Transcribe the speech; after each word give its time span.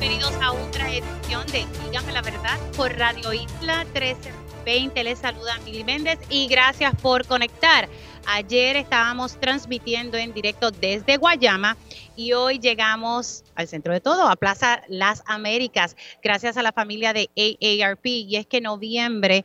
Bienvenidos 0.00 0.34
a 0.42 0.52
otra 0.52 0.90
edición 0.90 1.46
de 1.46 1.66
Dígame 1.84 2.12
la 2.12 2.20
verdad 2.20 2.58
por 2.76 2.92
Radio 2.98 3.32
Isla 3.32 3.84
1320. 3.84 5.04
Les 5.04 5.18
saluda 5.20 5.56
Mili 5.64 5.84
Méndez 5.84 6.18
y 6.28 6.48
gracias 6.48 6.94
por 7.00 7.24
conectar. 7.26 7.88
Ayer 8.26 8.74
estábamos 8.74 9.38
transmitiendo 9.38 10.16
en 10.18 10.34
directo 10.34 10.72
desde 10.72 11.16
Guayama 11.16 11.76
y 12.16 12.32
hoy 12.32 12.58
llegamos 12.58 13.44
al 13.54 13.68
centro 13.68 13.92
de 13.92 14.00
todo, 14.00 14.28
a 14.28 14.36
Plaza 14.36 14.82
Las 14.88 15.22
Américas, 15.26 15.96
gracias 16.22 16.56
a 16.56 16.62
la 16.62 16.72
familia 16.72 17.12
de 17.12 17.28
AARP. 17.36 18.06
Y 18.06 18.36
es 18.36 18.46
que 18.46 18.58
en 18.58 18.64
noviembre 18.64 19.44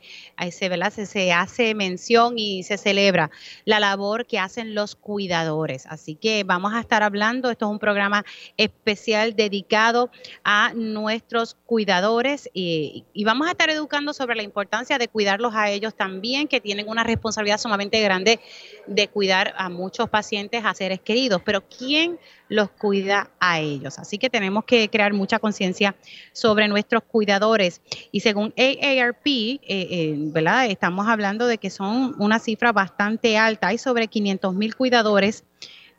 se. 0.51 0.69
Se, 0.69 1.05
se, 1.05 1.33
hace 1.33 1.73
mención 1.75 2.37
y 2.37 2.63
se 2.63 2.77
celebra 2.77 3.31
la 3.65 3.79
labor 3.79 4.25
que 4.25 4.39
hacen 4.39 4.75
los 4.75 4.95
cuidadores. 4.95 5.85
Así 5.87 6.15
que 6.15 6.43
vamos 6.43 6.73
a 6.73 6.79
estar 6.79 7.03
hablando, 7.03 7.49
esto 7.49 7.65
es 7.65 7.71
un 7.71 7.79
programa 7.79 8.23
especial 8.57 9.35
dedicado 9.35 10.11
a 10.43 10.71
nuestros 10.75 11.55
cuidadores 11.65 12.49
y, 12.53 13.05
y 13.13 13.23
vamos 13.23 13.47
a 13.47 13.51
estar 13.51 13.69
educando 13.69 14.13
sobre 14.13 14.35
la 14.35 14.43
importancia 14.43 14.97
de 14.97 15.07
cuidarlos 15.07 15.53
a 15.55 15.69
ellos 15.69 15.95
también, 15.95 16.47
que 16.47 16.61
tienen 16.61 16.87
una 16.87 17.03
responsabilidad 17.03 17.57
sumamente 17.57 18.01
grande 18.01 18.39
de 18.87 19.07
cuidar 19.07 19.53
a 19.57 19.69
muchos 19.69 20.09
pacientes, 20.09 20.63
a 20.65 20.73
seres 20.73 20.99
queridos. 21.01 21.41
Pero 21.43 21.61
¿quién 21.67 22.19
los 22.49 22.71
cuida 22.71 23.29
a 23.39 23.59
ellos. 23.59 23.97
Así 23.99 24.17
que 24.17 24.29
tenemos 24.29 24.65
que 24.65 24.89
crear 24.89 25.13
mucha 25.13 25.39
conciencia 25.39 25.95
sobre 26.33 26.67
nuestros 26.67 27.03
cuidadores. 27.03 27.81
Y 28.11 28.19
según 28.19 28.53
AARP, 28.57 29.25
eh, 29.25 29.59
eh, 29.67 30.15
¿verdad? 30.17 30.65
Estamos 30.65 31.07
hablando 31.07 31.47
de 31.47 31.57
que 31.57 31.69
son 31.69 32.15
una 32.19 32.39
cifra 32.39 32.71
bastante 32.73 33.37
alta. 33.37 33.67
Hay 33.67 33.77
sobre 33.77 34.07
500 34.07 34.53
mil 34.53 34.75
cuidadores 34.75 35.45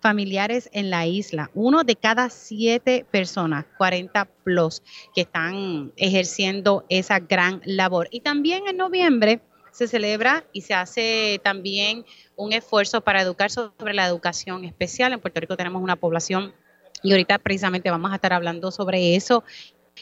familiares 0.01 0.69
en 0.73 0.91
la 0.91 1.07
isla. 1.07 1.51
Uno 1.55 1.85
de 1.85 1.95
cada 1.95 2.31
siete 2.31 3.07
personas, 3.11 3.67
40 3.77 4.25
plus, 4.45 4.83
que 5.15 5.23
están 5.23 5.93
ejerciendo 5.97 6.85
esa 6.89 7.21
gran 7.21 7.61
labor. 7.65 8.09
Y 8.11 8.21
también 8.21 8.67
en 8.67 8.77
noviembre 8.77 9.41
se 9.73 9.89
celebra 9.89 10.45
y 10.53 10.63
se 10.63 10.75
hace 10.75 11.41
también 11.43 12.05
un 12.37 12.53
esfuerzo 12.53 13.01
para 13.01 13.23
educar 13.23 13.51
sobre 13.51 13.95
la 13.95 14.07
educación 14.07 14.65
especial. 14.65 15.13
En 15.13 15.21
Puerto 15.21 15.41
Rico 15.41 15.57
tenemos 15.57 15.83
una 15.83 15.97
población 15.97 16.55
y 17.03 17.13
ahorita 17.13 17.39
precisamente 17.39 17.91
vamos 17.91 18.13
a 18.13 18.17
estar 18.17 18.33
hablando 18.33 18.71
sobre 18.71 19.17
eso 19.17 19.45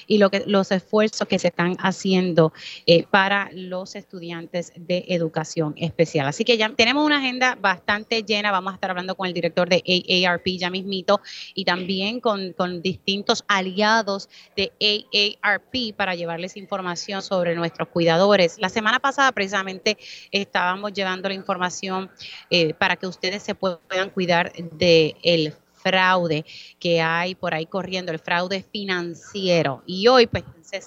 y 0.06 0.18
lo 0.18 0.30
que, 0.30 0.44
los 0.46 0.70
esfuerzos 0.70 1.26
que 1.28 1.38
se 1.38 1.48
están 1.48 1.76
haciendo 1.80 2.52
eh, 2.86 3.04
para 3.10 3.50
los 3.52 3.96
estudiantes 3.96 4.72
de 4.76 5.04
educación 5.08 5.74
especial. 5.76 6.26
Así 6.26 6.44
que 6.44 6.56
ya 6.56 6.68
tenemos 6.70 7.04
una 7.04 7.18
agenda 7.18 7.56
bastante 7.60 8.22
llena. 8.22 8.50
Vamos 8.50 8.72
a 8.72 8.74
estar 8.74 8.90
hablando 8.90 9.14
con 9.14 9.26
el 9.26 9.34
director 9.34 9.68
de 9.68 9.82
AARP 9.86 10.46
ya 10.58 10.70
mismito 10.70 11.20
y 11.54 11.64
también 11.64 12.20
con, 12.20 12.52
con 12.52 12.82
distintos 12.82 13.44
aliados 13.48 14.28
de 14.56 14.72
AARP 14.80 15.96
para 15.96 16.14
llevarles 16.14 16.56
información 16.56 17.22
sobre 17.22 17.54
nuestros 17.54 17.88
cuidadores. 17.88 18.58
La 18.58 18.68
semana 18.68 19.00
pasada 19.00 19.32
precisamente 19.32 19.96
estábamos 20.30 20.92
llevando 20.92 21.28
la 21.28 21.34
información 21.34 22.10
eh, 22.50 22.74
para 22.74 22.96
que 22.96 23.06
ustedes 23.06 23.42
se 23.42 23.54
puedan 23.54 24.10
cuidar 24.10 24.52
del 24.52 25.16
el 25.22 25.54
fraude 25.88 26.44
que 26.78 27.00
hay 27.00 27.34
por 27.34 27.54
ahí 27.54 27.66
corriendo, 27.66 28.12
el 28.12 28.18
fraude 28.18 28.62
financiero. 28.62 29.82
Y 29.86 30.06
hoy 30.08 30.26
pues 30.26 30.44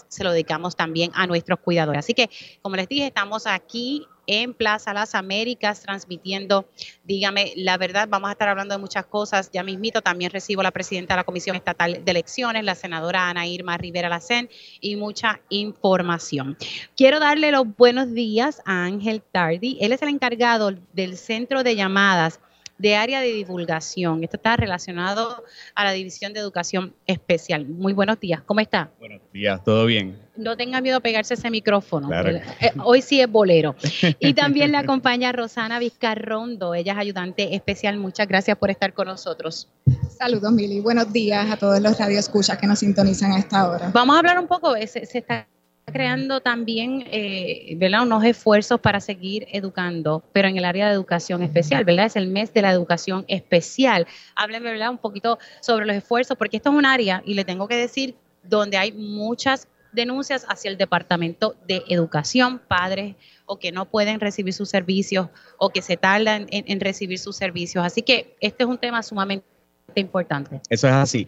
se 0.08 0.24
lo 0.24 0.32
dedicamos 0.32 0.76
también 0.76 1.12
a 1.16 1.26
nuestros 1.26 1.60
cuidadores. 1.60 2.00
Así 2.00 2.14
que, 2.14 2.30
como 2.62 2.76
les 2.76 2.88
dije, 2.88 3.08
estamos 3.08 3.48
aquí 3.48 4.06
en 4.28 4.54
Plaza 4.54 4.94
Las 4.94 5.16
Américas 5.16 5.82
transmitiendo, 5.82 6.70
dígame 7.04 7.54
la 7.56 7.78
verdad, 7.78 8.08
vamos 8.08 8.30
a 8.30 8.34
estar 8.34 8.48
hablando 8.48 8.76
de 8.76 8.80
muchas 8.80 9.06
cosas. 9.08 9.50
Ya 9.52 9.64
mismito 9.64 10.02
también 10.02 10.32
recibo 10.32 10.62
la 10.62 10.72
presidenta 10.72 11.16
de 11.16 11.18
la 11.20 11.24
Comisión 11.24 11.56
Estatal 11.56 12.06
de 12.06 12.12
Elecciones, 12.12 12.64
la 12.64 12.76
senadora 12.76 13.30
Ana 13.30 13.48
Irma 13.48 13.78
Rivera 13.78 14.10
Lacén 14.10 14.50
y 14.80 14.96
mucha 14.96 15.42
información. 15.50 16.58
Quiero 16.96 17.20
darle 17.20 17.52
los 17.52 17.66
buenos 17.76 18.14
días 18.14 18.62
a 18.66 18.86
Ángel 18.86 19.24
Tardi. 19.24 19.78
Él 19.82 19.92
es 19.92 20.02
el 20.04 20.10
encargado 20.10 20.72
del 20.94 21.18
centro 21.18 21.64
de 21.64 21.76
llamadas 21.76 22.40
de 22.82 22.96
área 22.96 23.22
de 23.22 23.32
divulgación. 23.32 24.24
Esto 24.24 24.38
está 24.38 24.58
relacionado 24.58 25.44
a 25.76 25.84
la 25.84 25.92
División 25.92 26.34
de 26.34 26.40
Educación 26.40 26.96
Especial. 27.06 27.66
Muy 27.68 27.94
buenos 27.94 28.20
días, 28.20 28.42
¿cómo 28.42 28.60
está? 28.60 28.90
Buenos 29.00 29.22
días, 29.32 29.64
¿todo 29.64 29.86
bien? 29.86 30.18
No 30.36 30.58
tenga 30.58 30.82
miedo 30.82 30.98
a 30.98 31.00
pegarse 31.00 31.36
ese 31.36 31.52
micrófono. 31.52 32.10
Eh, 32.12 32.42
hoy 32.84 33.02
sí 33.02 33.22
es 33.22 33.30
bolero. 33.30 33.76
Y 34.20 34.34
también 34.34 34.72
la 34.72 34.80
acompaña 34.80 35.32
Rosana 35.32 35.80
Vizcarrondo, 35.80 36.74
ella 36.74 36.94
es 36.94 36.98
ayudante 36.98 37.56
especial. 37.56 37.98
Muchas 37.98 38.28
gracias 38.28 38.58
por 38.58 38.72
estar 38.72 38.94
con 38.94 39.08
nosotros. 39.08 39.68
Saludos, 40.18 40.52
Mili. 40.52 40.80
Buenos 40.80 41.12
días 41.12 41.50
a 41.52 41.58
todos 41.58 41.80
los 41.80 41.98
radioescuchas 41.98 42.58
que 42.58 42.68
nos 42.68 42.80
sintonizan 42.80 43.34
a 43.34 43.40
esta 43.40 43.70
hora. 43.70 43.92
Vamos 43.94 44.16
a 44.16 44.20
hablar 44.20 44.40
un 44.40 44.48
poco, 44.48 44.76
se, 44.76 45.06
se 45.06 45.18
está 45.20 45.48
creando 45.86 46.42
también 46.42 47.04
eh, 47.08 47.76
¿verdad? 47.78 48.04
unos 48.04 48.24
esfuerzos 48.24 48.80
para 48.80 49.00
seguir 49.00 49.48
educando, 49.52 50.24
pero 50.32 50.48
en 50.48 50.58
el 50.58 50.66
área 50.66 50.88
de 50.88 50.94
educación 50.94 51.44
especial, 51.44 51.84
¿verdad? 51.84 52.06
Es 52.06 52.16
el 52.16 52.28
mes 52.28 52.54
de 52.54 52.62
la 52.62 52.72
educación 52.72 53.26
especial. 53.28 54.08
Háblenme 54.36 54.72
¿verdad? 54.72 54.92
un 54.92 54.98
poquito 54.98 55.40
sobre 55.60 55.86
los 55.86 55.96
esfuerzos, 55.96 56.38
porque 56.38 56.58
esto 56.58 56.70
es 56.70 56.76
un 56.76 56.86
área, 56.86 57.22
y 57.26 57.34
le 57.34 57.46
tengo 57.46 57.68
que 57.68 57.76
decir, 57.76 58.16
donde 58.44 58.78
hay 58.78 58.92
muchas 58.92 59.68
denuncias 59.92 60.46
hacia 60.48 60.72
el 60.72 60.78
Departamento 60.78 61.56
de 61.68 61.84
Educación, 61.90 62.60
padres 62.68 63.16
o 63.46 63.60
que 63.60 63.72
no 63.72 63.86
pueden 63.86 64.20
recibir 64.20 64.54
sus 64.54 64.70
servicios 64.70 65.28
o 65.58 65.70
que 65.70 65.82
se 65.82 65.98
tardan 65.98 66.48
en, 66.50 66.64
en 66.68 66.80
recibir 66.80 67.20
sus 67.20 67.36
servicios. 67.36 67.86
Así 67.86 68.02
que 68.02 68.36
este 68.40 68.64
es 68.64 68.70
un 68.70 68.78
tema 68.78 69.04
sumamente 69.04 69.44
importante. 69.96 70.62
Eso 70.70 70.88
es 70.88 70.94
así 70.94 71.28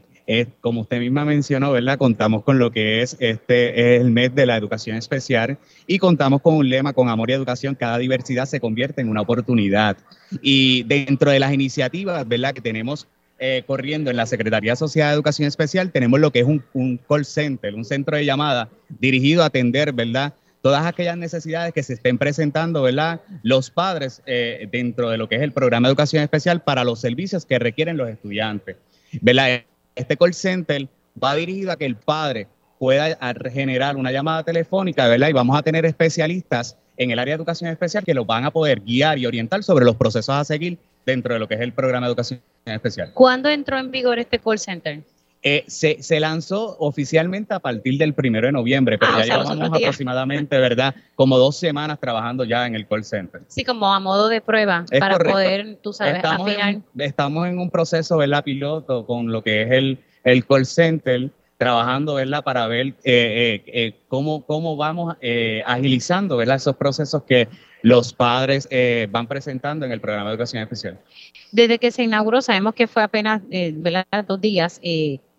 como 0.61 0.81
usted 0.81 0.99
misma 0.99 1.25
mencionó, 1.25 1.71
¿verdad? 1.71 1.97
Contamos 1.97 2.43
con 2.43 2.57
lo 2.57 2.71
que 2.71 3.01
es 3.01 3.17
este 3.19 3.95
es 3.95 4.01
el 4.01 4.11
mes 4.11 4.33
de 4.33 4.45
la 4.45 4.55
educación 4.55 4.95
especial 4.95 5.57
y 5.85 5.97
contamos 5.99 6.41
con 6.41 6.55
un 6.55 6.69
lema 6.69 6.93
con 6.93 7.09
amor 7.09 7.29
y 7.29 7.33
educación, 7.33 7.75
cada 7.75 7.97
diversidad 7.97 8.45
se 8.45 8.59
convierte 8.59 9.01
en 9.01 9.09
una 9.09 9.21
oportunidad. 9.21 9.97
Y 10.41 10.83
dentro 10.83 11.31
de 11.31 11.39
las 11.39 11.53
iniciativas, 11.53 12.27
¿verdad? 12.27 12.53
Que 12.53 12.61
tenemos 12.61 13.07
eh, 13.39 13.63
corriendo 13.67 14.09
en 14.09 14.17
la 14.17 14.25
Secretaría 14.25 14.71
de 14.71 14.77
Sociedad 14.77 15.09
de 15.09 15.15
Educación 15.15 15.47
Especial, 15.47 15.91
tenemos 15.91 16.19
lo 16.19 16.31
que 16.31 16.39
es 16.39 16.45
un, 16.45 16.63
un 16.73 16.97
call 16.97 17.25
center, 17.25 17.75
un 17.75 17.83
centro 17.83 18.15
de 18.15 18.25
llamada 18.25 18.69
dirigido 18.87 19.43
a 19.43 19.47
atender, 19.47 19.91
¿verdad? 19.91 20.33
todas 20.63 20.85
aquellas 20.85 21.17
necesidades 21.17 21.73
que 21.73 21.83
se 21.83 21.95
estén 21.95 22.17
presentando, 22.17 22.81
¿verdad? 22.83 23.19
Los 23.43 23.69
padres 23.69 24.21
eh, 24.25 24.65
dentro 24.71 25.09
de 25.09 25.17
lo 25.17 25.27
que 25.27 25.35
es 25.35 25.41
el 25.41 25.51
programa 25.51 25.89
de 25.89 25.91
educación 25.91 26.23
especial 26.23 26.61
para 26.61 26.85
los 26.85 27.01
servicios 27.01 27.45
que 27.45 27.59
requieren 27.59 27.97
los 27.97 28.07
estudiantes, 28.07 28.77
¿verdad? 29.19 29.65
Este 29.95 30.17
call 30.17 30.33
center 30.33 30.87
va 31.21 31.35
dirigido 31.35 31.71
a 31.71 31.75
que 31.75 31.85
el 31.85 31.95
padre 31.95 32.47
pueda 32.79 33.17
generar 33.51 33.95
una 33.95 34.11
llamada 34.11 34.43
telefónica, 34.43 35.07
¿verdad? 35.07 35.29
Y 35.29 35.33
vamos 35.33 35.57
a 35.57 35.61
tener 35.61 35.85
especialistas 35.85 36.77
en 36.97 37.11
el 37.11 37.19
área 37.19 37.33
de 37.33 37.37
educación 37.37 37.69
especial 37.69 38.03
que 38.03 38.13
los 38.13 38.25
van 38.25 38.45
a 38.45 38.51
poder 38.51 38.81
guiar 38.81 39.17
y 39.17 39.25
orientar 39.25 39.63
sobre 39.63 39.85
los 39.85 39.95
procesos 39.95 40.35
a 40.35 40.43
seguir 40.43 40.77
dentro 41.05 41.33
de 41.33 41.39
lo 41.39 41.47
que 41.47 41.55
es 41.55 41.61
el 41.61 41.73
programa 41.73 42.07
de 42.07 42.11
educación 42.11 42.41
especial. 42.65 43.11
¿Cuándo 43.13 43.49
entró 43.49 43.77
en 43.77 43.91
vigor 43.91 44.19
este 44.19 44.39
call 44.39 44.59
center? 44.59 45.01
Eh, 45.45 45.65
se, 45.67 46.01
se, 46.01 46.21
lanzó 46.21 46.77
oficialmente 46.79 47.53
a 47.53 47.59
partir 47.59 47.97
del 47.97 48.13
primero 48.13 48.47
de 48.47 48.53
noviembre, 48.53 48.97
pero 48.97 49.11
ah, 49.13 49.25
ya 49.25 49.43
llevamos 49.43 49.71
aproximadamente, 49.73 50.57
¿verdad? 50.57 50.95
Como 51.15 51.37
dos 51.37 51.57
semanas 51.57 51.99
trabajando 51.99 52.45
ya 52.45 52.65
en 52.65 52.75
el 52.75 52.87
call 52.87 53.03
center. 53.03 53.41
Sí, 53.49 53.65
como 53.65 53.93
a 53.93 53.99
modo 53.99 54.29
de 54.29 54.39
prueba, 54.39 54.85
para 54.99 55.19
poder, 55.19 55.79
tú 55.83 55.91
sabes, 55.91 56.15
estamos 56.15 56.49
En, 56.49 56.83
estamos 56.97 57.45
en 57.47 57.59
un 57.59 57.69
proceso, 57.69 58.15
¿verdad? 58.15 58.41
Piloto 58.41 59.05
con 59.05 59.33
lo 59.33 59.43
que 59.43 59.63
es 59.63 59.71
el, 59.71 59.99
el 60.23 60.45
call 60.45 60.65
center, 60.65 61.29
trabajando, 61.57 62.15
¿verdad? 62.15 62.43
Para 62.43 62.67
ver 62.67 62.87
eh, 62.87 62.93
eh, 63.03 63.63
eh 63.67 63.95
cómo, 64.07 64.45
cómo 64.45 64.75
vamos 64.75 65.15
eh, 65.21 65.63
agilizando, 65.65 66.37
¿verdad? 66.37 66.57
Esos 66.57 66.75
procesos 66.75 67.23
que 67.23 67.47
los 67.81 68.13
padres 68.13 68.67
eh, 68.69 69.07
van 69.11 69.27
presentando 69.27 69.85
en 69.85 69.91
el 69.91 70.01
programa 70.01 70.29
de 70.29 70.35
educación 70.35 70.63
especial. 70.63 70.99
Desde 71.51 71.79
que 71.79 71.91
se 71.91 72.03
inauguró, 72.03 72.41
sabemos 72.41 72.73
que 72.73 72.87
fue 72.87 73.03
apenas 73.03 73.41
¿verdad? 73.49 74.05
dos 74.27 74.41
días. 74.41 74.79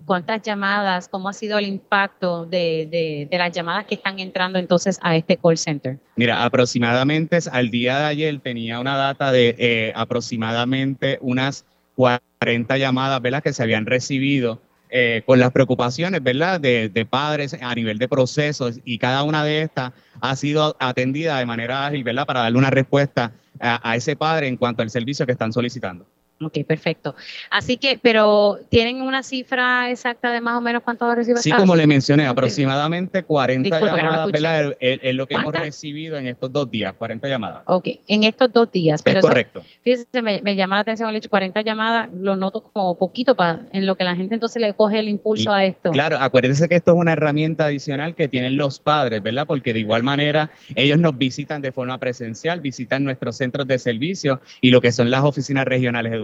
¿Cuántas 0.05 0.43
llamadas, 0.43 1.09
cómo 1.09 1.29
ha 1.29 1.33
sido 1.33 1.59
el 1.59 1.67
impacto 1.67 2.45
de, 2.45 3.29
las 3.31 3.53
llamadas 3.53 3.87
que 3.87 3.95
están 3.95 4.19
entrando 4.19 4.59
entonces 4.59 4.99
a 5.03 5.17
este 5.17 5.37
call 5.37 5.56
center? 5.56 5.99
Mira, 6.17 6.45
aproximadamente 6.45 7.39
al 7.51 7.71
día 7.71 7.99
de 7.99 8.05
ayer 8.05 8.41
tenía 8.41 8.81
una 8.81 8.97
data 8.97 9.33
de 9.33 9.55
eh, 9.59 9.93
aproximadamente 9.97 11.19
unas 11.23 11.65
40 11.97 12.77
llamadas 12.77 13.23
¿verdad? 13.23 13.43
que 13.43 13.53
se 13.53 13.62
habían 13.62 13.87
recibido 13.87 14.61
eh, 14.91 15.23
con 15.27 15.39
las 15.39 15.51
preocupaciones, 15.53 16.23
¿verdad?, 16.23 16.61
de, 16.61 17.06
padres 17.09 17.56
a 17.61 17.75
nivel 17.75 17.99
de 17.99 18.06
procesos 18.06 18.81
y 18.85 18.99
cada 18.99 19.23
una 19.23 19.43
de 19.43 19.62
estas 19.62 19.93
ha 20.21 20.37
sido 20.37 20.77
atendida 20.79 21.39
de 21.39 21.47
manera 21.47 21.87
ágil, 21.87 22.05
¿verdad?, 22.05 22.27
para 22.27 22.41
darle 22.41 22.59
una 22.59 22.71
respuesta 22.71 23.33
a 23.59 23.97
ese 23.97 24.17
padre 24.17 24.49
en 24.49 24.56
cuanto 24.56 24.83
al 24.83 24.91
servicio 24.91 25.25
que 25.27 25.33
están 25.33 25.53
solicitando. 25.53 26.06
Ok, 26.40 26.58
perfecto. 26.66 27.14
Así 27.48 27.76
que, 27.76 27.98
pero 28.02 28.58
¿tienen 28.69 29.02
una 29.02 29.22
cifra 29.22 29.90
exacta 29.90 30.32
de 30.32 30.40
más 30.40 30.58
o 30.58 30.60
menos 30.60 30.82
cuánto 30.82 31.12
recibe? 31.14 31.38
Sí, 31.38 31.52
como 31.52 31.76
le 31.76 31.86
mencioné, 31.86 32.26
aproximadamente 32.26 33.22
40 33.22 33.81
llamadas, 33.81 34.32
¿verdad? 34.32 34.76
Es, 34.81 35.14
lo 35.14 35.28
que 35.28 35.36
hemos 35.36 35.54
recibido 35.54 36.16
en 36.19 36.26
estos 36.26 36.52
dos 36.52 36.69
días, 36.69 36.92
40 36.94 37.28
llamadas. 37.28 37.62
Ok, 37.66 37.88
en 38.08 38.25
estos 38.25 38.52
dos 38.52 38.70
días. 38.72 39.00
Pero 39.02 39.20
es 39.20 39.25
correcto. 39.25 39.62
fíjese, 39.82 40.22
me, 40.22 40.56
llama 40.56 40.75
la 40.75 40.81
atención 40.81 41.08
el 41.08 41.16
hecho, 41.16 41.31
40 41.31 41.62
llamadas, 41.62 42.08
lo 42.12 42.34
noto 42.34 42.64
como 42.64 42.98
poquito 42.98 43.36
para 43.36 43.66
en 43.72 43.86
lo 43.86 43.96
que 43.96 44.02
la 44.02 44.16
gente 44.16 44.34
entonces 44.34 44.60
le 44.60 44.75
coge 44.75 44.98
el 44.98 45.08
impulso 45.08 45.52
a 45.52 45.64
esto. 45.64 45.92
Claro, 45.92 46.19
acuérdense 46.19 46.69
que 46.69 46.75
esto 46.75 46.92
es 46.92 46.98
una 46.98 47.12
herramienta 47.12 47.66
adicional 47.66 48.16
que 48.16 48.26
tienen 48.26 48.56
los 48.56 48.81
padres, 48.81 49.22
¿verdad? 49.22 49.46
Porque 49.46 49.72
de 49.72 49.81
igual 49.81 50.02
manera 50.02 50.50
ellos 50.75 50.98
nos 50.98 51.16
visitan 51.16 51.62
de 51.62 51.70
forma 51.70 51.98
presencial, 51.98 52.60
visitan 52.60 53.04
nuestros 53.04 53.36
centros 53.36 53.69
de 53.69 53.78
servicio 53.78 54.40
y 54.60 54.70
lo 54.70 54.81
que 54.81 54.90
son 54.90 55.10
las 55.10 55.22
oficinas 55.22 55.64
regionales 55.64 56.12
educativas 56.12 56.24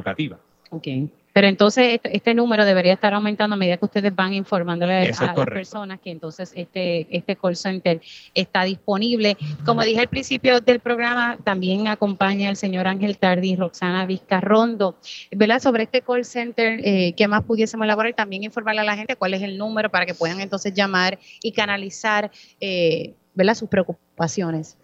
Ok. 0.70 0.86
Pero 1.32 1.46
entonces 1.46 2.00
este, 2.02 2.34
número 2.34 2.64
debería 2.64 2.92
estar 2.92 3.14
aumentando 3.14 3.54
a 3.54 3.56
medida 3.56 3.76
que 3.76 3.84
ustedes 3.84 4.14
van 4.14 4.34
informándole 4.34 5.12
a, 5.12 5.34
las 5.34 5.46
personas 5.46 6.00
que 6.00 6.10
entonces 6.10 6.52
este, 6.56 7.06
este 7.16 7.36
call 7.36 7.54
center 7.54 8.00
está 8.34 8.64
disponible. 8.64 9.36
Como 9.64 9.82
dije 9.82 10.00
al 10.00 10.08
principio 10.08 10.60
del 10.60 10.80
programa, 10.80 11.38
también 11.44 11.86
acompaña 11.86 12.50
el 12.50 12.56
señor 12.56 12.88
Ángel 12.88 13.16
Tardi 13.16 13.52
y 13.52 13.56
Roxana 13.56 14.06
Vizcarrondo. 14.06 14.96
¿Verdad? 15.30 15.60
Sobre 15.60 15.84
este 15.84 16.02
call 16.02 16.24
center, 16.24 16.80
eh, 16.82 17.14
¿qué 17.16 17.28
más 17.28 17.44
pudiésemos 17.44 17.84
elaborar? 17.84 18.10
Y 18.10 18.14
también 18.14 18.42
informarle 18.42 18.80
a 18.80 18.84
la 18.84 18.96
gente 18.96 19.14
cuál 19.14 19.34
es 19.34 19.42
el 19.42 19.56
número 19.56 19.88
para 19.88 20.06
que 20.06 20.14
puedan 20.14 20.40
entonces 20.40 20.74
llamar 20.74 21.18
y 21.42 21.52
canalizar 21.52 22.30
eh, 22.60 23.14
¿verdad? 23.34 23.54
sus 23.54 23.68
preocupaciones 23.68 24.76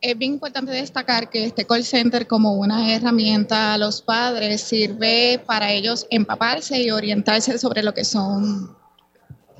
es 0.00 0.16
bien 0.16 0.34
importante 0.34 0.70
destacar 0.70 1.28
que 1.28 1.44
este 1.44 1.66
call 1.66 1.84
center 1.84 2.26
como 2.26 2.54
una 2.54 2.94
herramienta 2.94 3.74
a 3.74 3.78
los 3.78 4.00
padres 4.00 4.62
sirve 4.62 5.40
para 5.44 5.72
ellos 5.72 6.06
empaparse 6.10 6.80
y 6.80 6.90
orientarse 6.90 7.58
sobre 7.58 7.82
lo 7.82 7.92
que 7.92 8.04
son... 8.04 8.76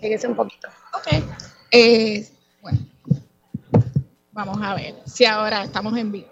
Fíjese 0.01 0.29
un 0.29 0.37
poquito. 0.37 0.69
Ok. 0.95 1.25
Eh, 1.73 2.29
bueno, 2.63 2.79
vamos 4.33 4.59
a 4.63 4.75
ver 4.75 4.95
si 5.07 5.25
ahora 5.25 5.65
estamos 5.65 5.97
en 5.97 6.13
vivo. 6.13 6.29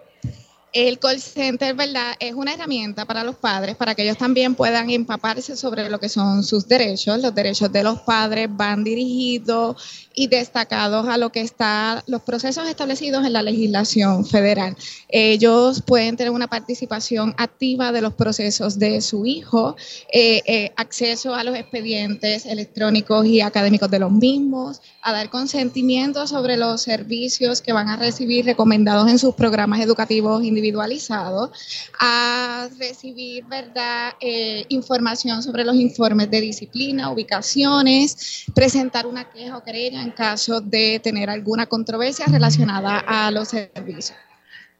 El 0.79 0.99
call 0.99 1.23
center, 1.23 1.75
¿verdad? 1.75 2.13
Es 2.21 2.35
una 2.35 2.53
herramienta 2.53 3.07
para 3.07 3.25
los 3.25 3.37
padres, 3.37 3.77
para 3.77 3.95
que 3.95 4.03
ellos 4.03 4.19
también 4.19 4.55
puedan 4.55 4.91
empaparse 4.91 5.57
sobre 5.57 5.89
lo 5.89 5.99
que 5.99 6.11
son 6.11 6.45
sus 6.45 6.69
derechos. 6.69 7.19
Los 7.23 7.35
derechos 7.35 7.73
de 7.73 7.83
los 7.83 8.01
padres 8.01 8.51
van 8.51 8.85
dirigidos 8.85 10.09
y 10.15 10.27
destacados 10.29 11.09
a 11.09 11.17
lo 11.17 11.31
que 11.33 11.41
está, 11.41 12.05
los 12.07 12.21
procesos 12.21 12.69
establecidos 12.69 13.25
en 13.25 13.33
la 13.33 13.43
legislación 13.43 14.27
federal. 14.27 14.77
Ellos 15.09 15.81
pueden 15.81 16.17
tener 16.17 16.31
una 16.31 16.47
participación 16.47 17.35
activa 17.39 17.91
de 17.91 18.03
los 18.03 18.13
procesos 18.13 18.79
de 18.79 19.01
su 19.01 19.25
hijo, 19.25 19.77
eh, 20.13 20.43
eh, 20.45 20.73
acceso 20.77 21.35
a 21.35 21.43
los 21.43 21.57
expedientes 21.57 22.45
electrónicos 22.45 23.25
y 23.25 23.41
académicos 23.41 23.91
de 23.91 23.99
los 23.99 24.13
mismos, 24.13 24.83
a 25.01 25.13
dar 25.13 25.31
consentimiento 25.31 26.27
sobre 26.27 26.59
los 26.59 26.83
servicios 26.83 27.63
que 27.63 27.73
van 27.73 27.89
a 27.89 27.97
recibir 27.97 28.45
recomendados 28.45 29.09
en 29.09 29.19
sus 29.19 29.35
programas 29.35 29.81
educativos 29.81 30.45
individualizados, 30.67 31.51
a 32.01 32.69
recibir, 32.79 33.45
¿verdad?, 33.45 34.15
eh, 34.21 34.65
información 34.69 35.43
sobre 35.43 35.65
los 35.65 35.77
informes 35.77 36.31
de 36.31 36.41
disciplina, 36.41 37.11
ubicaciones, 37.11 38.45
presentar 38.55 39.07
una 39.07 39.31
queja 39.31 39.57
o 39.57 39.63
querella 39.63 40.03
en 40.03 40.11
caso 40.11 40.61
de 40.61 41.01
tener 41.01 41.31
alguna 41.31 41.67
controversia 41.67 42.27
relacionada 42.27 42.99
a 42.99 43.31
los 43.31 43.49
servicios. 43.49 44.15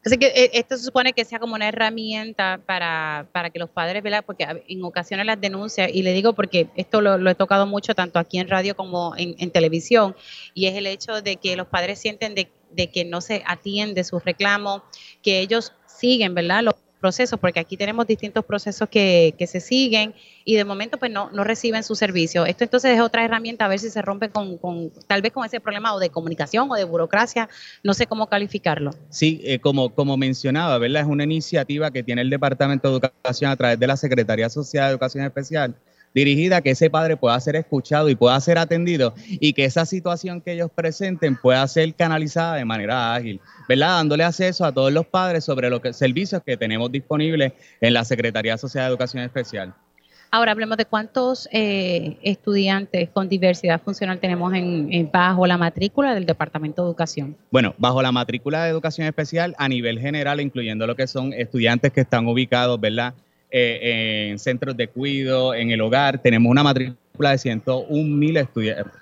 Así 0.05 0.17
que 0.17 0.27
eh, 0.27 0.51
esto 0.53 0.77
se 0.77 0.85
supone 0.85 1.11
que 1.11 1.25
sea 1.25 1.39
como 1.39 1.55
una 1.55 1.67
herramienta 1.67 2.61
para, 2.65 3.27
para 3.33 3.49
que 3.49 3.59
los 3.59 3.69
padres, 3.69 4.01
¿verdad? 4.01 4.23
Porque 4.25 4.47
en 4.67 4.83
ocasiones 4.83 5.25
las 5.25 5.41
denuncias, 5.41 5.89
y 5.93 6.01
le 6.01 6.13
digo 6.13 6.33
porque 6.33 6.69
esto 6.75 7.01
lo, 7.01 7.29
he 7.29 7.35
tocado 7.35 7.65
mucho 7.65 7.93
tanto 7.93 8.19
aquí 8.19 8.39
en 8.39 8.47
radio 8.47 8.75
como 8.75 9.15
en, 9.17 9.35
en, 9.39 9.51
televisión, 9.51 10.15
y 10.53 10.67
es 10.67 10.75
el 10.75 10.87
hecho 10.87 11.21
de 11.21 11.35
que 11.35 11.57
los 11.57 11.67
padres 11.67 11.99
sienten 11.99 12.35
de, 12.35 12.49
de 12.71 12.89
que 12.89 13.05
no 13.05 13.21
se 13.21 13.43
atiende 13.45 14.03
sus 14.03 14.23
reclamos, 14.23 14.81
que 15.21 15.39
ellos 15.39 15.73
siguen, 15.85 16.35
¿verdad? 16.35 16.63
Los 16.63 16.75
procesos, 16.99 17.39
porque 17.39 17.59
aquí 17.59 17.77
tenemos 17.77 18.07
distintos 18.07 18.43
procesos 18.45 18.89
que, 18.89 19.35
que 19.37 19.47
se 19.47 19.59
siguen 19.59 20.13
y 20.45 20.55
de 20.55 20.65
momento 20.65 20.97
pues 20.97 21.11
no, 21.11 21.29
no 21.31 21.43
reciben 21.43 21.83
su 21.83 21.95
servicio. 21.95 22.45
Esto 22.45 22.63
entonces 22.63 22.95
es 22.95 23.01
otra 23.01 23.23
herramienta 23.23 23.65
a 23.65 23.67
ver 23.67 23.79
si 23.79 23.89
se 23.89 24.01
rompe 24.01 24.29
con, 24.29 24.57
con, 24.57 24.91
tal 25.07 25.21
vez 25.21 25.31
con 25.31 25.45
ese 25.45 25.59
problema 25.59 25.93
o 25.93 25.99
de 25.99 26.09
comunicación 26.09 26.69
o 26.71 26.75
de 26.75 26.83
burocracia, 26.83 27.49
no 27.83 27.93
sé 27.93 28.07
cómo 28.07 28.27
calificarlo. 28.27 28.91
Sí, 29.09 29.41
eh, 29.43 29.59
como, 29.59 29.93
como 29.93 30.17
mencionaba, 30.17 30.77
¿verdad? 30.77 31.03
Es 31.03 31.07
una 31.07 31.23
iniciativa 31.23 31.91
que 31.91 32.03
tiene 32.03 32.21
el 32.21 32.29
Departamento 32.29 32.89
de 32.89 33.07
Educación 33.07 33.51
a 33.51 33.55
través 33.55 33.79
de 33.79 33.87
la 33.87 33.97
Secretaría 33.97 34.49
Social 34.49 34.85
de 34.85 34.91
Educación 34.91 35.23
Especial 35.23 35.75
dirigida 36.17 36.57
a 36.57 36.61
que 36.61 36.71
ese 36.71 36.89
padre 36.89 37.15
pueda 37.15 37.39
ser 37.39 37.55
escuchado 37.55 38.09
y 38.09 38.15
pueda 38.15 38.39
ser 38.41 38.57
atendido 38.57 39.13
y 39.27 39.53
que 39.53 39.65
esa 39.65 39.85
situación 39.85 40.41
que 40.41 40.53
ellos 40.53 40.71
presenten 40.73 41.35
pueda 41.35 41.67
ser 41.67 41.93
canalizada 41.93 42.55
de 42.55 42.65
manera 42.65 43.13
ágil, 43.13 43.39
¿verdad? 43.69 43.97
Dándole 43.97 44.23
acceso 44.23 44.65
a 44.65 44.71
todos 44.71 44.91
los 44.91 45.05
padres 45.05 45.45
sobre 45.45 45.69
los 45.69 45.79
servicios 45.95 46.41
que 46.43 46.57
tenemos 46.57 46.91
disponibles 46.91 47.53
en 47.81 47.93
la 47.93 48.03
Secretaría 48.03 48.57
Social 48.57 48.85
de 48.85 48.89
Educación 48.89 49.21
Especial. 49.23 49.75
Ahora 50.31 50.53
hablemos 50.53 50.75
de 50.77 50.85
cuántos 50.85 51.47
eh, 51.51 52.17
estudiantes 52.23 53.09
con 53.11 53.29
diversidad 53.29 53.79
funcional 53.79 54.19
tenemos 54.19 54.51
en, 54.55 55.09
bajo 55.11 55.45
la 55.45 55.57
matrícula 55.57 56.15
del 56.15 56.25
Departamento 56.25 56.81
de 56.81 56.87
Educación. 56.89 57.37
Bueno, 57.51 57.75
bajo 57.77 58.01
la 58.01 58.11
matrícula 58.11 58.63
de 58.63 58.71
Educación 58.71 59.05
Especial 59.05 59.55
a 59.59 59.69
nivel 59.69 59.99
general, 59.99 60.41
incluyendo 60.41 60.87
lo 60.87 60.95
que 60.95 61.05
son 61.05 61.31
estudiantes 61.31 61.93
que 61.93 62.01
están 62.01 62.27
ubicados, 62.27 62.81
¿verdad? 62.81 63.13
Eh, 63.59 64.29
en 64.29 64.39
centros 64.39 64.77
de 64.77 64.87
cuidado, 64.87 65.55
en 65.55 65.71
el 65.71 65.81
hogar. 65.81 66.21
Tenemos 66.21 66.51
una 66.51 66.63
matrícula 66.63 67.31
de 67.31 67.37
101 67.37 68.15
mil 68.15 68.37
estudiantes. 68.37 68.93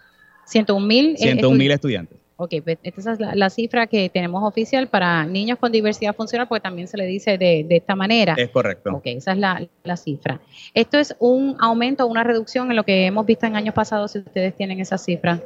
101 0.46 0.86
mil 0.86 1.18
101 1.18 1.58
mil 1.58 1.72
estudiantes. 1.72 2.18
Ok, 2.38 2.56
pues 2.64 2.78
esta 2.84 3.14
es 3.14 3.20
la, 3.20 3.50
cifra 3.50 3.88
que 3.88 4.10
tenemos 4.10 4.44
oficial 4.44 4.88
para 4.88 5.26
niños 5.26 5.58
con 5.58 5.72
diversidad 5.72 6.14
funcional, 6.14 6.48
porque 6.50 6.62
también 6.62 6.88
se 6.88 6.98
le 6.98 7.06
dice 7.06 7.38
de, 7.38 7.66
esta 7.70 7.96
manera. 7.96 8.36
Es 8.38 8.50
correcto. 8.50 8.92
Ok, 8.94 9.04
esa 9.06 9.32
es 9.32 9.38
la, 9.38 9.98
cifra. 9.98 10.42
¿Esto 10.74 10.98
es 10.98 11.16
un 11.20 11.56
aumento 11.60 12.06
o 12.06 12.08
una 12.08 12.24
reducción 12.26 12.70
en 12.70 12.76
lo 12.76 12.84
que 12.84 13.06
hemos 13.06 13.26
visto 13.26 13.46
en 13.46 13.56
años 13.56 13.74
pasados, 13.74 14.12
si 14.12 14.20
ustedes 14.20 14.54
tienen 14.56 14.82
esa 14.82 14.98
cifra? 14.98 15.42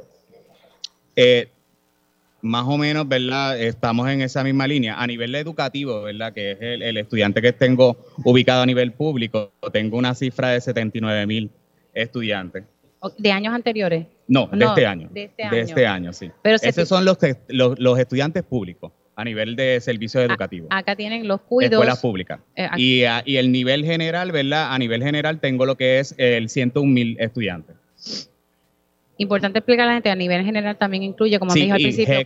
Eh, 1.16 1.50
más 2.42 2.66
o 2.68 2.78
menos, 2.78 3.08
¿verdad? 3.08 3.60
Estamos 3.60 4.10
en 4.10 4.22
esa 4.22 4.44
misma 4.44 4.68
línea. 4.68 5.02
A 5.02 5.08
nivel 5.08 5.34
educativo, 5.36 6.04
¿verdad? 6.04 6.34
Que 6.34 6.52
es 6.52 6.58
el, 6.62 6.98
estudiante 6.98 7.42
que 7.42 7.54
tengo 7.54 7.98
ubicado 8.24 8.64
a 8.64 8.66
nivel 8.66 8.94
público, 8.94 9.52
tengo 9.72 9.98
una 9.98 10.16
cifra 10.16 10.50
de 10.50 10.62
79 10.62 11.26
mil 11.26 11.50
estudiantes. 11.94 12.64
¿De 13.18 13.32
años 13.32 13.54
anteriores? 13.54 14.06
No, 14.28 14.48
de 14.48 14.66
este 14.66 14.86
año. 14.86 15.10
De 15.12 15.24
este 15.26 15.44
año. 15.44 15.52
De 15.52 15.62
este 15.62 15.88
año, 15.88 16.14
sí. 16.14 16.32
Pero 16.42 16.58
Esos 16.62 16.88
son 16.88 17.06
los, 17.06 17.18
los, 17.48 18.00
estudiantes 18.00 18.44
públicos 18.44 18.92
a 19.16 19.24
nivel 19.24 19.56
de 19.56 19.80
servicios 19.82 20.24
educativos. 20.24 20.68
Acá 20.72 20.96
tienen 20.96 21.28
los 21.28 21.42
cuidados. 21.42 21.74
Escuelas 21.74 22.00
públicas. 22.00 22.40
Eh, 22.56 22.68
y, 22.78 23.04
y 23.26 23.38
el 23.38 23.52
nivel 23.52 23.86
general, 23.86 24.32
¿verdad? 24.32 24.74
A 24.74 24.78
nivel 24.78 25.02
general 25.02 25.40
tengo 25.40 25.66
lo 25.66 25.76
que 25.76 26.00
es 26.00 26.14
el 26.18 26.50
101 26.50 26.92
mil 26.92 27.18
estudiantes. 27.20 27.76
Importante 29.22 29.60
explicar 29.60 29.84
a 29.84 29.88
la 29.88 29.94
gente, 29.96 30.10
a 30.10 30.16
nivel 30.16 30.46
general 30.46 30.78
también 30.78 31.04
incluye, 31.04 31.38
como 31.40 31.54
me 31.54 31.60
dijo 31.60 31.74
al 31.74 31.82
principio, 31.82 32.26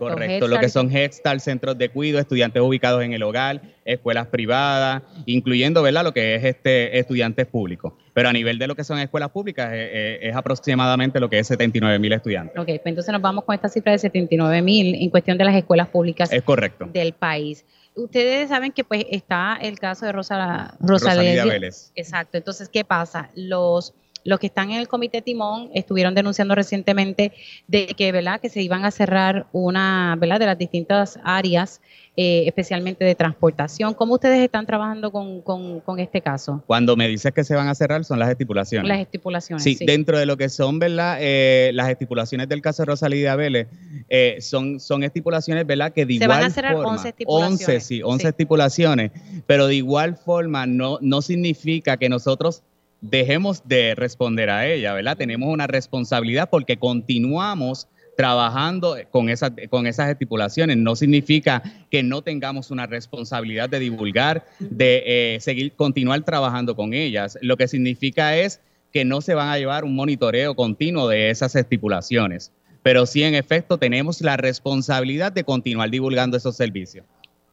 correcto, 0.00 0.48
lo 0.48 0.58
que 0.58 0.68
son 0.68 0.90
Headstar, 0.90 1.38
centros 1.38 1.78
de 1.78 1.88
cuidado, 1.88 2.20
estudiantes 2.20 2.60
ubicados 2.60 3.04
en 3.04 3.12
el 3.12 3.22
hogar, 3.22 3.62
escuelas 3.84 4.26
privadas, 4.26 5.04
incluyendo, 5.24 5.84
¿verdad?, 5.84 6.02
lo 6.02 6.12
que 6.12 6.34
es 6.34 6.42
este 6.42 6.98
estudiantes 6.98 7.46
públicos. 7.46 7.92
Pero 8.12 8.28
a 8.28 8.32
nivel 8.32 8.58
de 8.58 8.66
lo 8.66 8.74
que 8.74 8.82
son 8.82 8.98
escuelas 8.98 9.30
públicas 9.30 9.70
eh, 9.72 9.90
eh, 9.92 10.18
es, 10.22 10.34
aproximadamente 10.34 11.20
lo 11.20 11.30
que 11.30 11.38
es 11.38 11.46
79 11.46 12.00
mil 12.00 12.12
estudiantes. 12.12 12.58
Ok, 12.58 12.66
pues 12.66 12.80
entonces 12.86 13.12
nos 13.12 13.22
vamos 13.22 13.44
con 13.44 13.54
esta 13.54 13.68
cifra 13.68 13.92
de 13.92 13.98
79 13.98 14.62
mil 14.62 14.96
en 14.96 15.10
cuestión 15.10 15.38
de 15.38 15.44
las 15.44 15.54
escuelas 15.54 15.86
públicas 15.86 16.32
es 16.32 16.42
correcto. 16.42 16.86
del 16.92 17.12
país. 17.12 17.64
Ustedes 17.94 18.48
saben 18.48 18.72
que 18.72 18.82
pues 18.82 19.06
está 19.08 19.56
el 19.62 19.78
caso 19.78 20.06
de 20.06 20.10
Rosa, 20.10 20.74
Rosalía 20.80 21.44
Vélez. 21.44 21.92
Exacto, 21.94 22.36
entonces, 22.36 22.68
¿qué 22.68 22.84
pasa? 22.84 23.30
Los 23.36 23.94
los 24.24 24.38
que 24.38 24.46
están 24.46 24.70
en 24.70 24.80
el 24.80 24.88
comité 24.88 25.22
timón 25.22 25.70
estuvieron 25.74 26.14
denunciando 26.14 26.54
recientemente 26.54 27.32
de 27.68 27.86
que, 27.86 28.10
¿verdad? 28.10 28.40
que 28.40 28.48
se 28.48 28.62
iban 28.62 28.84
a 28.84 28.90
cerrar 28.90 29.46
una, 29.52 30.16
¿verdad? 30.18 30.40
de 30.40 30.46
las 30.46 30.58
distintas 30.58 31.18
áreas, 31.22 31.80
eh, 32.16 32.44
especialmente 32.46 33.04
de 33.04 33.14
transportación. 33.14 33.92
¿Cómo 33.92 34.14
ustedes 34.14 34.40
están 34.40 34.66
trabajando 34.66 35.10
con, 35.12 35.98
este 35.98 36.20
caso? 36.20 36.62
Cuando 36.66 36.96
me 36.96 37.06
dices 37.06 37.32
que 37.32 37.44
se 37.44 37.54
van 37.54 37.68
a 37.68 37.74
cerrar 37.74 38.04
son 38.04 38.18
las 38.18 38.30
estipulaciones. 38.30 38.88
Las 38.88 39.00
estipulaciones. 39.00 39.62
Sí, 39.62 39.76
dentro 39.84 40.18
de 40.18 40.24
lo 40.24 40.36
que 40.36 40.48
son, 40.48 40.78
¿verdad? 40.78 41.18
Eh, 41.20 41.70
las 41.74 41.90
estipulaciones 41.90 42.48
del 42.48 42.62
caso 42.62 42.82
de 42.82 42.86
Rosalía 42.86 43.36
Vélez 43.36 43.68
eh, 44.08 44.38
son, 44.40 44.80
son 44.80 45.02
estipulaciones, 45.02 45.66
¿verdad? 45.66 45.92
Que 45.92 46.06
de 46.06 46.14
se 46.14 46.24
igual 46.24 46.38
van 46.38 46.46
a 46.46 46.50
cerrar 46.50 46.74
11 46.76 47.08
estipulaciones. 47.08 47.68
11, 47.68 47.80
sí, 47.80 48.02
11 48.02 48.28
estipulaciones, 48.28 49.10
pero 49.46 49.66
de 49.66 49.74
igual 49.74 50.16
forma 50.16 50.66
no, 50.66 50.98
no 51.00 51.20
significa 51.20 51.96
que 51.96 52.08
nosotros 52.08 52.62
dejemos 53.10 53.68
de 53.68 53.94
responder 53.94 54.48
a 54.48 54.66
ella, 54.66 54.94
¿verdad? 54.94 55.16
Tenemos 55.16 55.52
una 55.52 55.66
responsabilidad 55.66 56.48
porque 56.48 56.78
continuamos 56.78 57.86
trabajando 58.16 58.96
con 59.10 59.28
esas, 59.28 59.52
con 59.68 59.86
esas 59.86 60.08
estipulaciones. 60.08 60.78
No 60.78 60.96
significa 60.96 61.62
que 61.90 62.02
no 62.02 62.22
tengamos 62.22 62.70
una 62.70 62.86
responsabilidad 62.86 63.68
de 63.68 63.80
divulgar, 63.80 64.46
de 64.58 65.02
eh, 65.06 65.40
seguir, 65.40 65.72
continuar 65.72 66.22
trabajando 66.22 66.74
con 66.76 66.94
ellas. 66.94 67.36
Lo 67.42 67.56
que 67.56 67.68
significa 67.68 68.36
es 68.36 68.60
que 68.92 69.04
no 69.04 69.20
se 69.20 69.34
van 69.34 69.48
a 69.48 69.58
llevar 69.58 69.84
un 69.84 69.94
monitoreo 69.94 70.54
continuo 70.54 71.08
de 71.08 71.28
esas 71.30 71.54
estipulaciones. 71.56 72.52
Pero 72.82 73.04
sí, 73.06 73.22
en 73.22 73.34
efecto, 73.34 73.76
tenemos 73.76 74.20
la 74.22 74.36
responsabilidad 74.36 75.32
de 75.32 75.44
continuar 75.44 75.90
divulgando 75.90 76.36
esos 76.36 76.56
servicios. 76.56 77.04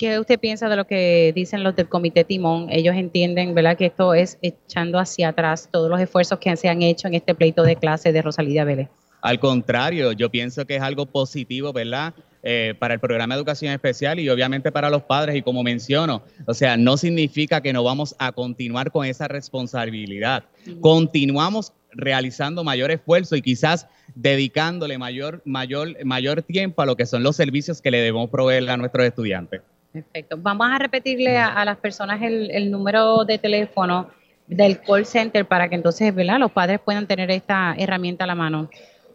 ¿Qué 0.01 0.17
usted 0.17 0.39
piensa 0.39 0.67
de 0.67 0.75
lo 0.75 0.87
que 0.87 1.31
dicen 1.35 1.61
los 1.61 1.75
del 1.75 1.87
Comité 1.87 2.23
Timón? 2.23 2.69
Ellos 2.71 2.95
entienden, 2.95 3.53
¿verdad?, 3.53 3.77
que 3.77 3.85
esto 3.85 4.15
es 4.15 4.39
echando 4.41 4.97
hacia 4.97 5.29
atrás 5.29 5.69
todos 5.71 5.91
los 5.91 6.01
esfuerzos 6.01 6.39
que 6.39 6.55
se 6.57 6.69
han 6.69 6.81
hecho 6.81 7.07
en 7.07 7.13
este 7.13 7.35
pleito 7.35 7.61
de 7.61 7.75
clase 7.75 8.11
de 8.11 8.19
Rosalía 8.23 8.63
Vélez. 8.63 8.89
Al 9.21 9.39
contrario, 9.39 10.11
yo 10.13 10.31
pienso 10.31 10.65
que 10.65 10.77
es 10.77 10.81
algo 10.81 11.05
positivo, 11.05 11.71
¿verdad? 11.71 12.15
Eh, 12.41 12.73
para 12.79 12.95
el 12.95 12.99
programa 12.99 13.35
de 13.35 13.41
educación 13.41 13.73
especial 13.73 14.19
y 14.19 14.27
obviamente 14.27 14.71
para 14.71 14.89
los 14.89 15.03
padres 15.03 15.35
y 15.35 15.43
como 15.43 15.61
menciono, 15.61 16.23
o 16.47 16.55
sea, 16.55 16.77
no 16.77 16.97
significa 16.97 17.61
que 17.61 17.71
no 17.71 17.83
vamos 17.83 18.15
a 18.17 18.31
continuar 18.31 18.91
con 18.91 19.05
esa 19.05 19.27
responsabilidad. 19.27 20.45
Continuamos 20.79 21.73
realizando 21.91 22.63
mayor 22.63 22.89
esfuerzo 22.89 23.35
y 23.35 23.43
quizás 23.43 23.85
dedicándole 24.15 24.97
mayor, 24.97 25.43
mayor, 25.45 26.03
mayor 26.03 26.41
tiempo 26.41 26.81
a 26.81 26.87
lo 26.87 26.95
que 26.95 27.05
son 27.05 27.21
los 27.21 27.35
servicios 27.35 27.83
que 27.83 27.91
le 27.91 27.99
debemos 27.99 28.31
proveer 28.31 28.67
a 28.67 28.77
nuestros 28.77 29.05
estudiantes. 29.05 29.61
Perfecto. 29.91 30.37
Vamos 30.37 30.67
a 30.71 30.77
repetirle 30.77 31.37
a, 31.37 31.65
las 31.65 31.77
personas 31.77 32.21
el, 32.21 32.49
el, 32.51 32.71
número 32.71 33.25
de 33.25 33.37
teléfono 33.37 34.09
del 34.47 34.81
call 34.81 35.05
center 35.05 35.45
para 35.45 35.69
que 35.69 35.75
entonces 35.75 36.15
¿verdad? 36.15 36.39
los 36.39 36.51
padres 36.51 36.79
puedan 36.79 37.07
tener 37.07 37.29
esta 37.31 37.75
herramienta 37.77 38.23
a 38.23 38.27
la 38.27 38.35
mano. 38.35 38.69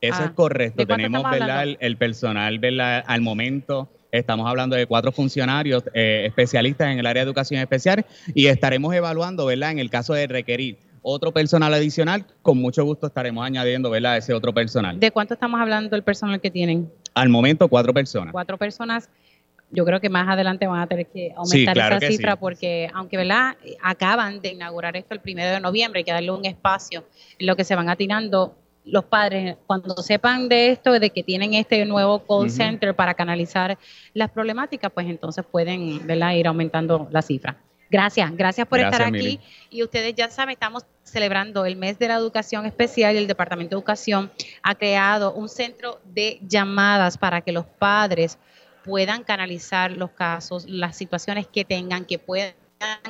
Eso 0.01 0.23
es 0.23 0.31
correcto. 0.31 0.85
Tenemos 0.85 1.23
El, 1.33 1.77
el, 1.79 1.97
personal 1.97 2.59
¿verdad? 2.59 3.03
al 3.07 3.21
momento 3.21 3.89
Estamos 4.11 4.47
hablando 4.47 4.75
de 4.75 4.85
cuatro 4.85 5.11
funcionarios 5.11 5.83
eh, 5.93 6.23
especialistas 6.25 6.91
en 6.91 6.99
el 6.99 7.05
área 7.05 7.23
de 7.23 7.27
educación 7.27 7.59
especial 7.59 8.05
y 8.33 8.47
estaremos 8.47 8.93
evaluando, 8.93 9.45
¿verdad? 9.45 9.71
En 9.71 9.79
el 9.79 9.89
caso 9.89 10.13
de 10.13 10.27
requerir 10.27 10.77
otro 11.01 11.31
personal 11.31 11.73
adicional, 11.73 12.25
con 12.41 12.57
mucho 12.57 12.83
gusto 12.83 13.07
estaremos 13.07 13.45
añadiendo, 13.45 13.89
¿verdad? 13.89 14.17
Ese 14.17 14.33
otro 14.33 14.53
personal. 14.53 14.99
¿De 14.99 15.11
cuánto 15.11 15.33
estamos 15.33 15.59
hablando 15.59 15.89
del 15.89 16.03
personal 16.03 16.39
que 16.39 16.51
tienen? 16.51 16.91
Al 17.13 17.29
momento, 17.29 17.67
cuatro 17.67 17.93
personas. 17.93 18.31
Cuatro 18.31 18.57
personas. 18.57 19.09
Yo 19.69 19.83
creo 19.83 19.99
que 19.99 20.09
más 20.09 20.29
adelante 20.29 20.65
van 20.65 20.79
a 20.79 20.87
tener 20.87 21.07
que 21.07 21.33
aumentar 21.35 21.77
esa 21.77 21.99
cifra 21.99 22.35
porque, 22.37 22.89
aunque 22.93 23.17
¿verdad? 23.17 23.57
acaban 23.83 24.39
de 24.41 24.53
inaugurar 24.53 24.95
esto 24.95 25.13
el 25.13 25.19
primero 25.19 25.51
de 25.51 25.59
noviembre, 25.59 25.99
hay 25.99 26.03
que 26.05 26.13
darle 26.13 26.31
un 26.31 26.45
espacio 26.45 27.03
en 27.37 27.47
lo 27.47 27.57
que 27.57 27.65
se 27.65 27.75
van 27.75 27.89
atinando 27.89 28.55
los 28.87 29.05
padres, 29.05 29.57
cuando 29.67 29.95
sepan 29.97 30.49
de 30.49 30.71
esto, 30.71 30.93
de 30.99 31.09
que 31.09 31.23
tienen 31.23 31.53
este 31.53 31.85
nuevo 31.85 32.25
call 32.25 32.49
center 32.49 32.95
para 32.95 33.13
canalizar 33.13 33.77
las 34.13 34.31
problemáticas, 34.31 34.91
pues 34.91 35.07
entonces 35.07 35.45
pueden 35.45 36.05
¿verdad? 36.07 36.33
ir 36.33 36.47
aumentando 36.47 37.07
la 37.11 37.21
cifra. 37.21 37.57
Gracias, 37.89 38.35
gracias 38.35 38.67
por 38.67 38.79
estar 38.79 39.01
aquí. 39.01 39.39
Y 39.69 39.83
ustedes 39.83 40.13
ya 40.13 40.29
saben, 40.29 40.53
estamos 40.53 40.85
celebrando 41.03 41.65
el 41.65 41.77
mes 41.77 41.97
de 41.99 42.09
la 42.09 42.15
educación 42.15 42.65
especial 42.65 43.15
y 43.15 43.17
el 43.17 43.27
Departamento 43.27 43.75
de 43.75 43.79
Educación 43.79 44.31
ha 44.61 44.75
creado 44.75 45.33
un 45.33 45.47
centro 45.47 45.99
de 46.03 46.39
llamadas 46.41 47.17
para 47.17 47.41
que 47.41 47.53
los 47.53 47.65
padres 47.65 48.37
puedan 48.83 49.23
canalizar 49.23 49.91
los 49.91 50.11
casos, 50.11 50.65
las 50.67 50.97
situaciones 50.97 51.47
que 51.47 51.63
tengan, 51.63 52.05
que 52.05 52.19
puedan 52.19 52.53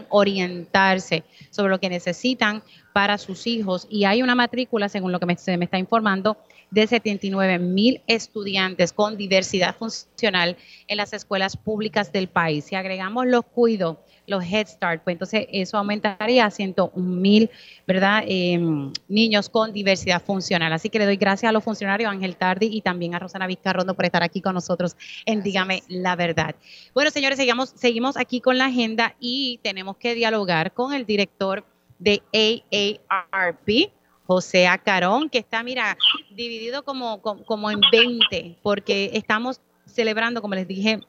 orientarse 0.09 1.23
sobre 1.49 1.71
lo 1.71 1.79
que 1.79 1.89
necesitan 1.89 2.63
para 2.93 3.17
sus 3.17 3.47
hijos. 3.47 3.87
Y 3.89 4.05
hay 4.05 4.21
una 4.21 4.35
matrícula, 4.35 4.89
según 4.89 5.11
lo 5.11 5.19
que 5.19 5.35
se 5.37 5.57
me 5.57 5.65
está 5.65 5.77
informando, 5.77 6.37
de 6.71 6.87
79 6.87 7.59
mil 7.59 8.01
estudiantes 8.07 8.93
con 8.93 9.17
diversidad 9.17 9.75
funcional 9.75 10.57
en 10.87 10.97
las 10.97 11.13
escuelas 11.13 11.55
públicas 11.57 12.11
del 12.11 12.27
país. 12.27 12.65
Si 12.65 12.75
agregamos 12.75 13.27
los 13.27 13.45
cuidos, 13.45 13.97
los 14.27 14.43
Head 14.43 14.67
Start, 14.67 15.03
pues 15.03 15.15
entonces 15.15 15.47
eso 15.51 15.77
aumentaría 15.77 16.45
a 16.45 16.51
101 16.51 17.15
mil, 17.15 17.49
¿verdad? 17.87 18.23
Em, 18.27 18.91
niños 19.07 19.49
con 19.49 19.71
diversidad 19.71 20.21
funcional. 20.21 20.73
Así 20.73 20.89
que 20.89 20.99
le 20.99 21.05
doy 21.05 21.15
gracias 21.15 21.49
a 21.49 21.53
los 21.53 21.63
funcionarios 21.63 22.11
Ángel 22.11 22.35
Tardi 22.35 22.67
y 22.67 22.81
también 22.81 23.15
a 23.15 23.19
Rosana 23.19 23.47
Vizcarrondo 23.47 23.95
por 23.95 24.05
estar 24.05 24.23
aquí 24.23 24.41
con 24.41 24.53
nosotros 24.53 24.97
en 25.25 25.41
Dígame 25.43 25.81
la 25.87 26.15
Verdad. 26.17 26.55
Bueno, 26.93 27.09
señores, 27.09 27.37
seguimos, 27.37 27.69
seguimos 27.69 28.17
aquí 28.17 28.41
con 28.41 28.57
la 28.57 28.65
agenda 28.65 29.15
y 29.19 29.59
tenemos 29.63 29.95
que 29.95 30.13
dialogar 30.13 30.73
con 30.73 30.93
el 30.93 31.05
director 31.05 31.65
de 31.97 32.21
AARP, 32.33 33.91
José 34.25 34.67
Acarón, 34.67 35.29
que 35.29 35.37
está, 35.37 35.63
mira, 35.63 35.97
dividido 36.31 36.83
como, 36.83 37.21
como, 37.21 37.71
en 37.71 37.79
20, 37.91 38.57
porque 38.61 39.11
estamos 39.13 39.61
celebrando, 39.85 40.41
como 40.41 40.55
les 40.55 40.67
dije 40.67 40.99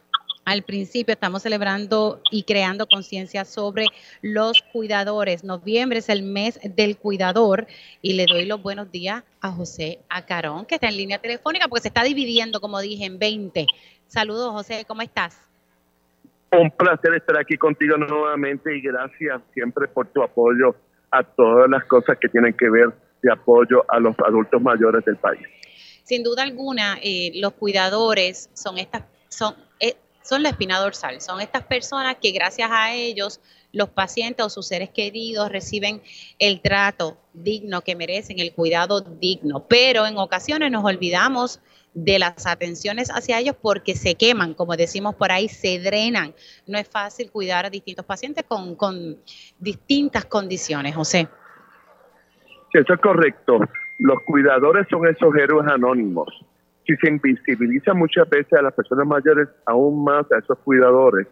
al 0.49 0.62
principio, 0.62 1.12
estamos 1.12 1.43
celebrando 1.43 2.23
y 2.31 2.45
creando 2.45 2.87
conciencia 2.87 3.45
sobre 3.45 3.85
los 4.23 4.62
cuidadores. 4.73 5.45
Noviembre 5.45 5.99
es 5.99 6.09
el 6.09 6.23
mes 6.23 6.59
del 6.75 6.97
cuidador 6.97 7.67
y 8.00 8.14
le 8.14 8.25
doy 8.25 8.47
los 8.47 8.62
buenos 8.62 8.90
días 8.90 9.25
a 9.43 9.50
José 9.50 9.99
Acarón, 10.09 10.64
que 10.64 10.76
está 10.76 10.88
en 10.88 10.97
línea 10.97 11.19
telefónica, 11.19 11.69
porque 11.69 11.83
se 11.83 11.88
está 11.88 12.02
dividiendo, 12.02 12.62
como 12.62 12.81
dije, 12.81 13.05
en 13.05 13.19
20. 13.19 13.67
Saludos, 14.07 14.52
José, 14.52 14.87
¿cómo 14.88 15.02
estás? 15.02 15.38
Un 16.50 16.71
placer 16.71 17.12
estar 17.12 17.38
aquí 17.38 17.59
contigo 17.59 17.99
nuevamente 17.99 18.75
y 18.75 18.81
gracias 18.81 19.43
siempre 19.52 19.87
por 19.87 20.07
tu 20.07 20.23
apoyo 20.23 20.75
a 21.11 21.23
todas 21.25 21.69
las 21.69 21.85
cosas 21.85 22.17
que 22.19 22.31
tienen 22.31 22.55
que 22.55 22.71
ver 22.71 22.90
de 23.23 23.31
apoyo 23.31 23.85
a 23.87 24.00
los 24.00 24.17
adultos 24.26 24.62
mayores 24.62 25.05
del 25.05 25.17
país. 25.17 25.47
Sin 26.05 26.23
duda 26.23 26.43
alguna, 26.43 26.97
eh, 27.02 27.33
los 27.35 27.52
cuidadores 27.52 28.49
son 28.55 28.78
estas, 28.78 29.05
son, 29.28 29.55
eh, 29.78 29.95
son 30.29 30.43
la 30.43 30.51
espina 30.51 30.79
dorsal, 30.79 31.23
son 31.23 31.41
estas 31.41 31.63
personas 31.63 32.17
que 32.21 32.33
gracias 32.33 32.69
a 32.71 32.93
ellos 32.93 33.41
los 33.73 33.89
pacientes 33.89 34.45
o 34.45 34.51
sus 34.51 34.67
seres 34.67 34.91
queridos 34.91 35.51
reciben 35.51 36.03
el 36.39 36.61
trato 36.61 37.17
digno 37.33 37.81
que 37.81 37.97
merecen, 37.97 38.39
el 38.39 38.53
cuidado 38.53 39.01
digno. 39.01 39.65
Pero 39.69 40.07
en 40.07 40.19
ocasiones 40.19 40.71
nos 40.71 40.85
olvidamos 40.85 41.63
de 41.95 42.19
las 42.19 42.47
atenciones 42.47 43.09
hacia 43.09 43.39
ellos 43.39 43.57
porque 43.61 43.95
se 43.95 44.17
queman, 44.17 44.53
como 44.53 44.77
decimos 44.77 45.15
por 45.15 45.33
ahí, 45.33 45.49
se 45.49 45.79
drenan. 45.79 46.35
No 46.67 46.77
es 46.77 46.87
fácil 46.87 47.31
cuidar 47.31 47.65
a 47.65 47.71
distintos 47.71 48.05
pacientes 48.05 48.45
con, 48.47 48.75
con 48.77 49.17
distintas 49.59 50.27
condiciones, 50.27 50.95
José. 50.95 51.27
Eso 52.75 52.93
es 52.93 53.01
correcto. 53.01 53.61
Los 53.99 54.19
cuidadores 54.27 54.87
son 54.91 55.07
esos 55.07 55.35
héroes 55.37 55.67
anónimos. 55.69 56.29
Si 56.88 56.97
se 56.97 57.09
invisibiliza 57.09 57.92
muchas 57.92 58.30
veces 58.30 58.54
a 58.54 58.62
las 58.62 58.73
personas 58.73 59.07
mayores, 59.07 59.47
aún 59.66 60.04
más 60.04 60.25
a 60.33 60.38
esos 60.38 60.59
cuidadores, 60.61 61.26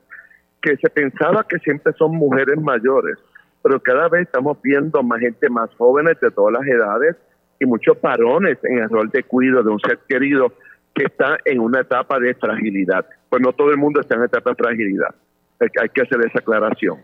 que 0.60 0.76
se 0.76 0.90
pensaba 0.90 1.46
que 1.48 1.58
siempre 1.60 1.94
son 1.94 2.14
mujeres 2.14 2.60
mayores, 2.60 3.16
pero 3.62 3.80
cada 3.80 4.06
vez 4.10 4.26
estamos 4.26 4.60
viendo 4.60 5.02
más 5.02 5.18
gente 5.18 5.48
más 5.48 5.70
jóvenes 5.76 6.20
de 6.20 6.30
todas 6.30 6.52
las 6.60 6.66
edades 6.68 7.16
y 7.58 7.64
muchos 7.64 7.96
parones 7.96 8.58
en 8.64 8.80
el 8.80 8.90
rol 8.90 9.08
de 9.08 9.22
cuidado 9.22 9.62
de 9.62 9.70
un 9.70 9.80
ser 9.80 9.98
querido 10.06 10.52
que 10.94 11.04
está 11.04 11.38
en 11.46 11.60
una 11.60 11.80
etapa 11.80 12.18
de 12.18 12.34
fragilidad. 12.34 13.06
Pues 13.30 13.40
no 13.40 13.54
todo 13.54 13.70
el 13.70 13.78
mundo 13.78 14.02
está 14.02 14.16
en 14.16 14.24
etapa 14.24 14.50
de 14.50 14.56
fragilidad. 14.56 15.14
Hay 15.58 15.88
que 15.88 16.02
hacer 16.02 16.20
esa 16.20 16.40
aclaración. 16.40 16.98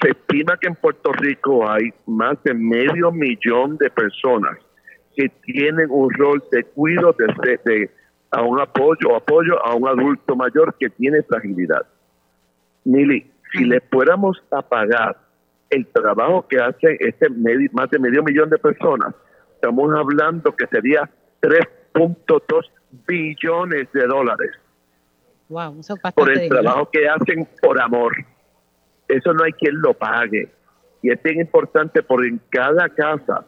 Se 0.00 0.10
estima 0.10 0.56
que 0.60 0.68
en 0.68 0.76
Puerto 0.76 1.12
Rico 1.12 1.68
hay 1.68 1.92
más 2.06 2.40
de 2.44 2.54
medio 2.54 3.10
millón 3.10 3.76
de 3.78 3.90
personas 3.90 4.58
que 5.16 5.28
tienen 5.42 5.88
un 5.90 6.12
rol 6.12 6.42
de 6.52 6.62
cuidado 6.64 7.16
de, 7.64 7.90
a 8.30 8.42
un 8.42 8.60
apoyo 8.60 9.08
o 9.10 9.16
apoyo 9.16 9.64
a 9.64 9.74
un 9.74 9.88
adulto 9.88 10.36
mayor 10.36 10.74
que 10.78 10.90
tiene 10.90 11.22
fragilidad. 11.22 11.86
Mili, 12.84 13.30
si 13.52 13.64
le 13.64 13.80
fuéramos 13.80 14.42
a 14.50 14.62
pagar 14.62 15.16
el 15.70 15.86
trabajo 15.86 16.46
que 16.46 16.60
hace 16.60 16.96
este 17.00 17.28
más 17.72 17.90
de 17.90 17.98
medio 17.98 18.22
millón 18.22 18.50
de 18.50 18.58
personas, 18.58 19.14
estamos 19.54 19.92
hablando 19.98 20.54
que 20.54 20.66
sería 20.66 21.10
3.2 21.40 22.70
billones 23.06 23.90
de 23.92 24.06
dólares 24.06 24.52
wow, 25.48 25.80
por 26.14 26.30
el 26.30 26.48
trabajo 26.48 26.90
que 26.90 27.08
hacen 27.08 27.48
por 27.60 27.80
amor. 27.80 28.12
Eso 29.08 29.32
no 29.32 29.44
hay 29.44 29.52
quien 29.52 29.80
lo 29.80 29.94
pague. 29.94 30.50
Y 31.02 31.10
es 31.10 31.22
bien 31.22 31.40
importante 31.40 32.02
porque 32.02 32.28
en 32.28 32.40
cada 32.50 32.88
casa 32.88 33.44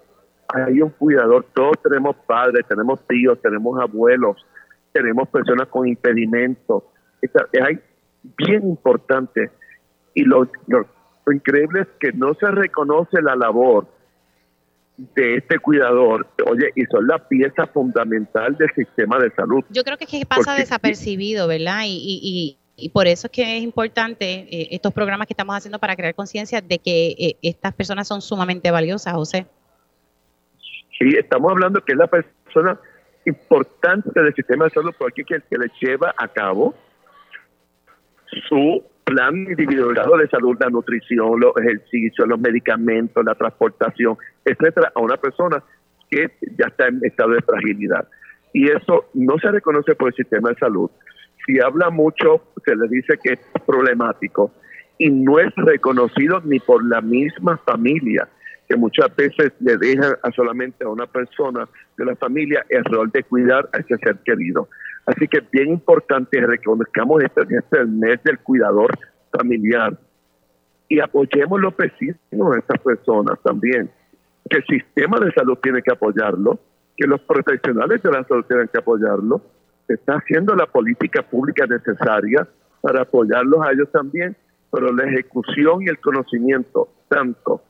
hay 0.49 0.81
un 0.81 0.91
cuidador. 0.91 1.47
Todos 1.55 1.77
tenemos 1.83 2.17
padres, 2.27 2.67
tenemos 2.67 3.01
tíos, 3.07 3.41
tenemos 3.43 3.81
abuelos, 3.81 4.45
tenemos 4.93 5.29
personas 5.29 5.69
con 5.69 5.87
impedimentos. 5.87 6.85
Hay 7.63 7.81
bien 8.37 8.69
importante. 8.69 9.51
Y 10.15 10.23
lo, 10.23 10.51
lo 10.67 11.33
increíble 11.33 11.83
es 11.83 11.89
que 12.01 12.13
no 12.13 12.35
se 12.35 12.47
reconoce 12.51 13.21
la 13.23 13.37
labor 13.37 13.87
de 14.99 15.37
este 15.37 15.61
cuidador, 15.61 16.27
oye, 16.51 16.73
y 16.75 16.85
son 16.87 17.07
la 17.07 17.19
pieza 17.29 17.67
fundamental 17.67 18.57
del 18.57 18.69
sistema 18.75 19.19
de 19.19 19.31
salud. 19.31 19.63
Yo 19.71 19.85
creo 19.85 19.97
que 19.97 20.05
es 20.05 20.11
que 20.11 20.27
pasa 20.27 20.55
desapercibido, 20.55 21.47
¿verdad? 21.47 21.83
Y, 21.87 22.59
y, 22.77 22.89
por 22.91 23.07
eso 23.07 23.27
es 23.27 23.33
que 23.33 23.57
es 23.57 23.63
importante 23.63 24.25
eh, 24.25 24.69
estos 24.71 24.93
programas 24.93 25.27
que 25.27 25.33
estamos 25.33 25.57
haciendo 25.57 25.79
para 25.79 25.97
crear 25.97 26.15
conciencia 26.15 26.61
de 26.61 26.79
que 26.79 27.09
eh, 27.19 27.37
estas 27.43 27.75
personas 27.75 28.09
son 28.09 28.23
sumamente 28.23 28.71
valiosas, 28.71 29.15
José. 29.15 29.47
Sí, 30.99 31.09
estamos 31.17 31.53
hablando 31.53 31.81
que 31.85 31.93
es 31.93 31.99
la 31.99 32.09
persona 32.09 32.79
importante 33.25 34.21
del 34.21 34.35
sistema 34.35 34.65
de 34.65 34.71
salud 34.71 34.95
porque 34.99 35.23
es 35.23 35.43
que 35.45 35.59
le 35.59 35.71
lleva 35.81 36.15
a 36.17 36.29
cabo 36.29 36.75
su 38.49 38.83
plan 39.05 39.35
individualizado 39.37 40.17
de 40.19 40.29
salud, 40.29 40.57
la 40.61 40.69
nutrición, 40.69 41.41
los 41.41 41.57
ejercicios, 41.57 42.29
los 42.29 42.39
medicamentos, 42.39 43.25
la 43.25 43.35
transportación, 43.35 44.17
etcétera, 44.45 44.93
a 44.95 45.01
una 45.01 45.17
persona 45.17 45.63
que 46.11 46.31
ya 46.59 46.67
está 46.67 46.89
en 46.89 47.01
estado 47.03 47.31
de 47.31 47.43
fragilidad. 47.43 48.09
Y 48.53 48.71
eso 48.71 49.07
no 49.15 49.39
se 49.39 49.51
reconoce 49.51 49.95
por 49.95 50.09
el 50.09 50.15
sistema 50.15 50.51
de 50.51 50.57
salud. 50.57 50.91
Si 51.47 51.59
habla 51.61 51.91
mucho, 51.91 52.43
se 52.65 52.77
le 52.77 52.89
dice 52.89 53.19
que 53.23 53.35
es 53.35 53.41
problemático 53.67 54.53
y 54.99 55.11
no 55.11 55.39
es 55.39 55.55
reconocido 55.57 56.41
ni 56.45 56.59
por 56.61 56.85
la 56.87 57.01
misma 57.01 57.57
familia, 57.59 58.29
que 58.69 58.77
muchas 58.77 59.15
veces 59.17 59.53
le 59.61 59.79
dejan 59.79 60.15
a 60.23 60.31
solamente 60.33 60.85
a 60.85 60.89
una 60.89 61.07
persona 61.07 61.67
de 61.97 62.05
la 62.05 62.15
familia 62.17 62.65
el 62.69 62.85
rol 62.85 63.11
de 63.11 63.23
cuidar 63.25 63.69
a 63.73 63.79
ese 63.79 63.97
ser 63.97 64.19
querido. 64.19 64.69
Así 65.07 65.27
que 65.27 65.39
es 65.39 65.51
bien 65.51 65.71
importante 65.71 66.39
reconozcamos 66.41 67.23
este, 67.25 67.43
este 67.49 67.85
mes 67.87 68.23
del 68.25 68.39
cuidador 68.41 68.91
familiar 69.33 69.97
y 70.89 71.01
apoyemos 71.01 71.61
los 71.61 71.75
vecinos 71.77 72.17
de 72.29 72.59
estas 72.59 72.81
personas 72.81 73.39
también. 73.43 73.91
Que 74.51 74.59
el 74.59 74.65
sistema 74.65 75.19
de 75.19 75.33
salud 75.33 75.59
tiene 75.63 75.83
que 75.83 75.93
apoyarlo, 75.93 76.59
que 76.97 77.07
los 77.07 77.21
profesionales 77.21 78.03
de 78.03 78.11
la 78.11 78.25
salud 78.25 78.45
tienen 78.45 78.69
que 78.69 78.79
apoyarlo. 78.79 79.41
Se 79.87 79.95
está 79.95 80.15
haciendo 80.15 80.55
la 80.55 80.67
política 80.67 81.23
pública 81.23 81.67
necesaria 81.67 82.47
para 82.83 83.03
apoyarlos 83.03 83.67
a 83.67 83.73
ellos 83.73 83.91
también, 83.91 84.37
pero 84.71 84.93
la 84.93 85.05
ejecución 85.05 85.83
y 85.83 85.87
el 85.87 85.99
conocimiento 85.99 86.89
tanto 87.09 87.63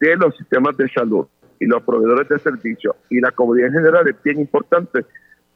de 0.00 0.16
los 0.16 0.36
sistemas 0.36 0.76
de 0.76 0.88
salud 0.88 1.26
y 1.60 1.66
los 1.66 1.82
proveedores 1.82 2.28
de 2.28 2.38
servicios 2.38 2.96
y 3.10 3.20
la 3.20 3.30
comunidad 3.32 3.68
en 3.68 3.74
general 3.74 4.08
es 4.08 4.22
bien 4.22 4.40
importante 4.40 5.04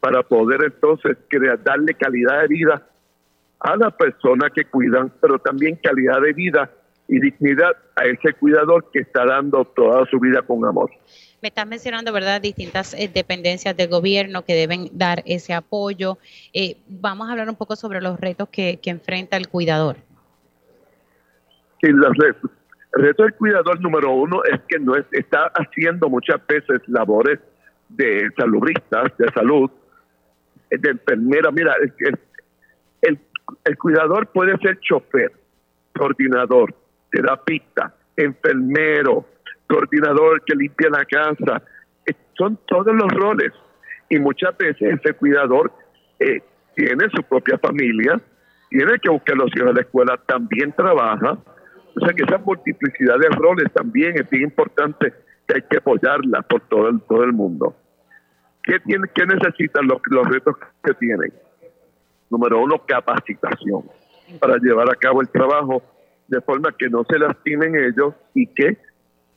para 0.01 0.23
poder 0.23 0.65
entonces 0.65 1.17
crear, 1.29 1.63
darle 1.63 1.95
calidad 1.95 2.43
de 2.43 2.49
vida 2.49 2.87
a 3.61 3.77
la 3.77 3.91
persona 3.91 4.51
que 4.51 4.65
cuidan, 4.65 5.13
pero 5.21 5.39
también 5.39 5.77
calidad 5.77 6.21
de 6.21 6.33
vida 6.33 6.71
y 7.09 7.21
dignidad 7.21 7.77
a 7.95 8.07
ese 8.07 8.33
cuidador 8.33 8.91
que 8.93 9.01
está 9.01 9.25
dando 9.25 9.65
toda 9.65 10.05
su 10.07 10.19
vida 10.19 10.43
con 10.43 10.65
amor. 10.65 10.91
Me 11.43 11.49
estás 11.49 11.67
mencionando, 11.67 12.13
¿verdad?, 12.13 12.41
distintas 12.41 12.95
eh, 12.95 13.11
dependencias 13.13 13.77
del 13.77 13.89
gobierno 13.89 14.45
que 14.45 14.55
deben 14.55 14.89
dar 14.93 15.23
ese 15.27 15.53
apoyo. 15.55 16.19
Eh, 16.53 16.77
vamos 16.89 17.29
a 17.29 17.33
hablar 17.33 17.49
un 17.49 17.57
poco 17.57 17.77
sobre 17.77 18.01
los 18.01 18.19
retos 18.19 18.49
que, 18.49 18.79
enfrenta 18.85 19.37
el 19.37 19.49
cuidador. 19.49 19.97
Sí, 21.81 21.89
los 21.89 22.17
retos. 22.17 22.51
El 22.95 23.03
reto 23.03 23.23
del 23.23 23.35
cuidador 23.35 23.81
número 23.81 24.13
uno 24.13 24.43
es 24.45 24.61
que 24.69 24.79
no 24.79 24.95
está 24.97 25.51
haciendo 25.55 26.09
muchas 26.09 26.47
veces 26.47 26.81
labores 26.89 27.39
de 27.89 28.31
salubristas, 28.37 29.17
de 29.19 29.29
salud, 29.33 29.71
de 30.71 30.91
enfermera. 30.91 31.51
Mira, 31.51 31.75
el, 33.01 33.19
el 33.65 33.79
cuidador 33.79 34.27
puede 34.29 34.57
ser 34.59 34.79
chofer, 34.81 35.33
coordinador, 35.95 36.75
terapista, 37.11 37.95
enfermero, 38.17 39.27
coordinador 39.69 40.43
que 40.45 40.55
limpia 40.55 40.91
la 40.91 41.05
casa. 41.05 41.63
Eh, 42.07 42.15
son 42.37 42.59
todos 42.67 42.95
los 42.95 43.11
roles. 43.13 43.53
Y 44.09 44.19
muchas 44.19 44.57
veces 44.59 45.01
ese 45.01 45.15
cuidador 45.15 45.73
eh, 46.19 46.43
tiene 46.75 47.09
su 47.15 47.23
propia 47.23 47.59
familia, 47.59 48.21
tiene 48.69 48.99
que 48.99 49.11
buscar 49.11 49.37
los 49.37 49.51
hijos 49.57 49.69
de 49.69 49.75
la 49.75 49.81
escuela, 49.81 50.21
también 50.27 50.73
trabaja. 50.73 51.39
O 51.95 52.01
sea 52.05 52.15
que 52.15 52.23
esa 52.23 52.39
multiplicidad 52.39 53.19
de 53.19 53.29
roles 53.31 53.73
también 53.73 54.17
es 54.17 54.29
bien 54.31 54.45
importante 54.45 55.13
que 55.47 55.57
hay 55.57 55.63
que 55.63 55.79
apoyarla 55.79 56.43
por 56.43 56.61
todo 56.69 56.89
el, 56.89 57.01
todo 57.03 57.25
el 57.25 57.33
mundo. 57.33 57.77
¿Qué, 58.63 58.79
tiene, 58.81 59.09
qué 59.15 59.27
necesitan 59.27 59.87
los, 59.87 60.01
los 60.07 60.27
retos 60.29 60.57
que 60.83 60.95
tienen? 60.95 61.33
Número 62.31 62.63
uno, 62.63 62.79
capacitación 62.87 63.83
para 64.41 64.57
llevar 64.59 64.91
a 64.91 64.95
cabo 64.95 65.21
el 65.21 65.29
trabajo 65.29 65.83
de 66.29 66.41
forma 66.41 66.73
que 66.73 66.89
no 66.89 67.05
se 67.09 67.19
lastimen 67.19 67.77
ellos 67.77 68.15
y 68.35 68.47
que 68.47 68.79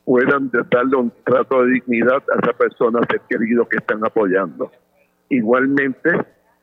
puedan 0.04 0.50
darle 0.70 0.96
un 0.96 1.12
trato 1.24 1.64
de 1.64 1.72
dignidad 1.72 2.22
a 2.32 2.38
esa 2.42 2.52
persona, 2.56 3.00
ser 3.10 3.20
querido 3.28 3.68
que 3.68 3.78
están 3.78 4.04
apoyando. 4.04 4.70
Igualmente, 5.28 6.10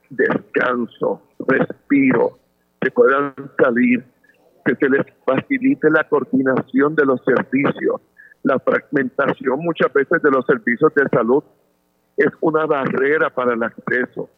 descanso, 0.10 1.22
respiro, 1.46 2.40
que 2.80 2.90
puedan 2.92 3.34
salir, 3.62 4.04
que 4.66 4.76
se 4.76 4.90
les 4.90 5.06
facilite 5.26 5.90
la 5.90 6.08
coordinación 6.08 6.96
de 6.96 7.06
los 7.06 7.22
servicios. 7.24 8.02
La 8.44 8.60
fragmentación 8.60 9.60
muchas 9.60 9.92
veces 9.94 10.22
de 10.22 10.32
los 10.32 10.46
servicios 10.46 10.94
de 10.96 11.04
salud 11.10 11.44
es 12.18 12.30
una 12.42 12.66
barrera 12.66 13.30
para 13.30 13.54
el 13.54 13.64
acceso 13.64 14.30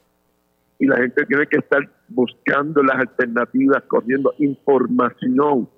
y 0.80 0.88
la 0.88 0.98
gente 0.98 1.26
tiene 1.26 1.48
que 1.48 1.60
estar 1.60 1.82
buscando 2.10 2.84
las 2.84 3.00
alternativas, 3.00 3.84
corriendo 3.88 4.34
información. 4.40 5.70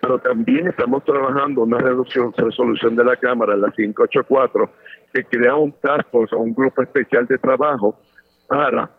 pero 0.00 0.18
también 0.18 0.66
estamos 0.66 1.04
trabajando 1.04 1.62
una 1.62 1.78
resolución, 1.78 2.96
de 2.96 3.04
la 3.04 3.16
Cámara, 3.16 3.54
la 3.54 3.70
584, 3.70 4.68
que 5.14 5.24
crea 5.24 5.54
un 5.54 5.70
task 5.80 6.10
force, 6.10 6.34
un 6.34 6.52
grupo 6.52 6.82
especial 6.82 7.24
de 7.28 7.38
trabajo 7.38 7.96
para 8.48 8.90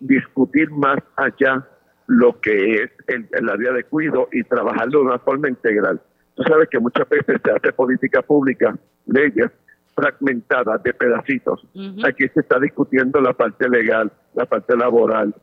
discutir 0.00 0.70
más 0.70 0.98
allá 1.14 1.62
lo 2.06 2.40
que 2.40 2.76
es 2.76 2.90
el, 3.06 3.28
el 3.32 3.50
área 3.50 3.72
de 3.72 3.84
cuido 3.84 4.28
y 4.32 4.42
trabajarlo 4.44 5.00
de 5.00 5.04
una 5.04 5.18
forma 5.18 5.50
integral. 5.50 6.00
Tú 6.36 6.42
sabes 6.42 6.68
que 6.68 6.78
muchas 6.78 7.08
veces 7.08 7.40
se 7.42 7.50
hace 7.50 7.72
política 7.72 8.20
pública, 8.22 8.76
leyes 9.06 9.50
fragmentadas 9.94 10.82
de 10.82 10.92
pedacitos. 10.92 11.66
Aquí 12.06 12.28
se 12.28 12.40
está 12.40 12.60
discutiendo 12.60 13.20
la 13.20 13.32
parte 13.32 13.66
legal, 13.68 14.12
la 14.34 14.44
parte 14.44 14.76
laboral, 14.76 15.34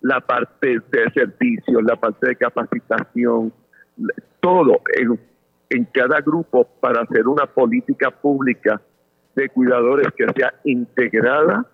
la 0.00 0.20
parte 0.20 0.78
de 0.92 1.10
servicios, 1.12 1.82
la 1.82 1.96
parte 1.96 2.28
de 2.28 2.36
capacitación, 2.36 3.52
todo 4.38 4.80
en, 4.96 5.18
en 5.70 5.84
cada 5.86 6.20
grupo 6.20 6.68
para 6.80 7.02
hacer 7.02 7.26
una 7.26 7.46
política 7.46 8.12
pública 8.12 8.80
de 9.34 9.48
cuidadores 9.48 10.06
que 10.16 10.26
sea 10.36 10.54
integrada 10.62 11.66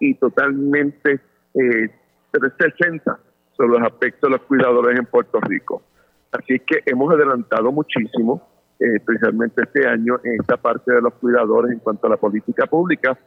y 0.00 0.14
totalmente 0.14 1.20
eh, 1.54 1.90
360 2.30 3.18
sobre 3.56 3.70
los 3.70 3.82
aspectos 3.82 4.30
de 4.30 4.36
los 4.36 4.46
cuidadores 4.46 4.96
en 4.96 5.06
Puerto 5.06 5.40
Rico. 5.40 5.82
Así 6.32 6.60
que 6.60 6.82
hemos 6.86 7.12
adelantado 7.12 7.72
muchísimo, 7.72 8.46
eh, 8.78 8.96
especialmente 8.96 9.62
este 9.62 9.86
año, 9.86 10.18
en 10.24 10.40
esta 10.40 10.56
parte 10.56 10.92
de 10.92 11.00
los 11.00 11.14
cuidadores 11.14 11.72
en 11.72 11.78
cuanto 11.78 12.06
a 12.06 12.10
la 12.10 12.16
política 12.16 12.66
pública. 12.66 13.18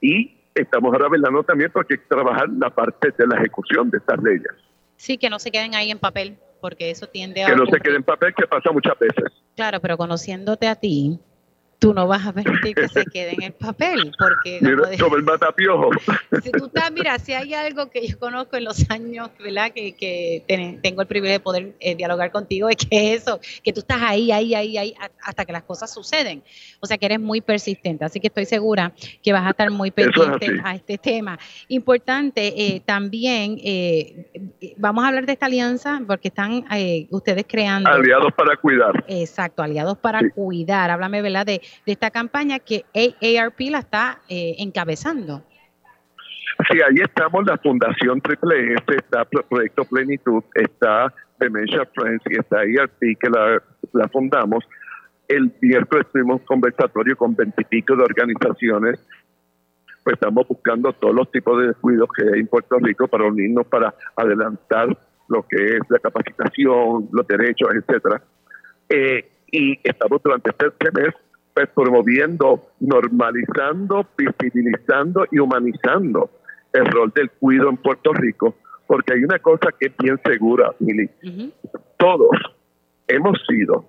Y 0.00 0.36
estamos 0.54 0.92
ahora 0.92 1.08
velando 1.08 1.42
también 1.42 1.70
porque 1.72 1.94
hay 1.94 2.00
que 2.00 2.06
trabajar 2.06 2.48
la 2.48 2.70
parte 2.70 3.12
de 3.16 3.26
la 3.26 3.36
ejecución 3.36 3.90
de 3.90 3.98
estas 3.98 4.22
leyes. 4.22 4.52
Sí, 4.96 5.18
que 5.18 5.28
no 5.28 5.38
se 5.38 5.50
queden 5.50 5.74
ahí 5.74 5.90
en 5.90 5.98
papel, 5.98 6.38
porque 6.60 6.90
eso 6.90 7.06
tiende 7.08 7.44
a... 7.44 7.46
Que 7.48 7.56
no 7.56 7.66
se 7.66 7.80
queden 7.80 7.96
en 7.96 8.02
papel, 8.04 8.32
que 8.34 8.46
pasa 8.46 8.70
muchas 8.72 8.98
veces. 8.98 9.32
Claro, 9.56 9.80
pero 9.80 9.96
conociéndote 9.96 10.68
a 10.68 10.76
ti, 10.76 11.18
tú 11.84 11.92
no 11.92 12.06
vas 12.06 12.26
a 12.26 12.32
permitir 12.32 12.74
que 12.74 12.88
se 12.88 13.04
quede 13.04 13.34
en 13.34 13.42
el 13.42 13.52
papel, 13.52 14.10
porque... 14.18 14.58
Como, 14.98 15.16
el 15.16 15.22
matapiojo. 15.22 15.90
Si 16.42 16.50
tú 16.50 16.66
estás, 16.66 16.90
mira, 16.90 17.18
si 17.18 17.32
hay 17.32 17.54
algo 17.54 17.90
que 17.90 18.06
yo 18.06 18.18
conozco 18.18 18.56
en 18.56 18.64
los 18.64 18.90
años, 18.90 19.30
¿verdad? 19.38 19.70
Que, 19.72 19.94
que 19.94 20.42
tengo 20.82 21.00
el 21.00 21.06
privilegio 21.06 21.38
de 21.38 21.40
poder 21.40 21.74
eh, 21.80 21.94
dialogar 21.94 22.32
contigo, 22.32 22.68
es 22.68 22.76
que 22.76 23.14
eso, 23.14 23.40
que 23.62 23.72
tú 23.72 23.80
estás 23.80 23.98
ahí, 24.02 24.32
ahí, 24.32 24.54
ahí, 24.54 24.76
ahí, 24.76 24.94
hasta 25.22 25.44
que 25.44 25.52
las 25.52 25.62
cosas 25.62 25.92
suceden. 25.92 26.42
O 26.80 26.86
sea, 26.86 26.98
que 26.98 27.06
eres 27.06 27.20
muy 27.20 27.40
persistente, 27.40 28.04
así 28.04 28.20
que 28.20 28.26
estoy 28.26 28.46
segura 28.46 28.92
que 29.22 29.32
vas 29.32 29.46
a 29.46 29.50
estar 29.50 29.70
muy 29.70 29.90
pendiente 29.90 30.48
a 30.62 30.74
este 30.74 30.98
tema. 30.98 31.38
Importante, 31.68 32.52
eh, 32.56 32.82
también, 32.84 33.58
eh, 33.62 34.74
vamos 34.76 35.04
a 35.04 35.08
hablar 35.08 35.26
de 35.26 35.32
esta 35.32 35.46
alianza, 35.46 36.00
porque 36.06 36.28
están 36.28 36.64
ustedes 37.10 37.44
creando... 37.48 37.90
Aliados 37.90 38.32
para 38.34 38.56
cuidar. 38.56 39.04
Exacto, 39.08 39.62
aliados 39.62 39.96
para 39.98 40.28
cuidar. 40.30 40.90
Háblame, 40.90 41.22
¿verdad? 41.22 41.46
De, 41.46 41.62
de 41.86 41.92
esta 41.92 42.10
campaña 42.10 42.58
que 42.58 42.84
AARP 42.94 43.60
la 43.70 43.78
está 43.78 44.20
eh, 44.28 44.56
encabezando. 44.58 45.42
Sí, 46.70 46.78
ahí 46.80 47.02
estamos, 47.02 47.44
la 47.46 47.58
Fundación 47.58 48.20
Triple 48.20 48.74
S, 48.74 48.84
está 48.96 49.24
Proyecto 49.24 49.84
Plenitud, 49.84 50.42
está 50.54 51.12
Dementia 51.38 51.84
Friends 51.94 52.22
y 52.30 52.38
está 52.38 52.58
AARP 52.58 53.00
que 53.00 53.30
la, 53.30 54.08
fundamos. 54.08 54.64
El 55.26 55.52
miércoles 55.60 56.06
tuvimos 56.12 56.42
conversatorio 56.42 57.16
con 57.16 57.34
veintipico 57.34 57.96
de 57.96 58.02
organizaciones 58.02 59.00
pues 60.04 60.14
estamos 60.14 60.46
buscando 60.46 60.92
todos 60.92 61.14
los 61.14 61.30
tipos 61.30 61.58
de 61.58 61.68
descuidos 61.68 62.10
que 62.14 62.24
hay 62.24 62.40
en 62.40 62.46
Puerto 62.46 62.78
Rico 62.78 63.08
para 63.08 63.24
unirnos 63.24 63.66
para 63.66 63.94
adelantar 64.14 64.94
lo 65.28 65.42
que 65.48 65.76
es 65.76 65.80
la 65.88 65.98
capacitación, 65.98 67.08
los 67.10 67.26
derechos, 67.26 67.70
etcétera. 67.74 68.22
Eh, 68.90 69.30
y 69.50 69.78
estamos 69.82 70.22
durante 70.22 70.50
este 70.50 70.90
mes 70.92 71.14
pues 71.54 71.68
promoviendo, 71.68 72.66
normalizando, 72.80 74.06
visibilizando 74.18 75.24
y 75.30 75.38
humanizando 75.38 76.30
el 76.72 76.86
rol 76.86 77.12
del 77.14 77.30
cuido 77.30 77.70
en 77.70 77.76
Puerto 77.76 78.12
Rico, 78.12 78.56
porque 78.88 79.14
hay 79.14 79.24
una 79.24 79.38
cosa 79.38 79.68
que 79.78 79.86
es 79.86 79.96
bien 79.96 80.20
segura, 80.24 80.72
Mili. 80.80 81.08
Todos 81.96 82.36
hemos 83.06 83.38
sido, 83.48 83.84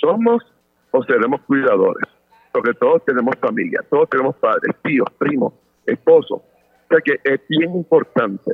somos 0.00 0.44
o 0.92 1.02
seremos 1.04 1.40
cuidadores, 1.42 2.08
porque 2.52 2.74
todos 2.74 3.04
tenemos 3.04 3.34
familia, 3.40 3.80
todos 3.90 4.08
tenemos 4.08 4.36
padres, 4.36 4.76
tíos, 4.84 5.08
primos, 5.18 5.52
esposos. 5.86 6.40
O 6.40 6.88
sea 6.88 7.00
que 7.04 7.20
es 7.24 7.40
bien 7.48 7.74
importante 7.74 8.52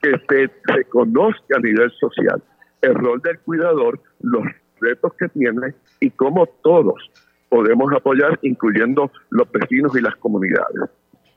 que 0.00 0.12
se 0.28 0.50
reconozca 0.64 1.56
a 1.56 1.60
nivel 1.60 1.90
social 1.92 2.42
el 2.80 2.94
rol 2.94 3.20
del 3.22 3.38
cuidador, 3.40 4.00
los 4.20 4.44
retos 4.80 5.12
que 5.18 5.28
tiene 5.28 5.74
y 6.00 6.10
cómo 6.10 6.46
todos 6.62 7.10
podemos 7.52 7.92
apoyar, 7.92 8.38
incluyendo 8.40 9.10
los 9.28 9.46
vecinos 9.52 9.94
y 9.94 10.00
las 10.00 10.16
comunidades. 10.16 10.88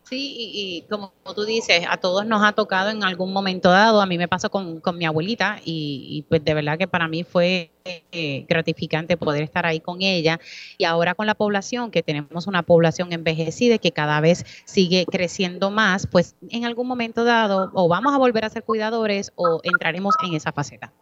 Sí, 0.04 0.34
y, 0.38 0.86
como 0.90 1.12
tú 1.36 1.44
dices, 1.44 1.84
a 1.90 1.98
todos 1.98 2.26
nos 2.26 2.42
ha 2.42 2.54
tocado 2.54 2.90
en 2.90 3.04
algún 3.04 3.34
momento 3.34 3.70
dado. 3.70 4.00
A 4.00 4.06
mí 4.06 4.18
me 4.18 4.30
pasó 4.30 4.50
con, 4.50 4.82
mi 4.94 5.06
abuelita 5.06 5.58
y, 5.66 6.24
pues 6.30 6.46
de 6.46 6.54
verdad 6.54 6.78
que 6.78 6.88
para 6.88 7.10
mí 7.10 7.26
fue 7.26 7.72
eh, 7.84 8.46
gratificante 8.48 9.18
poder 9.18 9.44
estar 9.44 9.66
ahí 9.66 9.82
con 9.82 10.02
ella. 10.02 10.40
Y 10.78 10.86
ahora 10.86 11.16
con 11.16 11.26
la 11.26 11.36
población, 11.36 11.92
que 11.92 12.02
tenemos 12.02 12.48
una 12.48 12.64
población 12.64 13.12
envejecida 13.12 13.76
y 13.76 13.80
que 13.80 13.92
cada 13.92 14.22
vez 14.22 14.46
sigue 14.64 15.06
creciendo 15.12 15.70
más, 15.70 16.08
pues 16.08 16.38
en 16.50 16.64
algún 16.64 16.88
momento 16.88 17.26
dado 17.26 17.72
o 17.74 17.90
vamos 17.90 18.14
a 18.14 18.18
volver 18.18 18.46
a 18.46 18.50
ser 18.50 18.64
cuidadores 18.64 19.34
o 19.36 19.60
entraremos 19.64 20.16
en 20.24 20.36
esa 20.36 20.54
faceta. 20.54 20.94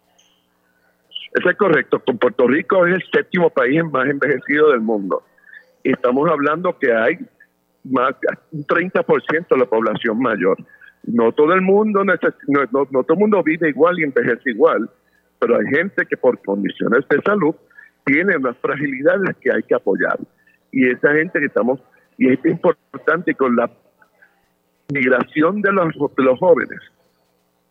Eso 1.34 1.50
es 1.50 1.58
correcto. 1.58 2.00
Puerto 2.00 2.48
Rico 2.48 2.86
es 2.86 2.96
el 2.96 3.04
séptimo 3.12 3.50
país 3.50 3.84
más 3.86 4.08
envejecido 4.08 4.72
del 4.72 4.82
mundo. 4.82 5.24
Estamos 5.84 6.30
hablando 6.30 6.78
que 6.78 6.94
hay 6.94 7.18
más 7.84 8.16
un 8.52 8.66
30% 8.66 9.48
de 9.50 9.58
la 9.58 9.66
población 9.66 10.20
mayor. 10.20 10.58
No 11.06 11.32
todo 11.34 11.54
el 11.54 11.62
mundo 11.62 12.04
no, 12.06 12.18
todo 12.18 13.14
el 13.14 13.20
mundo 13.20 13.44
vive 13.44 13.70
igual 13.70 14.00
y 14.00 14.04
envejece 14.04 14.52
igual, 14.52 14.90
pero 15.40 15.58
hay 15.58 15.66
gente 15.66 16.06
que 16.06 16.16
por 16.16 16.42
condiciones 16.42 17.06
de 17.10 17.22
salud 17.22 17.56
tiene 18.06 18.38
unas 18.38 18.56
fragilidades 18.58 19.36
que 19.42 19.52
hay 19.52 19.64
que 19.64 19.76
apoyar. 19.76 20.18
Y 20.72 20.90
esa 20.90 21.14
gente 21.14 21.40
que 21.40 21.48
estamos, 21.48 21.82
y 22.18 22.32
es 22.32 22.40
importante 22.46 23.34
con 23.36 23.56
la 23.56 23.70
migración 24.94 25.62
de 25.62 25.72
los, 25.72 25.94
de 26.16 26.24
los 26.24 26.40
jóvenes 26.40 26.80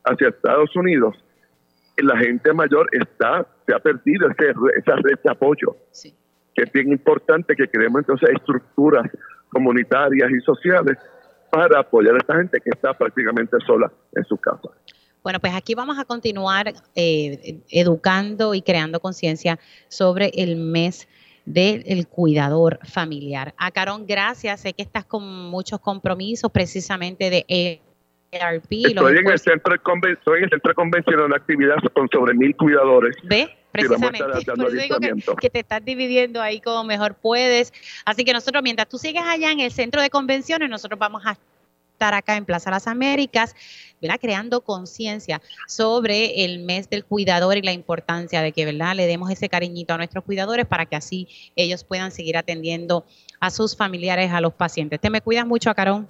hacia 0.04 0.28
Estados 0.28 0.74
Unidos, 0.76 1.16
la 2.02 2.16
gente 2.18 2.52
mayor 2.52 2.88
está, 2.92 3.46
se 3.66 3.74
ha 3.74 3.78
perdido 3.78 4.28
ese, 4.30 4.50
esa 4.76 4.96
red 4.96 5.18
de 5.22 5.30
apoyo. 5.30 5.76
Que 6.54 6.62
es 6.64 6.72
bien 6.72 6.92
importante 6.92 7.54
que 7.56 7.68
creemos 7.68 8.00
entonces 8.00 8.30
estructuras 8.30 9.10
comunitarias 9.50 10.30
y 10.30 10.40
sociales 10.40 10.98
para 11.50 11.80
apoyar 11.80 12.14
a 12.14 12.18
esta 12.18 12.36
gente 12.36 12.60
que 12.60 12.70
está 12.70 12.94
prácticamente 12.94 13.56
sola 13.66 13.92
en 14.14 14.24
su 14.24 14.36
casa. 14.38 14.70
Bueno, 15.22 15.38
pues 15.38 15.54
aquí 15.54 15.74
vamos 15.74 15.98
a 15.98 16.04
continuar 16.04 16.72
eh, 16.96 17.60
educando 17.70 18.54
y 18.54 18.62
creando 18.62 19.00
conciencia 19.00 19.58
sobre 19.88 20.32
el 20.34 20.56
mes 20.56 21.08
del 21.44 22.06
cuidador 22.08 22.78
familiar. 22.84 23.54
A 23.56 23.70
Carón, 23.70 24.06
gracias. 24.06 24.60
Sé 24.60 24.72
que 24.72 24.82
estás 24.82 25.04
con 25.04 25.50
muchos 25.50 25.80
compromisos 25.80 26.50
precisamente 26.50 27.30
de 27.30 27.44
Estoy 28.32 29.18
en, 29.18 29.26
el 29.30 29.38
centro 29.38 29.74
de 29.74 30.10
estoy 30.10 30.38
en 30.38 30.44
el 30.44 30.50
centro 30.50 30.70
de 30.70 30.74
convención 30.74 31.16
de 31.18 31.24
una 31.26 31.36
actividad 31.36 31.76
con 31.92 32.08
sobre 32.08 32.32
mil 32.32 32.56
cuidadores. 32.56 33.14
¿Ve? 33.24 33.54
Precisamente. 33.70 34.24
Por 34.24 34.68
eso 34.68 34.82
digo 34.82 34.98
que, 35.00 35.12
que, 35.38 35.50
te 35.50 35.58
estás 35.58 35.84
dividiendo 35.84 36.40
ahí 36.40 36.58
como 36.62 36.82
mejor 36.82 37.14
puedes. 37.14 37.74
Así 38.06 38.24
que 38.24 38.32
nosotros, 38.32 38.62
mientras 38.62 38.88
tú 38.88 38.96
sigues 38.96 39.22
allá 39.22 39.52
en 39.52 39.60
el 39.60 39.70
centro 39.70 40.00
de 40.00 40.08
convenciones, 40.08 40.70
nosotros 40.70 40.98
vamos 40.98 41.22
a 41.26 41.36
estar 41.92 42.14
acá 42.14 42.36
en 42.36 42.46
Plaza 42.46 42.70
Las 42.70 42.86
Américas, 42.86 43.54
¿verdad? 44.00 44.18
creando 44.18 44.62
conciencia 44.62 45.42
sobre 45.68 46.46
el 46.46 46.60
mes 46.60 46.88
del 46.88 47.04
cuidador 47.04 47.58
y 47.58 47.62
la 47.62 47.72
importancia 47.72 48.40
de 48.40 48.52
que 48.52 48.64
¿verdad? 48.64 48.96
le 48.96 49.06
demos 49.06 49.30
ese 49.30 49.50
cariñito 49.50 49.92
a 49.92 49.98
nuestros 49.98 50.24
cuidadores 50.24 50.64
para 50.64 50.86
que 50.86 50.96
así 50.96 51.28
ellos 51.54 51.84
puedan 51.84 52.10
seguir 52.10 52.38
atendiendo 52.38 53.04
a 53.40 53.50
sus 53.50 53.76
familiares, 53.76 54.32
a 54.32 54.40
los 54.40 54.54
pacientes. 54.54 55.00
¿Te 55.00 55.10
me 55.10 55.20
cuidas 55.20 55.46
mucho, 55.46 55.68
Acarón? 55.68 56.08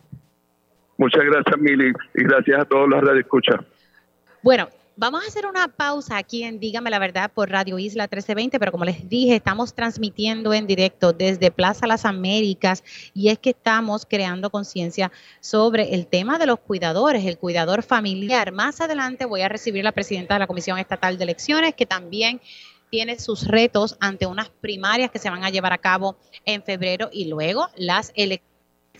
Muchas 1.03 1.25
gracias, 1.25 1.59
Mili, 1.59 1.93
y 2.15 2.23
gracias 2.23 2.61
a 2.61 2.65
todos 2.65 2.89
los 2.89 3.19
escucha. 3.19 3.59
Bueno, 4.41 4.69
Vamos 4.95 5.25
a 5.25 5.27
hacer 5.27 5.47
una 5.47 5.69
pausa 5.69 6.19
aquí 6.19 6.43
en 6.43 6.61
Dígame 6.61 6.91
la 6.91 6.99
Verdad 6.99 7.33
por 7.33 7.49
Radio 7.49 7.79
Isla 7.79 8.05
1320, 8.05 8.59
pero 8.59 8.71
como 8.71 8.85
les 8.85 9.09
dije, 9.09 9.35
estamos 9.35 9.75
transmitiendo 9.75 10.53
en 10.53 10.67
directo 10.67 11.15
desde 11.15 11.51
Plaza 11.51 11.87
Las 11.87 12.05
Américas 12.05 12.85
y 13.15 13.31
es 13.31 13.39
que 13.39 13.51
estamos 13.51 14.05
creando 14.05 14.51
conciencia 14.51 15.11
sobre 15.41 15.95
el 15.95 16.07
tema 16.07 16.39
de 16.39 16.45
los 16.45 16.61
cuidadores, 16.61 17.25
el 17.25 17.39
cuidador 17.39 17.83
familiar. 17.83 18.53
Más 18.53 18.83
adelante 18.83 19.25
voy 19.25 19.41
a 19.41 19.49
recibir 19.49 19.83
la 19.83 19.93
presidenta 19.93 20.35
de 20.35 20.41
la 20.41 20.47
Comisión 20.47 20.79
Estatal 20.79 21.17
de 21.17 21.25
Elecciones, 21.25 21.75
que 21.75 21.87
también 21.87 22.43
tiene 22.91 23.19
sus 23.19 23.49
retos 23.49 23.97
ante 23.99 24.27
unas 24.27 24.51
primarias 24.51 25.11
que 25.11 25.19
se 25.19 25.31
van 25.31 25.43
a 25.43 25.49
llevar 25.49 25.73
a 25.73 25.79
cabo 25.79 26.19
en 26.45 26.63
febrero 26.63 27.09
y 27.11 27.29
luego 27.29 27.69
las 27.77 28.13
elecciones 28.15 28.52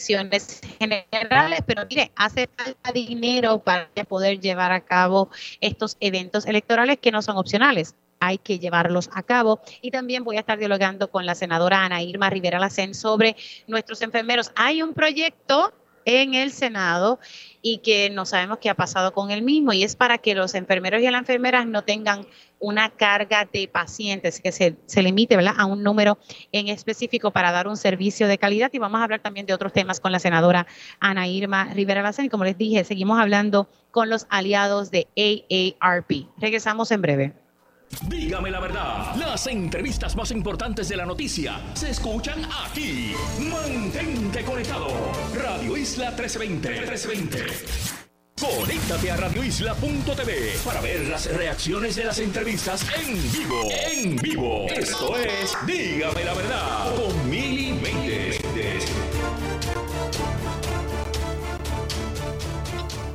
generales, 0.07 1.61
pero 1.67 1.87
mire, 1.89 2.11
hace 2.17 2.49
falta 2.57 2.93
dinero 2.93 3.59
para 3.61 3.89
poder 4.09 4.41
llevar 4.41 4.73
a 4.73 4.81
cabo 4.81 5.31
estos 5.61 5.97
eventos 6.01 6.47
electorales 6.47 6.99
que 7.01 7.13
no 7.13 7.23
son 7.23 7.37
opcionales. 7.37 7.95
hay 8.25 8.39
que 8.39 8.61
llevarlos 8.61 9.11
a 9.13 9.25
cabo. 9.25 9.61
Y 9.81 9.91
también 9.91 10.23
voy 10.23 10.37
a 10.37 10.41
estar 10.41 10.57
dialogando 10.57 11.11
con 11.11 11.27
la 11.27 11.35
senadora 11.35 11.85
Ana 11.85 12.03
Irma 12.03 12.31
Rivera 12.31 12.61
Lacen 12.61 12.95
sobre 12.95 13.35
nuestros 13.67 14.01
enfermeros. 14.01 14.53
Hay 14.55 14.81
un 14.81 14.95
proyecto 14.95 15.73
en 16.05 16.35
el 16.35 16.53
Senado 16.53 17.19
y 17.61 17.79
que 17.79 18.11
no 18.11 18.25
sabemos 18.25 18.59
qué 18.59 18.71
ha 18.71 18.75
pasado 18.75 19.13
con 19.13 19.31
el 19.31 19.43
mismo 19.43 19.73
y 19.73 19.85
es 19.85 19.97
para 19.97 20.19
que 20.19 20.35
los 20.35 20.55
enfermeros 20.55 21.01
y 21.01 21.11
las 21.11 21.21
enfermeras 21.21 21.67
no 21.67 21.83
tengan 21.83 22.27
una 22.63 22.91
carga 22.91 23.47
de 23.53 23.69
pacientes, 23.69 24.41
que 24.41 24.53
se, 24.53 25.03
limite 25.03 25.37
¿verdad? 25.37 25.55
a 25.59 25.67
un 25.67 25.83
número 25.83 26.17
en 26.53 26.69
específico 26.69 27.33
para 27.33 27.53
dar 27.53 27.69
un 27.69 27.77
servicio 27.77 28.29
de 28.29 28.39
calidad 28.39 28.71
y 28.73 28.79
vamos 28.79 29.01
a 29.01 29.05
hablar 29.05 29.21
también 29.21 29.45
de 29.47 29.53
otros 29.53 29.73
temas 29.73 30.01
con 30.01 30.13
la 30.13 30.21
senadora 30.21 30.67
Ana 31.01 31.27
Irma 31.27 31.65
Rivera 31.75 32.03
Lacen 32.03 32.27
y 32.27 32.29
como 32.29 32.45
les 32.45 32.57
dije, 32.57 32.85
seguimos 32.85 33.19
hablando 33.19 33.69
con 33.91 34.09
los 34.09 34.27
aliados 34.31 34.91
de 34.91 35.09
AARP. 35.17 36.29
Regresamos 36.39 36.91
en 36.93 37.03
breve. 37.03 37.43
Dígame 38.09 38.51
la 38.51 38.61
verdad, 38.61 39.15
las 39.17 39.47
entrevistas 39.49 40.17
más 40.17 40.31
importantes 40.31 40.89
de 40.89 40.97
la 40.97 41.05
noticia 41.05 41.61
se 41.75 41.91
escuchan 41.91 42.43
aquí. 42.65 43.13
Mantente 43.39 44.43
conectado. 44.45 44.89
Radio 45.35 45.77
Isla 45.77 46.11
1320. 46.13 46.69
1320. 46.71 48.02
Conéctate 48.43 49.09
a 49.09 49.17
radioisla.tv 49.17 50.59
para 50.65 50.81
ver 50.81 51.07
las 51.07 51.33
reacciones 51.33 51.95
de 51.95 52.03
las 52.03 52.19
entrevistas 52.19 52.85
en 52.99 53.15
vivo. 53.31 53.69
En 53.71 54.17
vivo. 54.17 54.67
Esto 54.69 55.17
es 55.17 55.57
Dígame 55.65 56.25
la 56.25 56.35
verdad 56.35 56.97
con 56.97 57.31
Mili 57.31 57.73
Méndez. 57.75 58.41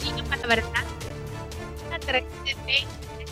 Dígame 0.02 0.38
la 0.38 0.48
verdad. 0.48 0.84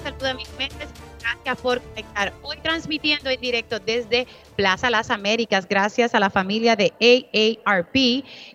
Saluda 0.04 0.32
a 0.32 0.34
mis 0.34 0.50
mentes 0.58 0.90
Gracias 1.22 1.62
por 1.62 1.82
conectar. 1.82 2.34
Hoy 2.42 2.58
transmitiendo 2.58 3.30
en 3.30 3.40
directo 3.40 3.80
desde 3.80 4.28
Plaza 4.58 4.90
Las 4.90 5.10
Américas, 5.10 5.66
gracias 5.66 6.14
a 6.14 6.20
la 6.20 6.30
familia 6.30 6.76
de 6.76 6.92
AARP 7.00 7.94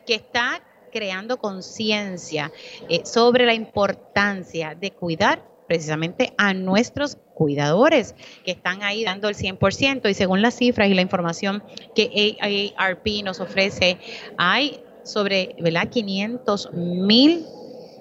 que 0.07 0.14
está 0.14 0.61
creando 0.90 1.38
conciencia 1.38 2.53
eh, 2.88 3.03
sobre 3.05 3.46
la 3.46 3.55
importancia 3.55 4.74
de 4.74 4.90
cuidar 4.90 5.48
precisamente 5.66 6.35
a 6.37 6.53
nuestros 6.53 7.16
cuidadores 7.35 8.16
que 8.44 8.50
están 8.50 8.83
ahí 8.83 9.05
dando 9.05 9.29
el 9.29 9.37
100% 9.37 10.11
y 10.11 10.14
según 10.14 10.42
las 10.42 10.57
cifras 10.57 10.88
y 10.88 10.94
la 10.94 11.03
información 11.03 11.62
que 11.94 12.37
AARP 12.76 13.07
nos 13.24 13.38
ofrece, 13.38 13.98
hay 14.37 14.83
sobre 15.05 15.55
¿verdad? 15.61 15.88
500 15.88 16.72
mil 16.72 17.46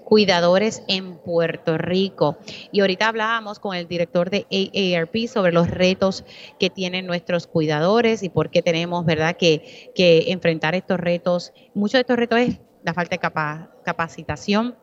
cuidadores 0.04 0.82
en 0.88 1.20
Puerto 1.20 1.78
Rico. 1.78 2.38
Y 2.72 2.82
ahorita 2.82 3.08
hablábamos 3.08 3.60
con 3.60 3.76
el 3.76 3.88
director 3.88 4.32
de 4.32 4.48
AARP 4.50 5.28
sobre 5.28 5.52
los 5.52 5.70
retos 5.70 6.26
que 6.60 6.72
tienen 6.72 7.06
nuestros 7.06 7.46
cuidadores 7.46 8.24
y 8.24 8.30
por 8.30 8.50
qué 8.50 8.64
tenemos, 8.64 9.06
¿verdad?, 9.06 9.38
que, 9.38 9.92
que 9.94 10.32
enfrentar 10.32 10.74
estos 10.74 11.00
retos. 11.00 11.54
Muchos 11.76 11.94
de 11.94 12.00
estos 12.00 12.18
retos 12.18 12.40
es 12.40 12.60
la 12.84 12.94
falta 12.94 13.16
de 13.16 13.72
capacitación, 13.84 14.76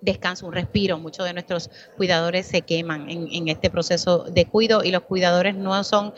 descanso, 0.00 0.46
un 0.46 0.52
respiro. 0.52 0.98
Muchos 0.98 1.24
de 1.24 1.32
nuestros 1.32 1.70
cuidadores 1.96 2.46
se 2.46 2.62
queman 2.62 3.08
en, 3.08 3.48
este 3.48 3.70
proceso 3.70 4.24
de 4.24 4.46
cuido 4.46 4.82
y 4.82 4.90
los 4.90 5.02
cuidadores 5.02 5.54
no 5.54 5.82
son, 5.84 6.12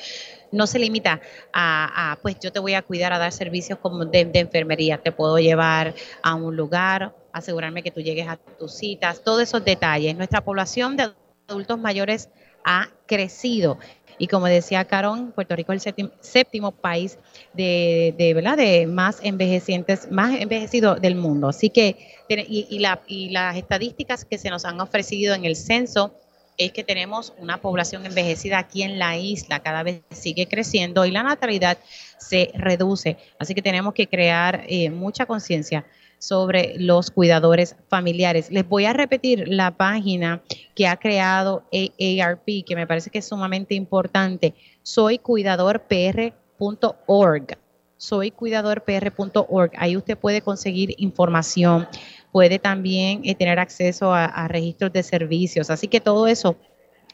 no 0.53 0.67
se 0.67 0.79
limita 0.79 1.21
a, 1.53 2.19
pues 2.23 2.39
yo 2.41 2.51
te 2.51 2.59
voy 2.59 2.75
a 2.75 2.83
cuidar 2.83 3.13
a 3.13 3.19
dar 3.19 3.33
servicios 3.33 3.79
como 3.79 4.05
de, 4.07 4.25
de 4.25 4.39
enfermería, 4.41 4.99
te 4.99 5.13
puedo 5.13 5.39
llevar 5.39 5.95
a 6.23 6.35
un 6.35 6.57
lugar 6.57 7.15
asegurarme 7.35 7.83
que 7.83 7.91
tú 7.91 8.01
llegues 8.01 8.29
a 8.29 8.37
tus 8.37 8.73
citas, 8.73 9.21
todos 9.23 9.43
esos 9.43 9.65
detalles. 9.65 10.17
Nuestra 10.17 10.43
población 10.43 10.97
de 10.97 11.13
adultos 11.49 11.79
mayores 11.79 12.31
ha 12.65 12.89
crecido. 13.07 13.79
Y 14.19 14.29
como 14.29 14.47
decía 14.47 14.85
Carón, 14.85 15.33
Puerto 15.33 15.57
Rico 15.57 15.73
es 15.73 15.87
el 15.87 16.13
séptimo, 16.21 16.73
país 16.73 17.19
de, 17.53 18.15
de, 18.17 18.35
¿verdad? 18.35 18.57
de 18.57 18.87
más 18.87 19.19
envejecientes, 19.23 20.11
más 20.11 20.41
envejecido 20.41 20.95
del 20.97 21.17
mundo. 21.17 21.49
Así 21.49 21.71
que, 21.71 21.97
y, 22.29 22.67
y, 22.71 22.79
la, 22.79 23.01
y 23.07 23.31
las 23.31 23.57
estadísticas 23.57 24.25
que 24.25 24.39
se 24.39 24.51
nos 24.51 24.65
han 24.65 24.81
ofrecido 24.81 25.35
en 25.35 25.45
el 25.45 25.57
censo 25.57 26.15
es 26.57 26.73
que 26.73 26.85
tenemos 26.85 27.33
una 27.39 27.61
población 27.61 28.07
envejecida 28.07 28.59
aquí 28.59 28.83
en 28.83 28.99
la 28.99 29.17
isla, 29.17 29.61
cada 29.61 29.83
vez 29.83 30.03
sigue 30.11 30.47
creciendo 30.47 31.05
y 31.05 31.11
la 31.11 31.23
natalidad 31.23 31.79
se 32.19 32.51
reduce. 32.55 33.17
Así 33.39 33.55
que 33.55 33.63
tenemos 33.63 33.95
que 33.95 34.07
crear 34.07 34.65
eh, 34.69 34.91
mucha 34.91 35.27
conciencia 35.27 35.85
sobre 36.25 36.75
los 36.79 37.11
cuidadores 37.11 37.77
familiares. 37.89 38.51
Les 38.51 38.67
voy 38.67 38.87
a 38.87 38.95
repetir 38.95 39.47
la 39.47 39.77
página 39.77 40.43
que 40.75 40.87
ha 40.87 40.97
creado 40.97 41.65
AARP, 41.73 42.65
que 42.67 42.75
me 42.75 42.87
parece 42.87 43.11
que 43.11 43.19
es 43.19 43.27
sumamente 43.27 43.75
importante. 43.75 44.55
Soycuidadorpr.org. 44.83 47.59
Soycuidadorpr.org. 47.97 49.73
Ahí 49.77 49.97
usted 49.97 50.17
puede 50.17 50.41
conseguir 50.41 50.95
información, 50.99 51.87
puede 52.33 52.59
también 52.59 53.21
eh, 53.25 53.35
tener 53.35 53.59
acceso 53.59 54.15
a, 54.15 54.49
registros 54.49 54.93
de 54.93 55.03
servicios. 55.03 55.69
Así 55.69 55.89
que 55.89 56.01
todo 56.01 56.27
eso 56.27 56.57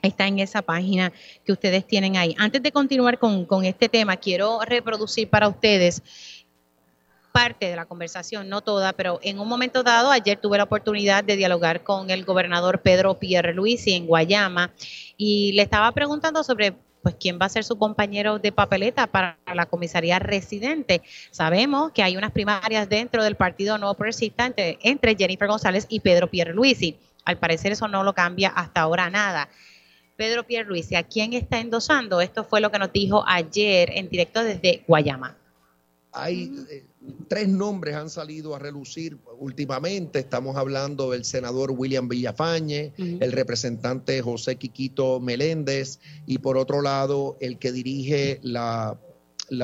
está 0.02 0.26
en 0.26 0.38
esa 0.38 0.62
página 0.62 1.12
que 1.44 1.52
ustedes 1.52 1.86
tienen 1.86 2.16
ahí. 2.16 2.34
Antes 2.38 2.62
de 2.62 2.72
continuar 2.72 3.18
con, 3.18 3.44
con 3.44 3.64
este 3.64 3.88
tema, 3.88 4.16
quiero 4.16 4.60
reproducir 4.60 5.28
para 5.28 5.48
ustedes 5.48 6.02
parte 7.42 7.70
de 7.70 7.76
la 7.76 7.86
conversación, 7.86 8.50
no 8.50 8.60
toda, 8.60 8.92
pero 8.92 9.18
en 9.22 9.38
un 9.38 9.48
momento 9.48 9.82
dado, 9.82 10.10
ayer 10.10 10.38
tuve 10.38 10.58
la 10.58 10.64
oportunidad 10.64 11.24
de 11.24 11.36
dialogar 11.36 11.82
con 11.82 12.10
el 12.10 12.26
gobernador 12.26 12.82
Pedro 12.82 13.18
Pierre 13.18 13.54
Luisi 13.54 13.94
en 13.94 14.06
Guayama 14.06 14.72
y 15.16 15.52
le 15.52 15.62
estaba 15.62 15.90
preguntando 15.92 16.44
sobre 16.44 16.74
pues 17.02 17.14
quién 17.18 17.38
va 17.40 17.46
a 17.46 17.48
ser 17.48 17.64
su 17.64 17.78
compañero 17.78 18.38
de 18.38 18.52
papeleta 18.52 19.06
para 19.06 19.38
la 19.54 19.64
comisaría 19.64 20.18
residente. 20.18 21.00
Sabemos 21.30 21.92
que 21.92 22.02
hay 22.02 22.18
unas 22.18 22.30
primarias 22.30 22.90
dentro 22.90 23.24
del 23.24 23.36
Partido 23.36 23.78
No 23.78 23.94
Progresista 23.94 24.44
entre, 24.44 24.78
entre 24.82 25.16
Jennifer 25.16 25.48
González 25.48 25.86
y 25.88 26.00
Pedro 26.00 26.26
Pierre 26.26 26.52
Luisi. 26.52 26.98
Al 27.24 27.38
parecer 27.38 27.72
eso 27.72 27.88
no 27.88 28.04
lo 28.04 28.12
cambia 28.12 28.50
hasta 28.50 28.82
ahora 28.82 29.08
nada. 29.08 29.48
Pedro 30.16 30.44
Pierre 30.44 30.68
Luisi, 30.68 30.94
¿a 30.94 31.04
quién 31.04 31.32
está 31.32 31.58
endosando? 31.58 32.20
Esto 32.20 32.44
fue 32.44 32.60
lo 32.60 32.70
que 32.70 32.78
nos 32.78 32.92
dijo 32.92 33.24
ayer 33.26 33.92
en 33.94 34.10
directo 34.10 34.44
desde 34.44 34.84
Guayama. 34.86 35.39
Hay 36.12 36.52
eh, 36.70 36.86
tres 37.28 37.48
nombres 37.48 37.94
han 37.94 38.10
salido 38.10 38.54
a 38.54 38.58
relucir 38.58 39.18
últimamente. 39.38 40.18
Estamos 40.18 40.56
hablando 40.56 41.10
del 41.10 41.24
senador 41.24 41.70
William 41.70 42.08
Villafañe, 42.08 42.92
el 42.96 43.32
representante 43.32 44.20
José 44.20 44.56
Quiquito 44.56 45.20
Meléndez 45.20 46.00
y 46.26 46.38
por 46.38 46.56
otro 46.56 46.82
lado 46.82 47.36
el 47.40 47.58
que 47.58 47.72
dirige 47.72 48.40
la, 48.42 48.98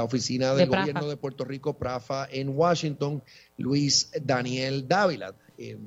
oficina 0.02 0.54
del 0.54 0.68
gobierno 0.68 1.08
de 1.08 1.16
Puerto 1.16 1.44
Rico, 1.44 1.74
PRAFA, 1.74 2.28
en 2.30 2.50
Washington, 2.50 3.22
Luis 3.56 4.10
Daniel 4.22 4.86
Dávila. 4.86 5.34
Eh, 5.58 5.78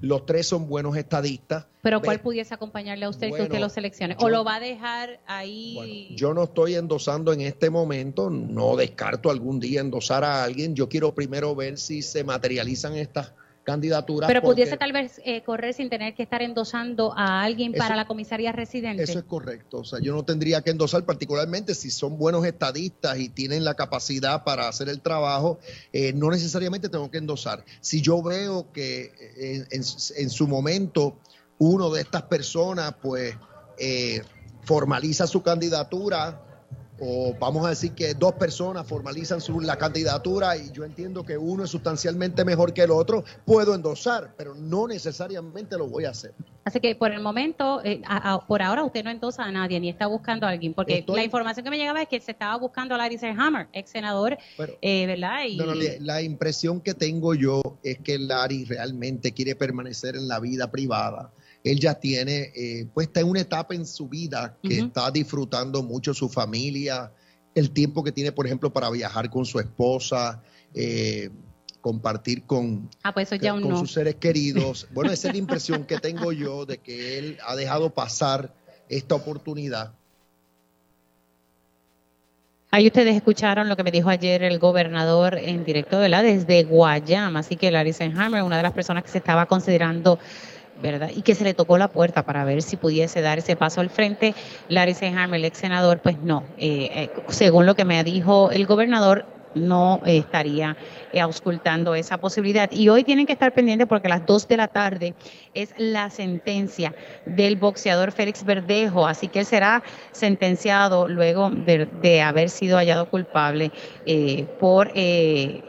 los 0.00 0.26
tres 0.26 0.46
son 0.46 0.68
buenos 0.68 0.96
estadistas. 0.96 1.66
Pero 1.82 2.02
¿cuál 2.02 2.20
pudiese 2.20 2.52
acompañarle 2.52 3.04
a 3.04 3.08
usted 3.08 3.32
que 3.32 3.42
usted 3.42 3.60
lo 3.60 3.68
seleccione? 3.68 4.16
¿O 4.18 4.28
lo 4.28 4.44
va 4.44 4.56
a 4.56 4.60
dejar 4.60 5.20
ahí? 5.26 6.14
yo 6.16 6.34
no 6.34 6.44
estoy 6.44 6.74
endosando 6.74 7.32
en 7.32 7.42
este 7.42 7.70
momento, 7.70 8.28
no 8.30 8.76
descarto 8.76 9.30
algún 9.30 9.60
día 9.60 9.80
endosar 9.80 10.24
a 10.24 10.42
alguien. 10.42 10.74
Yo 10.74 10.88
quiero 10.88 11.14
primero 11.14 11.54
ver 11.54 11.78
si 11.78 12.02
se 12.02 12.24
materializan 12.24 12.96
estas 12.96 13.32
candidatura. 13.66 14.28
Pero 14.28 14.42
pudiese 14.42 14.76
tal 14.76 14.92
vez 14.92 15.20
eh, 15.24 15.42
correr 15.42 15.74
sin 15.74 15.90
tener 15.90 16.14
que 16.14 16.22
estar 16.22 16.40
endosando 16.40 17.12
a 17.16 17.42
alguien 17.42 17.72
para 17.72 17.96
la 17.96 18.06
comisaría 18.06 18.52
residente. 18.52 19.02
Eso 19.02 19.18
es 19.18 19.24
correcto. 19.24 19.78
O 19.78 19.84
sea, 19.84 19.98
yo 20.00 20.14
no 20.14 20.24
tendría 20.24 20.62
que 20.62 20.70
endosar, 20.70 21.04
particularmente 21.04 21.74
si 21.74 21.90
son 21.90 22.16
buenos 22.16 22.46
estadistas 22.46 23.18
y 23.18 23.28
tienen 23.28 23.64
la 23.64 23.74
capacidad 23.74 24.44
para 24.44 24.68
hacer 24.68 24.88
el 24.88 25.00
trabajo, 25.00 25.58
eh, 25.92 26.12
no 26.12 26.30
necesariamente 26.30 26.88
tengo 26.88 27.10
que 27.10 27.18
endosar. 27.18 27.64
Si 27.80 28.00
yo 28.00 28.22
veo 28.22 28.70
que 28.70 29.12
eh, 29.36 29.66
en, 29.70 29.82
en 30.16 30.30
su 30.30 30.46
momento 30.46 31.18
uno 31.58 31.90
de 31.90 32.02
estas 32.02 32.22
personas, 32.22 32.94
pues, 33.02 33.34
formaliza 34.62 35.26
su 35.26 35.42
candidatura, 35.42 36.45
o 36.98 37.34
vamos 37.38 37.66
a 37.66 37.70
decir 37.70 37.92
que 37.92 38.14
dos 38.14 38.32
personas 38.34 38.86
formalizan 38.86 39.40
su, 39.40 39.60
la 39.60 39.76
candidatura 39.76 40.56
y 40.56 40.70
yo 40.72 40.84
entiendo 40.84 41.24
que 41.24 41.36
uno 41.36 41.64
es 41.64 41.70
sustancialmente 41.70 42.44
mejor 42.44 42.72
que 42.72 42.82
el 42.82 42.90
otro, 42.90 43.24
puedo 43.44 43.74
endosar, 43.74 44.32
pero 44.36 44.54
no 44.54 44.86
necesariamente 44.86 45.76
lo 45.76 45.88
voy 45.88 46.04
a 46.04 46.10
hacer. 46.10 46.32
Así 46.64 46.80
que 46.80 46.96
por 46.96 47.12
el 47.12 47.20
momento, 47.20 47.80
eh, 47.84 48.02
por 48.48 48.62
ahora 48.62 48.82
usted 48.82 49.04
no 49.04 49.10
endosa 49.10 49.44
a 49.44 49.52
nadie 49.52 49.78
ni 49.78 49.88
está 49.88 50.06
buscando 50.06 50.46
a 50.46 50.50
alguien, 50.50 50.74
porque 50.74 51.04
la 51.06 51.22
información 51.22 51.64
que 51.64 51.70
me 51.70 51.78
llegaba 51.78 52.02
es 52.02 52.08
que 52.08 52.20
se 52.20 52.32
estaba 52.32 52.56
buscando 52.56 52.94
a 52.94 52.98
Larry 52.98 53.18
Hammer, 53.38 53.68
ex 53.72 53.90
senador, 53.90 54.36
eh, 54.82 55.06
¿verdad? 55.06 55.40
la 56.00 56.22
impresión 56.22 56.80
que 56.80 56.94
tengo 56.94 57.34
yo 57.34 57.62
es 57.82 57.98
que 57.98 58.18
Larry 58.18 58.64
realmente 58.64 59.32
quiere 59.32 59.54
permanecer 59.54 60.16
en 60.16 60.28
la 60.28 60.40
vida 60.40 60.70
privada 60.70 61.30
él 61.70 61.80
ya 61.80 61.94
tiene, 61.94 62.52
eh, 62.54 62.86
pues 62.94 63.08
está 63.08 63.20
en 63.20 63.28
una 63.28 63.40
etapa 63.40 63.74
en 63.74 63.84
su 63.86 64.08
vida 64.08 64.56
que 64.62 64.78
está 64.78 65.10
disfrutando 65.10 65.82
mucho 65.82 66.14
su 66.14 66.28
familia, 66.28 67.12
el 67.54 67.70
tiempo 67.72 68.04
que 68.04 68.12
tiene, 68.12 68.30
por 68.30 68.46
ejemplo, 68.46 68.72
para 68.72 68.88
viajar 68.90 69.28
con 69.30 69.44
su 69.44 69.58
esposa, 69.58 70.42
eh, 70.74 71.28
compartir 71.80 72.44
con, 72.44 72.88
ah, 73.02 73.12
pues 73.12 73.30
con 73.30 73.78
sus 73.78 73.92
seres 73.92 74.14
queridos. 74.16 74.86
Bueno, 74.92 75.10
esa 75.10 75.28
es 75.28 75.34
la 75.34 75.38
impresión 75.38 75.84
que 75.84 75.98
tengo 75.98 76.32
yo 76.32 76.66
de 76.66 76.78
que 76.78 77.18
él 77.18 77.38
ha 77.44 77.56
dejado 77.56 77.90
pasar 77.90 78.54
esta 78.88 79.16
oportunidad 79.16 79.92
Ahí 82.76 82.88
ustedes 82.88 83.16
escucharon 83.16 83.70
lo 83.70 83.76
que 83.76 83.84
me 83.84 83.90
dijo 83.90 84.10
ayer 84.10 84.42
el 84.42 84.58
gobernador 84.58 85.38
en 85.38 85.64
directo, 85.64 85.98
¿verdad? 85.98 86.22
Desde 86.22 86.64
Guayama. 86.64 87.38
Así 87.38 87.56
que 87.56 87.70
Larry 87.70 87.94
Senheimer, 87.94 88.42
una 88.42 88.58
de 88.58 88.64
las 88.64 88.72
personas 88.72 89.02
que 89.02 89.08
se 89.08 89.16
estaba 89.16 89.46
considerando 89.46 90.18
¿verdad? 90.82 91.10
Y 91.14 91.22
que 91.22 91.34
se 91.34 91.44
le 91.44 91.54
tocó 91.54 91.78
la 91.78 91.88
puerta 91.88 92.24
para 92.24 92.44
ver 92.44 92.62
si 92.62 92.76
pudiese 92.76 93.20
dar 93.20 93.38
ese 93.38 93.56
paso 93.56 93.80
al 93.80 93.90
frente. 93.90 94.34
Larry 94.68 94.94
Senheimer, 94.94 95.38
el 95.38 95.44
ex 95.44 95.58
senador, 95.58 96.00
pues 96.00 96.18
no. 96.18 96.44
Eh, 96.58 96.90
eh, 96.92 97.10
según 97.28 97.66
lo 97.66 97.74
que 97.74 97.84
me 97.84 98.02
dijo 98.04 98.50
el 98.50 98.66
gobernador, 98.66 99.26
no 99.56 100.00
estaría 100.04 100.76
eh, 101.12 101.20
auscultando 101.20 101.94
esa 101.94 102.18
posibilidad. 102.18 102.70
Y 102.70 102.88
hoy 102.88 103.02
tienen 103.02 103.26
que 103.26 103.32
estar 103.32 103.52
pendientes 103.52 103.88
porque 103.88 104.06
a 104.06 104.10
las 104.10 104.26
2 104.26 104.46
de 104.48 104.56
la 104.56 104.68
tarde 104.68 105.14
es 105.54 105.74
la 105.78 106.10
sentencia 106.10 106.94
del 107.24 107.56
boxeador 107.56 108.12
Félix 108.12 108.44
Verdejo, 108.44 109.06
así 109.06 109.28
que 109.28 109.40
él 109.40 109.46
será 109.46 109.82
sentenciado 110.12 111.08
luego 111.08 111.50
de, 111.50 112.22
haber 112.22 112.50
sido 112.50 112.76
hallado 112.76 113.08
culpable 113.08 113.72
eh, 114.04 114.46
por 114.60 114.90
eh, 114.94 115.62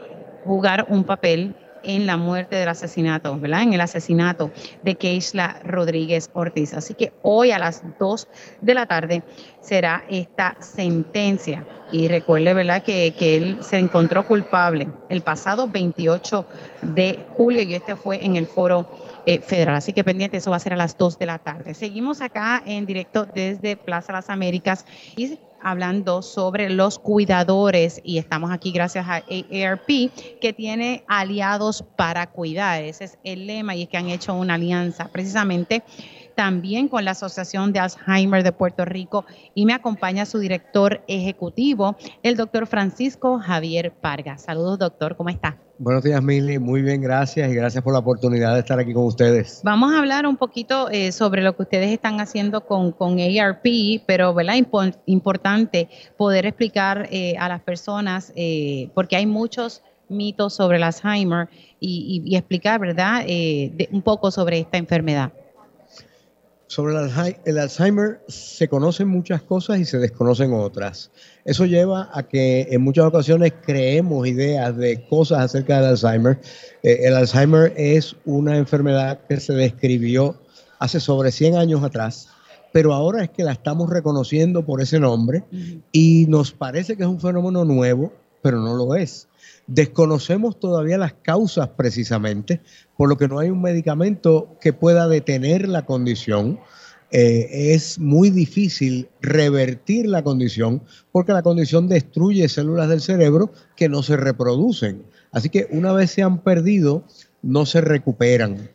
jugar 0.44 0.86
un 0.88 1.04
papel 1.04 1.54
en 1.88 2.06
la 2.06 2.18
muerte 2.18 2.54
del 2.56 2.68
asesinato, 2.68 3.38
¿verdad? 3.40 3.62
En 3.62 3.72
el 3.72 3.80
asesinato 3.80 4.52
de 4.82 4.94
Keisla 4.94 5.60
Rodríguez 5.64 6.30
Ortiz. 6.34 6.74
Así 6.74 6.94
que 6.94 7.14
hoy 7.22 7.50
a 7.50 7.58
las 7.58 7.82
2 7.98 8.28
de 8.60 8.74
la 8.74 8.86
tarde 8.86 9.22
será 9.60 10.04
esta 10.08 10.56
sentencia. 10.60 11.66
Y 11.90 12.06
recuerde, 12.08 12.52
¿verdad?, 12.52 12.82
que, 12.82 13.14
que 13.18 13.36
él 13.36 13.58
se 13.62 13.78
encontró 13.78 14.26
culpable 14.26 14.88
el 15.08 15.22
pasado 15.22 15.66
28 15.66 16.46
de 16.82 17.26
julio 17.36 17.62
y 17.62 17.74
este 17.74 17.96
fue 17.96 18.22
en 18.22 18.36
el 18.36 18.46
foro 18.46 18.86
eh, 19.24 19.40
federal. 19.40 19.74
Así 19.74 19.94
que 19.94 20.04
pendiente, 20.04 20.36
eso 20.36 20.50
va 20.50 20.56
a 20.56 20.60
ser 20.60 20.74
a 20.74 20.76
las 20.76 20.98
2 20.98 21.18
de 21.18 21.26
la 21.26 21.38
tarde. 21.38 21.72
Seguimos 21.72 22.20
acá 22.20 22.62
en 22.66 22.84
directo 22.84 23.24
desde 23.24 23.76
Plaza 23.76 24.12
Las 24.12 24.28
Américas 24.28 24.84
y 25.16 25.38
hablando 25.62 26.22
sobre 26.22 26.70
los 26.70 26.98
cuidadores 26.98 28.00
y 28.04 28.18
estamos 28.18 28.50
aquí 28.50 28.70
gracias 28.72 29.06
a 29.08 29.16
AARP 29.16 30.10
que 30.40 30.52
tiene 30.52 31.04
aliados 31.08 31.84
para 31.96 32.28
cuidar. 32.28 32.82
Ese 32.82 33.04
es 33.04 33.18
el 33.24 33.46
lema 33.46 33.74
y 33.74 33.82
es 33.82 33.88
que 33.88 33.96
han 33.96 34.08
hecho 34.08 34.34
una 34.34 34.54
alianza 34.54 35.08
precisamente 35.08 35.82
también 36.38 36.86
con 36.86 37.04
la 37.04 37.10
Asociación 37.10 37.72
de 37.72 37.80
Alzheimer 37.80 38.44
de 38.44 38.52
Puerto 38.52 38.84
Rico 38.84 39.24
y 39.56 39.66
me 39.66 39.72
acompaña 39.72 40.24
su 40.24 40.38
director 40.38 41.02
ejecutivo, 41.08 41.96
el 42.22 42.36
doctor 42.36 42.68
Francisco 42.68 43.40
Javier 43.40 43.92
Parga. 44.00 44.38
Saludos, 44.38 44.78
doctor, 44.78 45.16
¿cómo 45.16 45.30
está? 45.30 45.58
Buenos 45.78 46.04
días, 46.04 46.22
Mili. 46.22 46.60
Muy 46.60 46.82
bien, 46.82 47.00
gracias 47.00 47.50
y 47.50 47.54
gracias 47.56 47.82
por 47.82 47.92
la 47.92 47.98
oportunidad 47.98 48.54
de 48.54 48.60
estar 48.60 48.78
aquí 48.78 48.94
con 48.94 49.06
ustedes. 49.06 49.62
Vamos 49.64 49.92
a 49.92 49.98
hablar 49.98 50.28
un 50.28 50.36
poquito 50.36 50.88
eh, 50.90 51.10
sobre 51.10 51.42
lo 51.42 51.56
que 51.56 51.62
ustedes 51.64 51.90
están 51.90 52.20
haciendo 52.20 52.60
con, 52.60 52.92
con 52.92 53.18
ARP, 53.18 54.04
pero 54.06 54.32
¿verdad? 54.32 54.54
importante 55.06 55.88
poder 56.16 56.46
explicar 56.46 57.08
eh, 57.10 57.34
a 57.40 57.48
las 57.48 57.62
personas, 57.62 58.32
eh, 58.36 58.90
porque 58.94 59.16
hay 59.16 59.26
muchos 59.26 59.82
mitos 60.08 60.54
sobre 60.54 60.76
el 60.76 60.84
Alzheimer 60.84 61.48
y, 61.80 62.36
explicar, 62.36 62.78
¿verdad?, 62.78 63.26
un 63.90 64.02
poco 64.02 64.30
sobre 64.30 64.60
esta 64.60 64.78
enfermedad. 64.78 65.32
Sobre 66.68 66.94
el 67.46 67.58
Alzheimer 67.58 68.20
se 68.28 68.68
conocen 68.68 69.08
muchas 69.08 69.40
cosas 69.40 69.80
y 69.80 69.86
se 69.86 69.96
desconocen 69.96 70.52
otras. 70.52 71.10
Eso 71.46 71.64
lleva 71.64 72.10
a 72.12 72.24
que 72.24 72.68
en 72.70 72.82
muchas 72.82 73.06
ocasiones 73.06 73.54
creemos 73.64 74.28
ideas 74.28 74.76
de 74.76 75.02
cosas 75.06 75.40
acerca 75.40 75.76
del 75.76 75.86
Alzheimer. 75.86 76.38
Eh, 76.82 77.00
el 77.04 77.16
Alzheimer 77.16 77.72
es 77.74 78.16
una 78.26 78.58
enfermedad 78.58 79.20
que 79.26 79.40
se 79.40 79.54
describió 79.54 80.36
hace 80.78 81.00
sobre 81.00 81.32
100 81.32 81.56
años 81.56 81.82
atrás, 81.82 82.28
pero 82.70 82.92
ahora 82.92 83.24
es 83.24 83.30
que 83.30 83.44
la 83.44 83.52
estamos 83.52 83.88
reconociendo 83.88 84.66
por 84.66 84.82
ese 84.82 85.00
nombre 85.00 85.44
y 85.90 86.26
nos 86.28 86.52
parece 86.52 86.98
que 86.98 87.02
es 87.02 87.08
un 87.08 87.18
fenómeno 87.18 87.64
nuevo, 87.64 88.12
pero 88.42 88.58
no 88.58 88.74
lo 88.76 88.94
es. 88.94 89.27
Desconocemos 89.68 90.58
todavía 90.58 90.96
las 90.96 91.12
causas 91.12 91.68
precisamente, 91.76 92.62
por 92.96 93.08
lo 93.08 93.18
que 93.18 93.28
no 93.28 93.38
hay 93.38 93.50
un 93.50 93.60
medicamento 93.60 94.56
que 94.60 94.72
pueda 94.72 95.08
detener 95.08 95.68
la 95.68 95.84
condición. 95.84 96.58
Eh, 97.10 97.72
es 97.74 97.98
muy 97.98 98.30
difícil 98.30 99.08
revertir 99.20 100.06
la 100.06 100.22
condición 100.22 100.82
porque 101.12 101.32
la 101.32 101.42
condición 101.42 101.88
destruye 101.88 102.48
células 102.48 102.88
del 102.88 103.02
cerebro 103.02 103.52
que 103.76 103.88
no 103.88 104.02
se 104.02 104.16
reproducen. 104.16 105.04
Así 105.32 105.50
que 105.50 105.68
una 105.70 105.92
vez 105.92 106.10
se 106.10 106.22
han 106.22 106.42
perdido, 106.42 107.04
no 107.42 107.66
se 107.66 107.82
recuperan. 107.82 108.70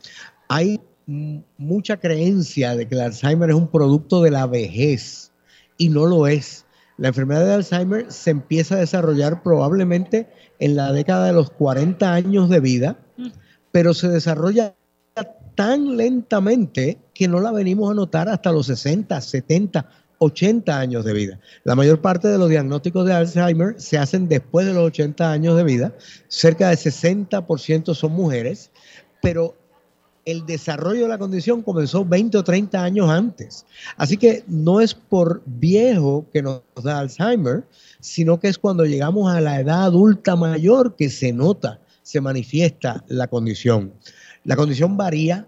Hay 0.48 0.80
mucha 1.06 1.98
creencia 1.98 2.76
de 2.76 2.86
que 2.88 2.94
el 2.94 3.00
Alzheimer 3.00 3.50
es 3.50 3.56
un 3.56 3.68
producto 3.68 4.22
de 4.22 4.30
la 4.30 4.46
vejez 4.46 5.32
y 5.76 5.88
no 5.88 6.06
lo 6.06 6.26
es. 6.28 6.64
La 6.96 7.08
enfermedad 7.08 7.44
de 7.44 7.54
Alzheimer 7.54 8.12
se 8.12 8.30
empieza 8.30 8.76
a 8.76 8.80
desarrollar 8.80 9.42
probablemente 9.42 10.28
en 10.58 10.76
la 10.76 10.92
década 10.92 11.26
de 11.26 11.32
los 11.32 11.50
40 11.50 12.12
años 12.12 12.48
de 12.48 12.60
vida, 12.60 12.96
pero 13.72 13.94
se 13.94 14.08
desarrolla 14.08 14.74
tan 15.54 15.96
lentamente 15.96 16.98
que 17.14 17.28
no 17.28 17.40
la 17.40 17.52
venimos 17.52 17.90
a 17.90 17.94
notar 17.94 18.28
hasta 18.28 18.52
los 18.52 18.66
60, 18.66 19.20
70, 19.20 19.88
80 20.18 20.78
años 20.78 21.04
de 21.04 21.12
vida. 21.12 21.40
La 21.64 21.74
mayor 21.74 22.00
parte 22.00 22.28
de 22.28 22.38
los 22.38 22.48
diagnósticos 22.48 23.06
de 23.06 23.12
Alzheimer 23.12 23.74
se 23.78 23.98
hacen 23.98 24.28
después 24.28 24.66
de 24.66 24.72
los 24.72 24.84
80 24.84 25.30
años 25.30 25.56
de 25.56 25.64
vida, 25.64 25.92
cerca 26.28 26.70
de 26.70 26.76
60% 26.76 27.94
son 27.94 28.12
mujeres, 28.12 28.70
pero 29.22 29.54
el 30.24 30.46
desarrollo 30.46 31.02
de 31.02 31.08
la 31.08 31.18
condición 31.18 31.62
comenzó 31.62 32.04
20 32.04 32.38
o 32.38 32.44
30 32.44 32.82
años 32.82 33.10
antes. 33.10 33.66
Así 33.96 34.16
que 34.16 34.44
no 34.46 34.80
es 34.80 34.94
por 34.94 35.42
viejo 35.46 36.26
que 36.32 36.42
nos 36.42 36.62
da 36.82 36.98
Alzheimer, 36.98 37.64
sino 38.00 38.40
que 38.40 38.48
es 38.48 38.58
cuando 38.58 38.84
llegamos 38.84 39.32
a 39.32 39.40
la 39.40 39.60
edad 39.60 39.84
adulta 39.84 40.36
mayor 40.36 40.96
que 40.96 41.10
se 41.10 41.32
nota, 41.32 41.80
se 42.02 42.20
manifiesta 42.20 43.04
la 43.08 43.28
condición. 43.28 43.92
La 44.44 44.56
condición 44.56 44.96
varía 44.96 45.46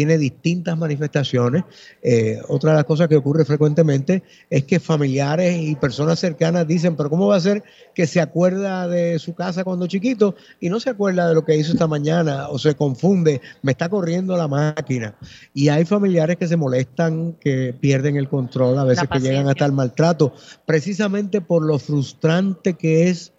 tiene 0.00 0.16
distintas 0.16 0.78
manifestaciones. 0.78 1.62
Eh, 2.02 2.40
otra 2.48 2.70
de 2.70 2.76
las 2.76 2.86
cosas 2.86 3.06
que 3.06 3.16
ocurre 3.16 3.44
frecuentemente 3.44 4.22
es 4.48 4.64
que 4.64 4.80
familiares 4.80 5.60
y 5.60 5.74
personas 5.74 6.18
cercanas 6.18 6.66
dicen, 6.66 6.96
pero 6.96 7.10
¿cómo 7.10 7.26
va 7.26 7.36
a 7.36 7.40
ser 7.40 7.62
que 7.94 8.06
se 8.06 8.18
acuerda 8.18 8.88
de 8.88 9.18
su 9.18 9.34
casa 9.34 9.62
cuando 9.62 9.86
chiquito 9.88 10.36
y 10.58 10.70
no 10.70 10.80
se 10.80 10.88
acuerda 10.88 11.28
de 11.28 11.34
lo 11.34 11.44
que 11.44 11.54
hizo 11.54 11.72
esta 11.72 11.86
mañana 11.86 12.48
o 12.48 12.58
se 12.58 12.74
confunde, 12.76 13.42
me 13.60 13.72
está 13.72 13.90
corriendo 13.90 14.38
la 14.38 14.48
máquina? 14.48 15.16
Y 15.52 15.68
hay 15.68 15.84
familiares 15.84 16.38
que 16.38 16.48
se 16.48 16.56
molestan, 16.56 17.34
que 17.34 17.74
pierden 17.78 18.16
el 18.16 18.26
control, 18.26 18.78
a 18.78 18.84
veces 18.84 19.06
que 19.06 19.20
llegan 19.20 19.50
hasta 19.50 19.66
el 19.66 19.72
maltrato, 19.72 20.32
precisamente 20.64 21.42
por 21.42 21.62
lo 21.62 21.78
frustrante 21.78 22.72
que 22.72 23.10
es 23.10 23.34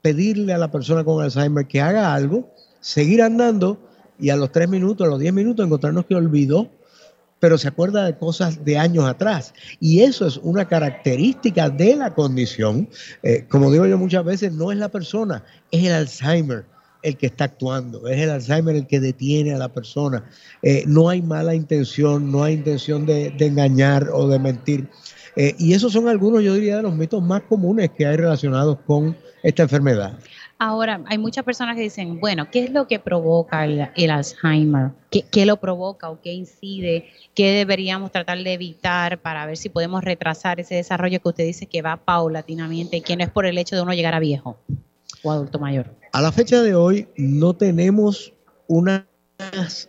pedirle 0.00 0.54
a 0.54 0.58
la 0.58 0.70
persona 0.70 1.04
con 1.04 1.22
Alzheimer 1.22 1.66
que 1.66 1.82
haga 1.82 2.14
algo, 2.14 2.54
seguir 2.80 3.20
andando 3.20 3.89
y 4.20 4.30
a 4.30 4.36
los 4.36 4.52
tres 4.52 4.68
minutos, 4.68 5.06
a 5.06 5.10
los 5.10 5.18
diez 5.18 5.32
minutos, 5.32 5.64
encontrarnos 5.64 6.06
que 6.06 6.14
olvidó, 6.14 6.68
pero 7.40 7.56
se 7.58 7.68
acuerda 7.68 8.04
de 8.04 8.16
cosas 8.16 8.64
de 8.64 8.78
años 8.78 9.04
atrás. 9.06 9.54
Y 9.80 10.00
eso 10.00 10.26
es 10.26 10.36
una 10.36 10.68
característica 10.68 11.70
de 11.70 11.96
la 11.96 12.14
condición. 12.14 12.88
Eh, 13.22 13.46
como 13.48 13.72
digo 13.72 13.86
yo 13.86 13.98
muchas 13.98 14.24
veces, 14.24 14.52
no 14.52 14.70
es 14.70 14.78
la 14.78 14.90
persona, 14.90 15.42
es 15.70 15.84
el 15.84 15.92
Alzheimer 15.92 16.64
el 17.02 17.16
que 17.16 17.26
está 17.26 17.44
actuando, 17.44 18.06
es 18.08 18.20
el 18.20 18.30
Alzheimer 18.30 18.76
el 18.76 18.86
que 18.86 19.00
detiene 19.00 19.54
a 19.54 19.58
la 19.58 19.68
persona. 19.68 20.24
Eh, 20.62 20.84
no 20.86 21.08
hay 21.08 21.22
mala 21.22 21.54
intención, 21.54 22.30
no 22.30 22.44
hay 22.44 22.54
intención 22.54 23.06
de, 23.06 23.34
engañar 23.38 24.08
o 24.12 24.28
de 24.28 24.38
mentir. 24.38 24.88
Eh, 25.36 25.54
y 25.58 25.72
esos 25.72 25.92
son 25.92 26.08
algunos, 26.08 26.42
yo 26.42 26.54
diría, 26.54 26.76
de 26.76 26.82
los 26.82 26.94
mitos 26.94 27.22
más 27.22 27.42
comunes 27.42 27.90
que 27.96 28.06
hay 28.06 28.16
relacionados 28.16 28.78
con 28.86 29.16
esta 29.42 29.62
enfermedad. 29.62 30.18
Ahora, 30.62 31.00
hay 31.06 31.16
muchas 31.16 31.42
personas 31.42 31.74
que 31.74 31.80
dicen, 31.80 32.20
bueno, 32.20 32.50
¿qué 32.50 32.64
es 32.64 32.70
lo 32.70 32.86
que 32.86 32.98
provoca 32.98 33.64
el, 33.64 34.10
Alzheimer? 34.10 34.90
¿Qué, 35.10 35.46
lo 35.46 35.56
provoca 35.56 36.10
o 36.10 36.20
qué 36.20 36.34
incide? 36.34 37.06
¿Qué 37.34 37.52
deberíamos 37.52 38.12
tratar 38.12 38.36
de 38.36 38.52
evitar 38.52 39.22
para 39.22 39.46
ver 39.46 39.56
si 39.56 39.70
podemos 39.70 40.04
retrasar 40.04 40.60
ese 40.60 40.74
desarrollo 40.74 41.18
que 41.18 41.28
usted 41.30 41.44
dice 41.46 41.64
que 41.64 41.80
va 41.80 41.96
paulatinamente 41.96 42.98
y 42.98 43.00
que 43.00 43.16
no 43.16 43.24
es 43.24 43.30
por 43.30 43.46
el 43.46 43.56
hecho 43.56 43.74
de 43.74 43.80
uno 43.80 43.94
llegar 43.94 44.12
a 44.12 44.18
viejo 44.18 44.58
o 45.22 45.32
adulto 45.32 45.58
mayor? 45.58 45.96
A 46.12 46.20
la 46.20 46.30
fecha 46.30 46.60
de 46.60 46.74
hoy 46.74 47.08
no 47.16 47.54
tenemos 47.54 48.34
unas 48.66 49.06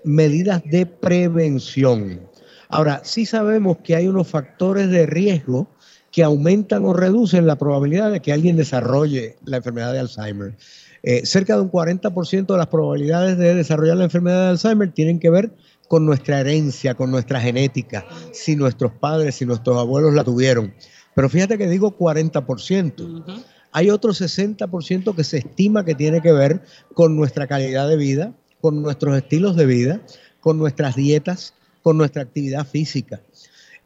medidas 0.05 0.63
de 0.63 0.85
prevención. 0.85 2.21
Ahora, 2.69 3.01
sí 3.03 3.25
sabemos 3.25 3.79
que 3.79 3.97
hay 3.97 4.07
unos 4.07 4.29
factores 4.29 4.89
de 4.89 5.05
riesgo 5.05 5.67
que 6.11 6.23
aumentan 6.23 6.85
o 6.85 6.93
reducen 6.93 7.47
la 7.47 7.57
probabilidad 7.57 8.11
de 8.11 8.21
que 8.21 8.33
alguien 8.33 8.57
desarrolle 8.57 9.37
la 9.45 9.57
enfermedad 9.57 9.93
de 9.93 9.99
Alzheimer. 9.99 10.55
Eh, 11.03 11.25
cerca 11.25 11.55
de 11.55 11.61
un 11.61 11.71
40% 11.71 12.45
de 12.45 12.57
las 12.57 12.67
probabilidades 12.67 13.37
de 13.37 13.55
desarrollar 13.55 13.97
la 13.97 14.03
enfermedad 14.03 14.43
de 14.43 14.49
Alzheimer 14.49 14.91
tienen 14.91 15.19
que 15.19 15.29
ver 15.29 15.51
con 15.87 16.05
nuestra 16.05 16.39
herencia, 16.39 16.93
con 16.93 17.11
nuestra 17.11 17.41
genética, 17.41 18.05
si 18.31 18.55
nuestros 18.55 18.91
padres, 18.93 19.35
si 19.35 19.45
nuestros 19.45 19.77
abuelos 19.77 20.13
la 20.13 20.23
tuvieron. 20.23 20.73
Pero 21.15 21.29
fíjate 21.29 21.57
que 21.57 21.67
digo 21.67 21.97
40%. 21.97 23.43
Hay 23.73 23.89
otro 23.89 24.11
60% 24.11 25.15
que 25.15 25.23
se 25.23 25.39
estima 25.39 25.83
que 25.83 25.95
tiene 25.95 26.21
que 26.21 26.31
ver 26.31 26.61
con 26.93 27.15
nuestra 27.15 27.47
calidad 27.47 27.87
de 27.87 27.97
vida, 27.97 28.33
con 28.61 28.81
nuestros 28.81 29.17
estilos 29.17 29.55
de 29.55 29.65
vida, 29.65 30.01
con 30.39 30.57
nuestras 30.57 30.95
dietas, 30.95 31.53
con 31.81 31.97
nuestra 31.97 32.21
actividad 32.21 32.65
física. 32.65 33.21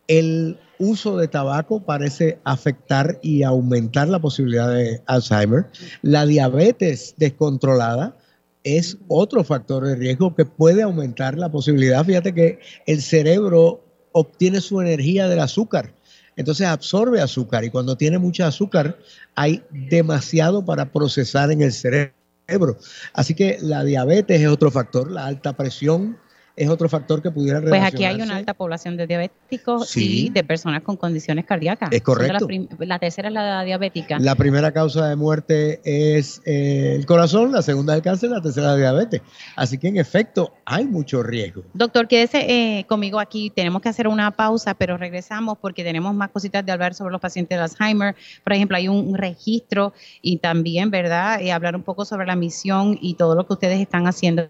El 0.08 0.60
uso 0.80 1.18
de 1.18 1.28
tabaco 1.28 1.84
parece 1.84 2.40
afectar 2.44 3.20
y 3.22 3.44
aumentar 3.44 4.08
la 4.08 4.20
posibilidad 4.20 4.74
de 4.74 5.02
Alzheimer. 5.06 5.68
La 6.02 6.26
diabetes 6.26 7.16
descontrolada 7.18 8.18
es 8.64 8.98
otro 9.08 9.44
factor 9.44 9.86
de 9.86 9.96
riesgo 9.96 10.36
que 10.36 10.46
puede 10.46 10.82
aumentar 10.82 11.38
la 11.38 11.52
posibilidad. 11.52 12.04
Fíjate 12.04 12.34
que 12.34 12.60
el 12.88 13.02
cerebro 13.02 13.84
obtiene 14.12 14.60
su 14.62 14.82
energía 14.82 15.28
del 15.28 15.40
azúcar. 15.40 15.94
Entonces 16.36 16.68
absorbe 16.68 17.22
azúcar 17.22 17.64
y 17.64 17.70
cuando 17.70 17.96
tiene 17.96 18.18
mucha 18.18 18.48
azúcar 18.48 18.98
hay 19.36 19.64
demasiado 19.72 20.66
para 20.66 20.92
procesar 20.92 21.52
en 21.52 21.62
el 21.62 21.72
cerebro. 21.72 22.78
Así 23.14 23.36
que 23.36 23.58
la 23.62 23.84
diabetes 23.84 24.42
es 24.42 24.48
otro 24.48 24.72
factor, 24.72 25.12
la 25.12 25.28
alta 25.28 25.54
presión 25.54 26.18
es 26.56 26.70
otro 26.70 26.88
factor 26.88 27.22
que 27.22 27.32
pudiera 27.32 27.62
Pues 27.62 27.84
aquí 27.84 28.06
hay 28.06 28.22
una 28.22 28.38
alta 28.38 28.54
población 28.54 28.96
de 28.96 29.08
diabéticos 29.08 29.96
y 29.98 30.30
de 30.30 30.44
personas 30.44 30.84
con 30.84 30.96
condiciones 30.96 31.46
cardíacas. 31.46 31.90
Es 31.92 32.02
correcto. 32.02 32.48
La, 32.80 33.00
tercera 33.00 33.28
es 33.28 33.34
la 33.34 33.64
diabética. 33.64 34.20
La 34.20 34.36
primera 34.36 34.72
causa 34.72 35.08
de 35.10 35.16
muerte 35.16 35.82
es 35.84 36.42
eh, 36.46 36.96
el 36.96 37.06
corazón, 37.06 37.52
la 37.52 37.62
segunda 37.62 37.94
es 37.94 37.98
el 37.98 38.04
cáncer, 38.04 38.30
la 38.30 38.42
tercera 38.42 38.68
la 38.68 38.78
diabetes. 38.78 39.22
Así 39.56 39.78
que 39.78 39.90
en 39.90 39.98
efecto 39.98 40.54
hay 40.66 40.86
mucho 40.86 41.24
riesgo. 41.24 41.64
Doctor, 41.74 42.08
quédese 42.08 42.46
eh, 42.80 42.86
conmigo 42.86 43.20
aquí. 43.20 43.50
Tenemos 43.50 43.82
que 43.82 43.90
hacer 43.90 44.08
una 44.08 44.32
pausa, 44.32 44.76
pero 44.76 44.98
regresamos 44.98 45.58
porque 45.58 45.84
tenemos 45.84 46.16
más 46.16 46.30
cositas 46.30 46.66
de 46.66 46.72
hablar 46.72 46.94
sobre 46.94 47.12
los 47.12 47.22
pacientes 47.22 47.58
de 47.58 47.64
Alzheimer. 47.64 48.16
Por 48.44 48.54
ejemplo, 48.54 48.78
hay 48.78 48.88
un, 48.88 49.16
registro 49.16 49.94
y 50.22 50.38
también, 50.38 50.92
¿verdad? 50.92 51.40
Y 51.40 51.50
hablar 51.50 51.76
un 51.76 51.84
poco 51.84 52.06
sobre 52.06 52.26
la 52.26 52.36
misión 52.36 52.98
y 53.02 53.14
todo 53.14 53.36
lo 53.36 53.48
que 53.48 53.54
ustedes 53.54 53.80
están 53.80 54.08
haciendo 54.08 54.50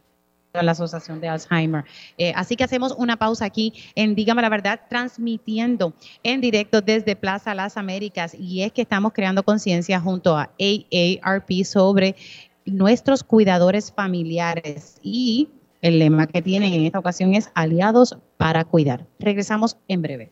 la 0.64 0.72
Asociación 0.72 1.20
de 1.20 1.28
Alzheimer. 1.28 1.84
Eh, 2.18 2.34
así 2.36 2.56
que 2.56 2.64
hacemos 2.64 2.94
una 2.98 3.18
pausa 3.18 3.46
aquí 3.46 3.74
en 3.96 4.16
Dígame 4.16 4.42
la 4.42 4.50
Verdad, 4.50 4.82
transmitiendo 4.90 5.94
en 6.24 6.42
directo 6.42 6.82
desde 6.82 7.16
Plaza 7.16 7.54
Las 7.54 7.78
Américas. 7.78 8.34
Y 8.34 8.62
es 8.62 8.72
que 8.72 8.82
estamos 8.82 9.14
creando 9.14 9.44
conciencia 9.44 10.00
junto 10.00 10.38
a 10.38 10.52
AARP 10.60 11.64
sobre 11.64 12.16
nuestros 12.66 13.24
cuidadores 13.24 13.92
familiares. 13.92 14.98
Y 15.02 15.50
el 15.82 16.00
lema 16.00 16.28
que 16.28 16.42
tienen 16.42 16.74
en 16.74 16.86
esta 16.86 17.00
ocasión 17.00 17.34
es 17.34 17.52
Aliados 17.54 18.18
para 18.38 18.64
Cuidar. 18.66 19.06
Regresamos 19.20 19.78
en 19.88 20.02
breve. 20.02 20.32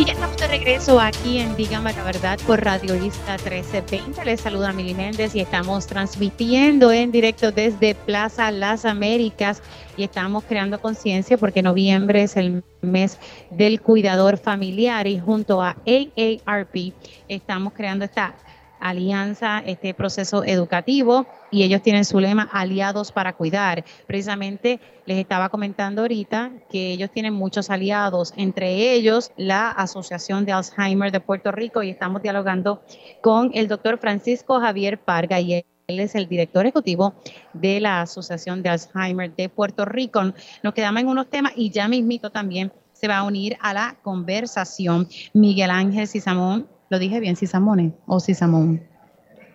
y 0.00 0.04
ya 0.06 0.14
estamos 0.14 0.38
de 0.38 0.48
regreso 0.48 0.98
aquí 0.98 1.40
en 1.40 1.54
Dígame 1.56 1.92
la 1.92 2.02
Verdad 2.04 2.38
por 2.46 2.64
Radio 2.64 2.94
Lista 2.94 3.32
1320. 3.32 4.24
Les 4.24 4.40
saluda 4.40 4.72
Mili 4.72 4.94
Méndez 4.94 5.34
y 5.34 5.40
estamos 5.40 5.86
transmitiendo 5.86 6.90
en 6.90 7.12
directo 7.12 7.52
desde 7.52 7.94
Plaza 7.94 8.50
Las 8.50 8.86
Américas 8.86 9.62
y 9.98 10.04
estamos 10.04 10.44
creando 10.44 10.80
conciencia 10.80 11.36
porque 11.36 11.60
noviembre 11.60 12.22
es 12.22 12.38
el 12.38 12.64
mes 12.80 13.18
del 13.50 13.82
cuidador 13.82 14.38
familiar 14.38 15.06
y 15.06 15.20
junto 15.20 15.60
a 15.60 15.76
AARP 15.86 16.94
estamos 17.28 17.74
creando 17.74 18.06
esta 18.06 18.34
alianza, 18.80 19.62
este 19.66 19.94
proceso 19.94 20.44
educativo 20.44 21.26
y 21.50 21.62
ellos 21.62 21.82
tienen 21.82 22.04
su 22.04 22.20
lema 22.20 22.48
aliados 22.52 23.12
para 23.12 23.34
cuidar. 23.34 23.84
Precisamente 24.06 24.80
les 25.06 25.18
estaba 25.18 25.48
comentando 25.48 26.02
ahorita 26.02 26.50
que 26.70 26.92
ellos 26.92 27.10
tienen 27.10 27.34
muchos 27.34 27.70
aliados, 27.70 28.32
entre 28.36 28.92
ellos 28.92 29.32
la 29.36 29.70
Asociación 29.70 30.44
de 30.44 30.52
Alzheimer 30.52 31.12
de 31.12 31.20
Puerto 31.20 31.52
Rico 31.52 31.82
y 31.82 31.90
estamos 31.90 32.22
dialogando 32.22 32.82
con 33.20 33.50
el 33.54 33.68
doctor 33.68 33.98
Francisco 33.98 34.60
Javier 34.60 34.98
Parga 34.98 35.40
y 35.40 35.54
él 35.54 35.64
es 36.00 36.14
el 36.14 36.28
director 36.28 36.64
ejecutivo 36.64 37.14
de 37.52 37.80
la 37.80 38.02
Asociación 38.02 38.62
de 38.62 38.68
Alzheimer 38.68 39.34
de 39.34 39.48
Puerto 39.48 39.84
Rico. 39.84 40.22
Nos 40.62 40.74
quedamos 40.74 41.02
en 41.02 41.08
unos 41.08 41.28
temas 41.28 41.52
y 41.56 41.70
ya 41.70 41.88
mismito 41.88 42.30
también 42.30 42.72
se 42.92 43.08
va 43.08 43.18
a 43.18 43.22
unir 43.24 43.56
a 43.60 43.72
la 43.72 43.96
conversación 44.02 45.08
Miguel 45.32 45.70
Ángel 45.70 46.06
Cisamón 46.06 46.68
lo 46.90 46.98
dije 46.98 47.20
bien, 47.20 47.36
Cisamone 47.36 47.94
o 48.06 48.20
Cisamón. 48.20 48.89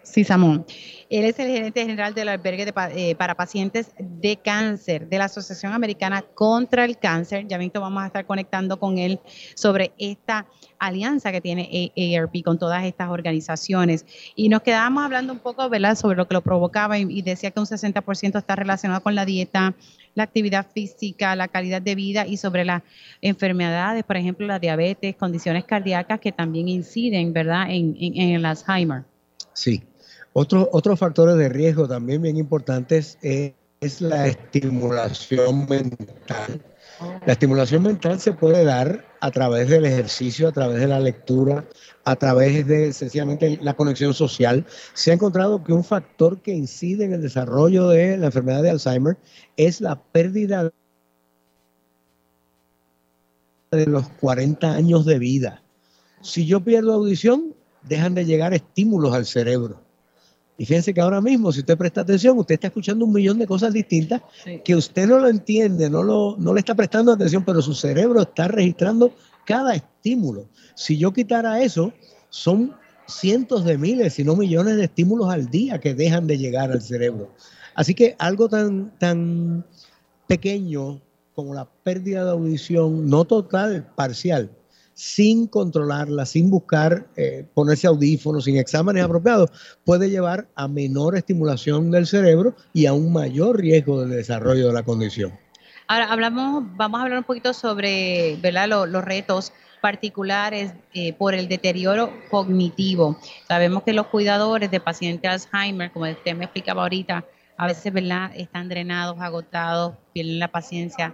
Cisamón. 0.06 0.66
Él 1.10 1.26
es 1.26 1.38
el 1.40 1.48
gerente 1.48 1.82
general 1.82 2.14
del 2.14 2.30
albergue 2.30 2.74
eh, 2.96 3.16
para 3.16 3.36
pacientes 3.36 3.92
de 4.00 4.38
cáncer 4.38 5.08
de 5.08 5.18
la 5.18 5.26
Asociación 5.26 5.74
Americana 5.74 6.24
contra 6.34 6.86
el 6.86 6.98
Cáncer. 6.98 7.46
Ya 7.48 7.58
mismo 7.58 7.82
vamos 7.82 8.04
a 8.04 8.08
estar 8.08 8.26
conectando 8.26 8.80
con 8.80 8.98
él 8.98 9.20
sobre 9.56 9.94
esta 9.98 10.48
alianza 10.80 11.32
que 11.32 11.42
tiene 11.42 11.92
AARP 11.96 12.44
con 12.44 12.58
todas 12.58 12.84
estas 12.86 13.10
organizaciones. 13.10 14.06
Y 14.36 14.50
nos 14.50 14.62
quedábamos 14.62 15.06
hablando 15.06 15.34
un 15.34 15.40
poco, 15.40 15.70
¿verdad?, 15.70 15.96
sobre 15.96 16.18
lo 16.18 16.28
que 16.28 16.34
lo 16.34 16.42
provocaba 16.42 16.98
y, 16.98 17.06
y 17.10 17.22
decía 17.22 17.52
que 17.52 17.60
un 17.60 17.66
60% 17.66 18.38
está 18.38 18.56
relacionado 18.56 19.02
con 19.02 19.16
la 19.16 19.26
dieta, 19.26 19.76
la 20.16 20.24
actividad 20.24 20.66
física, 20.74 21.36
la 21.36 21.48
calidad 21.48 21.82
de 21.82 21.94
vida 21.94 22.26
y 22.26 22.38
sobre 22.38 22.66
las 22.66 22.82
enfermedades, 23.22 24.04
por 24.04 24.18
ejemplo, 24.18 24.48
la 24.48 24.60
diabetes, 24.60 25.16
condiciones 25.16 25.66
cardíacas 25.66 26.20
que 26.20 26.32
también 26.32 26.68
inciden, 26.68 27.34
¿verdad?, 27.34 27.68
en, 27.70 27.96
el 28.00 28.46
Alzheimer. 28.46 29.04
Sí. 29.54 29.84
Otro, 30.38 30.68
otros 30.74 31.00
factores 31.00 31.38
de 31.38 31.48
riesgo 31.48 31.88
también 31.88 32.22
bien 32.22 32.36
importantes 32.36 33.18
es, 33.22 33.54
es 33.80 34.02
la 34.02 34.28
estimulación 34.28 35.66
mental. 35.66 36.62
La 37.26 37.32
estimulación 37.32 37.84
mental 37.84 38.20
se 38.20 38.34
puede 38.34 38.66
dar 38.66 39.06
a 39.22 39.32
través 39.32 39.70
del 39.70 39.86
ejercicio, 39.86 40.50
a 40.50 40.52
través 40.52 40.82
de 40.82 40.88
la 40.88 41.00
lectura, 41.00 41.64
a 42.04 42.18
través 42.18 42.68
de 42.68 42.92
sencillamente 42.92 43.58
la 43.62 43.76
conexión 43.76 44.14
social. 44.14 44.66
Se 44.94 45.12
ha 45.12 45.14
encontrado 45.14 45.64
que 45.64 45.72
un 45.72 45.86
factor 45.86 46.42
que 46.42 46.54
incide 46.54 47.06
en 47.06 47.14
el 47.14 47.22
desarrollo 47.22 47.88
de 47.88 48.18
la 48.18 48.26
enfermedad 48.26 48.62
de 48.62 48.72
Alzheimer 48.72 49.16
es 49.56 49.80
la 49.80 50.04
pérdida 50.04 50.70
de 53.72 53.86
los 53.86 54.10
40 54.20 54.70
años 54.70 55.06
de 55.06 55.18
vida. 55.18 55.64
Si 56.22 56.46
yo 56.46 56.60
pierdo 56.60 56.92
audición, 56.92 57.56
dejan 57.84 58.16
de 58.16 58.26
llegar 58.26 58.54
estímulos 58.54 59.14
al 59.14 59.26
cerebro. 59.26 59.85
Y 60.58 60.66
fíjense 60.66 60.94
que 60.94 61.02
ahora 61.02 61.20
mismo, 61.20 61.52
si 61.52 61.60
usted 61.60 61.78
presta 61.78 62.02
atención, 62.02 62.38
usted 62.38 62.56
está 62.56 62.68
escuchando 62.68 63.04
un 63.06 63.12
millón 63.12 63.38
de 63.38 63.46
cosas 63.46 63.74
distintas 63.74 64.22
que 64.64 64.76
usted 64.76 65.08
no 65.08 65.20
lo 65.20 65.28
entiende, 65.28 65.90
no, 65.90 66.02
lo, 66.02 66.38
no 66.38 66.54
le 66.54 66.60
está 66.60 66.74
prestando 66.74 67.12
atención, 67.12 67.44
pero 67.44 67.62
su 67.62 67.74
cerebro 67.74 68.22
está 68.22 68.48
registrando 68.48 69.12
cada 69.46 69.76
estímulo. 69.76 70.48
Si 70.74 70.98
yo 70.98 71.12
quitara 71.12 71.62
eso, 71.62 71.92
son 72.30 72.74
cientos 73.08 73.66
de 73.66 73.78
miles, 73.78 74.14
si 74.14 74.24
no 74.24 74.36
millones 74.36 74.78
de 74.78 74.86
estímulos 74.86 75.30
al 75.30 75.50
día 75.50 75.80
que 75.80 75.94
dejan 75.94 76.26
de 76.26 76.38
llegar 76.38 76.72
al 76.72 76.82
cerebro. 76.82 77.32
Así 77.76 77.94
que 77.94 78.16
algo 78.18 78.48
tan, 78.48 78.98
tan 78.98 79.66
pequeño 80.28 81.02
como 81.34 81.54
la 81.54 81.66
pérdida 81.84 82.24
de 82.24 82.32
audición, 82.32 83.10
no 83.10 83.26
total, 83.26 83.92
parcial, 83.96 84.50
sin 84.96 85.48
controlarla, 85.48 86.26
sin 86.26 86.50
buscar 86.50 87.06
eh, 87.18 87.46
ponerse 87.54 87.86
audífonos, 87.86 88.46
sin 88.46 88.58
exámenes 88.58 89.04
apropiados, 89.04 89.52
puede 89.84 90.10
llevar 90.10 90.48
a 90.56 90.68
menor 90.68 91.18
estimulación 91.18 91.92
del 91.92 92.08
cerebro 92.08 92.56
y 92.74 92.86
a 92.86 92.94
un 92.94 93.12
mayor 93.14 93.60
riesgo 93.60 94.02
del 94.02 94.12
desarrollo 94.12 94.68
de 94.68 94.74
la 94.74 94.84
condición. 94.84 95.38
Ahora 95.88 96.12
hablamos, 96.12 96.64
vamos 96.78 97.00
a 97.00 97.04
hablar 97.04 97.20
un 97.20 97.26
poquito 97.26 97.54
sobre 97.54 98.38
¿verdad? 98.42 98.68
Los, 98.68 99.04
retos 99.04 99.52
particulares 99.82 100.74
eh, 100.94 101.14
por 101.14 101.36
el 101.36 101.48
deterioro 101.48 102.12
cognitivo. 102.32 103.20
Sabemos 103.48 103.84
que 103.84 103.94
los 103.94 104.08
cuidadores 104.08 104.72
de 104.72 104.80
pacientes 104.80 105.30
Alzheimer, 105.30 105.92
como 105.92 106.10
usted 106.10 106.36
me 106.36 106.46
explicaba 106.46 106.84
ahorita, 106.84 107.26
a 107.58 107.68
veces 107.68 107.94
¿verdad? 107.94 108.32
están 108.36 108.70
drenados, 108.70 109.18
agotados, 109.20 109.96
pierden 110.14 110.40
la 110.40 110.48
paciencia 110.48 111.14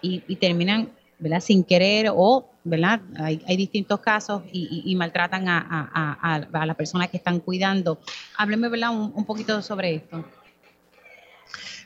y, 0.00 0.22
y 0.28 0.36
terminan 0.36 0.90
¿verdad? 1.18 1.40
sin 1.40 1.64
querer 1.64 2.10
o 2.14 2.50
¿verdad? 2.64 3.02
Hay, 3.16 3.56
distintos 3.56 4.00
casos 4.00 4.42
y, 4.50 4.94
maltratan 4.96 5.44
a, 5.48 6.48
las 6.66 6.76
personas 6.76 7.10
que 7.10 7.18
están 7.18 7.40
cuidando. 7.40 8.00
Hábleme, 8.36 8.68
¿verdad? 8.68 8.90
Un, 8.90 9.24
poquito 9.24 9.60
sobre 9.62 9.96
esto. 9.96 10.24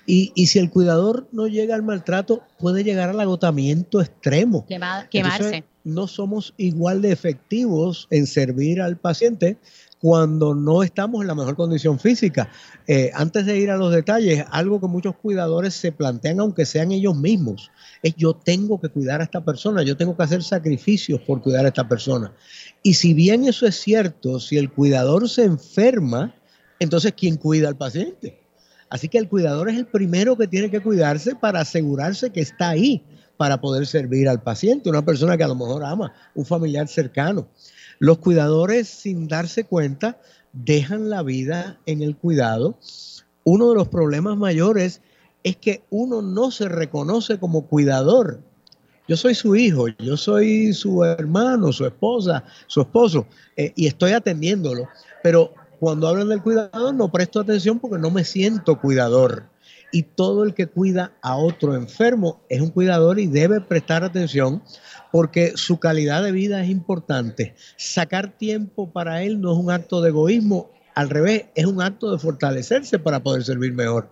Y, 0.07 0.47
si 0.47 0.59
el 0.59 0.71
cuidador 0.71 1.29
no 1.33 1.49
llega 1.49 1.75
al 1.75 1.83
maltrato, 1.83 2.43
puede 2.59 2.85
llegar 2.85 3.11
al 3.11 3.21
agotamiento 3.21 4.01
extremo. 4.01 4.65
quemarse. 5.11 5.65
no 5.85 6.07
somos 6.07 6.55
igual 6.57 7.03
de 7.03 7.13
efectivos 7.13 8.07
en 8.11 8.27
servir 8.27 8.81
al 8.81 8.97
paciente 8.97 9.59
cuando 10.01 10.55
no 10.55 10.85
estamos 10.85 11.23
en 11.23 11.27
la 11.27 11.35
mejor 11.35 11.57
condición 11.57 11.99
física. 11.99 12.51
Eh, 12.87 13.11
antes 13.15 13.47
de 13.47 13.59
ir 13.59 13.71
a 13.71 13.77
los 13.77 13.93
detalles, 13.93 14.45
algo 14.51 14.81
que 14.81 14.87
muchos 14.87 15.17
cuidadores 15.17 15.75
se 15.75 15.91
plantean, 15.93 16.41
aunque 16.41 16.67
sean 16.67 16.93
ellos 16.93 17.17
mismos, 17.17 17.71
es 18.03 18.15
yo 18.17 18.35
tengo 18.35 18.81
que 18.81 18.89
cuidar 18.89 19.21
a 19.21 19.25
esta 19.25 19.45
persona, 19.45 19.83
yo 19.83 19.97
tengo 19.97 20.17
que 20.17 20.23
hacer 20.23 20.43
sacrificios 20.43 21.21
por 21.21 21.43
cuidar 21.43 21.65
a 21.65 21.69
esta 21.69 21.89
persona. 21.89 22.33
Y 22.83 22.95
si 22.95 23.15
bien 23.15 23.45
eso 23.45 23.67
es 23.67 23.77
cierto, 23.77 24.41
si 24.41 24.57
el 24.57 24.71
cuidador 24.71 25.29
se 25.29 25.45
enferma, 25.45 26.35
entonces 26.79 27.15
¿quién 27.17 27.37
cuida 27.37 27.69
al 27.69 27.77
paciente? 27.77 28.41
Así 28.91 29.09
que 29.09 29.19
el 29.19 29.29
cuidador 29.29 29.69
es 29.69 29.77
el 29.77 29.87
primero 29.87 30.37
que 30.37 30.47
tiene 30.47 30.71
que 30.71 30.81
cuidarse 30.81 31.35
para 31.35 31.61
asegurarse 31.61 32.31
que 32.31 32.41
está 32.41 32.71
ahí 32.71 33.05
para 33.37 33.61
poder 33.61 33.87
servir 33.87 34.29
al 34.29 34.43
paciente, 34.43 34.91
una 34.91 35.05
persona 35.05 35.37
que 35.37 35.45
a 35.45 35.49
lo 35.49 35.55
mejor 35.55 35.85
ama, 35.85 36.13
un 36.35 36.45
familiar 36.45 36.89
cercano. 36.89 37.49
Los 37.99 38.19
cuidadores, 38.19 38.89
sin 38.89 39.29
darse 39.29 39.65
cuenta, 39.65 40.21
dejan 40.53 41.11
la 41.11 41.23
vida 41.23 41.81
en 41.87 42.03
el 42.03 42.17
cuidado. 42.17 42.79
Uno 43.45 43.71
de 43.71 43.77
los 43.77 43.89
problemas 43.89 44.37
mayores 44.37 45.03
es 45.43 45.57
que 45.57 45.83
uno 45.91 46.23
no 46.23 46.51
se 46.51 46.69
reconoce 46.69 47.39
como 47.39 47.67
cuidador. 47.67 48.41
Yo 49.07 49.17
soy 49.17 49.35
su 49.35 49.57
hijo, 49.57 49.89
yo 49.89 50.17
soy 50.17 50.75
su 50.75 51.03
hermano, 51.03 51.73
su 51.73 51.87
esposa, 51.87 52.45
su 52.67 52.83
esposo, 52.83 53.27
eh, 53.57 53.73
y 53.75 53.87
estoy 53.87 54.13
atendiéndolo. 54.13 54.87
Pero 55.23 55.55
cuando 55.81 56.09
hablan 56.09 56.29
del 56.29 56.43
cuidador 56.43 56.95
no 56.95 57.11
presto 57.11 57.41
atención 57.41 57.79
porque 57.79 57.99
no 57.99 58.11
me 58.11 58.25
siento 58.25 58.79
cuidador. 58.79 59.45
Y 59.91 60.03
todo 60.03 60.45
el 60.45 60.53
que 60.53 60.67
cuida 60.67 61.13
a 61.23 61.37
otro 61.37 61.75
enfermo 61.75 62.43
es 62.51 62.61
un 62.61 62.69
cuidador 62.69 63.19
y 63.19 63.27
debe 63.27 63.63
prestar 63.63 64.05
atención 64.05 64.63
porque 65.11 65.53
su 65.57 65.79
calidad 65.79 66.23
de 66.23 66.33
vida 66.33 66.63
es 66.63 66.69
importante. 66.69 67.55
Sacar 67.77 68.37
tiempo 68.37 68.91
para 68.91 69.23
él 69.23 69.41
no 69.41 69.53
es 69.53 69.59
un 69.59 69.71
acto 69.71 70.03
de 70.03 70.11
egoísmo, 70.11 70.71
al 70.95 71.09
revés, 71.09 71.47
es 71.55 71.65
un 71.65 71.81
acto 71.81 72.11
de 72.11 72.19
fortalecerse 72.19 72.99
para 72.99 73.23
poder 73.23 73.45
servir 73.45 73.73
mejor. 73.73 74.11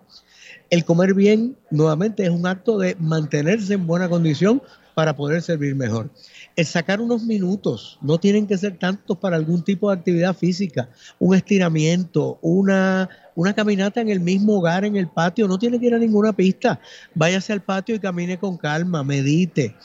El 0.70 0.84
comer 0.84 1.14
bien, 1.14 1.56
nuevamente, 1.70 2.24
es 2.24 2.30
un 2.30 2.46
acto 2.46 2.78
de 2.78 2.96
mantenerse 2.98 3.74
en 3.74 3.86
buena 3.86 4.08
condición 4.08 4.62
para 4.94 5.14
poder 5.14 5.42
servir 5.42 5.76
mejor. 5.76 6.10
El 6.56 6.64
sacar 6.64 7.00
unos 7.00 7.22
minutos, 7.22 7.98
no 8.00 8.18
tienen 8.18 8.46
que 8.46 8.56
ser 8.56 8.78
tantos 8.78 9.18
para 9.18 9.36
algún 9.36 9.62
tipo 9.62 9.90
de 9.90 9.98
actividad 9.98 10.34
física, 10.34 10.88
un 11.18 11.36
estiramiento, 11.36 12.38
una, 12.40 13.08
una 13.34 13.54
caminata 13.54 14.00
en 14.00 14.08
el 14.08 14.20
mismo 14.20 14.56
hogar, 14.56 14.84
en 14.84 14.96
el 14.96 15.06
patio, 15.06 15.46
no 15.46 15.58
tiene 15.58 15.78
que 15.78 15.86
ir 15.86 15.94
a 15.94 15.98
ninguna 15.98 16.32
pista. 16.32 16.80
Váyase 17.14 17.52
al 17.52 17.62
patio 17.62 17.94
y 17.94 18.00
camine 18.00 18.38
con 18.38 18.56
calma, 18.56 19.04
medite 19.04 19.76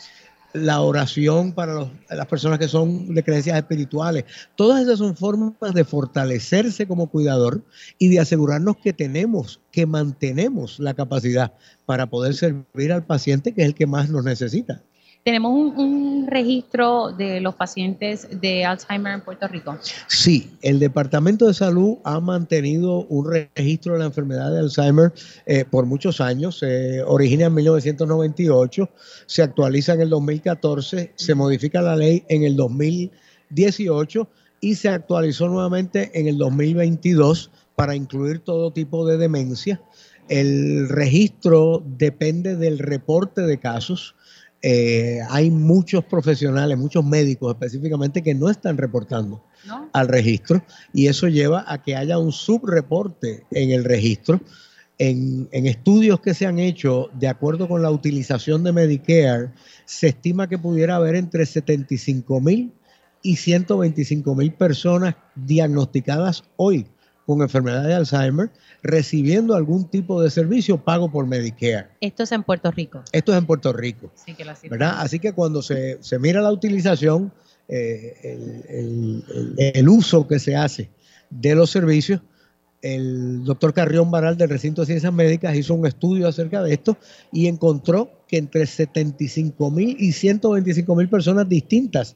la 0.54 0.82
oración 0.82 1.54
para 1.54 1.90
las 2.10 2.28
personas 2.28 2.60
que 2.60 2.68
son 2.68 3.14
de 3.14 3.24
creencias 3.24 3.58
espirituales. 3.58 4.26
Todas 4.56 4.82
esas 4.82 5.00
son 5.00 5.16
formas 5.16 5.54
de 5.74 5.84
fortalecerse 5.84 6.88
como 6.88 7.08
cuidador 7.08 7.64
y 7.98 8.10
de 8.10 8.20
asegurarnos 8.20 8.78
que 8.78 8.94
tenemos, 8.94 9.62
que 9.72 9.86
mantenemos 9.86 10.80
la 10.80 10.94
capacidad 10.94 11.54
para 11.86 12.08
poder 12.08 12.34
servir 12.34 12.92
al 12.92 13.06
paciente 13.06 13.54
que 13.54 13.62
es 13.62 13.68
el 13.68 13.76
que 13.76 13.88
más 13.88 14.10
nos 14.10 14.26
necesita. 14.26 14.84
¿Tenemos 15.24 15.52
un, 15.78 16.26
registro 16.28 17.12
de 17.12 17.42
los 17.42 17.54
pacientes 17.54 18.28
de 18.42 18.66
Alzheimer 18.66 19.14
en 19.14 19.22
Puerto 19.22 19.48
Rico? 19.48 19.78
Sí, 20.08 20.50
el 20.64 20.80
Departamento 20.80 21.46
de 21.46 21.54
Salud 21.54 21.98
ha 22.04 22.20
mantenido 22.20 23.06
un 23.06 23.32
registro 23.32 23.94
de 23.94 24.00
la 24.00 24.06
enfermedad 24.06 24.52
de 24.52 24.60
Alzheimer 24.60 25.14
eh, 25.46 25.64
por 25.66 25.86
muchos 25.86 26.22
años. 26.22 26.58
Se 26.58 27.04
origina 27.04 27.46
en 27.48 27.54
1998, 27.54 28.90
se 29.28 29.44
actualiza 29.44 29.94
en 29.94 30.02
el 30.02 30.10
2014, 30.10 31.12
se 31.16 31.36
modifica 31.36 31.84
la 31.84 31.96
ley 31.96 32.24
en 32.28 32.44
el 32.44 32.56
2018 32.56 34.28
y 34.60 34.76
se 34.76 34.90
actualizó 34.90 35.48
nuevamente 35.50 36.12
en 36.20 36.28
el 36.28 36.38
2022 36.40 37.52
para 37.76 37.96
incluir 37.96 38.40
todo 38.40 38.72
tipo 38.72 39.06
de 39.06 39.18
demencia. 39.18 39.82
El 40.30 40.90
registro 40.90 41.84
depende 41.86 42.56
del 42.56 42.80
reporte 42.80 43.42
de 43.42 43.60
casos 43.60 44.16
eh, 44.64 45.20
hay 45.30 45.50
muchos 45.50 46.06
profesionales, 46.06 46.78
muchos 46.78 47.04
médicos 47.04 47.54
específicamente 47.54 48.22
que 48.22 48.36
no 48.36 48.50
están 48.50 48.78
reportando 48.78 49.44
al 49.94 50.08
registro 50.08 50.64
y 50.94 51.08
eso 51.08 51.28
lleva 51.28 51.66
a 51.68 51.82
que 51.82 51.96
haya 51.96 52.20
un 52.20 52.32
subreporte 52.32 53.46
en 53.52 53.72
el 53.72 53.84
registro. 53.84 54.40
En, 55.00 55.50
en, 55.52 55.66
estudios 55.66 56.22
que 56.22 56.36
se 56.36 56.46
han 56.46 56.60
hecho 56.60 57.10
de 57.14 57.28
acuerdo 57.28 57.68
con 57.68 57.82
la 57.82 57.90
utilización 57.90 58.64
de 58.64 58.72
Medicare, 58.72 59.50
se 59.86 60.10
estima 60.10 60.48
que 60.48 60.60
pudiera 60.60 60.98
haber 60.98 61.16
entre 61.16 61.48
75 61.48 62.40
mil 62.40 62.72
y 63.24 63.36
125 63.36 64.36
mil 64.36 64.54
personas 64.54 65.16
diagnosticadas 65.36 66.44
hoy 66.56 66.86
con 67.26 67.42
enfermedad 67.42 67.84
de 67.84 67.94
Alzheimer 67.94 68.50
recibiendo 68.84 69.56
algún 69.56 69.90
tipo 69.90 70.22
de 70.22 70.30
servicio 70.30 70.84
pago 70.84 71.12
por 71.12 71.28
Medicare. 71.28 71.88
Esto 72.02 72.24
es 72.24 72.32
en 72.32 72.44
Puerto 72.44 72.72
Rico. 72.72 73.04
Esto 73.12 73.32
es 73.32 73.38
en 73.38 73.46
Puerto 73.46 73.74
Rico. 73.74 74.12
Sí, 74.16 74.34
que 74.34 74.46
¿verdad? 74.70 74.96
Así 74.98 75.20
que 75.20 75.34
cuando 75.34 75.62
se, 75.62 76.00
mira 76.20 76.42
la 76.42 76.52
utilización, 76.52 77.32
eh, 77.68 78.64
el, 79.58 79.90
uso 79.90 80.28
que 80.28 80.40
se 80.40 80.56
hace 80.56 80.90
de 81.30 81.56
los 81.56 81.70
servicios, 81.70 82.22
el 82.82 83.44
doctor 83.44 83.74
Carrión 83.74 84.10
Baral 84.10 84.38
del 84.38 84.50
Recinto 84.50 84.82
de 84.82 84.88
Ciencias 84.88 85.14
Médicas 85.14 85.56
hizo 85.56 85.76
un 85.76 85.86
estudio 85.86 86.28
acerca 86.28 86.64
de 86.64 86.74
esto 86.74 86.98
y 87.32 87.46
encontró 87.48 88.12
que 88.28 88.38
entre 88.38 88.66
75 88.66 89.70
mil 89.70 89.96
y 90.00 90.12
125 90.14 90.96
mil 90.96 91.08
personas 91.08 91.48
distintas 91.48 92.16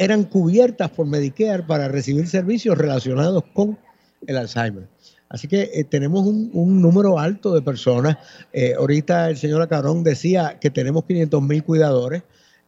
eran 0.00 0.24
cubiertas 0.24 0.90
por 0.90 1.06
Medicare 1.06 1.62
para 1.62 1.86
recibir 1.86 2.26
servicios 2.26 2.78
relacionados 2.78 3.44
con 3.52 3.78
el 4.26 4.38
Alzheimer. 4.38 4.88
Así 5.28 5.46
que 5.46 5.70
eh, 5.74 5.84
tenemos 5.84 6.26
un, 6.26 6.80
número 6.80 7.18
alto 7.18 7.52
de 7.52 7.60
personas. 7.60 8.16
Eh, 8.54 8.72
ahorita 8.78 9.28
el 9.28 9.36
señor 9.36 9.60
Acarón 9.60 10.02
decía 10.02 10.56
que 10.58 10.70
tenemos 10.70 11.04
500 11.04 11.42
mil 11.42 11.62
cuidadores. 11.62 12.22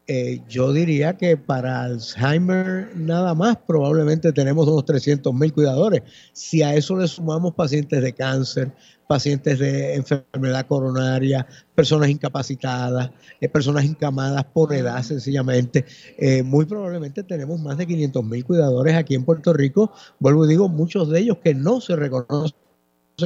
Eh, 0.09 0.41
yo 0.49 0.73
diría 0.73 1.17
que 1.17 1.37
para 1.37 1.85
Alzheimer 1.85 2.91
nada 2.97 3.35
más 3.35 3.57
probablemente 3.57 4.33
tenemos 4.33 4.67
unos 4.67 4.85
300 4.85 5.33
mil 5.33 5.53
cuidadores. 5.53 6.03
Si 6.33 6.61
a 6.63 6.75
eso 6.75 6.97
le 6.97 7.07
sumamos 7.07 7.55
pacientes 7.55 8.03
de 8.03 8.13
cáncer, 8.13 8.73
pacientes 9.07 9.61
de 9.61 9.95
enfermedad 9.95 10.67
coronaria, 10.67 11.47
personas 11.77 12.09
incapacitadas, 12.09 13.11
eh, 13.41 13.49
personas 13.49 13.85
encamadas 13.85 14.45
por 14.47 14.75
edad 14.75 15.03
sencillamente, 15.05 15.85
eh, 16.19 16.43
muy 16.43 16.65
probablemente 16.65 17.23
tenemos 17.23 17.61
más 17.61 17.79
de 17.79 17.87
500 17.87 18.25
mil 18.25 18.45
cuidadores 18.45 18.97
aquí 18.97 19.15
en 19.15 19.25
Puerto 19.25 19.53
Rico. 19.53 19.93
Vuelvo 20.19 20.47
y 20.47 20.49
digo, 20.49 20.69
muchos 20.69 21.11
de 21.11 21.21
ellos 21.21 21.39
que 21.45 21.55
no 21.55 21.81
se 21.81 21.95
reconocen 21.95 22.57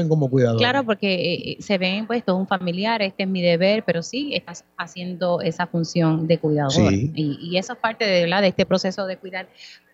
como 0.08 0.28
cuidador. 0.30 0.58
Claro, 0.58 0.84
porque 0.84 1.14
eh, 1.14 1.56
se 1.60 1.78
ven, 1.78 2.06
pues, 2.06 2.24
todo 2.24 2.36
un 2.36 2.46
familiar, 2.46 3.02
este 3.02 3.24
es 3.24 3.28
mi 3.28 3.42
deber, 3.42 3.82
pero 3.84 4.02
sí 4.02 4.34
estás 4.34 4.64
haciendo 4.76 5.40
esa 5.40 5.66
función 5.66 6.26
de 6.26 6.38
cuidador. 6.38 6.92
Y, 6.92 7.56
eso 7.56 7.72
es 7.72 7.78
parte 7.78 8.04
de, 8.04 8.26
de 8.26 8.46
este 8.48 8.66
proceso 8.66 9.06
de 9.06 9.16
cuidar. 9.16 9.48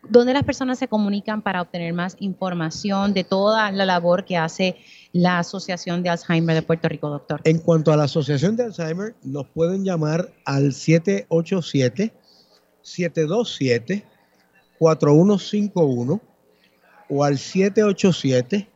¿Dónde 0.09 0.35
las 0.35 0.43
personas 0.43 0.79
se 0.79 0.89
comunican 0.89 1.43
para 1.43 1.63
obtener 1.63 1.93
más 1.93 2.17
información 2.19 3.15
de 3.15 3.23
toda 3.23 3.71
la 3.71 3.87
labor 3.87 4.25
que 4.25 4.37
hace 4.37 4.77
la 5.13 5.39
Asociación 5.39 6.03
de 6.03 6.09
Alzheimer 6.09 6.57
de 6.57 6.63
Puerto 6.63 6.89
Rico, 6.89 7.09
doctor? 7.09 7.41
En 7.45 7.59
cuanto 7.61 7.93
a 7.93 7.97
la 7.97 8.05
Asociación 8.05 8.57
de 8.57 8.65
Alzheimer, 8.65 9.15
nos 9.23 9.47
pueden 9.47 9.85
llamar 9.85 10.33
al 10.45 10.73
787 10.73 12.13
727 12.83 14.05
4151 14.79 16.21
o 17.09 17.25
al 17.25 17.39
787 17.39 18.72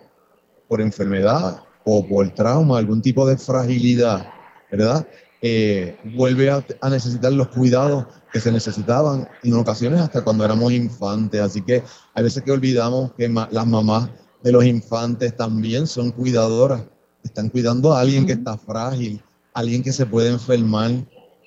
por 0.68 0.82
enfermedad 0.82 1.64
o 1.84 2.08
por 2.08 2.30
trauma 2.30 2.78
algún 2.78 3.02
tipo 3.02 3.28
de 3.28 3.38
fragilidad, 3.38 4.28
¿verdad? 4.72 5.06
Eh, 5.42 5.98
vuelve 6.16 6.52
a, 6.52 6.64
necesitar 6.90 7.34
los 7.34 7.48
cuidados 7.48 8.06
que 8.32 8.40
se 8.40 8.52
necesitaban 8.52 9.28
en 9.44 9.54
ocasiones 9.56 10.00
hasta 10.00 10.24
cuando 10.24 10.46
éramos 10.46 10.72
infantes. 10.72 11.42
Así 11.42 11.62
que 11.64 11.84
hay 12.14 12.24
veces 12.24 12.44
que 12.44 12.52
olvidamos 12.52 13.12
que 13.14 13.28
las 13.28 13.68
mamás 13.68 14.10
de 14.44 14.52
los 14.52 14.64
infantes 14.64 15.36
también 15.36 15.88
son 15.88 16.12
cuidadoras. 16.12 16.84
Están 17.24 17.50
cuidando 17.50 17.94
a 17.94 18.02
alguien 18.02 18.26
que 18.26 18.34
está 18.34 18.58
frágil, 18.58 19.22
alguien 19.54 19.84
que 19.84 19.92
se 19.92 20.06
puede 20.06 20.30
enfermar 20.30 20.92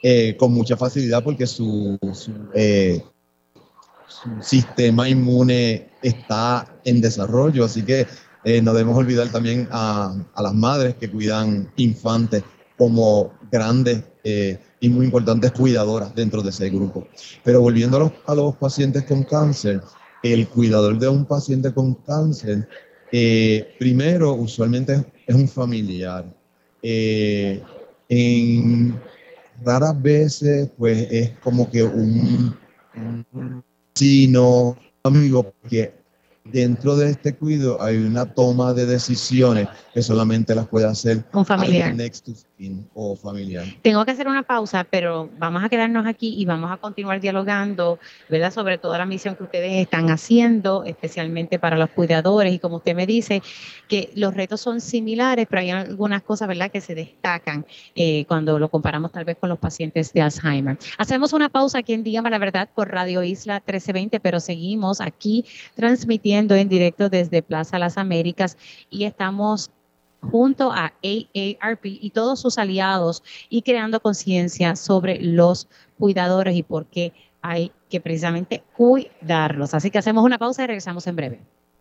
eh, 0.02 0.36
con 0.36 0.52
mucha 0.52 0.76
facilidad 0.76 1.24
porque 1.24 1.46
su, 1.46 1.98
su, 2.12 2.32
eh, 2.54 3.02
su, 4.06 4.42
sistema 4.42 5.08
inmune 5.08 5.88
está 6.02 6.66
en 6.84 7.00
desarrollo. 7.00 7.64
Así 7.64 7.82
que 7.82 8.06
eh, 8.44 8.60
no 8.60 8.74
debemos 8.74 8.98
olvidar 8.98 9.28
también 9.28 9.66
a, 9.70 10.14
a, 10.34 10.42
las 10.42 10.54
madres 10.54 10.96
que 10.96 11.10
cuidan 11.10 11.72
infantes 11.76 12.44
como 12.76 13.32
grandes 13.50 14.04
y 14.80 14.88
muy 14.88 15.06
importantes 15.06 15.52
cuidadoras 15.52 16.14
dentro 16.14 16.42
de 16.42 16.50
ese 16.50 16.68
grupo. 16.68 17.06
Pero 17.42 17.62
volviendo 17.62 17.96
a 17.96 18.00
los, 18.00 18.12
a 18.26 18.34
los 18.34 18.56
pacientes 18.56 19.04
con 19.04 19.22
cáncer, 19.22 19.80
el 20.22 20.48
cuidador 20.48 20.98
de 20.98 21.08
un 21.08 21.24
paciente 21.24 21.72
con 21.72 21.94
cáncer, 21.94 22.68
eh, 23.16 23.76
primero, 23.78 24.32
usualmente 24.32 25.04
es 25.24 25.34
un 25.36 25.46
familiar. 25.46 26.24
Eh, 26.82 27.62
en 28.08 29.00
raras 29.64 30.02
veces, 30.02 30.68
pues 30.76 31.06
es 31.12 31.30
como 31.38 31.70
que 31.70 31.84
un, 31.84 32.56
un 33.32 33.64
amigo, 35.04 35.54
que 35.70 35.94
dentro 36.44 36.94
de 36.96 37.10
este 37.10 37.34
cuidado 37.34 37.80
hay 37.80 37.96
una 37.96 38.26
toma 38.26 38.74
de 38.74 38.84
decisiones 38.84 39.66
que 39.94 40.02
solamente 40.02 40.54
las 40.54 40.66
puede 40.68 40.86
hacer 40.86 41.24
un 41.32 41.46
familiar 41.46 41.94
next 41.94 42.26
to 42.26 42.32
kin 42.58 42.86
o 42.92 43.16
familiar. 43.16 43.64
Tengo 43.80 44.04
que 44.04 44.10
hacer 44.10 44.28
una 44.28 44.42
pausa, 44.42 44.84
pero 44.84 45.30
vamos 45.38 45.64
a 45.64 45.70
quedarnos 45.70 46.06
aquí 46.06 46.34
y 46.36 46.44
vamos 46.44 46.70
a 46.70 46.76
continuar 46.76 47.20
dialogando, 47.20 47.98
¿verdad? 48.28 48.52
Sobre 48.52 48.76
toda 48.76 48.98
la 48.98 49.06
misión 49.06 49.36
que 49.36 49.44
ustedes 49.44 49.72
están 49.72 50.10
haciendo, 50.10 50.84
especialmente 50.84 51.58
para 51.58 51.78
los 51.78 51.88
cuidadores 51.90 52.52
y 52.52 52.58
como 52.58 52.76
usted 52.76 52.94
me 52.94 53.06
dice, 53.06 53.42
que 53.88 54.10
los 54.14 54.34
retos 54.34 54.60
son 54.60 54.82
similares, 54.82 55.46
pero 55.48 55.60
hay 55.60 55.70
algunas 55.70 56.22
cosas, 56.22 56.46
¿verdad?, 56.46 56.70
que 56.70 56.82
se 56.82 56.94
destacan 56.94 57.64
eh, 57.94 58.26
cuando 58.26 58.58
lo 58.58 58.68
comparamos 58.68 59.12
tal 59.12 59.24
vez 59.24 59.38
con 59.38 59.48
los 59.48 59.58
pacientes 59.58 60.12
de 60.12 60.20
Alzheimer. 60.20 60.76
Hacemos 60.98 61.32
una 61.32 61.48
pausa 61.48 61.78
aquí 61.78 61.94
en 61.94 62.04
Dígame 62.04 62.28
la 62.28 62.38
Verdad 62.38 62.68
por 62.74 62.90
Radio 62.90 63.22
Isla 63.22 63.54
1320, 63.54 64.20
pero 64.20 64.40
seguimos 64.40 65.00
aquí 65.00 65.46
transmitiendo 65.74 66.33
en 66.38 66.68
directo 66.68 67.08
desde 67.08 67.42
Plaza 67.42 67.78
Las 67.78 67.98
Américas 67.98 68.56
y 68.90 69.04
estamos 69.04 69.70
junto 70.20 70.72
a 70.72 70.92
AARP 71.02 71.84
y 71.84 72.10
todos 72.10 72.40
sus 72.40 72.58
aliados 72.58 73.22
y 73.48 73.62
creando 73.62 74.00
conciencia 74.00 74.74
sobre 74.76 75.20
los 75.20 75.68
cuidadores 75.98 76.56
y 76.56 76.62
por 76.62 76.86
qué 76.86 77.12
hay 77.42 77.72
que 77.90 78.00
precisamente 78.00 78.62
cuidarlos. 78.76 79.74
Así 79.74 79.90
que 79.90 79.98
hacemos 79.98 80.24
una 80.24 80.38
pausa 80.38 80.64
y 80.64 80.66
regresamos 80.66 81.06
en 81.06 81.16
breve. 81.16 81.40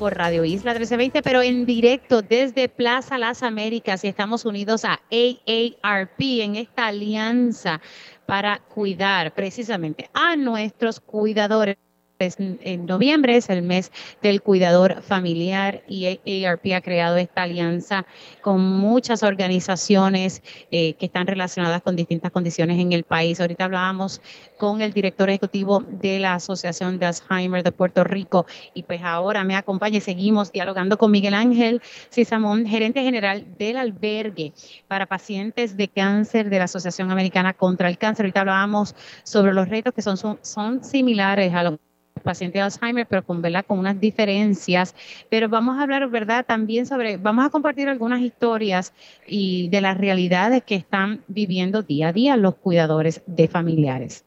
por 0.00 0.16
Radio 0.16 0.46
Isla 0.46 0.72
1320, 0.72 1.20
pero 1.20 1.42
en 1.42 1.66
directo 1.66 2.22
desde 2.22 2.70
Plaza 2.70 3.18
Las 3.18 3.42
Américas 3.42 4.02
y 4.02 4.08
estamos 4.08 4.46
unidos 4.46 4.86
a 4.86 4.98
AARP 5.12 6.18
en 6.40 6.56
esta 6.56 6.86
alianza 6.86 7.82
para 8.24 8.60
cuidar 8.60 9.34
precisamente 9.34 10.08
a 10.14 10.36
nuestros 10.36 11.00
cuidadores 11.00 11.76
en 12.20 12.86
noviembre 12.86 13.36
es 13.36 13.48
el 13.48 13.62
mes 13.62 13.90
del 14.22 14.42
cuidador 14.42 15.02
familiar 15.02 15.82
y 15.88 16.06
AARP 16.06 16.74
ha 16.74 16.80
creado 16.80 17.16
esta 17.16 17.42
alianza 17.42 18.06
con 18.42 18.60
muchas 18.60 19.22
organizaciones 19.22 20.42
eh, 20.70 20.94
que 20.94 21.06
están 21.06 21.26
relacionadas 21.26 21.82
con 21.82 21.96
distintas 21.96 22.30
condiciones 22.30 22.78
en 22.78 22.92
el 22.92 23.04
país. 23.04 23.40
Ahorita 23.40 23.64
hablábamos 23.64 24.20
con 24.58 24.82
el 24.82 24.92
director 24.92 25.30
ejecutivo 25.30 25.82
de 25.88 26.18
la 26.18 26.34
Asociación 26.34 26.98
de 26.98 27.06
Alzheimer 27.06 27.62
de 27.62 27.72
Puerto 27.72 28.04
Rico 28.04 28.46
y 28.74 28.82
pues 28.82 29.00
ahora 29.02 29.44
me 29.44 29.56
acompaña 29.56 29.98
y 29.98 30.00
seguimos 30.00 30.52
dialogando 30.52 30.98
con 30.98 31.10
Miguel 31.10 31.34
Ángel 31.34 31.80
Cisamón, 32.12 32.66
gerente 32.66 33.02
general 33.02 33.46
del 33.58 33.78
albergue 33.78 34.52
para 34.88 35.06
pacientes 35.06 35.76
de 35.76 35.88
cáncer 35.88 36.50
de 36.50 36.58
la 36.58 36.64
Asociación 36.64 37.10
Americana 37.10 37.54
contra 37.54 37.88
el 37.88 37.98
Cáncer. 37.98 38.26
Ahorita 38.26 38.40
hablábamos 38.40 38.94
sobre 39.22 39.52
los 39.52 39.68
retos 39.68 39.94
que 39.94 40.02
son, 40.02 40.16
son, 40.16 40.38
son 40.42 40.84
similares 40.84 41.54
a 41.54 41.62
los 41.62 41.78
pacientes 42.20 42.58
de 42.58 42.62
Alzheimer, 42.62 43.06
pero 43.06 43.24
con, 43.24 43.42
¿verdad? 43.42 43.64
con 43.66 43.78
unas 43.78 44.00
diferencias. 44.00 44.94
Pero 45.28 45.48
vamos 45.48 45.78
a 45.78 45.82
hablar, 45.82 46.08
¿verdad? 46.08 46.44
También 46.46 46.86
sobre, 46.86 47.16
vamos 47.16 47.46
a 47.46 47.50
compartir 47.50 47.88
algunas 47.88 48.20
historias 48.20 48.92
y 49.26 49.68
de 49.68 49.80
las 49.80 49.98
realidades 49.98 50.62
que 50.64 50.76
están 50.76 51.22
viviendo 51.28 51.82
día 51.82 52.08
a 52.08 52.12
día 52.12 52.36
los 52.36 52.56
cuidadores 52.56 53.22
de 53.26 53.48
familiares. 53.48 54.24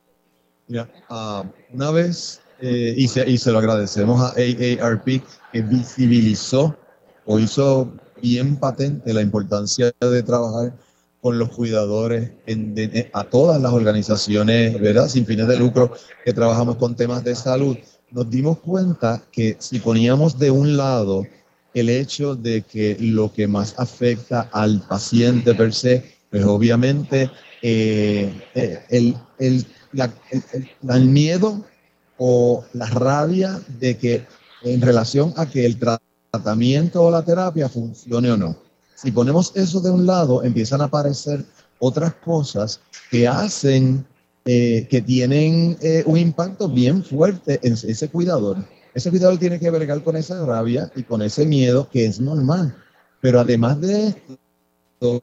Mira, 0.68 0.89
uh, 1.10 1.44
una 1.74 1.91
vez, 1.91 2.41
eh, 2.62 2.96
y 2.98 3.08
se 3.08 3.52
lo 3.52 3.60
agradecemos 3.60 4.22
a 4.22 4.30
AARP, 4.30 5.22
que 5.52 5.62
visibilizó 5.62 6.76
o 7.26 7.39
hizo 7.39 7.91
bien 8.22 8.56
patente 8.56 9.14
la 9.14 9.22
importancia 9.22 9.91
de 10.00 10.24
trabajar 10.24 10.74
con 11.24 11.40
los 11.40 11.52
cuidadores, 11.52 12.32
en, 12.48 12.76
a 13.14 13.24
todas 13.24 13.62
las 13.62 13.72
organizaciones, 13.72 14.78
¿verdad? 14.78 15.08
Sin 15.08 15.26
fines 15.26 15.48
de 15.48 15.58
lucro 15.58 15.94
que 16.26 16.34
trabajamos 16.34 16.76
con 16.76 16.98
temas 16.98 17.24
de 17.24 17.34
salud, 17.34 17.78
nos 18.12 18.30
dimos 18.30 18.60
cuenta 18.60 19.24
que 19.32 19.56
si 19.58 19.80
poníamos 19.80 20.38
de 20.38 20.52
un 20.52 20.76
lado 20.76 21.26
el 21.74 21.88
hecho 21.88 22.36
de 22.36 22.64
que 22.64 22.98
lo 23.00 23.32
que 23.32 23.48
más 23.48 23.74
afecta 23.78 24.50
al 24.52 24.82
paciente 24.82 25.56
per 25.56 25.74
se, 25.74 26.04
pues 26.30 26.44
obviamente 26.44 27.32
eh, 27.62 28.30
el, 28.90 29.16
el, 29.40 29.66
el, 30.30 30.46
el, 30.90 31.06
miedo 31.06 31.64
o 32.18 32.66
la 32.74 32.88
rabia 32.88 33.62
de 33.80 33.98
que 33.98 34.26
en 34.64 34.82
relación 34.82 35.34
a 35.38 35.46
que 35.46 35.66
el 35.66 35.80
tratamiento 35.80 37.02
o 37.02 37.10
la 37.10 37.24
terapia 37.24 37.70
funcione 37.70 38.30
o 38.30 38.36
no. 38.36 38.62
Si 39.04 39.12
ponemos 39.12 39.51
eso 39.56 39.82
de 39.82 39.91
un 39.91 40.06
lado, 40.06 40.43
empiezan 40.43 40.80
a 40.80 40.86
aparecer 40.86 41.43
otras 41.80 42.14
cosas 42.14 42.80
que 43.12 43.28
hacen, 43.28 44.06
eh, 44.45 44.88
que 44.89 45.01
tienen 45.01 45.78
eh, 45.82 46.04
un 46.06 46.18
impacto 46.18 46.70
bien 46.70 47.04
fuerte 47.04 47.60
en 47.64 47.74
ese 47.74 48.08
cuidador. 48.08 48.66
Ese 48.93 49.10
cuidador 49.10 49.38
tiene 49.38 49.60
que 49.60 49.70
bregar 49.70 50.01
con 50.06 50.16
esa 50.16 50.45
rabia 50.45 50.89
y 50.95 51.04
con 51.04 51.22
ese 51.22 51.45
miedo 51.45 51.89
que 51.91 52.06
es 52.06 52.22
normal. 52.22 52.74
Pero 53.20 53.41
además 53.41 53.82
de 53.82 54.08
esto, 54.08 55.20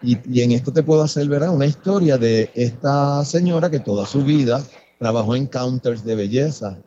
y, 0.00 0.40
en 0.40 0.52
esto 0.52 0.72
te 0.72 0.82
puedo 0.82 1.02
hacer 1.02 1.28
ver 1.28 1.42
una 1.50 1.66
historia 1.66 2.16
de 2.16 2.50
esta 2.54 3.22
señora 3.26 3.70
que 3.70 3.80
toda 3.80 4.06
su 4.06 4.24
vida 4.24 4.64
trabajó 4.98 5.36
en 5.36 5.46
counters 5.46 6.02
de 6.06 6.14
belleza. 6.14 6.78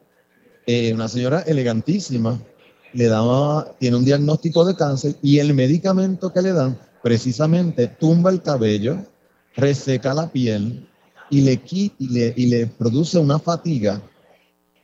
Eh, 0.66 0.92
una 0.96 1.08
señora 1.08 1.42
elegantísima, 1.42 2.42
le 2.94 3.08
daba, 3.08 3.76
tiene 3.80 3.98
un 3.98 4.06
diagnóstico 4.06 4.66
de 4.66 4.76
cáncer 4.76 5.16
y 5.22 5.40
el 5.40 5.54
medicamento 5.54 6.32
que 6.32 6.42
le 6.42 6.54
dan 6.54 6.78
precisamente 7.02 7.88
tumba 7.88 8.32
el 8.32 8.42
cabello, 8.42 8.98
reseca 9.56 10.14
la 10.14 10.32
piel 10.32 10.88
y 11.30 11.42
le, 11.42 11.62
y 11.68 12.08
le, 12.08 12.34
y 12.38 12.46
le 12.48 12.68
produce 12.68 13.18
una 13.18 13.40
fatiga, 13.40 14.02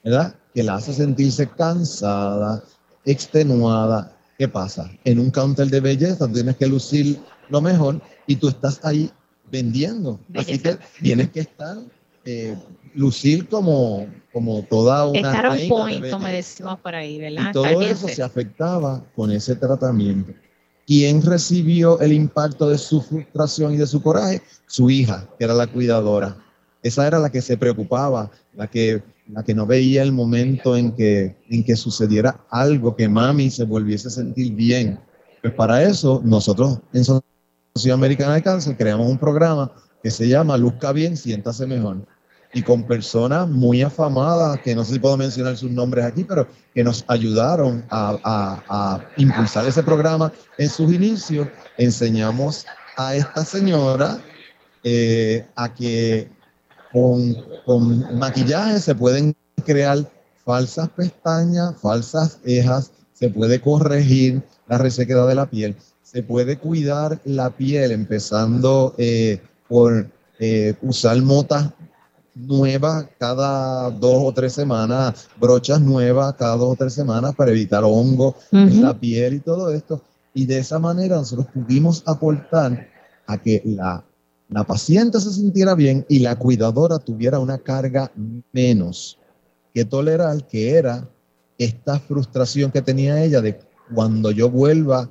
¿verdad? 0.03 0.36
Que 0.53 0.64
la 0.64 0.76
hace 0.76 0.93
sentirse 0.93 1.47
cansada, 1.49 2.64
extenuada. 3.05 4.16
¿Qué 4.38 4.47
pasa? 4.47 4.89
En 5.03 5.20
un 5.20 5.32
counter 5.32 5.68
de 5.68 5.80
belleza 5.80 6.28
tienes 6.32 6.57
que 6.57 6.68
lucir 6.68 7.20
lo 7.49 7.62
mejor 7.62 8.01
y 8.26 8.36
tú 8.36 8.49
estás 8.49 8.80
ahí 8.84 9.12
vendiendo. 9.51 10.20
Así 10.36 10.60
que 10.60 10.78
tienes 11.01 11.30
que 11.30 11.41
estar 11.41 11.78
eh, 12.26 12.58
lucir 12.94 13.48
como, 13.48 14.08
como 14.32 14.64
toda 14.64 15.08
una... 15.08 15.20
Estar 15.20 15.48
on 15.48 15.70
point, 15.70 16.10
como 16.10 16.28
decimos 16.28 16.80
por 16.80 16.96
ahí, 16.96 17.20
¿verdad? 17.20 17.50
Y 17.50 17.52
todo 17.52 17.82
eso 17.82 18.08
se 18.08 18.24
afectaba 18.24 19.04
con 19.16 19.32
ese 19.32 19.56
tratamiento. 19.56 20.34
¿quién 20.90 21.22
recibió 21.22 22.00
el 22.00 22.12
impacto 22.12 22.68
de 22.68 22.80
su 22.80 23.00
frustración 23.00 23.76
y 23.76 23.78
de 23.78 23.86
su 23.86 24.02
coraje? 24.02 24.42
Su 24.66 24.90
hija, 24.90 25.30
que 25.38 25.46
era 25.46 25.54
la 25.54 25.68
cuidadora. 25.68 26.36
Esa 26.82 27.06
era 27.06 27.20
la 27.20 27.30
que 27.30 27.44
se 27.44 27.58
preocupaba, 27.58 28.32
la 28.56 28.66
que, 28.66 29.04
la 29.28 29.44
que 29.44 29.54
no 29.54 29.68
veía 29.68 30.02
el 30.02 30.12
momento 30.12 30.76
en 30.76 30.96
que, 30.96 31.38
en 31.48 31.64
que 31.64 31.76
sucediera 31.76 32.44
algo, 32.50 32.96
que 32.96 33.08
mami 33.08 33.52
se 33.52 33.66
volviese 33.66 34.08
a 34.08 34.12
sentir 34.12 34.56
bien. 34.56 35.00
Pues 35.44 35.54
para 35.54 35.84
eso, 35.84 36.24
nosotros 36.26 36.80
en 36.92 37.04
Sociedad 37.04 37.94
Americana 37.94 38.34
de 38.34 38.42
Cáncer 38.42 38.76
creamos 38.76 39.08
un 39.08 39.20
programa 39.20 39.72
que 40.02 40.12
se 40.12 40.28
llama 40.28 40.58
Luzca 40.58 40.91
Bien, 40.91 41.18
Siéntase 41.18 41.66
Mejor 41.66 42.06
y 42.54 42.64
con 42.64 42.84
personas 42.84 43.47
muy 43.47 43.82
afamadas, 43.82 44.60
que 44.62 44.74
no 44.74 44.84
sé 44.84 44.93
si 44.93 45.00
puedo 45.00 45.18
mencionar 45.18 45.56
sus 45.56 45.72
nombres 45.72 46.06
aquí, 46.06 46.24
pero 46.24 46.47
que 46.74 46.84
nos 46.84 47.06
ayudaron 47.08 47.86
a, 47.89 49.00
impulsar 49.18 49.68
ese 49.68 49.84
programa 49.84 50.32
en 50.58 50.70
sus 50.70 50.91
inicios. 50.91 51.47
Enseñamos 51.78 52.66
a 52.97 53.16
esta 53.16 53.45
señora 53.45 54.20
eh, 54.84 55.45
a 55.56 55.74
que 55.74 56.30
con, 56.91 57.36
con 57.66 58.18
maquillaje 58.18 58.80
se 58.80 58.95
pueden 58.95 59.36
crear 59.64 60.10
falsas 60.43 60.89
pestañas, 60.89 61.76
falsas 61.80 62.39
cejas, 62.43 62.91
se 63.14 63.30
puede 63.30 63.62
corregir 63.62 64.41
la 64.68 64.80
resequedad 64.80 65.28
de 65.28 65.36
la 65.36 65.50
piel, 65.50 65.76
se 66.02 66.24
puede 66.24 66.58
cuidar 66.58 67.20
la 67.26 67.52
piel 67.52 67.91
empezando 67.91 68.95
eh, 68.97 69.41
por 69.70 70.10
eh, 70.40 70.74
usar 70.82 71.22
motas 71.22 71.70
nuevas 72.36 73.06
cada 73.18 73.90
dos 73.92 74.24
o 74.24 74.34
tres 74.34 74.54
semanas, 74.54 75.28
brochas 75.40 75.80
nuevas 75.80 76.34
cada 76.36 76.56
dos 76.58 76.74
o 76.74 76.76
tres 76.76 76.94
semanas 76.94 77.36
para 77.36 77.52
evitar 77.52 77.84
hongo 77.84 78.36
en 78.52 78.82
la 78.82 78.98
piel 78.98 79.36
y 79.36 79.40
todo 79.40 79.72
esto. 79.72 80.02
Y 80.34 80.46
de 80.46 80.60
esa 80.60 80.80
manera 80.80 81.18
nosotros 81.18 81.48
pudimos 81.54 82.04
aportar 82.06 82.88
a 83.28 83.38
que 83.38 83.62
la, 83.66 84.04
la 84.50 84.64
paciente 84.64 85.20
se 85.20 85.32
sintiera 85.32 85.76
bien 85.76 86.06
y 86.10 86.20
la 86.20 86.36
cuidadora 86.38 87.00
tuviera 87.00 87.40
una 87.40 87.58
carga 87.58 88.12
menos 88.52 89.18
que 89.74 89.86
tolerar, 89.86 90.48
que 90.48 90.72
era 90.72 91.08
esta 91.58 92.00
frustración 92.00 92.72
que 92.72 92.82
tenía 92.82 93.24
ella 93.24 93.42
de 93.42 93.60
cuando 93.94 94.32
yo 94.32 94.50
vuelva 94.50 95.10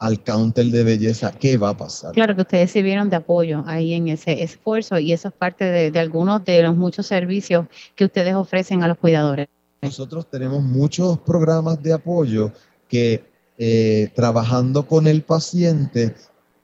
al 0.00 0.24
counter 0.24 0.64
de 0.66 0.82
belleza, 0.82 1.30
¿qué 1.30 1.58
va 1.58 1.70
a 1.70 1.76
pasar? 1.76 2.12
Claro 2.12 2.34
que 2.34 2.40
ustedes 2.40 2.70
sirvieron 2.70 3.10
de 3.10 3.16
apoyo 3.16 3.62
ahí 3.66 3.92
en 3.92 4.08
ese 4.08 4.42
esfuerzo 4.42 4.98
y 4.98 5.12
eso 5.12 5.28
es 5.28 5.34
parte 5.34 5.64
de, 5.64 5.98
algunos 5.98 6.42
de 6.44 6.62
los 6.62 6.74
muchos 6.74 7.06
servicios 7.06 7.66
que 7.94 8.06
ustedes 8.06 8.34
ofrecen 8.34 8.82
a 8.82 8.88
los 8.88 8.96
cuidadores. 8.96 9.46
Nosotros 9.82 10.26
tenemos 10.30 10.62
muchos 10.62 11.18
programas 11.18 11.82
de 11.82 11.92
apoyo 11.92 12.50
que 12.88 13.22
eh, 13.58 14.10
trabajando 14.14 14.86
con 14.86 15.06
el 15.06 15.20
paciente 15.20 16.14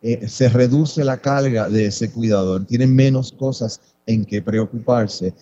eh, 0.00 0.26
se 0.28 0.48
reduce 0.48 1.04
la 1.04 1.18
carga 1.18 1.68
de 1.68 1.86
ese 1.86 2.10
cuidador, 2.10 2.64
tiene 2.64 2.86
menos 2.86 3.32
cosas 3.32 3.82
en 4.06 4.24
que 4.24 4.40
preocuparse 4.40 5.34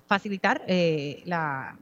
facilitar 0.06 0.62
eh, 0.66 1.22
la 1.24 1.78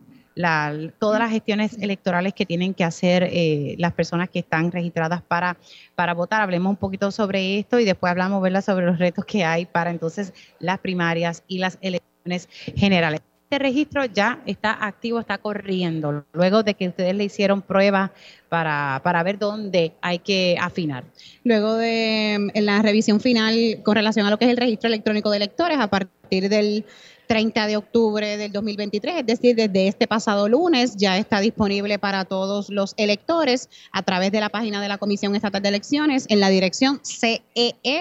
todas 0.98 1.20
las 1.20 1.30
gestiones 1.30 1.76
electorales 1.78 2.34
que 2.34 2.46
tienen 2.46 2.74
que 2.74 2.84
hacer 2.84 3.24
eh, 3.24 3.74
las 3.78 3.92
personas 3.92 4.30
que 4.30 4.40
están 4.40 4.72
registradas 4.72 5.22
para, 5.22 5.56
para 5.94 6.14
votar. 6.14 6.42
Hablemos 6.42 6.70
un 6.70 6.76
poquito 6.76 7.10
sobre 7.10 7.58
esto 7.58 7.78
y 7.78 7.84
después 7.84 8.10
hablamos 8.10 8.42
¿verdad? 8.42 8.64
sobre 8.64 8.86
los 8.86 8.98
retos 8.98 9.24
que 9.24 9.44
hay 9.44 9.66
para 9.66 9.90
entonces 9.90 10.32
las 10.58 10.78
primarias 10.78 11.42
y 11.48 11.58
las 11.58 11.78
elecciones 11.80 12.48
generales. 12.76 13.20
Este 13.52 13.64
registro 13.64 14.06
ya 14.06 14.40
está 14.46 14.72
activo, 14.82 15.20
está 15.20 15.36
corriendo, 15.36 16.24
luego 16.32 16.62
de 16.62 16.72
que 16.72 16.88
ustedes 16.88 17.14
le 17.14 17.24
hicieron 17.24 17.60
pruebas 17.60 18.10
para, 18.48 19.02
para 19.04 19.22
ver 19.22 19.38
dónde 19.38 19.92
hay 20.00 20.20
que 20.20 20.56
afinar. 20.58 21.04
Luego 21.44 21.74
de 21.74 22.50
la 22.54 22.80
revisión 22.80 23.20
final 23.20 23.80
con 23.82 23.94
relación 23.94 24.24
a 24.24 24.30
lo 24.30 24.38
que 24.38 24.46
es 24.46 24.52
el 24.52 24.56
registro 24.56 24.88
electrónico 24.88 25.30
de 25.30 25.36
electores, 25.36 25.78
a 25.78 25.88
partir 25.88 26.48
del 26.48 26.86
30 27.26 27.66
de 27.66 27.76
octubre 27.76 28.36
del 28.36 28.52
2023, 28.52 29.16
es 29.18 29.26
decir, 29.26 29.56
desde 29.56 29.88
este 29.88 30.06
pasado 30.06 30.48
lunes 30.48 30.96
ya 30.96 31.18
está 31.18 31.40
disponible 31.40 31.98
para 31.98 32.24
todos 32.24 32.68
los 32.68 32.94
electores 32.96 33.68
a 33.92 34.02
través 34.02 34.32
de 34.32 34.40
la 34.40 34.48
página 34.48 34.82
de 34.82 34.88
la 34.88 34.98
Comisión 34.98 35.34
Estatal 35.34 35.62
de 35.62 35.68
Elecciones 35.68 36.26
en 36.28 36.40
la 36.40 36.48
dirección 36.48 37.00
ceepur.org. 37.04 37.96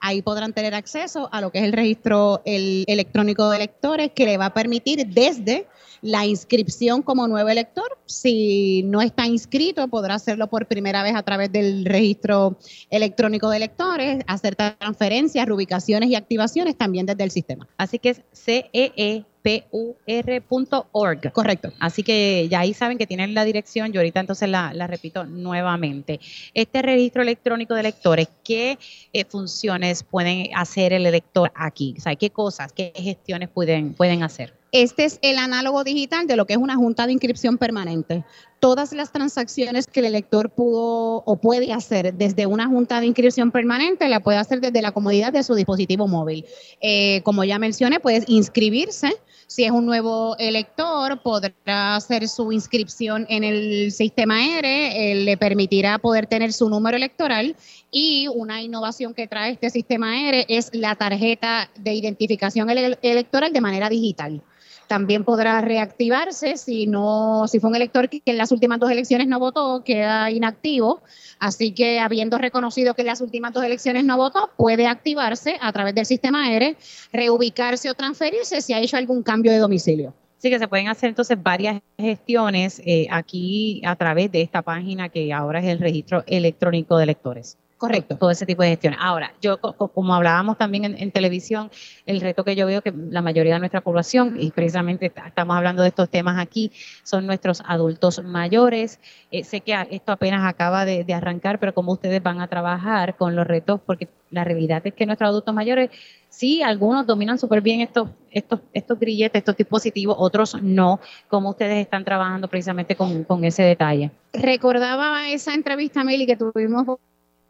Ahí 0.00 0.22
podrán 0.22 0.52
tener 0.52 0.74
acceso 0.74 1.28
a 1.32 1.40
lo 1.40 1.50
que 1.50 1.58
es 1.58 1.64
el 1.64 1.72
registro 1.72 2.42
electrónico 2.44 3.50
de 3.50 3.56
electores 3.56 4.10
que 4.14 4.26
le 4.26 4.36
va 4.36 4.46
a 4.46 4.54
permitir 4.54 5.06
desde 5.06 5.66
la 6.02 6.26
inscripción 6.26 7.02
como 7.02 7.28
nuevo 7.28 7.48
elector. 7.48 7.98
Si 8.06 8.82
no 8.84 9.02
está 9.02 9.26
inscrito, 9.26 9.86
podrá 9.88 10.14
hacerlo 10.14 10.48
por 10.48 10.66
primera 10.66 11.02
vez 11.02 11.14
a 11.14 11.22
través 11.22 11.52
del 11.52 11.84
registro 11.84 12.58
electrónico 12.90 13.50
de 13.50 13.56
electores, 13.56 14.24
hacer 14.26 14.56
transferencias, 14.56 15.46
reubicaciones 15.46 16.10
y 16.10 16.14
activaciones 16.14 16.76
también 16.76 17.06
desde 17.06 17.24
el 17.24 17.30
sistema. 17.30 17.68
Así 17.76 17.98
que 17.98 18.10
es 18.10 18.22
CEE 18.32 19.24
pur.org. 19.42 21.32
Correcto. 21.32 21.72
Así 21.80 22.02
que 22.02 22.48
ya 22.50 22.60
ahí 22.60 22.74
saben 22.74 22.98
que 22.98 23.06
tienen 23.06 23.34
la 23.34 23.44
dirección, 23.44 23.92
yo 23.92 24.00
ahorita 24.00 24.20
entonces 24.20 24.48
la, 24.48 24.72
la 24.74 24.86
repito 24.86 25.24
nuevamente. 25.24 26.20
Este 26.54 26.82
registro 26.82 27.22
electrónico 27.22 27.74
de 27.74 27.80
electores, 27.80 28.28
¿qué 28.44 28.78
eh, 29.12 29.24
funciones 29.24 30.02
pueden 30.02 30.48
hacer 30.54 30.92
el 30.92 31.06
elector 31.06 31.52
aquí? 31.54 31.94
O 31.98 32.00
sea, 32.00 32.16
¿qué 32.16 32.30
cosas, 32.30 32.72
qué 32.72 32.92
gestiones 32.94 33.48
pueden, 33.48 33.94
pueden 33.94 34.22
hacer? 34.22 34.57
Este 34.70 35.04
es 35.04 35.18
el 35.22 35.38
análogo 35.38 35.82
digital 35.82 36.26
de 36.26 36.36
lo 36.36 36.44
que 36.46 36.52
es 36.52 36.58
una 36.58 36.76
junta 36.76 37.06
de 37.06 37.12
inscripción 37.12 37.56
permanente. 37.56 38.24
Todas 38.60 38.92
las 38.92 39.12
transacciones 39.12 39.86
que 39.86 40.00
el 40.00 40.06
elector 40.06 40.50
pudo 40.50 41.22
o 41.24 41.36
puede 41.36 41.72
hacer 41.72 42.12
desde 42.14 42.44
una 42.44 42.66
junta 42.66 43.00
de 43.00 43.06
inscripción 43.06 43.50
permanente, 43.50 44.08
la 44.08 44.20
puede 44.20 44.36
hacer 44.36 44.60
desde 44.60 44.82
la 44.82 44.92
comodidad 44.92 45.32
de 45.32 45.42
su 45.42 45.54
dispositivo 45.54 46.06
móvil. 46.06 46.44
Eh, 46.82 47.22
como 47.22 47.44
ya 47.44 47.58
mencioné, 47.58 47.98
puedes 47.98 48.28
inscribirse. 48.28 49.12
Si 49.46 49.64
es 49.64 49.70
un 49.70 49.86
nuevo 49.86 50.36
elector, 50.38 51.22
podrá 51.22 51.96
hacer 51.96 52.28
su 52.28 52.52
inscripción 52.52 53.24
en 53.30 53.44
el 53.44 53.90
sistema 53.92 54.44
ERE, 54.58 55.14
le 55.14 55.36
permitirá 55.38 55.98
poder 55.98 56.26
tener 56.26 56.52
su 56.52 56.68
número 56.68 56.98
electoral 56.98 57.56
y 57.90 58.28
una 58.28 58.60
innovación 58.60 59.14
que 59.14 59.26
trae 59.26 59.52
este 59.52 59.70
sistema 59.70 60.28
ERE 60.28 60.44
es 60.48 60.68
la 60.74 60.96
tarjeta 60.96 61.70
de 61.78 61.94
identificación 61.94 62.68
ele- 62.68 62.98
electoral 63.00 63.50
de 63.54 63.60
manera 63.62 63.88
digital. 63.88 64.42
También 64.88 65.22
podrá 65.22 65.60
reactivarse 65.60 66.56
si 66.56 66.86
no, 66.86 67.46
si 67.46 67.60
fue 67.60 67.68
un 67.68 67.76
elector 67.76 68.08
que 68.08 68.22
en 68.24 68.38
las 68.38 68.50
últimas 68.50 68.80
dos 68.80 68.90
elecciones 68.90 69.28
no 69.28 69.38
votó, 69.38 69.84
queda 69.84 70.30
inactivo. 70.30 71.02
Así 71.38 71.72
que 71.72 72.00
habiendo 72.00 72.38
reconocido 72.38 72.94
que 72.94 73.02
en 73.02 73.08
las 73.08 73.20
últimas 73.20 73.52
dos 73.52 73.64
elecciones 73.64 74.04
no 74.04 74.16
votó, 74.16 74.50
puede 74.56 74.86
activarse 74.86 75.58
a 75.60 75.72
través 75.72 75.94
del 75.94 76.06
sistema 76.06 76.50
ERE, 76.50 76.76
reubicarse 77.12 77.90
o 77.90 77.94
transferirse 77.94 78.62
si 78.62 78.72
ha 78.72 78.80
hecho 78.80 78.96
algún 78.96 79.22
cambio 79.22 79.52
de 79.52 79.58
domicilio. 79.58 80.14
Sí, 80.38 80.50
que 80.50 80.58
se 80.58 80.68
pueden 80.68 80.88
hacer 80.88 81.10
entonces 81.10 81.36
varias 81.40 81.82
gestiones 81.98 82.80
eh, 82.86 83.08
aquí 83.10 83.82
a 83.84 83.94
través 83.96 84.32
de 84.32 84.40
esta 84.40 84.62
página 84.62 85.10
que 85.10 85.32
ahora 85.32 85.58
es 85.58 85.66
el 85.66 85.80
registro 85.80 86.24
electrónico 86.26 86.96
de 86.96 87.04
electores. 87.04 87.58
Correcto. 87.78 88.16
Todo 88.16 88.32
ese 88.32 88.44
tipo 88.44 88.62
de 88.64 88.70
gestiones. 88.70 88.98
Ahora, 89.00 89.32
yo, 89.40 89.60
co- 89.60 89.72
co- 89.72 89.86
como 89.86 90.12
hablábamos 90.12 90.58
también 90.58 90.84
en, 90.84 90.98
en 91.00 91.12
televisión, 91.12 91.70
el 92.06 92.20
reto 92.20 92.42
que 92.42 92.56
yo 92.56 92.66
veo 92.66 92.82
que 92.82 92.92
la 92.92 93.22
mayoría 93.22 93.54
de 93.54 93.60
nuestra 93.60 93.80
población, 93.82 94.36
y 94.38 94.50
precisamente 94.50 95.06
est- 95.06 95.18
estamos 95.24 95.56
hablando 95.56 95.82
de 95.82 95.88
estos 95.88 96.08
temas 96.10 96.40
aquí, 96.40 96.72
son 97.04 97.24
nuestros 97.24 97.62
adultos 97.64 98.20
mayores. 98.24 98.98
Eh, 99.30 99.44
sé 99.44 99.60
que 99.60 99.76
esto 99.92 100.10
apenas 100.10 100.44
acaba 100.44 100.84
de, 100.84 101.04
de 101.04 101.14
arrancar, 101.14 101.60
pero 101.60 101.72
como 101.72 101.92
ustedes 101.92 102.20
van 102.20 102.40
a 102.40 102.48
trabajar 102.48 103.16
con 103.16 103.36
los 103.36 103.46
retos, 103.46 103.80
porque 103.86 104.08
la 104.30 104.42
realidad 104.42 104.82
es 104.84 104.92
que 104.94 105.06
nuestros 105.06 105.28
adultos 105.28 105.54
mayores, 105.54 105.90
sí, 106.28 106.62
algunos 106.62 107.06
dominan 107.06 107.38
súper 107.38 107.60
bien 107.60 107.80
estos, 107.80 108.08
estos, 108.32 108.58
estos 108.72 108.98
grilletes, 108.98 109.38
estos 109.38 109.56
dispositivos, 109.56 110.16
otros 110.18 110.60
no. 110.60 110.98
¿Cómo 111.28 111.50
ustedes 111.50 111.78
están 111.80 112.04
trabajando 112.04 112.48
precisamente 112.48 112.96
con, 112.96 113.22
con 113.22 113.44
ese 113.44 113.62
detalle? 113.62 114.10
recordaba 114.32 115.28
esa 115.30 115.54
entrevista, 115.54 116.04
Meli, 116.04 116.26
que 116.26 116.36
tuvimos 116.36 116.98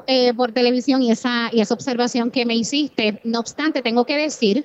eh, 0.07 0.33
por 0.35 0.53
televisión 0.53 1.03
y 1.03 1.11
esa, 1.11 1.51
y 1.53 1.61
esa 1.61 1.75
observación 1.75 2.31
que 2.31 2.47
me 2.47 2.55
hiciste. 2.55 3.21
No 3.25 3.41
obstante, 3.41 3.83
tengo 3.83 4.05
que 4.05 4.17
decir 4.17 4.65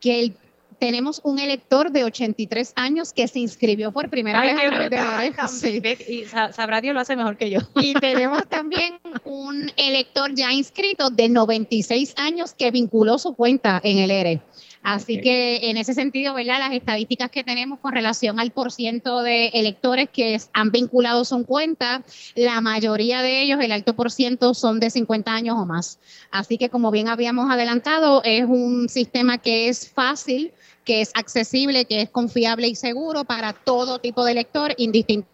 que 0.00 0.20
el- 0.20 0.36
tenemos 0.78 1.20
un 1.22 1.38
elector 1.38 1.92
de 1.92 2.02
83 2.02 2.72
años 2.74 3.12
que 3.12 3.28
se 3.28 3.38
inscribió 3.38 3.92
por 3.92 4.10
primera 4.10 4.40
Ay, 4.40 4.48
vez 4.48 4.60
qué 4.60 4.66
a 4.66 4.70
través 4.70 4.90
de 4.90 4.96
la. 4.96 5.48
Sí. 5.48 5.80
Y 6.08 6.24
sa- 6.24 6.52
sabrá 6.52 6.80
Dios 6.80 6.92
lo 6.92 6.98
hace 7.00 7.14
mejor 7.14 7.36
que 7.36 7.50
yo. 7.50 7.60
Y 7.76 7.94
tenemos 7.94 8.48
también 8.48 8.94
un 9.24 9.70
elector 9.76 10.34
ya 10.34 10.52
inscrito 10.52 11.08
de 11.10 11.28
96 11.28 12.14
años 12.16 12.52
que 12.52 12.72
vinculó 12.72 13.16
su 13.18 13.34
cuenta 13.34 13.80
en 13.84 13.98
el 13.98 14.10
ERE. 14.10 14.40
Así 14.82 15.20
que 15.20 15.70
en 15.70 15.76
ese 15.76 15.94
sentido, 15.94 16.34
¿verdad? 16.34 16.58
Las 16.58 16.72
estadísticas 16.72 17.30
que 17.30 17.44
tenemos 17.44 17.78
con 17.78 17.92
relación 17.92 18.40
al 18.40 18.50
porciento 18.50 19.22
de 19.22 19.46
electores 19.48 20.08
que 20.12 20.40
han 20.52 20.72
vinculado 20.72 21.24
su 21.24 21.46
cuenta, 21.46 22.02
la 22.34 22.60
mayoría 22.60 23.22
de 23.22 23.42
ellos, 23.42 23.60
el 23.60 23.70
alto 23.70 23.94
porciento, 23.94 24.54
son 24.54 24.80
de 24.80 24.90
50 24.90 25.32
años 25.32 25.56
o 25.56 25.66
más. 25.66 26.00
Así 26.30 26.58
que 26.58 26.68
como 26.68 26.90
bien 26.90 27.08
habíamos 27.08 27.50
adelantado, 27.50 28.22
es 28.24 28.44
un 28.44 28.88
sistema 28.88 29.38
que 29.38 29.68
es 29.68 29.88
fácil, 29.88 30.52
que 30.84 31.00
es 31.00 31.12
accesible, 31.14 31.84
que 31.84 32.02
es 32.02 32.10
confiable 32.10 32.66
y 32.66 32.74
seguro 32.74 33.24
para 33.24 33.52
todo 33.52 34.00
tipo 34.00 34.24
de 34.24 34.32
elector, 34.32 34.74
indistintamente 34.78 35.31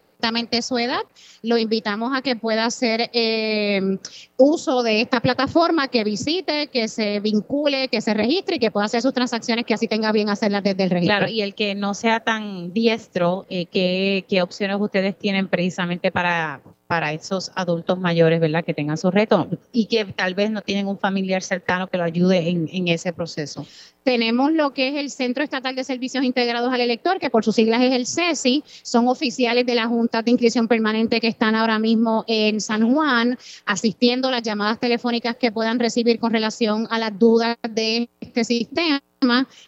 su 0.61 0.77
edad. 0.77 1.01
Lo 1.41 1.57
invitamos 1.57 2.15
a 2.15 2.21
que 2.21 2.35
pueda 2.35 2.65
hacer 2.65 3.09
eh, 3.13 3.97
uso 4.37 4.83
de 4.83 5.01
esta 5.01 5.21
plataforma, 5.21 5.87
que 5.87 6.03
visite, 6.03 6.67
que 6.67 6.87
se 6.87 7.19
vincule, 7.19 7.87
que 7.87 8.01
se 8.01 8.13
registre 8.13 8.57
y 8.57 8.59
que 8.59 8.71
pueda 8.71 8.85
hacer 8.85 9.01
sus 9.01 9.13
transacciones, 9.13 9.65
que 9.65 9.73
así 9.73 9.87
tenga 9.87 10.11
bien 10.11 10.29
hacerlas 10.29 10.63
desde 10.63 10.83
el 10.83 10.89
registro. 10.89 11.17
Claro, 11.17 11.31
y 11.31 11.41
el 11.41 11.55
que 11.55 11.75
no 11.75 11.93
sea 11.93 12.19
tan 12.19 12.73
diestro, 12.73 13.45
eh, 13.49 13.65
¿qué, 13.67 14.25
qué 14.27 14.41
opciones 14.41 14.77
ustedes 14.79 15.17
tienen 15.17 15.47
precisamente 15.47 16.11
para, 16.11 16.61
para 16.89 17.13
esos 17.13 17.51
adultos 17.53 17.99
mayores, 17.99 18.39
¿verdad? 18.39 18.65
Que 18.65 18.73
tengan 18.73 18.97
su 18.97 19.11
reto 19.11 19.47
y 19.71 19.85
que 19.85 20.05
tal 20.05 20.33
vez 20.33 20.49
no 20.49 20.63
tienen 20.63 20.87
un 20.87 20.97
familiar 20.97 21.43
cercano 21.43 21.85
que 21.85 21.99
lo 21.99 22.03
ayude 22.03 22.49
en, 22.49 22.87
ese 22.87 23.13
proceso. 23.13 23.63
Tenemos 24.01 24.51
lo 24.53 24.73
que 24.73 24.87
es 24.87 24.95
el 24.95 25.11
Centro 25.11 25.43
Estatal 25.43 25.75
de 25.75 25.83
Servicios 25.83 26.23
Integrados 26.23 26.73
al 26.73 26.81
Elector, 26.81 27.19
que 27.19 27.29
por 27.29 27.45
sus 27.45 27.53
siglas 27.53 27.83
es 27.83 27.93
el 27.93 28.07
CESI, 28.07 28.63
son 28.81 29.07
oficiales 29.07 29.67
de 29.67 29.75
la 29.75 29.85
Junta 29.85 30.23
de 30.23 30.31
Inscripción 30.31 30.67
Permanente 30.67 31.21
que 31.21 31.27
están 31.27 31.53
ahora 31.53 31.77
mismo 31.77 32.25
en 32.25 32.59
San 32.59 32.91
Juan, 32.91 33.37
asistiendo 33.67 34.31
las 34.31 34.41
llamadas 34.41 34.79
telefónicas 34.79 35.35
que 35.35 35.51
puedan 35.51 35.77
recibir 35.77 36.17
con 36.17 36.33
relación 36.33 36.87
a 36.89 36.97
las 36.97 37.19
dudas 37.19 37.55
de 37.69 38.09
este 38.19 38.43
sistema, 38.43 38.99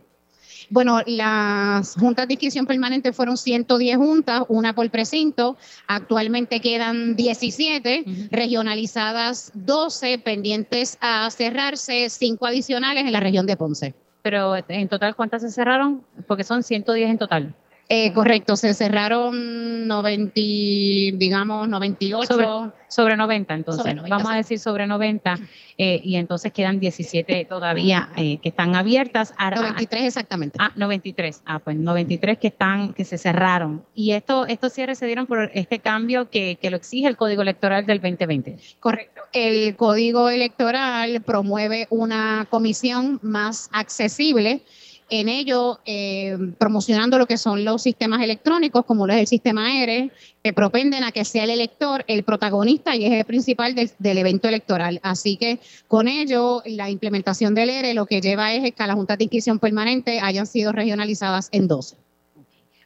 Bueno, 0.68 1.00
las 1.06 1.94
juntas 1.94 2.26
de 2.26 2.34
inscripción 2.34 2.66
permanente 2.66 3.12
fueron 3.12 3.36
110 3.36 3.96
juntas, 3.96 4.42
una 4.48 4.74
por 4.74 4.90
precinto. 4.90 5.56
Actualmente 5.86 6.60
quedan 6.60 7.14
17, 7.14 8.04
Ujú. 8.04 8.12
regionalizadas 8.30 9.52
12, 9.54 10.18
pendientes 10.18 10.98
a 11.00 11.30
cerrarse, 11.30 12.10
5 12.10 12.46
adicionales 12.46 13.04
en 13.04 13.12
la 13.12 13.20
región 13.20 13.46
de 13.46 13.56
Ponce. 13.56 13.94
Pero 14.22 14.56
en 14.56 14.88
total, 14.88 15.14
¿cuántas 15.14 15.42
se 15.42 15.50
cerraron? 15.50 16.02
Porque 16.26 16.42
son 16.42 16.64
110 16.64 17.10
en 17.10 17.18
total. 17.18 17.54
Eh, 17.88 18.12
correcto, 18.12 18.56
se 18.56 18.74
cerraron 18.74 19.86
90, 19.86 20.32
digamos, 20.34 21.68
98. 21.68 22.26
Sobre, 22.26 22.46
sobre 22.88 23.16
90, 23.16 23.54
entonces. 23.54 23.82
Sobre 23.82 23.94
90, 23.94 24.16
Vamos 24.16 24.32
a 24.32 24.36
decir 24.36 24.58
sobre 24.58 24.86
90. 24.88 25.38
eh, 25.78 26.00
y 26.02 26.16
entonces 26.16 26.52
quedan 26.52 26.80
17 26.80 27.44
todavía 27.44 28.08
eh, 28.16 28.38
que 28.42 28.48
están 28.48 28.74
abiertas. 28.74 29.34
Ahora- 29.38 29.58
93 29.60 30.04
exactamente. 30.04 30.56
Ah, 30.60 30.72
93. 30.74 31.42
Ah, 31.46 31.60
pues 31.60 31.76
93 31.76 32.38
que 32.38 32.48
están, 32.48 32.92
que 32.92 33.04
se 33.04 33.18
cerraron. 33.18 33.84
Y 33.94 34.12
esto, 34.12 34.46
estos 34.46 34.72
cierres 34.72 34.98
se 34.98 35.06
dieron 35.06 35.26
por 35.26 35.50
este 35.54 35.78
cambio 35.78 36.28
que, 36.28 36.58
que 36.60 36.70
lo 36.70 36.76
exige 36.78 37.06
el 37.06 37.16
Código 37.16 37.42
Electoral 37.42 37.86
del 37.86 38.00
2020. 38.00 38.56
Correcto. 38.80 39.22
El 39.32 39.76
Código 39.76 40.28
Electoral 40.28 41.20
promueve 41.22 41.86
una 41.90 42.46
comisión 42.50 43.20
más 43.22 43.68
accesible. 43.72 44.62
En 45.08 45.28
ello, 45.28 45.78
eh, 45.86 46.36
promocionando 46.58 47.16
lo 47.16 47.26
que 47.26 47.38
son 47.38 47.64
los 47.64 47.82
sistemas 47.82 48.22
electrónicos, 48.22 48.84
como 48.84 49.06
lo 49.06 49.12
es 49.12 49.20
el 49.20 49.26
sistema 49.28 49.80
ERE, 49.80 50.10
que 50.42 50.52
propenden 50.52 51.04
a 51.04 51.12
que 51.12 51.24
sea 51.24 51.44
el 51.44 51.50
elector 51.50 52.04
el 52.08 52.24
protagonista 52.24 52.96
y 52.96 53.04
eje 53.04 53.24
principal 53.24 53.76
del, 53.76 54.18
evento 54.18 54.48
electoral. 54.48 54.98
Así 55.04 55.36
que 55.36 55.60
con 55.86 56.08
ello, 56.08 56.60
la 56.66 56.90
implementación 56.90 57.54
del 57.54 57.70
ERE 57.70 57.94
lo 57.94 58.06
que 58.06 58.20
lleva 58.20 58.52
es 58.52 58.74
que 58.74 58.86
las 58.86 58.96
juntas 58.96 59.18
de 59.18 59.24
inscripción 59.24 59.60
permanente 59.60 60.18
hayan 60.18 60.46
sido 60.46 60.72
regionalizadas 60.72 61.50
en 61.52 61.68
12. 61.68 61.96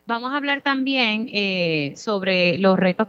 Vamos 0.05 0.33
a 0.33 0.37
hablar 0.37 0.61
también 0.61 1.31
eh, 1.33 1.95
sobre 1.97 2.59
los 2.59 2.79
retos 2.79 3.09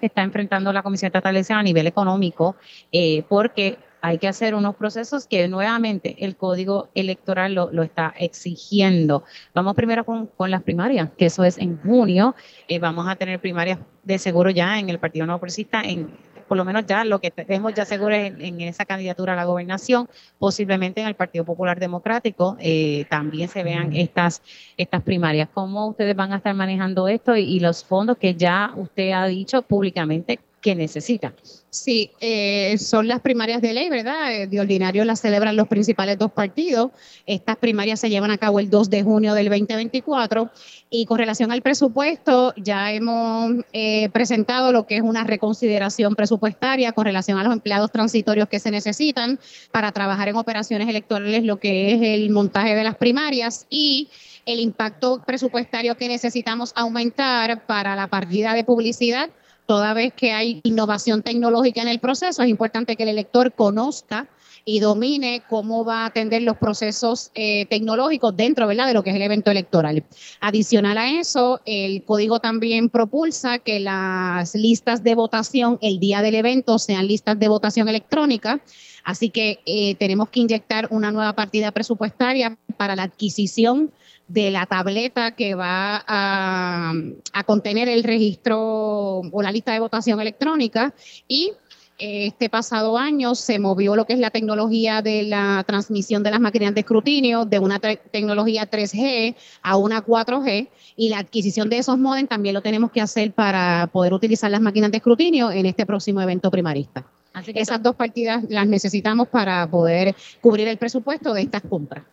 que 0.00 0.06
está 0.06 0.22
enfrentando 0.22 0.72
la 0.72 0.82
Comisión 0.82 1.08
Estatal 1.08 1.34
de 1.34 1.40
Elecciones 1.40 1.60
a 1.60 1.64
nivel 1.64 1.86
económico, 1.86 2.56
eh, 2.90 3.22
porque 3.28 3.76
hay 4.06 4.18
que 4.18 4.28
hacer 4.28 4.54
unos 4.54 4.76
procesos 4.76 5.26
que 5.26 5.48
nuevamente 5.48 6.14
el 6.20 6.36
Código 6.36 6.90
Electoral 6.94 7.54
lo, 7.54 7.72
lo 7.72 7.82
está 7.82 8.14
exigiendo. 8.16 9.24
Vamos 9.52 9.74
primero 9.74 10.04
con, 10.04 10.28
con 10.28 10.48
las 10.48 10.62
primarias, 10.62 11.10
que 11.18 11.26
eso 11.26 11.42
es 11.42 11.58
en 11.58 11.76
junio. 11.82 12.36
Eh, 12.68 12.78
vamos 12.78 13.08
a 13.08 13.16
tener 13.16 13.40
primarias 13.40 13.80
de 14.04 14.18
seguro 14.18 14.50
ya 14.50 14.78
en 14.78 14.90
el 14.90 15.00
Partido 15.00 15.26
Nuevo 15.26 15.40
Progresista 15.40 15.82
en 15.82 16.08
por 16.46 16.56
lo 16.56 16.64
menos 16.64 16.86
ya 16.86 17.04
lo 17.04 17.18
que 17.18 17.32
tenemos 17.32 17.74
ya 17.74 17.84
seguro 17.84 18.14
en, 18.14 18.40
en 18.40 18.60
esa 18.60 18.84
candidatura 18.84 19.32
a 19.32 19.36
la 19.36 19.44
gobernación, 19.44 20.08
posiblemente 20.38 21.00
en 21.00 21.08
el 21.08 21.16
Partido 21.16 21.44
Popular 21.44 21.80
Democrático 21.80 22.56
eh, 22.60 23.06
también 23.10 23.48
se 23.48 23.64
vean 23.64 23.92
estas, 23.92 24.40
estas 24.76 25.02
primarias. 25.02 25.48
¿Cómo 25.52 25.88
ustedes 25.88 26.14
van 26.14 26.32
a 26.32 26.36
estar 26.36 26.54
manejando 26.54 27.08
esto 27.08 27.34
y, 27.34 27.42
y 27.42 27.58
los 27.58 27.84
fondos 27.84 28.18
que 28.18 28.36
ya 28.36 28.72
usted 28.76 29.10
ha 29.10 29.26
dicho 29.26 29.62
públicamente 29.62 30.38
que 30.66 30.74
necesitan? 30.74 31.32
Sí, 31.70 32.10
eh, 32.18 32.76
son 32.78 33.06
las 33.06 33.20
primarias 33.20 33.62
de 33.62 33.72
ley, 33.72 33.88
¿verdad? 33.88 34.32
Eh, 34.32 34.48
De 34.48 34.58
ordinario 34.58 35.04
las 35.04 35.20
celebran 35.20 35.54
los 35.54 35.68
principales 35.68 36.18
dos 36.18 36.32
partidos. 36.32 36.90
Estas 37.24 37.56
primarias 37.56 38.00
se 38.00 38.10
llevan 38.10 38.32
a 38.32 38.38
cabo 38.38 38.58
el 38.58 38.68
2 38.68 38.90
de 38.90 39.04
junio 39.04 39.34
del 39.34 39.48
2024 39.48 40.50
y 40.90 41.06
con 41.06 41.18
relación 41.18 41.52
al 41.52 41.62
presupuesto 41.62 42.52
ya 42.56 42.90
hemos 42.92 43.64
eh, 43.72 44.08
presentado 44.08 44.72
lo 44.72 44.88
que 44.88 44.96
es 44.96 45.02
una 45.02 45.22
reconsideración 45.22 46.16
presupuestaria 46.16 46.90
con 46.90 47.04
relación 47.04 47.38
a 47.38 47.44
los 47.44 47.52
empleados 47.52 47.92
transitorios 47.92 48.48
que 48.48 48.58
se 48.58 48.72
necesitan 48.72 49.38
para 49.70 49.92
trabajar 49.92 50.26
en 50.26 50.34
operaciones 50.34 50.88
electorales, 50.88 51.44
lo 51.44 51.60
que 51.60 51.94
es 51.94 52.02
el 52.02 52.30
montaje 52.30 52.74
de 52.74 52.82
las 52.82 52.96
primarias 52.96 53.68
y 53.70 54.08
el 54.46 54.58
impacto 54.58 55.22
presupuestario 55.24 55.96
que 55.96 56.08
necesitamos 56.08 56.72
aumentar 56.74 57.66
para 57.66 57.94
la 57.94 58.08
partida 58.08 58.52
de 58.52 58.64
publicidad 58.64 59.30
toda 59.66 59.94
vez 59.94 60.14
que 60.14 60.32
hay 60.32 60.60
innovación 60.64 61.22
tecnológica 61.22 61.82
en 61.82 61.88
el 61.88 61.98
proceso, 61.98 62.42
es 62.42 62.48
importante 62.48 62.96
que 62.96 63.02
el 63.02 63.10
elector 63.10 63.52
conozca 63.52 64.28
y 64.68 64.80
domine 64.80 65.44
cómo 65.48 65.84
va 65.84 66.02
a 66.02 66.06
atender 66.06 66.42
los 66.42 66.56
procesos 66.56 67.30
eh, 67.36 67.66
tecnológicos 67.66 68.36
dentro 68.36 68.66
de 68.66 68.74
lo 68.74 69.04
que 69.04 69.10
es 69.10 69.16
el 69.16 69.22
evento 69.22 69.52
electoral. 69.52 70.04
Adicional 70.40 70.98
a 70.98 71.08
eso, 71.08 71.60
el 71.64 72.02
código 72.02 72.40
también 72.40 72.90
propulsa 72.90 73.60
que 73.60 73.78
las 73.78 74.56
listas 74.56 75.04
de 75.04 75.14
votación 75.14 75.78
el 75.82 76.00
día 76.00 76.20
del 76.20 76.34
evento 76.34 76.80
sean 76.80 77.06
listas 77.06 77.38
de 77.38 77.46
votación 77.46 77.88
electrónica. 77.88 78.60
Así 79.04 79.30
que 79.30 79.60
eh, 79.66 79.94
tenemos 79.94 80.30
que 80.30 80.40
inyectar 80.40 80.88
una 80.90 81.12
nueva 81.12 81.34
partida 81.34 81.70
presupuestaria 81.70 82.58
para 82.76 82.96
la 82.96 83.04
adquisición 83.04 83.92
de 84.26 84.50
la 84.50 84.66
tableta 84.66 85.36
que 85.36 85.54
va 85.54 86.04
a, 86.08 86.92
a 87.32 87.44
contener 87.44 87.88
el 87.88 88.02
registro 88.02 88.58
o 88.58 89.42
la 89.42 89.52
lista 89.52 89.72
de 89.72 89.78
votación 89.78 90.20
electrónica 90.20 90.92
y 91.28 91.52
este 91.98 92.50
pasado 92.50 92.98
año 92.98 93.34
se 93.34 93.58
movió 93.58 93.96
lo 93.96 94.04
que 94.04 94.12
es 94.12 94.18
la 94.18 94.30
tecnología 94.30 95.00
de 95.00 95.22
la 95.22 95.64
transmisión 95.66 96.22
de 96.22 96.30
las 96.30 96.40
máquinas 96.40 96.74
de 96.74 96.80
escrutinio 96.80 97.44
de 97.44 97.58
una 97.58 97.78
te- 97.78 97.96
tecnología 98.10 98.68
3G 98.70 99.34
a 99.62 99.76
una 99.76 100.04
4G 100.04 100.68
y 100.96 101.08
la 101.08 101.18
adquisición 101.20 101.70
de 101.70 101.78
esos 101.78 101.98
modems 101.98 102.28
también 102.28 102.54
lo 102.54 102.60
tenemos 102.60 102.90
que 102.90 103.00
hacer 103.00 103.32
para 103.32 103.88
poder 103.92 104.12
utilizar 104.12 104.50
las 104.50 104.60
máquinas 104.60 104.90
de 104.90 104.98
escrutinio 104.98 105.50
en 105.50 105.66
este 105.66 105.86
próximo 105.86 106.20
evento 106.20 106.50
primarista. 106.50 107.06
Así 107.32 107.52
que 107.52 107.60
Esas 107.60 107.82
dos 107.82 107.94
partidas 107.96 108.44
las 108.48 108.66
necesitamos 108.66 109.28
para 109.28 109.66
poder 109.70 110.14
cubrir 110.40 110.68
el 110.68 110.78
presupuesto 110.78 111.34
de 111.34 111.42
estas 111.42 111.62
compras. 111.62 112.04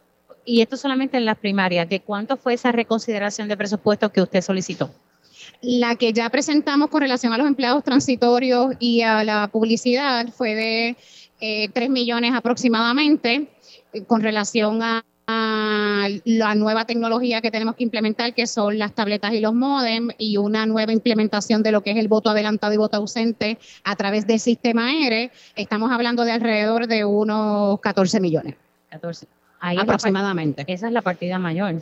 Y 0.46 0.62
esto 0.62 0.76
solamente 0.76 1.16
en 1.16 1.26
las 1.26 1.38
primarias. 1.38 1.88
¿De 1.88 2.02
cuánto 2.02 2.36
fue 2.36 2.54
esa 2.56 2.74
reconsideración 2.74 3.48
de 3.48 3.56
presupuesto 3.56 4.12
que 4.12 4.22
usted 4.22 4.42
solicitó? 4.42 4.92
La 5.62 5.96
que 5.96 6.14
ya 6.14 6.30
presentamos 6.30 6.90
con 6.90 7.02
relación 7.02 7.34
a 7.34 7.38
los 7.38 7.48
empleados 7.48 7.84
transitorios 7.84 8.74
y 8.80 9.02
a 9.02 9.24
la 9.24 9.48
publicidad 9.48 10.28
fue 10.30 10.56
de 10.56 10.96
eh, 11.42 11.70
3 11.74 11.90
millones 11.90 12.34
aproximadamente 12.34 13.48
eh, 13.94 14.04
con 14.06 14.22
relación 14.22 14.82
a, 14.82 15.04
a 15.28 16.08
la 16.26 16.56
nueva 16.56 16.86
tecnología 16.86 17.42
que 17.42 17.50
tenemos 17.52 17.76
que 17.76 17.84
implementar, 17.84 18.34
que 18.34 18.46
son 18.48 18.78
las 18.78 18.94
tabletas 18.94 19.34
y 19.34 19.40
los 19.40 19.54
modem, 19.54 20.10
y 20.18 20.38
una 20.38 20.66
nueva 20.66 20.92
implementación 20.92 21.64
de 21.64 21.72
lo 21.72 21.82
que 21.82 21.92
es 21.92 21.98
el 21.98 22.08
voto 22.10 22.30
adelantado 22.30 22.74
y 22.74 22.78
voto 22.78 22.98
ausente 22.98 23.58
a 23.84 23.96
través 23.96 24.28
del 24.28 24.40
sistema 24.40 24.92
ERE. 24.94 25.32
Estamos 25.56 25.92
hablando 25.92 26.24
de 26.26 26.32
alrededor 26.34 26.88
de 26.88 27.06
unos 27.06 27.80
14 27.80 28.20
millones 28.20 28.56
14. 28.90 29.28
Ahí 29.60 29.76
es 29.76 29.82
la 29.82 29.86
par- 29.86 29.96
aproximadamente. 29.96 30.66
esa 30.68 30.88
es 30.88 30.94
la 30.94 31.02
partida 31.02 31.40
mayor. 31.40 31.82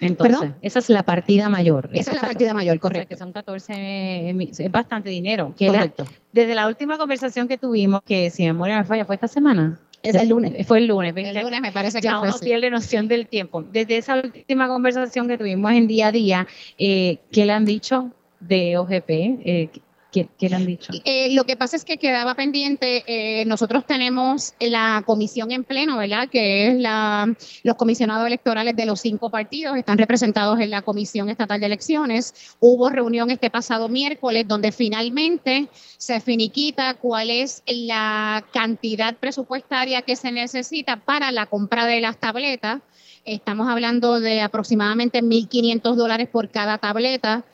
Entonces, 0.00 0.38
¿Perdón? 0.38 0.56
esa 0.62 0.78
es 0.78 0.88
la 0.88 1.02
partida 1.02 1.48
mayor. 1.48 1.90
Esa 1.92 2.12
es 2.12 2.16
la 2.16 2.28
partida 2.28 2.54
mayor, 2.54 2.76
O 2.76 2.80
sea, 2.80 2.88
que 2.90 2.94
correcto. 2.94 3.16
son 3.16 3.32
14, 3.32 3.72
eh, 3.76 4.50
es 4.58 4.70
bastante 4.70 5.10
dinero. 5.10 5.54
Que 5.56 5.66
Correcto. 5.66 6.04
desde 6.32 6.54
la 6.54 6.66
última 6.66 6.98
conversación 6.98 7.48
que 7.48 7.58
tuvimos, 7.58 8.02
que 8.02 8.30
si 8.30 8.44
memoria 8.44 8.78
me 8.78 8.84
falla, 8.84 9.04
fue 9.04 9.14
esta 9.14 9.28
semana. 9.28 9.78
Es 10.02 10.14
el 10.14 10.30
lunes. 10.30 10.66
Fue 10.66 10.78
el 10.78 10.86
lunes. 10.86 11.14
El 11.14 11.42
lunes 11.42 11.60
me 11.60 11.72
parece 11.72 11.98
que 12.00 12.04
ya 12.04 12.20
uno 12.20 12.32
pierde 12.40 12.70
noción 12.70 13.06
del 13.06 13.26
tiempo. 13.26 13.62
Desde 13.62 13.98
esa 13.98 14.16
última 14.16 14.66
conversación 14.66 15.28
que 15.28 15.36
tuvimos 15.36 15.72
en 15.72 15.86
día 15.86 16.06
a 16.06 16.12
día, 16.12 16.46
eh, 16.78 17.18
¿qué 17.30 17.44
le 17.44 17.52
han 17.52 17.66
dicho 17.66 18.10
de 18.40 18.78
OGP? 18.78 19.10
Eh, 19.10 19.70
¿qué, 20.10 20.28
qué 20.38 20.48
le 20.48 20.56
han 20.56 20.66
dicho? 20.66 20.92
Eh, 21.04 21.34
lo 21.34 21.44
que 21.44 21.56
pasa 21.56 21.76
es 21.76 21.84
que 21.84 21.98
quedaba 21.98 22.34
pendiente, 22.34 23.04
eh, 23.06 23.44
nosotros 23.46 23.86
tenemos 23.86 24.54
la 24.60 25.02
comisión 25.06 25.50
en 25.52 25.64
pleno, 25.64 25.96
¿verdad? 25.98 26.28
Que 26.28 26.68
es 26.68 26.74
la, 26.78 27.34
los 27.62 27.76
comisionados 27.76 28.26
electorales 28.26 28.76
de 28.76 28.86
los 28.86 29.00
cinco 29.00 29.30
partidos, 29.30 29.76
están 29.76 29.98
representados 29.98 30.60
en 30.60 30.70
la 30.70 30.82
Comisión 30.82 31.28
Estatal 31.28 31.60
de 31.60 31.66
Elecciones. 31.66 32.54
Hubo 32.60 32.90
reunión 32.90 33.30
este 33.30 33.50
pasado 33.50 33.88
miércoles 33.88 34.46
donde 34.46 34.72
finalmente 34.72 35.68
se 35.98 36.20
finiquita 36.20 36.94
cuál 36.94 37.30
es 37.30 37.62
la 37.66 38.44
cantidad 38.52 39.16
presupuestaria 39.16 40.02
que 40.02 40.16
se 40.16 40.32
necesita 40.32 40.96
para 40.96 41.32
la 41.32 41.46
compra 41.46 41.86
de 41.86 42.00
las 42.00 42.18
tabletas. 42.18 42.80
Estamos 43.24 43.68
hablando 43.68 44.18
de 44.18 44.40
aproximadamente 44.40 45.22
1.500 45.22 45.94
dólares 45.94 46.28
por 46.28 46.48
cada 46.48 46.78
tableta 46.78 47.44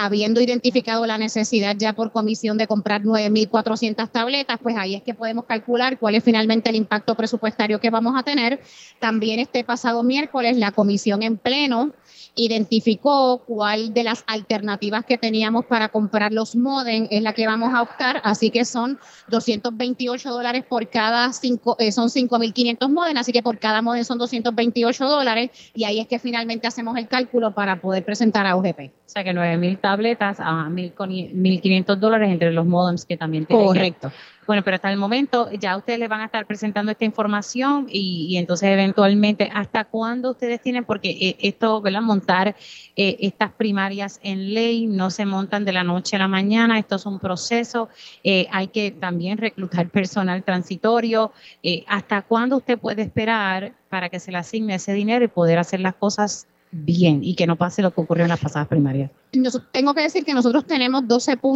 habiendo 0.00 0.40
identificado 0.40 1.04
la 1.06 1.18
necesidad 1.18 1.74
ya 1.76 1.92
por 1.92 2.12
comisión 2.12 2.56
de 2.56 2.68
comprar 2.68 3.02
9.400 3.02 4.08
tabletas, 4.08 4.60
pues 4.62 4.76
ahí 4.76 4.94
es 4.94 5.02
que 5.02 5.12
podemos 5.12 5.44
calcular 5.44 5.98
cuál 5.98 6.14
es 6.14 6.22
finalmente 6.22 6.70
el 6.70 6.76
impacto 6.76 7.16
presupuestario 7.16 7.80
que 7.80 7.90
vamos 7.90 8.14
a 8.16 8.22
tener. 8.22 8.60
También 9.00 9.40
este 9.40 9.64
pasado 9.64 10.04
miércoles 10.04 10.56
la 10.56 10.70
comisión 10.70 11.24
en 11.24 11.36
pleno 11.36 11.90
identificó 12.38 13.42
cuál 13.44 13.92
de 13.92 14.04
las 14.04 14.24
alternativas 14.26 15.04
que 15.04 15.18
teníamos 15.18 15.66
para 15.66 15.88
comprar 15.88 16.32
los 16.32 16.54
modem 16.54 17.08
es 17.10 17.22
la 17.22 17.32
que 17.32 17.46
vamos 17.46 17.74
a 17.74 17.82
optar, 17.82 18.20
así 18.24 18.50
que 18.50 18.64
son 18.64 18.98
228 19.28 20.30
dólares 20.30 20.64
por 20.64 20.88
cada 20.88 21.32
cinco, 21.32 21.76
eh, 21.80 21.90
son 21.90 22.08
5.500 22.08 22.88
modem, 22.88 23.16
así 23.16 23.32
que 23.32 23.42
por 23.42 23.58
cada 23.58 23.82
modem 23.82 24.04
son 24.04 24.18
228 24.18 25.04
dólares 25.04 25.50
y 25.74 25.84
ahí 25.84 25.98
es 25.98 26.06
que 26.06 26.18
finalmente 26.18 26.68
hacemos 26.68 26.96
el 26.96 27.08
cálculo 27.08 27.52
para 27.52 27.80
poder 27.80 28.04
presentar 28.04 28.46
a 28.46 28.56
UGP. 28.56 28.92
O 29.08 29.10
sea 29.10 29.24
que 29.24 29.32
9.000 29.32 29.80
tabletas 29.80 30.38
a 30.38 30.68
1.500 30.68 31.96
dólares 31.96 32.30
entre 32.30 32.52
los 32.52 32.66
modems 32.66 33.04
que 33.04 33.16
también 33.16 33.46
tienen. 33.46 33.66
Correcto. 33.66 34.12
Bueno, 34.48 34.64
pero 34.64 34.76
hasta 34.76 34.90
el 34.90 34.96
momento 34.96 35.50
ya 35.52 35.76
ustedes 35.76 35.98
les 35.98 36.08
van 36.08 36.22
a 36.22 36.24
estar 36.24 36.46
presentando 36.46 36.90
esta 36.90 37.04
información 37.04 37.86
y, 37.90 38.28
y 38.30 38.38
entonces 38.38 38.70
eventualmente, 38.70 39.50
¿hasta 39.52 39.84
cuándo 39.84 40.30
ustedes 40.30 40.62
tienen? 40.62 40.86
Porque 40.86 41.10
eh, 41.10 41.36
esto, 41.40 41.82
¿verdad? 41.82 42.00
Montar 42.00 42.56
eh, 42.96 43.16
estas 43.20 43.52
primarias 43.52 44.18
en 44.22 44.54
ley 44.54 44.86
no 44.86 45.10
se 45.10 45.26
montan 45.26 45.66
de 45.66 45.74
la 45.74 45.84
noche 45.84 46.16
a 46.16 46.20
la 46.20 46.28
mañana, 46.28 46.78
esto 46.78 46.96
es 46.96 47.04
un 47.04 47.18
proceso, 47.18 47.90
eh, 48.24 48.46
hay 48.50 48.68
que 48.68 48.90
también 48.90 49.36
reclutar 49.36 49.90
personal 49.90 50.42
transitorio. 50.42 51.30
Eh, 51.62 51.84
¿Hasta 51.86 52.22
cuándo 52.22 52.56
usted 52.56 52.78
puede 52.78 53.02
esperar 53.02 53.74
para 53.90 54.08
que 54.08 54.18
se 54.18 54.32
le 54.32 54.38
asigne 54.38 54.76
ese 54.76 54.94
dinero 54.94 55.26
y 55.26 55.28
poder 55.28 55.58
hacer 55.58 55.80
las 55.80 55.94
cosas 55.96 56.46
bien 56.70 57.24
y 57.24 57.34
que 57.34 57.46
no 57.46 57.56
pase 57.56 57.82
lo 57.82 57.92
que 57.92 58.00
ocurrió 58.00 58.24
en 58.24 58.28
las 58.30 58.40
pasadas 58.40 58.68
primarias? 58.68 59.10
Nos- 59.34 59.60
tengo 59.72 59.92
que 59.94 60.00
decir 60.02 60.24
que 60.24 60.32
nosotros 60.32 60.66
tenemos 60.66 61.02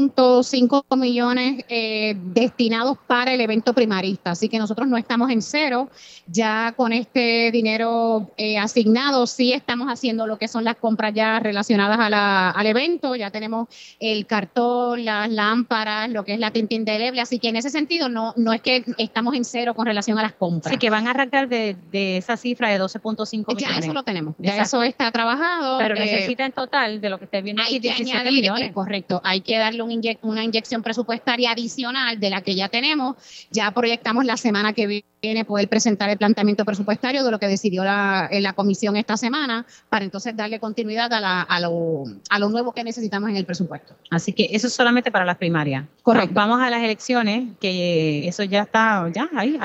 12.5 0.07 0.85
millones 0.97 1.65
eh, 1.69 2.15
destinados 2.23 2.99
para 3.07 3.33
el 3.33 3.41
evento 3.41 3.73
primarista, 3.73 4.33
así 4.33 4.49
que 4.49 4.59
nosotros 4.59 4.87
no 4.89 4.97
estamos 4.97 5.31
en 5.31 5.41
cero. 5.43 5.89
Ya 6.27 6.73
con 6.77 6.93
este 6.93 7.51
dinero 7.51 8.31
eh, 8.37 8.59
asignado, 8.59 9.27
sí 9.27 9.53
estamos 9.53 9.89
haciendo 9.89 10.27
lo 10.27 10.39
que 10.39 10.49
son 10.49 10.65
las 10.65 10.77
compras 10.77 11.13
ya 11.15 11.41
relacionadas 11.41 11.99
a 11.99 12.11
la- 12.11 12.51
al 12.51 12.67
evento. 12.67 13.17
Ya 13.17 13.31
tenemos 13.31 13.69
el 14.01 14.27
cartón, 14.27 15.05
las 15.05 15.31
lámparas, 15.31 16.11
lo 16.11 16.25
que 16.25 16.35
es 16.35 16.41
la 16.41 16.51
tinta 16.51 16.75
indeleble, 16.75 17.21
así 17.21 17.39
que 17.39 17.49
en 17.49 17.57
ese 17.57 17.71
sentido 17.71 18.09
no, 18.09 18.35
no 18.37 18.53
es 18.53 18.61
que 18.61 18.85
estamos 18.99 19.35
en 19.35 19.45
cero 19.45 19.75
con 19.75 19.87
relación 19.87 20.19
a 20.19 20.23
las 20.23 20.33
compras. 20.35 20.71
Así 20.73 20.79
que 20.79 20.91
van 20.91 21.07
a 21.07 21.11
arrancar 21.11 21.49
de, 21.49 21.77
de 21.91 22.19
esa 22.19 22.37
cifra 22.37 22.69
de 22.69 22.79
12.5 22.81 23.55
millones. 23.55 23.59
ya 23.59 23.79
eso 23.79 23.93
lo 23.93 24.03
tenemos, 24.03 24.35
ya 24.39 24.51
Exacto. 24.57 24.63
eso 24.79 24.83
está 24.83 25.02
trabajado. 25.11 25.79
Pero 25.79 25.97
eh, 25.97 26.01
necesita 26.01 26.45
en 26.47 26.53
total 26.53 27.01
de 27.01 27.11
lo 27.11 27.19
que 27.19 27.25
esté 27.25 27.43
viendo 27.43 27.63
hay 27.63 27.73
que 27.75 27.81
17 27.81 28.19
añadir, 28.19 28.43
millones. 28.43 28.69
eh, 28.69 28.73
correcto, 28.73 29.21
hay 29.25 29.41
que 29.41 29.59
darle 29.59 29.83
un 29.83 29.91
inye- 29.91 30.19
una 30.23 30.45
inyección 30.45 30.83
presupuestaria 30.83 31.51
adicional 31.51 32.21
de 32.21 32.31
la 32.31 32.43
que 32.43 32.55
ya 32.55 32.69
tenemos. 32.69 33.17
Ya 33.51 33.71
proyectamos 33.73 34.25
la 34.25 34.37
semana 34.37 34.73
que 34.73 35.03
viene 35.23 35.45
poder 35.45 35.69
presentar 35.69 36.11
el 36.11 36.19
planteamiento 36.19 36.65
presupuestario 36.65 37.25
de 37.25 37.31
lo 37.31 37.39
que 37.39 37.47
decidió 37.49 37.83
la, 37.85 38.29
en 38.31 38.43
la 38.43 38.53
comisión 38.53 38.97
esta 38.97 39.17
semana 39.17 39.65
para 39.89 40.05
entonces 40.05 40.37
darle 40.37 40.61
continuidad 40.61 41.13
a, 41.13 41.21
la- 41.21 41.43
a 41.43 41.61
lo, 41.61 42.05
a 42.29 42.39
lo 42.39 42.49
nuevo 42.49 42.73
que 42.73 42.85
necesitamos 42.85 43.31
en 43.31 43.37
el 43.37 43.45
presupuesto. 43.45 43.95
Así 44.11 44.33
que 44.33 44.49
eso 44.53 44.67
es 44.67 44.73
solamente 44.73 45.11
para 45.11 45.25
las 45.25 45.37
primarias. 45.39 45.85
Correcto. 46.03 46.35
Vamos 46.35 46.61
a 46.61 46.69
las 46.71 46.83
elecciones, 46.83 47.45
que 47.61 48.27
eso 48.29 48.43
ya 48.45 48.63
está, 48.63 49.09
ya 49.15 49.29
ahí. 49.35 49.59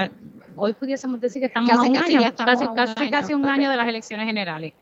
Hoy 0.55 0.73
pudiésemos 0.73 1.21
decir 1.21 1.39
que 1.39 1.45
estamos 1.45 1.69
Casi, 1.69 1.85
a 1.85 1.89
un 1.89 1.95
casi 1.95 2.11
año, 2.13 2.21
ya 2.21 2.27
estamos 2.29 2.55
casi, 2.55 2.63
un 2.65 2.79
año, 2.79 3.11
casi 3.11 3.33
un 3.35 3.45
año 3.45 3.51
correcto. 3.51 3.69
de 3.71 3.77
las 3.77 3.88
elecciones 3.88 4.25
generales. 4.25 4.73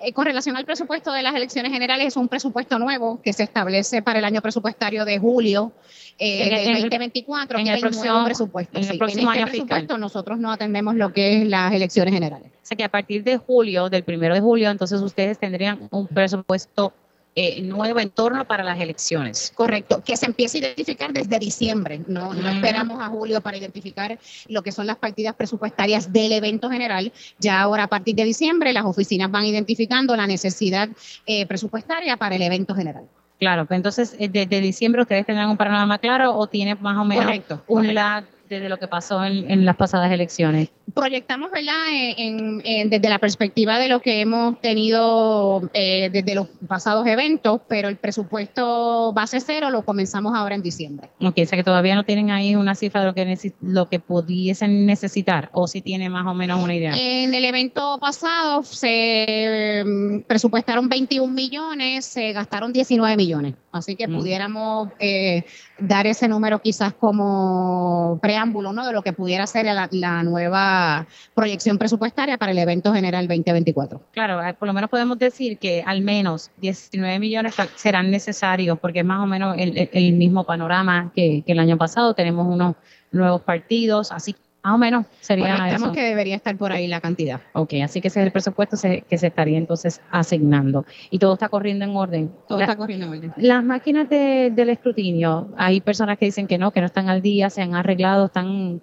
Eh, 0.00 0.12
con 0.12 0.24
relación 0.24 0.56
al 0.56 0.64
presupuesto 0.64 1.12
de 1.12 1.22
las 1.22 1.34
elecciones 1.34 1.70
generales, 1.72 2.06
es 2.08 2.16
un 2.16 2.28
presupuesto 2.28 2.78
nuevo 2.78 3.20
que 3.22 3.32
se 3.32 3.42
establece 3.42 4.00
para 4.02 4.18
el 4.18 4.24
año 4.24 4.40
presupuestario 4.40 5.04
de 5.04 5.18
julio 5.18 5.72
eh, 6.18 6.48
En 6.48 6.54
el- 6.76 6.80
2024, 6.82 7.58
en 7.58 7.66
el 7.66 7.80
próximo- 7.80 8.24
presupuesto. 8.24 8.78
en 8.78 8.84
el 8.84 8.90
sí. 8.92 8.98
próximo 8.98 9.30
este 9.32 9.42
año 9.42 9.46
fiscal. 9.50 9.66
presupuesto 9.68 9.98
nosotros 9.98 10.38
no 10.38 10.50
atendemos 10.50 10.94
lo 10.94 11.12
que 11.12 11.42
es 11.42 11.46
las 11.48 11.72
elecciones 11.74 12.14
generales. 12.14 12.48
O 12.48 12.66
sea 12.66 12.76
que 12.76 12.84
a 12.84 12.88
partir 12.88 13.22
de 13.22 13.36
julio, 13.36 13.90
del 13.90 14.02
primero 14.02 14.34
de 14.34 14.40
julio, 14.40 14.70
entonces 14.70 15.00
ustedes 15.02 15.38
tendrían 15.38 15.88
un 15.90 16.06
presupuesto 16.06 16.94
eh, 17.38 17.60
nuevo 17.60 18.00
en 18.00 18.08
torno 18.08 18.46
para 18.46 18.64
las 18.64 18.80
elecciones. 18.80 19.52
Correcto, 19.54 20.02
que 20.02 20.16
se 20.16 20.24
empiece 20.24 20.56
a 20.56 20.60
identificar 20.62 21.12
desde 21.12 21.38
diciembre. 21.38 22.00
No, 22.06 22.32
no 22.32 22.48
esperamos 22.48 22.98
a 23.02 23.08
julio 23.08 23.42
para 23.42 23.58
identificar 23.58 24.18
lo 24.48 24.62
que 24.62 24.72
son 24.72 24.86
las 24.86 24.96
partidas 24.96 25.34
presupuestarias 25.34 26.12
del 26.14 26.32
evento 26.32 26.70
general. 26.70 27.12
Ya 27.38 27.60
ahora 27.60 27.84
a 27.84 27.88
partir 27.88 28.14
de 28.14 28.24
diciembre 28.24 28.72
las 28.72 28.86
oficinas 28.86 29.30
van 29.30 29.44
identificando 29.44 30.16
la 30.16 30.26
necesidad 30.26 30.88
eh, 31.26 31.44
presupuestaria 31.44 32.16
para 32.16 32.36
el 32.36 32.42
evento 32.42 32.74
general. 32.74 33.04
Claro, 33.38 33.66
pues 33.66 33.76
entonces 33.76 34.16
eh, 34.18 34.30
desde 34.30 34.60
diciembre 34.62 35.02
ustedes 35.02 35.26
tendrán 35.26 35.50
un 35.50 35.58
panorama 35.58 35.98
claro 35.98 36.34
o 36.34 36.46
tiene 36.46 36.74
más 36.76 36.96
o 36.96 37.04
menos 37.04 37.26
Correcto. 37.26 37.62
un 37.66 37.76
correcto. 37.76 37.94
lag 37.94 38.24
desde 38.48 38.68
lo 38.68 38.78
que 38.78 38.88
pasó 38.88 39.24
en, 39.24 39.50
en 39.50 39.64
las 39.64 39.76
pasadas 39.76 40.10
elecciones. 40.12 40.68
proyectamos, 40.94 41.50
¿verdad? 41.50 41.74
Eh, 41.92 42.14
en- 42.18 42.62
en- 42.64 42.90
desde 42.90 43.08
la 43.08 43.18
perspectiva 43.18 43.78
de 43.78 43.88
lo 43.88 44.00
que 44.00 44.20
hemos 44.20 44.60
tenido 44.60 45.68
eh, 45.74 46.08
desde 46.12 46.34
los 46.34 46.48
pasados 46.68 47.06
eventos, 47.06 47.60
pero 47.68 47.88
el 47.88 47.96
presupuesto 47.96 49.12
base 49.12 49.40
cero 49.40 49.70
lo 49.70 49.84
comenzamos 49.84 50.34
ahora 50.36 50.54
en 50.54 50.62
diciembre. 50.62 51.08
Ok, 51.20 51.38
o 51.42 51.46
sea 51.46 51.56
que 51.58 51.64
todavía 51.64 51.94
no 51.94 52.04
tienen 52.04 52.30
ahí 52.30 52.54
una 52.54 52.74
cifra 52.74 53.00
de 53.00 53.06
lo 53.08 53.14
que, 53.14 53.52
lo 53.62 53.88
que 53.88 53.98
pudiesen 54.00 54.86
necesitar 54.86 55.50
o 55.52 55.66
si 55.66 55.82
tiene 55.82 56.08
más 56.08 56.26
o 56.26 56.34
menos 56.34 56.62
una 56.62 56.74
idea. 56.74 56.92
En 56.96 57.34
el 57.34 57.44
evento 57.44 57.98
pasado 58.00 58.62
se 58.62 59.82
mm, 59.84 60.20
presupuestaron 60.26 60.88
21 60.88 61.32
millones, 61.32 62.04
se 62.04 62.32
gastaron 62.32 62.72
19 62.72 63.16
millones. 63.16 63.54
Así 63.76 63.96
que 63.96 64.08
Mm. 64.08 64.16
pudiéramos 64.18 64.88
eh, 64.98 65.44
dar 65.78 66.06
ese 66.06 66.26
número 66.28 66.60
quizás 66.60 66.92
como 66.94 68.18
preámbulo 68.22 68.72
¿no? 68.72 68.86
de 68.86 68.92
lo 68.92 69.02
que 69.02 69.12
pudiera 69.12 69.46
ser 69.46 69.66
la, 69.66 69.88
la 69.92 70.22
nueva 70.22 71.06
proyección 71.34 71.78
presupuestaria 71.78 72.38
para 72.38 72.52
el 72.52 72.58
evento 72.58 72.92
general 72.92 73.28
2024. 73.28 74.00
Claro, 74.12 74.42
eh, 74.46 74.54
por 74.54 74.66
lo 74.68 74.74
menos 74.74 74.90
podemos 74.90 75.18
decir 75.18 75.58
que 75.58 75.82
al 75.86 76.02
menos 76.02 76.50
19 76.58 77.18
millones 77.18 77.54
serán 77.76 78.10
necesarios 78.10 78.78
porque 78.80 79.00
es 79.00 79.04
más 79.04 79.22
o 79.22 79.26
menos 79.26 79.56
el, 79.58 79.76
el- 79.76 79.90
el 79.92 80.12
mismo 80.14 80.44
panorama 80.44 81.12
que, 81.14 81.42
que 81.46 81.52
el 81.52 81.58
año 81.58 81.76
pasado. 81.76 82.14
Tenemos 82.14 82.46
unos 82.46 82.74
nuevos 83.12 83.42
partidos, 83.42 84.12
así 84.12 84.34
más 84.66 84.74
o 84.74 84.78
menos 84.78 85.06
sería 85.20 85.54
eso. 85.54 85.62
Creemos 85.64 85.90
que 85.92 86.02
debería 86.02 86.34
estar 86.34 86.56
por 86.56 86.72
ahí 86.72 86.88
la 86.88 87.00
cantidad. 87.00 87.40
Ok, 87.52 87.74
así 87.84 88.00
que 88.00 88.08
ese 88.08 88.18
es 88.20 88.26
el 88.26 88.32
presupuesto 88.32 88.76
se- 88.76 89.02
que 89.02 89.16
se 89.16 89.28
estaría 89.28 89.58
entonces 89.58 90.00
asignando. 90.10 90.84
Y 91.10 91.20
todo 91.20 91.34
está 91.34 91.48
corriendo 91.48 91.84
en 91.84 91.94
orden. 91.94 92.32
Todo 92.48 92.58
La- 92.58 92.64
está 92.64 92.76
corriendo 92.76 93.06
en 93.06 93.12
orden. 93.12 93.32
Las 93.36 93.62
máquinas 93.62 94.08
de- 94.08 94.50
del 94.52 94.70
escrutinio, 94.70 95.48
hay 95.56 95.80
personas 95.80 96.18
que 96.18 96.24
dicen 96.24 96.48
que 96.48 96.58
no, 96.58 96.72
que 96.72 96.80
no 96.80 96.86
están 96.86 97.08
al 97.08 97.22
día, 97.22 97.48
se 97.48 97.62
han 97.62 97.76
arreglado, 97.76 98.26
están, 98.26 98.80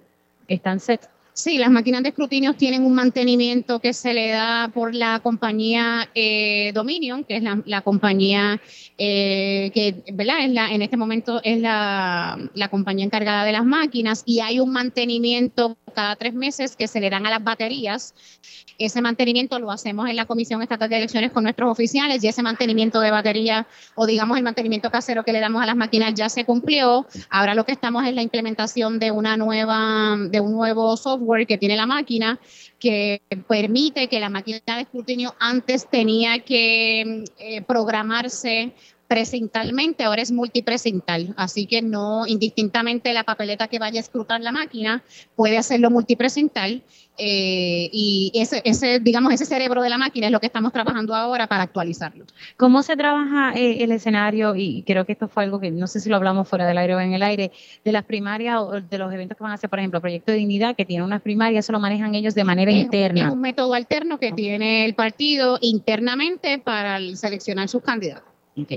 están 0.48 0.80
set. 0.80 1.02
Sí, 1.36 1.58
las 1.58 1.68
máquinas 1.72 2.04
de 2.04 2.10
escrutinio 2.10 2.54
tienen 2.54 2.84
un 2.84 2.94
mantenimiento 2.94 3.80
que 3.80 3.92
se 3.92 4.14
le 4.14 4.30
da 4.30 4.70
por 4.72 4.94
la 4.94 5.18
compañía 5.18 6.08
eh, 6.14 6.70
Dominion, 6.72 7.24
que 7.24 7.34
es 7.38 7.42
la, 7.42 7.60
la 7.66 7.80
compañía 7.80 8.60
eh, 8.98 9.72
que, 9.74 10.04
¿verdad? 10.12 10.44
Es 10.44 10.50
la, 10.52 10.72
en 10.72 10.80
este 10.80 10.96
momento 10.96 11.40
es 11.42 11.60
la, 11.60 12.38
la 12.54 12.68
compañía 12.68 13.04
encargada 13.04 13.44
de 13.44 13.50
las 13.50 13.64
máquinas 13.64 14.22
y 14.24 14.38
hay 14.38 14.60
un 14.60 14.70
mantenimiento 14.70 15.76
cada 15.92 16.14
tres 16.14 16.34
meses 16.34 16.76
que 16.76 16.86
se 16.86 17.00
le 17.00 17.10
dan 17.10 17.26
a 17.26 17.30
las 17.30 17.42
baterías. 17.42 18.14
Ese 18.78 19.00
mantenimiento 19.00 19.58
lo 19.58 19.70
hacemos 19.70 20.08
en 20.08 20.16
la 20.16 20.26
Comisión 20.26 20.60
Estatal 20.62 20.88
de 20.88 20.96
Elecciones 20.96 21.30
con 21.30 21.44
nuestros 21.44 21.70
oficiales 21.70 22.22
y 22.22 22.28
ese 22.28 22.42
mantenimiento 22.42 23.00
de 23.00 23.12
batería 23.12 23.66
o 23.94 24.04
digamos 24.06 24.36
el 24.36 24.42
mantenimiento 24.42 24.90
casero 24.90 25.24
que 25.24 25.32
le 25.32 25.40
damos 25.40 25.62
a 25.62 25.66
las 25.66 25.76
máquinas 25.76 26.14
ya 26.14 26.28
se 26.28 26.44
cumplió. 26.44 27.06
Ahora 27.30 27.54
lo 27.54 27.64
que 27.64 27.72
estamos 27.72 28.04
es 28.04 28.14
la 28.14 28.22
implementación 28.22 28.98
de 28.98 29.12
una 29.12 29.36
nueva, 29.36 30.16
de 30.28 30.40
un 30.40 30.52
nuevo 30.52 30.96
software 30.96 31.23
que 31.46 31.58
tiene 31.58 31.76
la 31.76 31.86
máquina 31.86 32.38
que 32.78 33.22
permite 33.48 34.08
que 34.08 34.20
la 34.20 34.28
máquina 34.28 34.60
de 34.66 34.82
escrutinio 34.82 35.34
antes 35.40 35.88
tenía 35.88 36.40
que 36.40 37.24
eh, 37.38 37.62
programarse 37.62 38.72
precintalmente, 39.08 40.04
ahora 40.04 40.22
es 40.22 40.32
multiprecintal, 40.32 41.34
así 41.36 41.66
que 41.66 41.82
no 41.82 42.26
indistintamente 42.26 43.12
la 43.12 43.24
papeleta 43.24 43.68
que 43.68 43.78
vaya 43.78 43.98
a 43.98 44.02
escrutar 44.02 44.40
la 44.40 44.52
máquina 44.52 45.02
puede 45.36 45.58
hacerlo 45.58 45.90
multiprecintal 45.90 46.82
eh, 47.16 47.88
y 47.92 48.32
ese, 48.34 48.60
ese, 48.64 48.98
digamos, 48.98 49.32
ese 49.32 49.44
cerebro 49.46 49.82
de 49.82 49.88
la 49.88 49.98
máquina 49.98 50.26
es 50.26 50.32
lo 50.32 50.40
que 50.40 50.46
estamos 50.46 50.72
trabajando 50.72 51.14
ahora 51.14 51.46
para 51.46 51.62
actualizarlo. 51.62 52.24
¿Cómo 52.56 52.82
se 52.82 52.96
trabaja 52.96 53.52
eh, 53.54 53.84
el 53.84 53.92
escenario? 53.92 54.56
Y 54.56 54.82
creo 54.84 55.04
que 55.06 55.12
esto 55.12 55.28
fue 55.28 55.44
algo 55.44 55.60
que 55.60 55.70
no 55.70 55.86
sé 55.86 56.00
si 56.00 56.08
lo 56.08 56.16
hablamos 56.16 56.48
fuera 56.48 56.66
del 56.66 56.76
aire 56.78 56.94
o 56.96 57.00
en 57.00 57.12
el 57.12 57.22
aire, 57.22 57.52
de 57.84 57.92
las 57.92 58.04
primarias 58.04 58.58
o 58.58 58.80
de 58.80 58.98
los 58.98 59.12
eventos 59.12 59.36
que 59.38 59.44
van 59.44 59.52
a 59.52 59.54
hacer, 59.54 59.70
por 59.70 59.78
ejemplo, 59.78 60.00
Proyecto 60.00 60.32
de 60.32 60.38
Dignidad, 60.38 60.74
que 60.74 60.84
tiene 60.84 61.04
unas 61.04 61.22
primarias, 61.22 61.64
eso 61.64 61.72
lo 61.72 61.78
manejan 61.78 62.14
ellos 62.16 62.34
de 62.34 62.42
manera 62.44 62.70
Es- 62.72 62.78
Es 62.78 62.82
interna. 62.84 63.32
un 63.32 63.40
método 63.40 63.74
alterno 63.74 64.18
que 64.18 64.32
tiene 64.32 64.84
el 64.84 64.94
partido 64.94 65.58
internamente 65.60 66.58
para 66.58 66.96
el- 66.96 67.16
seleccionar 67.16 67.68
sus 67.68 67.82
candidatos. 67.82 68.28
Ok. 68.56 68.72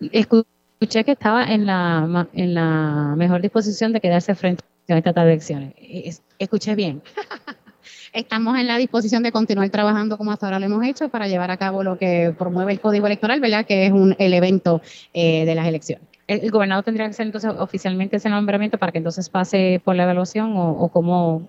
Escuché 0.00 1.04
que 1.04 1.12
estaba 1.12 1.44
en 1.44 1.66
la, 1.66 2.28
en 2.34 2.54
la 2.54 3.14
mejor 3.16 3.40
disposición 3.40 3.92
de 3.92 4.00
quedarse 4.00 4.34
frente 4.34 4.64
a 4.88 4.98
esta 4.98 5.12
tarde 5.12 5.28
de 5.28 5.32
elecciones. 5.34 5.74
Es- 5.80 6.22
Escuché 6.38 6.74
bien. 6.74 7.02
Estamos 8.12 8.56
en 8.58 8.66
la 8.66 8.76
disposición 8.78 9.22
de 9.22 9.32
continuar 9.32 9.68
trabajando 9.70 10.16
como 10.16 10.30
hasta 10.32 10.46
ahora 10.46 10.58
lo 10.60 10.66
hemos 10.66 10.84
hecho 10.86 11.08
para 11.08 11.26
llevar 11.26 11.50
a 11.50 11.56
cabo 11.56 11.82
lo 11.82 11.98
que 11.98 12.34
promueve 12.38 12.72
el 12.72 12.80
Código 12.80 13.06
Electoral, 13.06 13.40
¿verdad? 13.40 13.66
Que 13.66 13.86
es 13.86 13.92
un, 13.92 14.14
el 14.18 14.34
evento 14.34 14.80
eh, 15.12 15.44
de 15.44 15.54
las 15.54 15.66
elecciones. 15.66 16.06
¿El, 16.26 16.40
el 16.40 16.50
gobernador 16.50 16.84
tendría 16.84 17.06
que 17.06 17.10
hacer 17.10 17.26
entonces 17.26 17.52
oficialmente 17.58 18.16
ese 18.16 18.30
nombramiento 18.30 18.78
para 18.78 18.92
que 18.92 18.98
entonces 18.98 19.28
pase 19.28 19.80
por 19.84 19.96
la 19.96 20.04
evaluación 20.04 20.56
o, 20.56 20.70
o 20.70 20.88
cómo? 20.90 21.48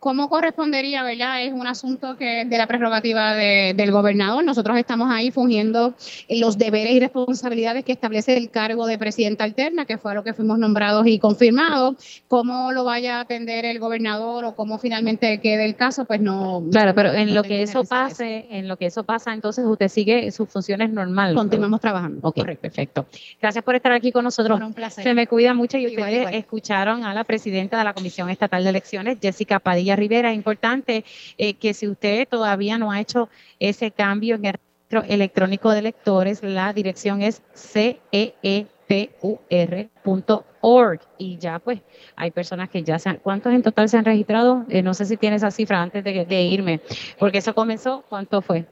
¿Cómo 0.00 0.30
correspondería, 0.30 1.02
verdad? 1.02 1.44
Es 1.44 1.52
un 1.52 1.66
asunto 1.66 2.16
que 2.16 2.46
de 2.46 2.56
la 2.58 2.66
prerrogativa 2.66 3.34
de- 3.34 3.74
del 3.76 3.92
gobernador. 3.92 4.42
Nosotros 4.42 4.78
estamos 4.78 5.10
ahí 5.10 5.30
fungiendo 5.30 5.92
los 6.30 6.56
deberes 6.56 6.94
y 6.94 7.00
responsabilidades 7.00 7.84
que 7.84 7.92
establece 7.92 8.34
el 8.38 8.48
cargo 8.48 8.86
de 8.86 8.96
presidenta 8.96 9.44
alterna, 9.44 9.84
que 9.84 9.98
fue 9.98 10.12
a 10.12 10.14
lo 10.14 10.24
que 10.24 10.32
fuimos 10.32 10.58
nombrados 10.58 11.06
y 11.06 11.18
confirmados. 11.18 11.96
¿Cómo 12.28 12.72
lo 12.72 12.84
vaya 12.84 13.18
a 13.18 13.20
atender 13.20 13.66
el 13.66 13.78
gobernador 13.78 14.46
o 14.46 14.54
cómo 14.56 14.78
finalmente 14.78 15.38
quede 15.42 15.66
el 15.66 15.76
caso? 15.76 16.06
Pues 16.06 16.22
no. 16.22 16.64
Claro, 16.70 16.94
pero 16.94 17.12
en 17.12 17.28
no 17.28 17.34
lo 17.34 17.42
que 17.42 17.60
eso 17.60 17.84
pase, 17.84 18.46
en 18.50 18.68
lo 18.68 18.78
que 18.78 18.86
eso 18.86 19.04
pasa, 19.04 19.34
entonces 19.34 19.66
usted 19.66 19.88
sigue 19.88 20.32
sus 20.32 20.48
funciones 20.48 20.88
normales. 20.90 21.36
Continuamos 21.36 21.78
trabajando. 21.82 22.20
Ok, 22.26 22.36
Correcto. 22.36 22.62
perfecto. 22.62 23.06
Gracias 23.38 23.62
por 23.62 23.74
estar 23.74 23.92
aquí 23.92 24.12
con 24.12 24.24
nosotros. 24.24 24.54
Bueno, 24.54 24.68
un 24.68 24.72
placer. 24.72 25.04
Se 25.04 25.12
me 25.12 25.26
cuida 25.26 25.52
mucho 25.52 25.76
y 25.76 25.82
Igual, 25.82 25.98
ustedes 25.98 26.18
igual. 26.20 26.34
escucharon 26.36 27.04
a 27.04 27.12
la 27.12 27.24
presidenta 27.24 27.76
de 27.76 27.84
la 27.84 27.92
Comisión 27.92 28.30
Estatal 28.30 28.64
de 28.64 28.70
Elecciones, 28.70 29.18
Jessica 29.20 29.58
Padilla 29.58 29.89
Rivera. 29.96 30.32
Importante 30.32 31.04
eh, 31.38 31.54
que 31.54 31.74
si 31.74 31.88
usted 31.88 32.28
todavía 32.28 32.78
no 32.78 32.90
ha 32.90 33.00
hecho 33.00 33.28
ese 33.58 33.90
cambio 33.90 34.36
en 34.36 34.46
el 34.46 34.52
registro 34.54 35.02
electrónico 35.14 35.70
de 35.70 35.78
electores, 35.80 36.42
la 36.42 36.72
dirección 36.72 37.22
es 37.22 37.42
ceepur.org 37.54 38.70
y 41.18 41.38
ya 41.38 41.58
pues 41.58 41.80
hay 42.16 42.30
personas 42.30 42.68
que 42.70 42.82
ya 42.82 42.98
se 42.98 43.08
han, 43.08 43.16
¿cuántos 43.16 43.52
en 43.52 43.62
total 43.62 43.88
se 43.88 43.96
han 43.96 44.04
registrado? 44.04 44.64
Eh, 44.68 44.82
no 44.82 44.94
sé 44.94 45.04
si 45.06 45.16
tiene 45.16 45.36
esa 45.36 45.50
cifra 45.50 45.80
antes 45.80 46.02
de, 46.02 46.24
de 46.24 46.42
irme, 46.42 46.80
porque 47.18 47.38
eso 47.38 47.54
comenzó, 47.54 48.04
¿cuánto 48.08 48.42
fue? 48.42 48.66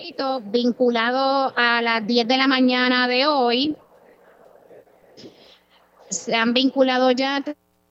numerito 0.00 0.40
vinculado 0.40 1.52
a 1.56 1.82
las 1.82 2.06
10 2.06 2.26
de 2.26 2.36
la 2.36 2.46
mañana 2.46 3.08
de 3.08 3.26
hoy. 3.26 3.76
Se 6.08 6.34
han 6.34 6.52
vinculado 6.54 7.10
ya 7.10 7.42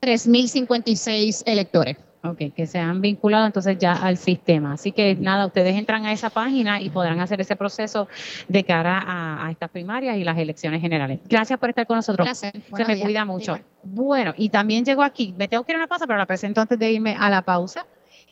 3.056 0.02 1.44
electores. 1.46 1.98
Ok, 2.22 2.54
que 2.54 2.68
se 2.68 2.80
han 2.80 3.00
vinculado 3.00 3.46
entonces 3.46 3.78
ya 3.78 3.94
al 3.94 4.18
sistema. 4.18 4.74
Así 4.74 4.92
que 4.92 5.16
nada, 5.16 5.46
ustedes 5.46 5.76
entran 5.78 6.06
a 6.06 6.12
esa 6.12 6.30
página 6.30 6.82
y 6.82 6.90
podrán 6.90 7.22
hacer 7.22 7.40
ese 7.40 7.56
proceso 7.56 8.10
de 8.50 8.66
cara 8.66 8.98
a, 9.00 9.46
a 9.48 9.52
estas 9.52 9.70
primarias 9.70 10.18
y 10.18 10.26
las 10.26 10.38
elecciones 10.38 10.82
generales. 10.82 11.20
Gracias 11.30 11.58
por 11.58 11.70
estar 11.70 11.88
con 11.88 11.96
nosotros. 11.96 12.26
Placer. 12.28 12.52
Se 12.52 12.70
Buenos 12.72 12.88
me 12.90 12.96
días. 12.96 13.06
cuida 13.06 13.24
mucho. 13.26 13.58
Bueno, 13.84 14.34
y 14.36 14.50
también 14.50 14.84
llegó 14.84 15.04
aquí, 15.04 15.34
me 15.38 15.48
tengo 15.48 15.64
que 15.64 15.72
ir 15.72 15.78
a 15.78 15.80
una 15.80 15.88
pausa, 15.88 16.06
pero 16.08 16.20
la 16.20 16.26
presento 16.26 16.60
antes 16.60 16.78
de 16.78 16.92
irme 16.92 17.16
a 17.18 17.30
la 17.30 17.42
pausa. 17.44 17.86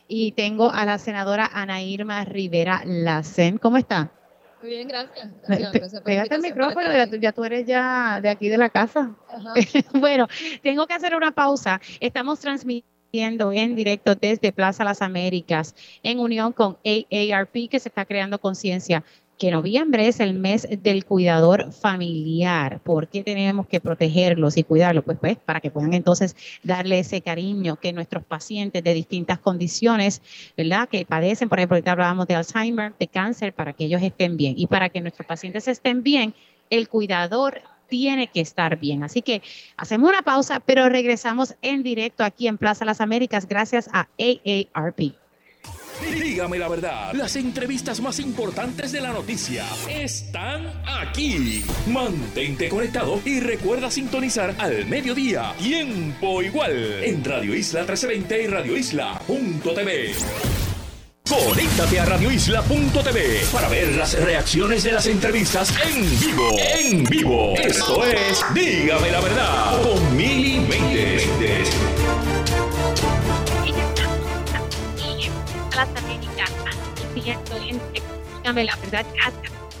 Y 0.06 0.32
tengo 0.32 0.70
a 0.70 0.84
la 0.84 0.98
senadora 0.98 1.50
Ana 1.52 1.80
Irma 1.82 2.24
Rivera 2.26 2.82
Lacen. 2.84 3.56
¿Cómo 3.58 3.78
está? 3.78 4.10
Muy 4.60 4.70
bien, 4.70 4.88
gracias. 4.88 5.28
Gracias, 5.46 5.72
gracias 5.72 6.02
Pégate 6.02 6.34
el 6.34 6.40
micrófono, 6.42 6.92
ya, 6.92 7.06
tú- 7.08 7.16
ya 7.16 7.32
tú 7.32 7.44
eres 7.44 7.66
ya 7.66 8.20
de 8.20 8.28
aquí 8.28 8.48
de 8.50 8.58
la 8.58 8.68
casa. 8.68 9.12
Bueno, 9.94 10.26
tengo 10.62 10.86
que 10.86 10.92
hacer 10.94 11.14
una 11.14 11.30
pausa. 11.32 11.80
Estamos 12.00 12.38
transmitiendo 12.40 12.97
en 13.12 13.74
directo 13.74 14.14
desde 14.14 14.52
Plaza 14.52 14.84
Las 14.84 15.02
Américas 15.02 15.74
en 16.02 16.20
unión 16.20 16.52
con 16.52 16.76
AARP 16.84 17.68
que 17.70 17.80
se 17.80 17.88
está 17.88 18.04
creando 18.04 18.38
conciencia. 18.38 19.04
que 19.38 19.52
noviembre 19.52 20.08
es 20.08 20.18
el 20.18 20.34
mes 20.34 20.66
del 20.82 21.04
cuidador 21.04 21.72
familiar. 21.72 22.80
¿Por 22.80 23.06
qué 23.06 23.22
tenemos 23.22 23.68
que 23.68 23.78
protegerlos 23.80 24.56
y 24.56 24.64
cuidarlos? 24.64 25.04
Pues, 25.04 25.16
pues 25.20 25.36
para 25.36 25.60
que 25.60 25.70
puedan 25.70 25.94
entonces 25.94 26.34
darle 26.64 26.98
ese 26.98 27.20
cariño 27.20 27.76
que 27.76 27.92
nuestros 27.92 28.24
pacientes 28.24 28.82
de 28.82 28.94
distintas 28.94 29.38
condiciones, 29.38 30.22
¿verdad? 30.56 30.88
Que 30.88 31.06
padecen, 31.06 31.48
por 31.48 31.60
ejemplo, 31.60 31.76
ahorita 31.76 31.92
hablábamos 31.92 32.26
de 32.26 32.34
Alzheimer, 32.34 32.94
de 32.98 33.06
cáncer, 33.06 33.52
para 33.52 33.74
que 33.74 33.84
ellos 33.84 34.02
estén 34.02 34.36
bien. 34.36 34.54
Y 34.56 34.66
para 34.66 34.88
que 34.88 35.00
nuestros 35.00 35.24
pacientes 35.28 35.68
estén 35.68 36.02
bien, 36.02 36.34
el 36.68 36.88
cuidador 36.88 37.62
tiene 37.88 38.28
que 38.28 38.40
estar 38.40 38.78
bien. 38.78 39.02
Así 39.02 39.22
que 39.22 39.42
hacemos 39.76 40.10
una 40.10 40.22
pausa, 40.22 40.60
pero 40.60 40.88
regresamos 40.88 41.56
en 41.62 41.82
directo 41.82 42.24
aquí 42.24 42.48
en 42.48 42.58
Plaza 42.58 42.84
Las 42.84 43.00
Américas 43.00 43.48
gracias 43.48 43.88
a 43.92 44.08
AARP. 44.18 45.14
Dígame 46.00 46.58
la 46.58 46.68
verdad, 46.68 47.12
las 47.14 47.34
entrevistas 47.36 48.00
más 48.00 48.20
importantes 48.20 48.92
de 48.92 49.00
la 49.00 49.12
noticia 49.12 49.64
están 49.88 50.72
aquí. 50.86 51.64
Mantente 51.88 52.68
conectado 52.68 53.20
y 53.24 53.40
recuerda 53.40 53.90
sintonizar 53.90 54.54
al 54.58 54.86
mediodía, 54.86 55.54
tiempo 55.58 56.42
igual, 56.42 57.02
en 57.02 57.24
Radio 57.24 57.54
Isla 57.54 57.80
1320 57.80 58.42
y 58.42 58.46
Radio 58.46 58.76
Isla.tv. 58.76 60.67
Conéctate 61.28 62.00
a 62.00 62.06
radioisla.tv 62.06 63.46
para 63.52 63.68
ver 63.68 63.94
las 63.94 64.18
reacciones 64.18 64.82
de 64.82 64.92
las 64.92 65.06
entrevistas 65.06 65.72
en 65.86 66.18
vivo. 66.18 66.50
En 66.58 67.04
vivo. 67.04 67.54
Esto 67.56 68.04
es 68.04 68.42
Dígame 68.54 69.10
la 69.10 69.20
verdad 69.20 69.82
con 69.82 70.16
Mili 70.16 70.58
dígame 78.42 78.64
la 78.64 78.76
verdad, 78.76 79.04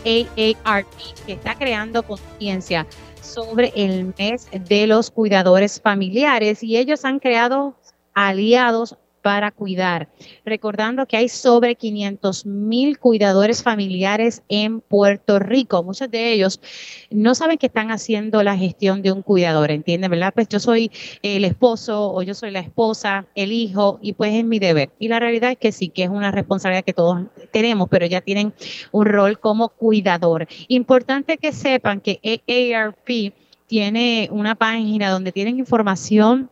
AARP, 0.04 0.86
que 1.26 1.32
está 1.32 1.54
creando 1.56 2.02
conciencia 2.02 2.86
sobre 3.22 3.72
el 3.74 4.12
mes 4.18 4.48
de 4.52 4.86
los 4.86 5.10
cuidadores 5.10 5.80
familiares 5.80 6.62
y 6.62 6.76
ellos 6.76 7.06
han 7.06 7.18
creado 7.18 7.74
aliados 8.12 8.96
para 9.28 9.50
cuidar. 9.50 10.08
Recordando 10.46 11.04
que 11.04 11.18
hay 11.18 11.28
sobre 11.28 11.74
500 11.74 12.46
mil 12.46 12.98
cuidadores 12.98 13.62
familiares 13.62 14.42
en 14.48 14.80
Puerto 14.80 15.38
Rico. 15.38 15.82
Muchos 15.82 16.10
de 16.10 16.32
ellos 16.32 16.62
no 17.10 17.34
saben 17.34 17.58
que 17.58 17.66
están 17.66 17.90
haciendo 17.90 18.42
la 18.42 18.56
gestión 18.56 19.02
de 19.02 19.12
un 19.12 19.20
cuidador, 19.20 19.70
¿entienden? 19.70 20.10
¿Verdad? 20.10 20.32
Pues 20.34 20.48
yo 20.48 20.58
soy 20.58 20.90
el 21.22 21.44
esposo 21.44 22.10
o 22.10 22.22
yo 22.22 22.32
soy 22.32 22.52
la 22.52 22.60
esposa, 22.60 23.26
el 23.34 23.52
hijo, 23.52 23.98
y 24.00 24.14
pues 24.14 24.32
es 24.32 24.46
mi 24.46 24.58
deber. 24.60 24.92
Y 24.98 25.08
la 25.08 25.20
realidad 25.20 25.50
es 25.50 25.58
que 25.58 25.72
sí, 25.72 25.90
que 25.90 26.04
es 26.04 26.08
una 26.08 26.30
responsabilidad 26.30 26.86
que 26.86 26.94
todos 26.94 27.26
tenemos, 27.52 27.86
pero 27.90 28.06
ya 28.06 28.22
tienen 28.22 28.54
un 28.92 29.04
rol 29.04 29.38
como 29.38 29.68
cuidador. 29.68 30.48
Importante 30.68 31.36
que 31.36 31.52
sepan 31.52 32.00
que 32.00 32.18
AARP 32.24 33.34
tiene 33.66 34.30
una 34.32 34.54
página 34.54 35.10
donde 35.10 35.32
tienen 35.32 35.58
información 35.58 36.48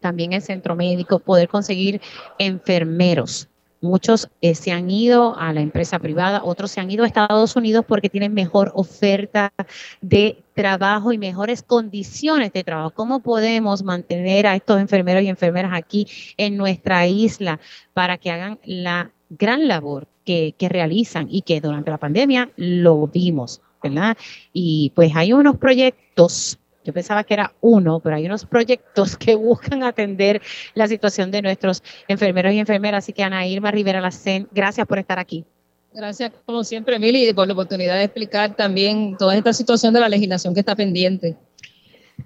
también 0.00 0.32
el 0.32 0.42
centro 0.42 0.76
médico, 0.76 1.18
poder 1.18 1.48
conseguir 1.48 2.00
enfermeros. 2.38 3.48
Muchos 3.80 4.28
eh, 4.40 4.56
se 4.56 4.72
han 4.72 4.90
ido 4.90 5.38
a 5.38 5.52
la 5.52 5.60
empresa 5.60 6.00
privada, 6.00 6.42
otros 6.42 6.72
se 6.72 6.80
han 6.80 6.90
ido 6.90 7.04
a 7.04 7.06
Estados 7.06 7.54
Unidos 7.54 7.84
porque 7.86 8.08
tienen 8.08 8.34
mejor 8.34 8.72
oferta 8.74 9.52
de 10.00 10.42
trabajo 10.54 11.12
y 11.12 11.18
mejores 11.18 11.62
condiciones 11.62 12.52
de 12.52 12.64
trabajo. 12.64 12.90
¿Cómo 12.90 13.20
podemos 13.20 13.84
mantener 13.84 14.48
a 14.48 14.56
estos 14.56 14.80
enfermeros 14.80 15.22
y 15.22 15.28
enfermeras 15.28 15.72
aquí 15.74 16.08
en 16.36 16.56
nuestra 16.56 17.06
isla 17.06 17.60
para 17.94 18.18
que 18.18 18.32
hagan 18.32 18.58
la 18.64 19.12
gran 19.30 19.68
labor 19.68 20.08
que, 20.24 20.56
que 20.58 20.68
realizan 20.68 21.28
y 21.30 21.42
que 21.42 21.60
durante 21.60 21.92
la 21.92 21.98
pandemia 21.98 22.50
lo 22.56 23.06
vimos, 23.06 23.60
¿verdad? 23.80 24.16
Y 24.52 24.90
pues 24.96 25.12
hay 25.14 25.32
unos 25.32 25.56
proyectos 25.56 26.58
yo 26.88 26.94
pensaba 26.94 27.22
que 27.22 27.34
era 27.34 27.52
uno, 27.60 28.00
pero 28.00 28.16
hay 28.16 28.24
unos 28.24 28.46
proyectos 28.46 29.14
que 29.18 29.34
buscan 29.36 29.82
atender 29.82 30.40
la 30.72 30.88
situación 30.88 31.30
de 31.30 31.42
nuestros 31.42 31.82
enfermeros 32.08 32.54
y 32.54 32.58
enfermeras. 32.60 33.04
Así 33.04 33.12
que 33.12 33.22
Ana 33.22 33.46
Irma 33.46 33.70
Rivera 33.70 34.00
Lacen, 34.00 34.48
gracias 34.52 34.86
por 34.86 34.98
estar 34.98 35.18
aquí. 35.18 35.44
Gracias, 35.92 36.32
como 36.46 36.64
siempre, 36.64 36.96
Emily, 36.96 37.30
por 37.34 37.46
la 37.46 37.52
oportunidad 37.52 37.96
de 37.96 38.04
explicar 38.04 38.56
también 38.56 39.18
toda 39.18 39.36
esta 39.36 39.52
situación 39.52 39.92
de 39.92 40.00
la 40.00 40.08
legislación 40.08 40.54
que 40.54 40.60
está 40.60 40.74
pendiente. 40.74 41.36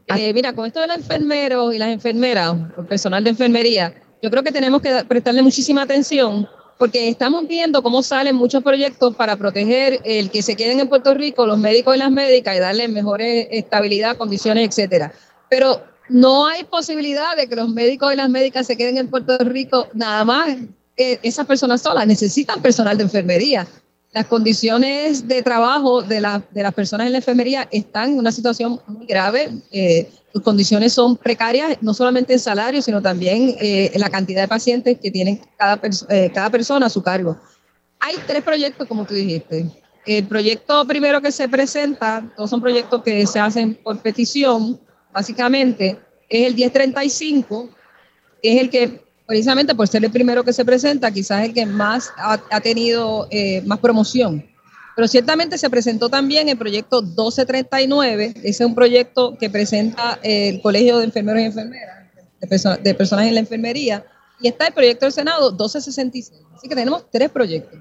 Ah. 0.08 0.16
Eh, 0.16 0.32
mira, 0.32 0.52
con 0.52 0.66
esto 0.66 0.80
de 0.80 0.86
los 0.86 0.98
enfermeros 0.98 1.74
y 1.74 1.78
las 1.78 1.88
enfermeras, 1.88 2.54
el 2.78 2.86
personal 2.86 3.24
de 3.24 3.30
enfermería, 3.30 3.94
yo 4.22 4.30
creo 4.30 4.44
que 4.44 4.52
tenemos 4.52 4.80
que 4.80 5.04
prestarle 5.08 5.42
muchísima 5.42 5.82
atención 5.82 6.48
porque 6.78 7.08
estamos 7.08 7.46
viendo 7.46 7.82
cómo 7.82 8.02
salen 8.02 8.36
muchos 8.36 8.62
proyectos 8.62 9.14
para 9.14 9.36
proteger 9.36 10.00
el 10.04 10.30
que 10.30 10.42
se 10.42 10.56
queden 10.56 10.80
en 10.80 10.88
Puerto 10.88 11.14
Rico, 11.14 11.46
los 11.46 11.58
médicos 11.58 11.94
y 11.94 11.98
las 11.98 12.10
médicas, 12.10 12.56
y 12.56 12.60
darles 12.60 12.90
mejores 12.90 13.46
estabilidad, 13.50 14.16
condiciones, 14.16 14.68
etcétera. 14.68 15.12
Pero 15.48 15.82
no 16.08 16.46
hay 16.46 16.64
posibilidad 16.64 17.36
de 17.36 17.48
que 17.48 17.56
los 17.56 17.68
médicos 17.68 18.12
y 18.12 18.16
las 18.16 18.28
médicas 18.28 18.66
se 18.66 18.76
queden 18.76 18.98
en 18.98 19.08
Puerto 19.08 19.38
Rico 19.38 19.88
nada 19.94 20.24
más 20.24 20.56
eh, 20.96 21.18
esas 21.22 21.46
personas 21.46 21.80
solas, 21.80 22.06
necesitan 22.06 22.60
personal 22.60 22.96
de 22.98 23.04
enfermería. 23.04 23.66
Las 24.12 24.26
condiciones 24.26 25.26
de 25.26 25.42
trabajo 25.42 26.02
de, 26.02 26.16
de 26.50 26.62
las 26.62 26.74
personas 26.74 27.06
en 27.06 27.12
la 27.12 27.18
enfermería 27.18 27.66
están 27.70 28.10
en 28.10 28.18
una 28.18 28.30
situación 28.30 28.78
muy 28.86 29.06
grave. 29.06 29.50
Eh, 29.70 30.10
sus 30.32 30.42
condiciones 30.42 30.92
son 30.92 31.16
precarias, 31.16 31.78
no 31.80 31.94
solamente 31.94 32.34
en 32.34 32.38
salario, 32.38 32.82
sino 32.82 33.00
también 33.00 33.56
eh, 33.58 33.90
en 33.92 34.00
la 34.00 34.10
cantidad 34.10 34.42
de 34.42 34.48
pacientes 34.48 34.98
que 35.00 35.10
tienen 35.10 35.40
cada, 35.56 35.80
eh, 36.10 36.30
cada 36.32 36.50
persona 36.50 36.86
a 36.86 36.90
su 36.90 37.02
cargo. 37.02 37.38
Hay 38.00 38.16
tres 38.26 38.42
proyectos, 38.42 38.86
como 38.86 39.06
tú 39.06 39.14
dijiste. 39.14 39.66
El 40.04 40.26
proyecto 40.26 40.86
primero 40.86 41.22
que 41.22 41.32
se 41.32 41.48
presenta, 41.48 42.30
todos 42.36 42.50
son 42.50 42.60
proyectos 42.60 43.02
que 43.02 43.26
se 43.26 43.38
hacen 43.38 43.78
por 43.82 43.98
petición, 44.00 44.80
básicamente, 45.12 45.98
es 46.28 46.46
el 46.46 46.54
1035, 46.54 47.70
es 48.42 48.60
el 48.60 48.68
que, 48.68 49.01
precisamente 49.26 49.74
por 49.74 49.88
ser 49.88 50.04
el 50.04 50.10
primero 50.10 50.44
que 50.44 50.52
se 50.52 50.64
presenta, 50.64 51.10
quizás 51.10 51.44
el 51.44 51.54
que 51.54 51.66
más 51.66 52.12
ha, 52.16 52.40
ha 52.50 52.60
tenido 52.60 53.28
eh, 53.30 53.62
más 53.66 53.78
promoción. 53.78 54.44
Pero 54.94 55.08
ciertamente 55.08 55.56
se 55.56 55.70
presentó 55.70 56.08
también 56.08 56.48
el 56.48 56.58
proyecto 56.58 57.02
1239, 57.02 58.34
ese 58.36 58.48
es 58.48 58.60
un 58.60 58.74
proyecto 58.74 59.36
que 59.38 59.48
presenta 59.48 60.18
el 60.22 60.60
Colegio 60.60 60.98
de 60.98 61.04
Enfermeros 61.04 61.40
y 61.40 61.44
Enfermeras, 61.44 62.02
de, 62.82 62.94
personas 62.94 63.26
en 63.26 63.34
la 63.34 63.40
enfermería, 63.40 64.04
y 64.40 64.48
está 64.48 64.66
el 64.66 64.74
proyecto 64.74 65.06
del 65.06 65.12
Senado 65.12 65.50
1266. 65.52 66.42
Así 66.54 66.68
que 66.68 66.74
tenemos 66.74 67.04
tres 67.10 67.30
proyectos. 67.30 67.78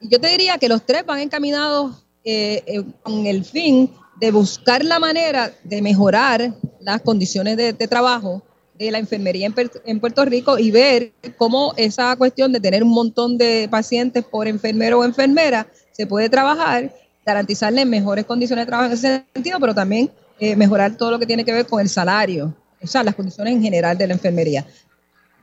Y 0.00 0.08
yo 0.08 0.20
te 0.20 0.28
diría 0.28 0.58
que 0.58 0.68
los 0.68 0.84
tres 0.84 1.04
van 1.04 1.20
encaminados 1.20 2.04
eh, 2.22 2.62
eh, 2.66 2.84
con 3.02 3.26
el 3.26 3.44
fin 3.44 3.90
de 4.20 4.30
buscar 4.30 4.84
la 4.84 4.98
manera 4.98 5.52
de 5.64 5.82
mejorar 5.82 6.54
las 6.80 7.00
condiciones 7.00 7.56
de, 7.56 7.72
trabajo 7.88 8.42
de 8.86 8.92
la 8.92 8.98
enfermería 8.98 9.46
en, 9.46 9.54
en, 9.84 10.00
Puerto 10.00 10.24
Rico 10.24 10.58
y 10.58 10.70
ver 10.70 11.12
cómo 11.36 11.74
esa 11.76 12.16
cuestión 12.16 12.52
de 12.52 12.60
tener 12.60 12.82
un 12.82 12.90
montón 12.90 13.38
de 13.38 13.68
pacientes 13.70 14.24
por 14.24 14.48
enfermero 14.48 15.00
o 15.00 15.04
enfermera 15.04 15.66
se 15.92 16.06
puede 16.06 16.28
trabajar, 16.28 16.92
garantizarle 17.24 17.84
mejores 17.84 18.24
condiciones 18.24 18.64
de 18.64 18.66
trabajo 18.66 18.88
en 18.88 18.94
ese 18.94 19.24
sentido, 19.34 19.58
pero 19.60 19.74
también 19.74 20.10
eh, 20.38 20.56
mejorar 20.56 20.96
todo 20.96 21.12
lo 21.12 21.18
que 21.18 21.26
tiene 21.26 21.44
que 21.44 21.52
ver 21.52 21.66
con 21.66 21.80
el 21.80 21.88
salario 21.88 22.54
o 22.84 22.86
sea, 22.86 23.02
las 23.02 23.14
condiciones 23.14 23.54
en 23.54 23.62
general 23.62 23.96
de 23.96 24.06
la 24.06 24.14
enfermería. 24.14 24.66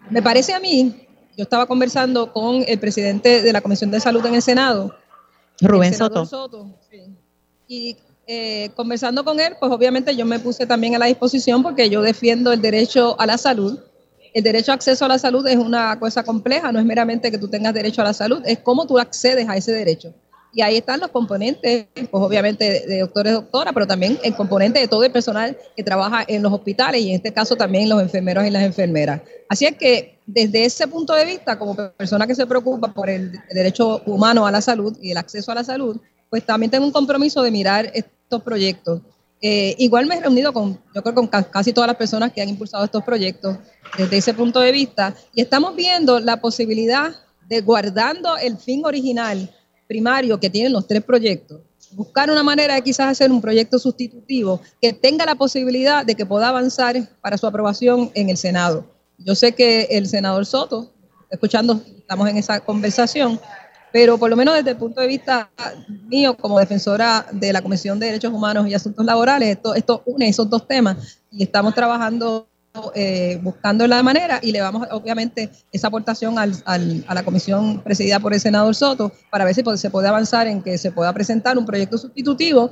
Me 0.09 0.21
parece 0.21 0.53
a 0.53 0.59
mí, 0.59 1.07
yo 1.35 1.43
estaba 1.43 1.65
conversando 1.65 2.31
con 2.31 2.63
el 2.67 2.79
presidente 2.79 3.41
de 3.41 3.53
la 3.53 3.61
Comisión 3.61 3.91
de 3.91 3.99
Salud 3.99 4.25
en 4.25 4.35
el 4.35 4.41
Senado, 4.41 4.95
Rubén 5.59 5.93
el 5.93 5.95
Soto. 5.95 6.77
sí. 6.89 7.01
Y 7.67 7.97
eh, 8.27 8.69
conversando 8.75 9.25
con 9.25 9.39
él, 9.39 9.55
pues 9.59 9.71
obviamente 9.71 10.15
yo 10.15 10.25
me 10.25 10.39
puse 10.39 10.65
también 10.65 10.95
a 10.95 10.99
la 10.99 11.07
disposición 11.07 11.63
porque 11.63 11.89
yo 11.89 12.01
defiendo 12.01 12.51
el 12.53 12.61
derecho 12.61 13.19
a 13.19 13.25
la 13.25 13.37
salud. 13.37 13.79
El 14.33 14.43
derecho 14.43 14.71
a 14.71 14.75
acceso 14.75 15.03
a 15.03 15.07
la 15.09 15.19
salud 15.19 15.45
es 15.47 15.57
una 15.57 15.99
cosa 15.99 16.23
compleja, 16.23 16.71
no 16.71 16.79
es 16.79 16.85
meramente 16.85 17.31
que 17.31 17.37
tú 17.37 17.49
tengas 17.49 17.73
derecho 17.73 18.01
a 18.01 18.05
la 18.05 18.13
salud, 18.13 18.41
es 18.45 18.59
cómo 18.59 18.87
tú 18.87 18.97
accedes 18.97 19.49
a 19.49 19.57
ese 19.57 19.73
derecho. 19.73 20.13
Y 20.53 20.61
ahí 20.61 20.77
están 20.77 20.99
los 20.99 21.09
componentes, 21.11 21.87
pues 21.93 22.23
obviamente 22.23 22.85
de, 22.85 22.99
doctores, 22.99 23.33
doctoras, 23.33 23.73
pero 23.73 23.87
también 23.87 24.19
el 24.21 24.35
componente 24.35 24.79
de 24.79 24.87
todo 24.87 25.03
el 25.03 25.11
personal 25.11 25.57
que 25.77 25.83
trabaja 25.83 26.25
en 26.27 26.43
los 26.43 26.51
hospitales 26.51 27.01
y 27.01 27.09
en 27.09 27.15
este 27.15 27.31
caso 27.31 27.55
también 27.55 27.87
los 27.87 28.01
enfermeros 28.01 28.45
y 28.45 28.49
las 28.49 28.63
enfermeras. 28.63 29.21
Así 29.47 29.65
es 29.65 29.77
que 29.77 30.19
desde 30.25 30.65
ese 30.65 30.87
punto 30.87 31.13
de 31.13 31.25
vista, 31.25 31.57
como 31.57 31.75
persona 31.75 32.27
que 32.27 32.35
se 32.35 32.45
preocupa 32.45 32.93
por 32.93 33.09
el 33.09 33.31
derecho 33.51 34.01
humano 34.05 34.45
a 34.45 34.51
la 34.51 34.61
salud 34.61 34.97
y 35.01 35.11
el 35.11 35.17
acceso 35.17 35.51
a 35.51 35.55
la 35.55 35.63
salud, 35.63 35.97
pues 36.31 36.43
también 36.45 36.71
tengo 36.71 36.85
un 36.85 36.91
compromiso 36.91 37.43
de 37.43 37.51
mirar 37.51 37.91
estos 37.93 38.41
proyectos. 38.41 39.01
Eh, 39.41 39.75
igual 39.79 40.05
me 40.05 40.15
he 40.15 40.21
reunido 40.21 40.53
con, 40.53 40.79
yo 40.95 41.03
creo, 41.03 41.13
con 41.13 41.27
ca- 41.27 41.43
casi 41.43 41.73
todas 41.73 41.87
las 41.87 41.97
personas 41.97 42.31
que 42.31 42.41
han 42.41 42.47
impulsado 42.49 42.85
estos 42.85 43.03
proyectos 43.03 43.57
desde 43.97 44.17
ese 44.17 44.33
punto 44.33 44.59
de 44.61 44.71
vista 44.71 45.13
y 45.33 45.41
estamos 45.41 45.75
viendo 45.75 46.19
la 46.19 46.37
posibilidad 46.37 47.13
de 47.49 47.61
guardando 47.61 48.37
el 48.37 48.57
fin 48.57 48.85
original 48.85 49.49
primario 49.87 50.39
que 50.39 50.49
tienen 50.49 50.71
los 50.71 50.87
tres 50.87 51.03
proyectos, 51.03 51.59
buscar 51.91 52.31
una 52.31 52.43
manera 52.43 52.75
de 52.75 52.81
quizás 52.81 53.07
hacer 53.09 53.29
un 53.29 53.41
proyecto 53.41 53.77
sustitutivo 53.77 54.61
que 54.81 54.93
tenga 54.93 55.25
la 55.25 55.35
posibilidad 55.35 56.05
de 56.05 56.15
que 56.15 56.25
pueda 56.25 56.47
avanzar 56.47 56.95
para 57.19 57.37
su 57.37 57.45
aprobación 57.45 58.09
en 58.13 58.29
el 58.29 58.37
Senado. 58.37 58.85
Yo 59.17 59.35
sé 59.35 59.51
que 59.51 59.87
el 59.91 60.07
senador 60.07 60.45
Soto, 60.45 60.93
escuchando, 61.29 61.81
estamos 61.97 62.29
en 62.29 62.37
esa 62.37 62.59
conversación, 62.61 63.39
pero 63.91 64.17
por 64.17 64.29
lo 64.29 64.35
menos 64.35 64.55
desde 64.55 64.71
el 64.71 64.77
punto 64.77 65.01
de 65.01 65.07
vista 65.07 65.49
mío 66.07 66.35
como 66.37 66.59
defensora 66.59 67.25
de 67.31 67.51
la 67.53 67.61
Comisión 67.61 67.99
de 67.99 68.07
Derechos 68.07 68.33
Humanos 68.33 68.67
y 68.67 68.73
Asuntos 68.73 69.05
Laborales, 69.05 69.49
esto, 69.49 69.75
esto 69.75 70.03
une 70.05 70.27
esos 70.27 70.49
dos 70.49 70.67
temas 70.67 71.19
y 71.31 71.43
estamos 71.43 71.73
trabajando 71.75 72.47
eh, 72.95 73.37
buscando 73.43 73.85
la 73.85 74.01
manera 74.01 74.39
y 74.41 74.53
le 74.53 74.61
vamos 74.61 74.87
obviamente 74.91 75.49
esa 75.73 75.87
aportación 75.87 76.39
al- 76.39 76.55
al- 76.63 77.03
a 77.05 77.13
la 77.13 77.23
comisión 77.23 77.81
presidida 77.81 78.17
por 78.21 78.33
el 78.33 78.39
senador 78.39 78.73
Soto 78.75 79.11
para 79.29 79.43
ver 79.43 79.53
si 79.53 79.61
se 79.75 79.89
puede 79.89 80.07
avanzar 80.07 80.47
en 80.47 80.61
que 80.61 80.77
se 80.77 80.89
pueda 80.91 81.11
presentar 81.11 81.57
un 81.57 81.65
proyecto 81.65 81.97
sustitutivo 81.97 82.71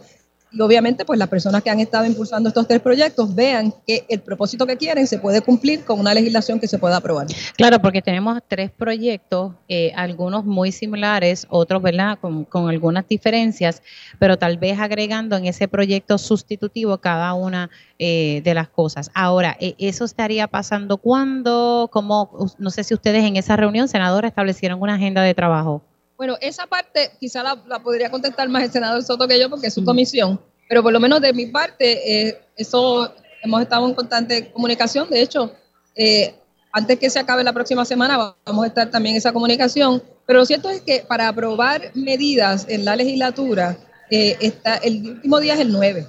y 0.51 0.61
obviamente 0.61 1.05
pues 1.05 1.19
las 1.19 1.27
personas 1.27 1.61
que 1.61 1.69
han 1.69 1.80
estado 1.80 2.05
impulsando 2.05 2.49
estos 2.49 2.67
tres 2.67 2.80
proyectos 2.80 3.35
vean 3.35 3.73
que 3.85 4.05
el 4.09 4.19
propósito 4.21 4.65
que 4.65 4.77
quieren 4.77 5.05
se 5.05 5.19
puede 5.19 5.41
cumplir 5.41 5.84
con 5.85 5.99
una 5.99 6.13
legislación 6.13 6.59
que 6.59 6.67
se 6.67 6.80
pueda 6.80 6.97
aprobar. 6.97 7.27
Claro, 7.55 7.80
porque 7.80 8.01
tenemos 8.01 8.39
tres 8.47 8.71
proyectos, 8.71 9.53
eh, 9.67 9.91
algunos 9.95 10.45
muy 10.45 10.71
similares, 10.71 11.45
otros, 11.49 11.81
¿verdad?, 11.81 12.17
con, 12.19 12.47
algunas 12.69 13.07
diferencias, 13.07 13.81
pero 14.17 14.38
tal 14.38 14.57
vez 14.57 14.80
agregando 14.80 15.38
en 15.38 15.45
ese 15.45 15.67
proyecto 15.67 16.17
sustitutivo 16.17 16.97
cada 16.99 17.34
una 17.34 17.69
eh, 17.97 18.41
de 18.43 18.53
las 18.53 18.69
cosas. 18.69 19.11
Ahora, 19.13 19.55
eh, 19.59 19.76
¿eso 19.77 20.05
estaría 20.05 20.47
pasando 20.47 20.97
cuándo? 20.97 21.89
¿Cómo? 21.91 22.53
No 22.57 22.69
sé 22.69 22.84
si 22.84 22.93
ustedes 22.93 23.23
en 23.23 23.35
esa 23.35 23.55
reunión, 23.55 23.88
senadora, 23.88 24.27
establecieron 24.27 24.81
una 24.81 24.95
agenda 24.95 25.21
de 25.21 25.34
trabajo. 25.34 25.84
Bueno, 26.20 26.36
esa 26.41 26.68
parte 26.68 27.12
quizá 27.18 27.41
la, 27.41 27.56
podría 27.82 28.12
contestar 28.12 28.50
más 28.50 28.64
el 28.64 28.72
senador 28.74 29.02
Soto 29.02 29.26
que 29.26 29.40
yo 29.40 29.50
porque 29.50 29.68
es 29.68 29.74
su 29.74 29.86
comisión, 29.86 30.38
pero 30.68 30.84
por 30.84 30.91
lo 30.91 31.00
menos 31.00 31.22
de 31.22 31.32
mi 31.32 31.46
parte, 31.46 32.28
eh, 32.28 32.41
eso 32.58 33.16
hemos 33.41 33.62
estado 33.62 33.88
en 33.88 33.94
constante 33.94 34.52
comunicación. 34.52 35.10
De 35.10 35.22
hecho, 35.22 35.54
eh, 35.96 36.36
antes 36.74 37.00
que 37.00 37.10
se 37.10 37.20
acabe 37.20 37.41
la 37.46 37.54
próxima 37.54 37.86
semana 37.86 38.18
va- 38.18 38.36
vamos 38.46 38.66
a 38.66 38.68
estar 38.68 38.91
también 38.91 39.16
en 39.16 39.20
esa 39.20 39.32
comunicación. 39.32 40.04
Pero 40.26 40.40
lo 40.40 40.46
cierto 40.46 40.70
es 40.70 40.82
que 40.82 41.06
para 41.08 41.30
aprobar 41.30 41.90
medidas 41.96 42.66
en 42.68 42.84
la 42.84 42.98
legislatura, 42.98 43.78
eh, 44.12 44.36
está, 44.41 44.76
el 44.76 45.12
último 45.12 45.40
día 45.40 45.54
es 45.54 45.62
el 45.62 45.72
9. 45.72 46.06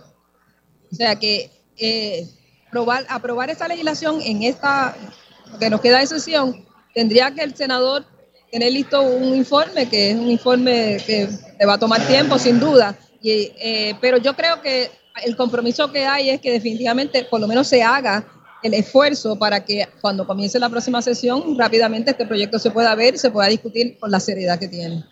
O 0.90 0.94
sea 0.96 1.14
que 1.14 1.52
eh, 1.76 2.26
probar, 2.72 3.06
aprobar 3.08 3.48
esa 3.48 3.68
legislación 3.68 4.20
en 4.22 4.42
esta, 4.42 4.96
que 5.60 5.70
nos 5.70 5.80
queda 5.80 6.00
de 6.00 6.08
sesión, 6.08 6.66
tendría 6.94 7.30
que 7.30 7.42
el 7.42 7.54
senador 7.54 8.04
tener 8.50 8.72
listo 8.72 9.02
un 9.02 9.34
informe, 9.34 9.88
que 9.88 10.10
es 10.10 10.16
un 10.16 10.30
informe 10.30 10.98
que 11.06 11.28
le 11.58 11.66
va 11.66 11.74
a 11.74 11.78
tomar 11.78 12.06
tiempo, 12.06 12.38
sin 12.38 12.58
duda. 12.58 12.96
Y, 13.22 13.52
eh, 13.60 13.94
pero 14.00 14.18
yo 14.18 14.34
creo 14.34 14.60
que 14.60 14.90
el 15.24 15.36
compromiso 15.36 15.90
que 15.92 16.06
hay 16.06 16.30
es 16.30 16.40
que 16.40 16.50
definitivamente 16.50 17.24
por 17.24 17.40
lo 17.40 17.46
menos 17.46 17.68
se 17.68 17.82
haga 17.82 18.26
el 18.62 18.74
esfuerzo 18.74 19.38
para 19.38 19.64
que 19.64 19.86
cuando 20.00 20.26
comience 20.26 20.58
la 20.58 20.68
próxima 20.68 21.00
sesión 21.00 21.58
rápidamente 21.58 22.10
este 22.10 22.26
proyecto 22.26 22.58
se 22.58 22.70
pueda 22.70 22.94
ver 22.94 23.14
y 23.14 23.18
se 23.18 23.30
pueda 23.30 23.48
discutir 23.48 23.98
con 23.98 24.10
la 24.10 24.20
seriedad 24.20 24.58
que 24.58 24.68
tiene. 24.68 25.04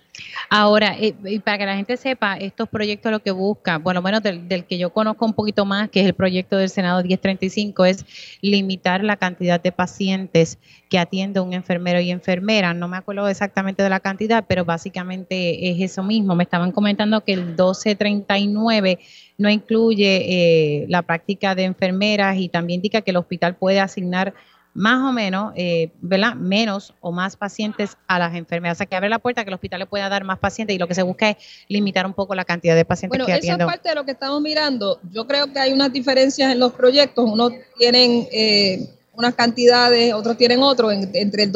Ahora, 0.50 0.96
eh, 0.98 1.14
para 1.44 1.58
que 1.58 1.66
la 1.66 1.76
gente 1.76 1.96
sepa, 1.96 2.36
estos 2.36 2.68
proyectos 2.68 3.12
lo 3.12 3.20
que 3.20 3.30
buscan, 3.30 3.82
bueno, 3.82 4.00
menos 4.02 4.22
del, 4.22 4.48
del 4.48 4.64
que 4.64 4.78
yo 4.78 4.90
conozco 4.90 5.24
un 5.24 5.34
poquito 5.34 5.64
más, 5.64 5.90
que 5.90 6.00
es 6.00 6.06
el 6.06 6.14
proyecto 6.14 6.56
del 6.56 6.70
Senado 6.70 7.02
1035, 7.02 7.84
es 7.84 8.04
limitar 8.40 9.04
la 9.04 9.16
cantidad 9.16 9.60
de 9.60 9.72
pacientes 9.72 10.58
que 10.88 10.98
atiende 10.98 11.40
un 11.40 11.52
enfermero 11.52 12.00
y 12.00 12.10
enfermera. 12.10 12.72
No 12.74 12.88
me 12.88 12.96
acuerdo 12.96 13.28
exactamente 13.28 13.82
de 13.82 13.90
la 13.90 14.00
cantidad, 14.00 14.44
pero 14.48 14.64
básicamente 14.64 15.70
es 15.70 15.80
eso 15.80 16.02
mismo. 16.02 16.34
Me 16.34 16.44
estaban 16.44 16.72
comentando 16.72 17.22
que 17.22 17.34
el 17.34 17.44
1239 17.46 18.98
no 19.36 19.50
incluye 19.50 20.82
eh, 20.82 20.86
la 20.88 21.02
práctica 21.02 21.54
de 21.54 21.64
enfermeras 21.64 22.38
y 22.38 22.48
también 22.48 22.78
indica 22.78 23.02
que 23.02 23.10
el 23.10 23.18
hospital 23.18 23.56
puede 23.56 23.80
asignar 23.80 24.34
más 24.74 25.00
o 25.08 25.12
menos, 25.12 25.52
eh, 25.56 25.90
¿verdad? 26.00 26.34
Menos 26.34 26.94
o 27.00 27.10
más 27.10 27.36
pacientes 27.36 27.96
a 28.06 28.18
las 28.18 28.34
enfermeras. 28.36 28.76
O 28.76 28.78
sea, 28.78 28.86
que 28.86 28.94
abre 28.94 29.08
la 29.08 29.18
puerta 29.18 29.42
que 29.44 29.50
el 29.50 29.54
hospital 29.54 29.80
le 29.80 29.86
pueda 29.86 30.08
dar 30.08 30.22
más 30.24 30.38
pacientes 30.38 30.76
y 30.76 30.78
lo 30.78 30.86
que 30.86 30.94
se 30.94 31.02
busca 31.02 31.30
es 31.30 31.36
limitar 31.68 32.06
un 32.06 32.12
poco 32.14 32.34
la 32.34 32.44
cantidad 32.44 32.76
de 32.76 32.84
pacientes 32.84 33.10
Bueno, 33.18 33.26
que 33.26 33.32
esa 33.32 33.38
es 33.38 33.44
atienden. 33.44 33.66
parte 33.66 33.88
de 33.88 33.94
lo 33.96 34.04
que 34.04 34.12
estamos 34.12 34.40
mirando. 34.40 35.00
Yo 35.12 35.26
creo 35.26 35.52
que 35.52 35.58
hay 35.58 35.72
unas 35.72 35.92
diferencias 35.92 36.52
en 36.52 36.60
los 36.60 36.72
proyectos. 36.74 37.24
Unos 37.28 37.52
tienen 37.76 38.28
eh, 38.30 38.88
unas 39.14 39.34
cantidades, 39.34 40.14
otros 40.14 40.36
tienen 40.36 40.62
otros. 40.62 40.92
En- 40.92 41.10
entre 41.14 41.42
el 41.44 41.48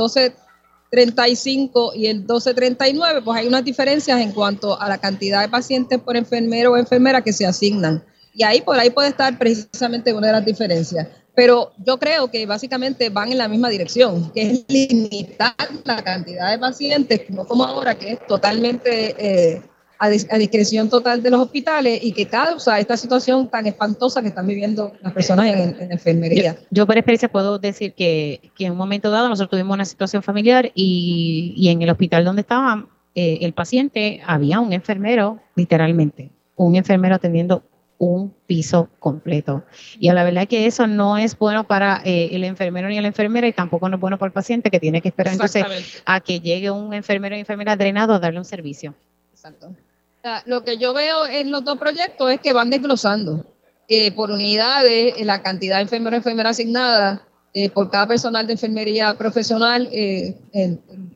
1235 0.90 1.92
y 1.94 2.06
el 2.06 2.16
1239, 2.18 3.22
pues 3.22 3.38
hay 3.38 3.46
unas 3.46 3.64
diferencias 3.64 4.20
en 4.20 4.32
cuanto 4.32 4.80
a 4.80 4.88
la 4.88 4.98
cantidad 4.98 5.40
de 5.42 5.48
pacientes 5.48 5.98
por 6.00 6.16
enfermero 6.16 6.72
o 6.72 6.76
enfermera 6.76 7.22
que 7.22 7.32
se 7.32 7.46
asignan. 7.46 8.02
Y 8.34 8.42
ahí 8.44 8.60
por 8.62 8.78
ahí 8.78 8.90
puede 8.90 9.08
estar 9.08 9.38
precisamente 9.38 10.12
una 10.12 10.28
de 10.28 10.32
las 10.34 10.44
diferencias. 10.44 11.06
Pero 11.34 11.72
yo 11.84 11.98
creo 11.98 12.30
que 12.30 12.44
básicamente 12.44 13.08
van 13.08 13.32
en 13.32 13.38
la 13.38 13.48
misma 13.48 13.70
dirección, 13.70 14.30
que 14.32 14.50
es 14.50 14.64
limitar 14.68 15.54
la 15.84 16.02
cantidad 16.02 16.50
de 16.50 16.58
pacientes, 16.58 17.22
no 17.30 17.46
como 17.46 17.64
ahora, 17.64 17.94
que 17.94 18.12
es 18.12 18.26
totalmente 18.26 19.14
eh, 19.18 19.62
a, 19.98 20.10
dis- 20.10 20.26
a 20.30 20.36
discreción 20.36 20.90
total 20.90 21.22
de 21.22 21.30
los 21.30 21.40
hospitales 21.40 22.00
y 22.02 22.12
que 22.12 22.26
causa 22.26 22.78
esta 22.78 22.96
situación 22.98 23.48
tan 23.48 23.66
espantosa 23.66 24.20
que 24.20 24.28
están 24.28 24.46
viviendo 24.46 24.92
las 25.00 25.12
personas 25.14 25.46
en, 25.46 25.74
en 25.80 25.92
enfermería. 25.92 26.56
Yo 26.70 26.86
por 26.86 26.98
experiencia 26.98 27.30
puedo 27.30 27.58
decir 27.58 27.94
que, 27.94 28.50
que 28.54 28.66
en 28.66 28.72
un 28.72 28.78
momento 28.78 29.10
dado 29.10 29.28
nosotros 29.30 29.50
tuvimos 29.52 29.74
una 29.74 29.86
situación 29.86 30.22
familiar 30.22 30.70
y, 30.74 31.54
y 31.56 31.68
en 31.68 31.80
el 31.80 31.88
hospital 31.88 32.24
donde 32.24 32.42
estaba 32.42 32.86
eh, 33.14 33.38
el 33.40 33.54
paciente 33.54 34.20
había 34.26 34.60
un 34.60 34.72
enfermero, 34.72 35.40
literalmente, 35.54 36.30
un 36.56 36.76
enfermero 36.76 37.14
atendiendo 37.14 37.62
un 38.04 38.34
piso 38.46 38.88
completo. 38.98 39.62
Y 40.00 40.08
a 40.08 40.14
la 40.14 40.24
verdad 40.24 40.48
que 40.48 40.66
eso 40.66 40.88
no 40.88 41.18
es 41.18 41.38
bueno 41.38 41.64
para 41.68 42.02
eh, 42.04 42.30
el 42.32 42.42
enfermero 42.42 42.88
ni 42.88 43.00
la 43.00 43.06
enfermera 43.06 43.46
y 43.46 43.52
tampoco 43.52 43.88
no 43.88 43.94
es 43.96 44.00
bueno 44.00 44.18
para 44.18 44.26
el 44.28 44.32
paciente 44.32 44.70
que 44.70 44.80
tiene 44.80 45.00
que 45.00 45.08
esperar 45.08 45.34
entonces 45.34 45.64
a 46.04 46.18
que 46.20 46.40
llegue 46.40 46.68
un 46.72 46.92
enfermero 46.94 47.36
y 47.36 47.40
enfermera 47.40 47.76
drenado 47.76 48.14
a 48.14 48.18
darle 48.18 48.40
un 48.40 48.44
servicio. 48.44 48.94
Exacto. 49.32 49.68
O 49.68 50.20
sea, 50.22 50.42
lo 50.46 50.64
que 50.64 50.78
yo 50.78 50.92
veo 50.94 51.26
en 51.26 51.52
los 51.52 51.64
dos 51.64 51.78
proyectos 51.78 52.32
es 52.32 52.40
que 52.40 52.52
van 52.52 52.70
desglosando 52.70 53.44
eh, 53.88 54.10
por 54.10 54.32
unidades 54.32 55.14
eh, 55.16 55.24
la 55.24 55.40
cantidad 55.42 55.76
de 55.76 55.82
enfermeros 55.82 56.14
y 56.14 56.18
enfermeras 56.18 56.50
asignadas 56.56 57.20
eh, 57.54 57.70
por 57.70 57.88
cada 57.90 58.08
personal 58.08 58.46
de 58.48 58.54
enfermería 58.54 59.14
profesional 59.14 59.88
en, 59.92 60.36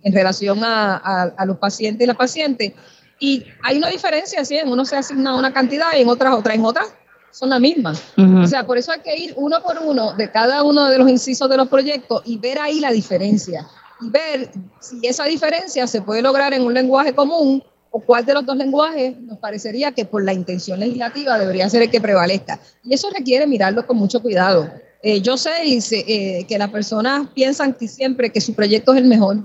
en 0.03 0.13
relación 0.13 0.63
a, 0.63 0.97
a- 0.97 1.35
a 1.37 1.47
los 1.47 1.57
pacientes 1.59 2.05
y 2.05 2.07
las 2.07 2.17
pacientes. 2.17 2.75
Y 3.19 3.45
hay 3.63 3.79
una 3.79 3.89
diferencia, 3.89 4.45
¿sí? 4.45 4.57
En 4.57 4.69
uno 4.69 4.85
se 4.85 4.97
asigna 4.97 5.37
una 5.37 5.53
cantidad 5.53 5.87
y 5.97 6.03
en 6.03 6.09
otras 6.09 6.35
otra, 6.35 6.55
en 6.55 6.65
otras 6.65 6.87
son 7.31 7.51
la 7.51 7.59
misma. 7.59 7.93
Ujú. 8.17 8.43
O 8.43 8.47
sea, 8.47 8.67
por 8.67 8.79
eso 8.79 8.93
hay 8.93 9.01
que 9.01 9.17
ir 9.17 9.35
uno 9.37 9.63
por 9.63 9.79
uno 9.79 10.15
de 10.15 10.31
cada 10.31 10.63
uno 10.63 10.87
de 10.87 10.99
los 10.99 11.09
incisos 11.09 11.49
de 11.49 11.57
los 11.57 11.69
proyectos 11.69 12.23
y 12.25 12.39
ver 12.39 12.59
ahí 12.59 12.81
la 12.81 12.91
diferencia. 12.91 13.67
Y 14.01 14.11
ver 14.11 14.51
si 14.81 15.07
esa 15.07 15.25
diferencia 15.25 15.87
se 15.87 16.03
puede 16.03 16.23
lograr 16.23 16.53
en 16.53 16.63
un 16.63 16.75
lenguaje 16.75 17.15
común 17.15 17.63
o 17.91 18.01
cuál 18.01 18.27
de 18.27 18.35
los 18.35 18.45
dos 18.45 18.57
lenguajes 18.57 19.19
nos 19.21 19.39
parecería 19.39 19.93
que 19.93 20.05
por 20.05 20.23
la 20.23 20.33
intención 20.33 20.81
legislativa 20.81 21.39
debería 21.39 21.69
ser 21.71 21.83
el 21.83 21.91
que 21.91 22.01
prevalezca. 22.01 22.61
Y 22.85 22.93
eso 22.93 23.09
requiere 23.11 23.47
mirarlo 23.47 23.87
con 23.87 23.97
mucho 23.97 24.21
cuidado. 24.21 24.71
Eh, 25.03 25.21
yo 25.21 25.37
sé, 25.37 25.51
eh, 25.63 26.45
que 26.49 26.59
las 26.59 26.71
personas 26.71 27.29
piensan 27.35 27.75
que 27.75 27.87
siempre 27.87 28.31
que 28.31 28.41
su 28.41 28.55
proyecto 28.55 28.93
es 28.93 28.99
el 28.99 29.07
mejor. 29.07 29.39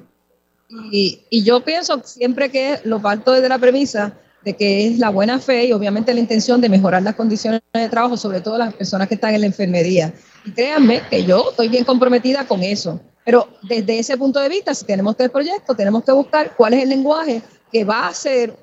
Y, 0.92 1.44
yo 1.44 1.62
pienso 1.62 2.02
siempre 2.04 2.50
que 2.50 2.80
lo 2.84 3.02
parto 3.02 3.32
desde 3.32 3.50
la 3.50 3.60
premisa 3.60 4.14
de 4.44 4.56
que 4.56 4.88
es 4.88 4.98
la 4.98 5.10
buena 5.10 5.40
fe 5.40 5.66
y 5.66 5.74
obviamente 5.74 6.14
la 6.14 6.20
intención 6.20 6.62
de 6.62 6.70
mejorar 6.70 7.04
las 7.04 7.16
condiciones 7.16 7.62
de 7.74 7.90
trabajo, 7.90 8.18
sobre 8.18 8.42
todo 8.42 8.58
las 8.58 8.74
personas 8.74 9.08
que 9.08 9.16
están 9.16 9.36
en 9.36 9.42
la 9.42 9.48
enfermería. 9.48 10.14
Y 10.46 10.52
créanme 10.52 11.02
que 11.10 11.24
yo 11.24 11.52
estoy 11.52 11.68
bien 11.68 11.84
comprometida 11.84 12.48
con 12.48 12.64
eso. 12.64 13.00
Pero 13.24 13.48
desde 13.62 14.00
ese 14.00 14.18
punto 14.18 14.40
de 14.40 14.50
vista, 14.50 14.74
si 14.74 14.86
tenemos 14.86 15.16
tres 15.16 15.30
proyectos, 15.30 15.78
tenemos 15.78 16.04
que 16.04 16.12
buscar 16.12 16.56
cuál 16.56 16.74
es 16.74 16.84
el 16.84 16.90
lenguaje 16.90 17.42
que 17.72 17.84
va 17.84 18.06
a 18.06 18.08
hacer 18.10 18.56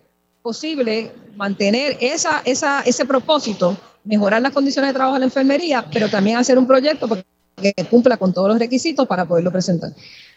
posible 0.43 1.13
mantener 1.37 1.97
esa, 2.01 2.43
ese 2.45 3.05
propósito, 3.05 3.77
mejorar 4.05 4.43
las 4.43 4.53
condiciones 4.53 4.91
de 4.91 4.95
trabajo 4.95 5.17
en 5.17 5.21
la 5.21 5.27
enfermería, 5.27 5.87
pero 5.93 6.09
también 6.09 6.39
hacer 6.39 6.59
un 6.59 6.67
proyecto 6.67 7.09
que 7.57 7.75
cumpla 7.89 8.17
con 8.17 8.33
todos 8.33 8.49
los 8.49 8.59
requisitos 8.59 9.07
para 9.07 9.25
poderlo 9.25 9.53
presentar. 9.53 9.93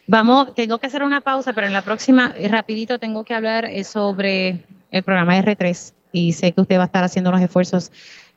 Vamos, 0.07 0.53
tengo 0.55 0.77
que 0.79 0.87
hacer 0.87 1.03
una 1.03 1.21
pausa, 1.21 1.53
pero 1.53 1.67
en 1.67 1.73
la 1.73 1.83
próxima, 1.83 2.33
eh, 2.37 2.47
rapidito, 2.47 2.99
tengo 2.99 3.23
que 3.23 3.33
hablar 3.33 3.65
eh, 3.65 3.83
sobre 3.83 4.63
el 4.91 5.03
programa 5.03 5.37
R3 5.37 5.93
y 6.11 6.33
sé 6.33 6.51
que 6.51 6.61
usted 6.61 6.77
va 6.77 6.83
a 6.83 6.85
estar 6.85 7.03
haciendo 7.03 7.31
los 7.31 7.41
esfuerzos 7.41 7.91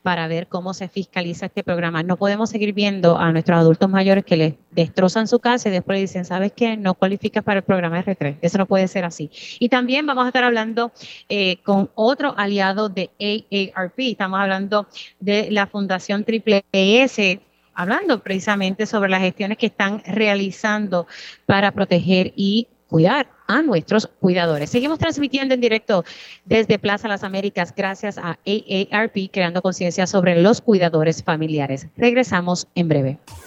para 0.05 0.29
ver 0.29 0.49
cómo 0.49 0.75
se 0.75 0.87
fiscaliza 0.89 1.47
este 1.47 1.65
programa. 1.65 2.03
No 2.03 2.19
podemos 2.19 2.51
seguir 2.51 2.75
viendo 2.75 3.17
a 3.17 3.33
nuestros 3.33 3.59
adultos 3.59 3.89
mayores 3.89 4.23
que 4.23 4.37
les 4.37 4.55
destrozan 4.71 5.27
su 5.27 5.41
casa 5.41 5.71
y 5.71 5.73
después 5.73 5.99
dicen, 5.99 6.27
¿sabes 6.27 6.53
qué? 6.55 6.77
No 6.77 6.93
cualificas 6.93 7.43
para 7.43 7.61
el 7.61 7.65
programa 7.65 8.05
R3. 8.05 8.37
Eso 8.43 8.59
no 8.59 8.67
puede 8.67 8.87
ser 8.87 9.07
así. 9.07 9.31
Y 9.59 9.71
también 9.71 10.05
vamos 10.05 10.27
a 10.27 10.29
estar 10.29 10.45
hablando 10.45 10.93
eh, 11.31 11.57
con 11.63 11.91
otro 11.95 12.35
aliado 12.37 12.91
de 12.91 13.11
AARP. 13.19 13.99
Estamos 14.01 14.39
hablando 14.39 14.87
de 15.21 15.51
la 15.51 15.67
Fundación 15.67 16.25
Triple 16.25 16.67
S 16.73 17.41
hablando 17.75 18.23
precisamente 18.23 18.87
sobre 18.87 19.11
las 19.11 19.21
gestiones 19.21 19.59
que 19.59 19.67
están 19.67 20.03
realizando 20.07 21.07
para 21.47 21.73
proteger 21.73 22.33
y 22.37 22.69
cuidar 22.89 23.29
a 23.47 23.63
nuestros 23.63 24.07
cuidadores. 24.21 24.71
Seguimos 24.71 24.99
transmitiendo 24.99 25.55
en 25.55 25.61
directo 25.61 26.05
desde 26.45 26.79
Plaza 26.79 27.09
Las 27.09 27.25
Américas 27.25 27.75
gracias 27.75 28.19
a 28.19 28.39
AARP, 28.47 29.31
creando 29.33 29.63
conciencia 29.63 30.07
sobre 30.07 30.41
los 30.41 30.61
cuidadores 30.61 31.23
familiares. 31.23 31.89
Regresamos 31.97 32.69
en 32.75 32.89
breve. 32.89 33.19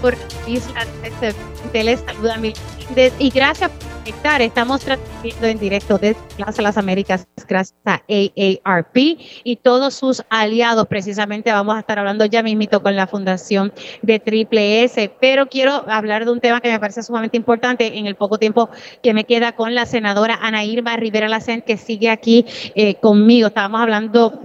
Por 0.00 0.14
Isla 0.46 0.86
1320. 1.02 1.84
Les 1.84 2.00
saluda 2.00 2.38
y 3.18 3.30
gracias 3.30 3.70
por 3.70 3.88
conectar. 4.02 4.40
Estamos 4.40 4.80
transmitiendo 4.80 5.46
en 5.46 5.58
directo 5.58 5.98
desde 5.98 6.20
Plaza 6.36 6.62
Las 6.62 6.78
Américas 6.78 7.26
gracias 7.46 7.78
a 7.84 8.02
AARP 8.08 8.96
y 8.96 9.56
todos 9.56 9.94
sus 9.94 10.22
aliados. 10.30 10.86
Precisamente 10.86 11.52
vamos 11.52 11.76
a 11.76 11.80
estar 11.80 11.98
hablando 11.98 12.24
ya 12.24 12.42
mismito 12.42 12.82
con 12.82 12.96
la 12.96 13.06
Fundación 13.06 13.72
de 14.02 14.18
Triple 14.20 14.84
S, 14.84 15.10
pero 15.20 15.48
quiero 15.48 15.84
hablar 15.88 16.24
de 16.24 16.30
un 16.30 16.40
tema 16.40 16.60
que 16.60 16.70
me 16.70 16.80
parece 16.80 17.02
sumamente 17.02 17.36
importante 17.36 17.98
en 17.98 18.06
el 18.06 18.14
poco 18.14 18.38
tiempo 18.38 18.70
que 19.02 19.12
me 19.12 19.24
queda 19.24 19.52
con 19.52 19.74
la 19.74 19.86
senadora 19.86 20.38
Ana 20.40 20.64
Irma 20.64 20.96
Rivera 20.96 21.28
Lacen, 21.28 21.62
que 21.62 21.76
sigue 21.76 22.08
aquí 22.10 22.46
eh, 22.74 22.94
conmigo. 22.96 23.48
Estábamos 23.48 23.80
hablando 23.80 24.40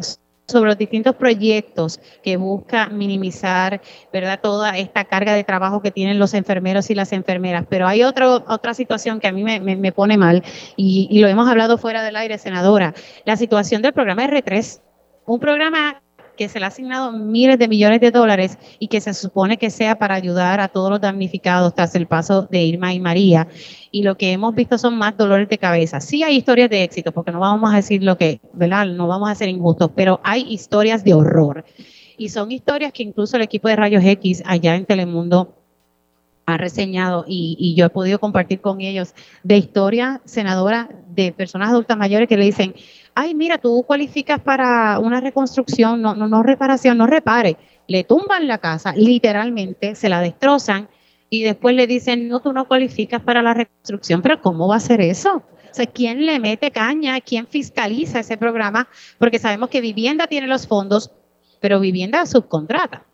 sobre 0.52 0.70
los 0.70 0.78
distintos 0.78 1.16
proyectos 1.16 2.00
que 2.22 2.38
busca 2.38 2.88
minimizar, 2.90 3.82
¿verdad? 4.12 4.40
Toda 4.42 4.78
esta 4.78 5.06
carga 5.06 5.34
de 5.34 5.44
trabajo 5.44 5.82
que 5.82 5.92
tienen 5.92 6.20
los 6.20 6.34
enfermeros 6.34 6.90
y 6.90 6.96
las 6.96 7.14
enfermeras. 7.14 7.66
Pero 7.70 7.88
hay 7.88 8.04
otra 8.04 8.74
situación 8.74 9.20
que 9.20 9.28
a 9.28 9.32
mí 9.32 9.44
me, 9.44 9.60
me, 9.60 9.76
me 9.76 9.92
pone 9.92 10.18
mal 10.18 10.44
y, 10.76 11.08
y, 11.10 11.20
lo 11.20 11.28
hemos 11.28 11.48
hablado 11.50 11.78
fuera 11.78 12.04
del 12.04 12.16
aire, 12.16 12.38
senadora, 12.38 12.94
la 13.26 13.38
situación 13.38 13.82
del 13.82 13.94
programa 13.94 14.26
R3, 14.28 14.82
un 15.26 15.40
programa 15.40 16.02
que 16.42 16.50
se 16.50 16.58
le 16.58 16.66
ha 16.66 16.70
asignado 16.70 17.12
miles 17.12 17.60
de 17.60 17.68
millones 17.68 18.02
de 18.02 18.10
dólares 18.10 18.58
y 18.80 18.88
que 18.88 19.00
se 19.00 19.14
supone 19.14 19.58
que 19.58 19.70
sea 19.70 20.00
para 20.00 20.16
ayudar 20.16 20.60
a 20.60 20.70
todos 20.70 20.90
los 20.90 21.00
damnificados 21.00 21.76
tras 21.76 21.94
el 21.94 22.08
paso 22.08 22.48
de 22.50 22.64
Irma 22.64 22.96
y 22.96 23.00
María. 23.00 23.48
Y 23.92 24.02
lo 24.02 24.18
que 24.18 24.32
hemos 24.32 24.56
visto 24.56 24.80
son 24.80 24.98
más 24.98 25.16
dolores 25.16 25.48
de 25.50 25.60
cabeza. 25.60 26.02
Sí 26.02 26.24
hay 26.24 26.38
historias 26.38 26.72
de 26.72 26.84
éxito, 26.84 27.12
porque 27.12 27.32
no 27.32 27.40
vamos 27.40 27.72
a 27.72 27.76
decir 27.76 28.02
lo 28.02 28.18
que, 28.18 28.42
¿verdad? 28.54 28.88
No 28.88 29.06
vamos 29.06 29.30
a 29.30 29.36
ser 29.36 29.50
injustos, 29.50 29.92
pero 29.96 30.20
hay 30.24 30.52
historias 30.52 31.04
de 31.04 31.14
horror. 31.14 31.64
Y 32.18 32.30
son 32.30 32.52
historias 32.52 32.92
que 32.92 33.04
incluso 33.04 33.36
el 33.36 33.44
equipo 33.44 33.68
de 33.68 33.76
Rayos 33.76 34.04
X 34.04 34.42
allá 34.44 34.76
en 34.76 34.86
Telemundo 34.88 35.54
ha 36.48 36.58
reseñado 36.58 37.24
y, 37.28 37.76
yo 37.78 37.86
he 37.86 37.90
podido 37.90 38.18
compartir 38.20 38.62
con 38.62 38.82
ellos 38.82 39.14
de 39.44 39.58
historia 39.58 40.22
senadora 40.26 40.90
de 41.10 41.32
personas 41.34 41.70
adultas 41.70 41.98
mayores 41.98 42.28
que 42.28 42.38
le 42.38 42.46
dicen, 42.46 42.74
ay, 43.16 43.36
mira, 43.36 43.58
tú 43.58 43.84
cualificas 43.86 44.40
para 44.40 45.00
una 45.00 45.22
reconstrucción, 45.22 46.02
no, 46.02 46.16
no, 46.16 46.28
no 46.28 46.44
reparación, 46.44 46.98
no 46.98 47.08
repare. 47.08 47.58
Le 47.88 48.04
tumban 48.04 48.48
la 48.48 48.58
casa, 48.58 48.94
literalmente, 48.96 49.96
se 49.96 50.10
la 50.10 50.22
destrozan 50.22 50.90
y 51.30 51.44
después 51.44 51.76
le 51.76 51.88
dicen, 51.88 52.28
no, 52.28 52.42
tú 52.42 52.54
no 52.54 52.68
cualificas 52.68 53.22
para 53.22 53.42
la 53.42 53.54
reconstrucción, 53.54 54.22
pero 54.22 54.42
¿cómo 54.42 54.68
va 54.68 54.76
a 54.76 54.80
ser 54.80 55.02
eso? 55.02 55.44
O 55.72 55.74
sea, 55.74 55.86
¿quién 55.86 56.26
le 56.26 56.40
mete 56.40 56.72
caña? 56.72 57.20
¿Quién 57.22 57.48
fiscaliza 57.48 58.20
ese 58.20 58.36
programa? 58.38 58.90
Porque 59.18 59.40
sabemos 59.40 59.70
que 59.70 59.80
vivienda 59.80 60.28
tiene 60.28 60.48
los 60.48 60.68
fondos, 60.68 61.12
pero 61.62 61.80
vivienda 61.80 62.26
subcontrata. 62.26 63.06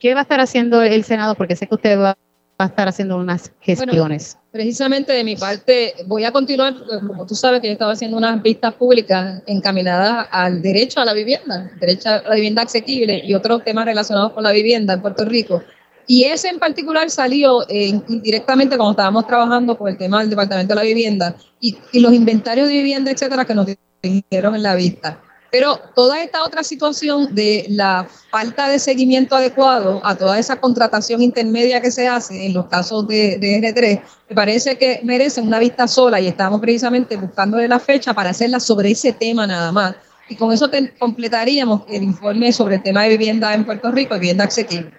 ¿Qué 0.00 0.12
va 0.14 0.20
a 0.20 0.22
estar 0.24 0.40
haciendo 0.40 0.82
el 0.82 1.04
Senado? 1.04 1.36
Porque 1.36 1.54
sé 1.54 1.68
que 1.68 1.74
usted 1.76 1.98
va 1.98 2.16
a 2.58 2.64
estar 2.66 2.88
haciendo 2.88 3.16
unas 3.16 3.52
gestiones. 3.60 4.34
Bueno, 4.34 4.43
precisamente 4.54 5.12
de 5.12 5.24
mi 5.24 5.34
parte, 5.34 5.94
voy 6.06 6.22
a 6.22 6.30
continuar, 6.30 6.76
como 7.08 7.26
tú 7.26 7.34
sabes 7.34 7.60
que 7.60 7.66
yo 7.66 7.72
estaba 7.72 7.90
haciendo 7.90 8.16
unas 8.16 8.40
vistas 8.40 8.72
públicas 8.74 9.42
encaminadas 9.48 10.28
al 10.30 10.62
derecho 10.62 11.00
a 11.00 11.04
la 11.04 11.12
vivienda, 11.12 11.72
derecho 11.80 12.08
a 12.08 12.22
la 12.22 12.36
vivienda 12.36 12.62
asequible 12.62 13.20
y 13.24 13.34
otros 13.34 13.64
temas 13.64 13.84
relacionados 13.84 14.32
con 14.32 14.44
la 14.44 14.52
vivienda 14.52 14.94
en 14.94 15.02
Puerto 15.02 15.24
Rico. 15.24 15.64
Y 16.06 16.22
ese 16.26 16.50
en 16.50 16.60
particular 16.60 17.10
salió 17.10 17.68
eh, 17.68 18.00
indirectamente 18.06 18.76
cuando 18.76 18.92
estábamos 18.92 19.26
trabajando 19.26 19.76
por 19.76 19.90
el 19.90 19.98
tema 19.98 20.20
del 20.20 20.30
Departamento 20.30 20.72
de 20.72 20.76
la 20.76 20.86
Vivienda 20.86 21.34
y, 21.58 21.76
y 21.90 21.98
los 21.98 22.12
inventarios 22.12 22.68
de 22.68 22.74
vivienda, 22.74 23.10
etcétera, 23.10 23.44
que 23.44 23.56
nos 23.56 23.66
dijeron 24.00 24.54
en 24.54 24.62
la 24.62 24.76
vista. 24.76 25.20
Pero 25.54 25.78
toda 25.94 26.20
esta 26.20 26.42
otra 26.42 26.64
situación 26.64 27.32
de 27.32 27.66
la 27.68 28.08
falta 28.32 28.68
de 28.68 28.80
seguimiento 28.80 29.36
adecuado 29.36 30.00
a 30.02 30.16
toda 30.16 30.36
esa 30.36 30.60
contratación 30.60 31.22
intermedia 31.22 31.80
que 31.80 31.92
se 31.92 32.08
hace 32.08 32.46
en 32.46 32.54
los 32.54 32.66
casos 32.66 33.06
de, 33.06 33.38
de 33.38 33.60
R3, 33.60 34.02
me 34.30 34.34
parece 34.34 34.76
que 34.76 34.98
merece 35.04 35.40
una 35.40 35.60
vista 35.60 35.86
sola 35.86 36.20
y 36.20 36.26
estamos 36.26 36.60
precisamente 36.60 37.16
buscándole 37.16 37.68
la 37.68 37.78
fecha 37.78 38.12
para 38.12 38.30
hacerla 38.30 38.58
sobre 38.58 38.90
ese 38.90 39.12
tema 39.12 39.46
nada 39.46 39.70
más. 39.70 39.94
Y 40.28 40.34
con 40.34 40.50
eso 40.50 40.68
completaríamos 40.98 41.82
el 41.88 42.02
informe 42.02 42.52
sobre 42.52 42.74
el 42.74 42.82
tema 42.82 43.04
de 43.04 43.10
vivienda 43.10 43.54
en 43.54 43.64
Puerto 43.64 43.92
Rico, 43.92 44.14
vivienda 44.14 44.46
asequible. 44.46 44.90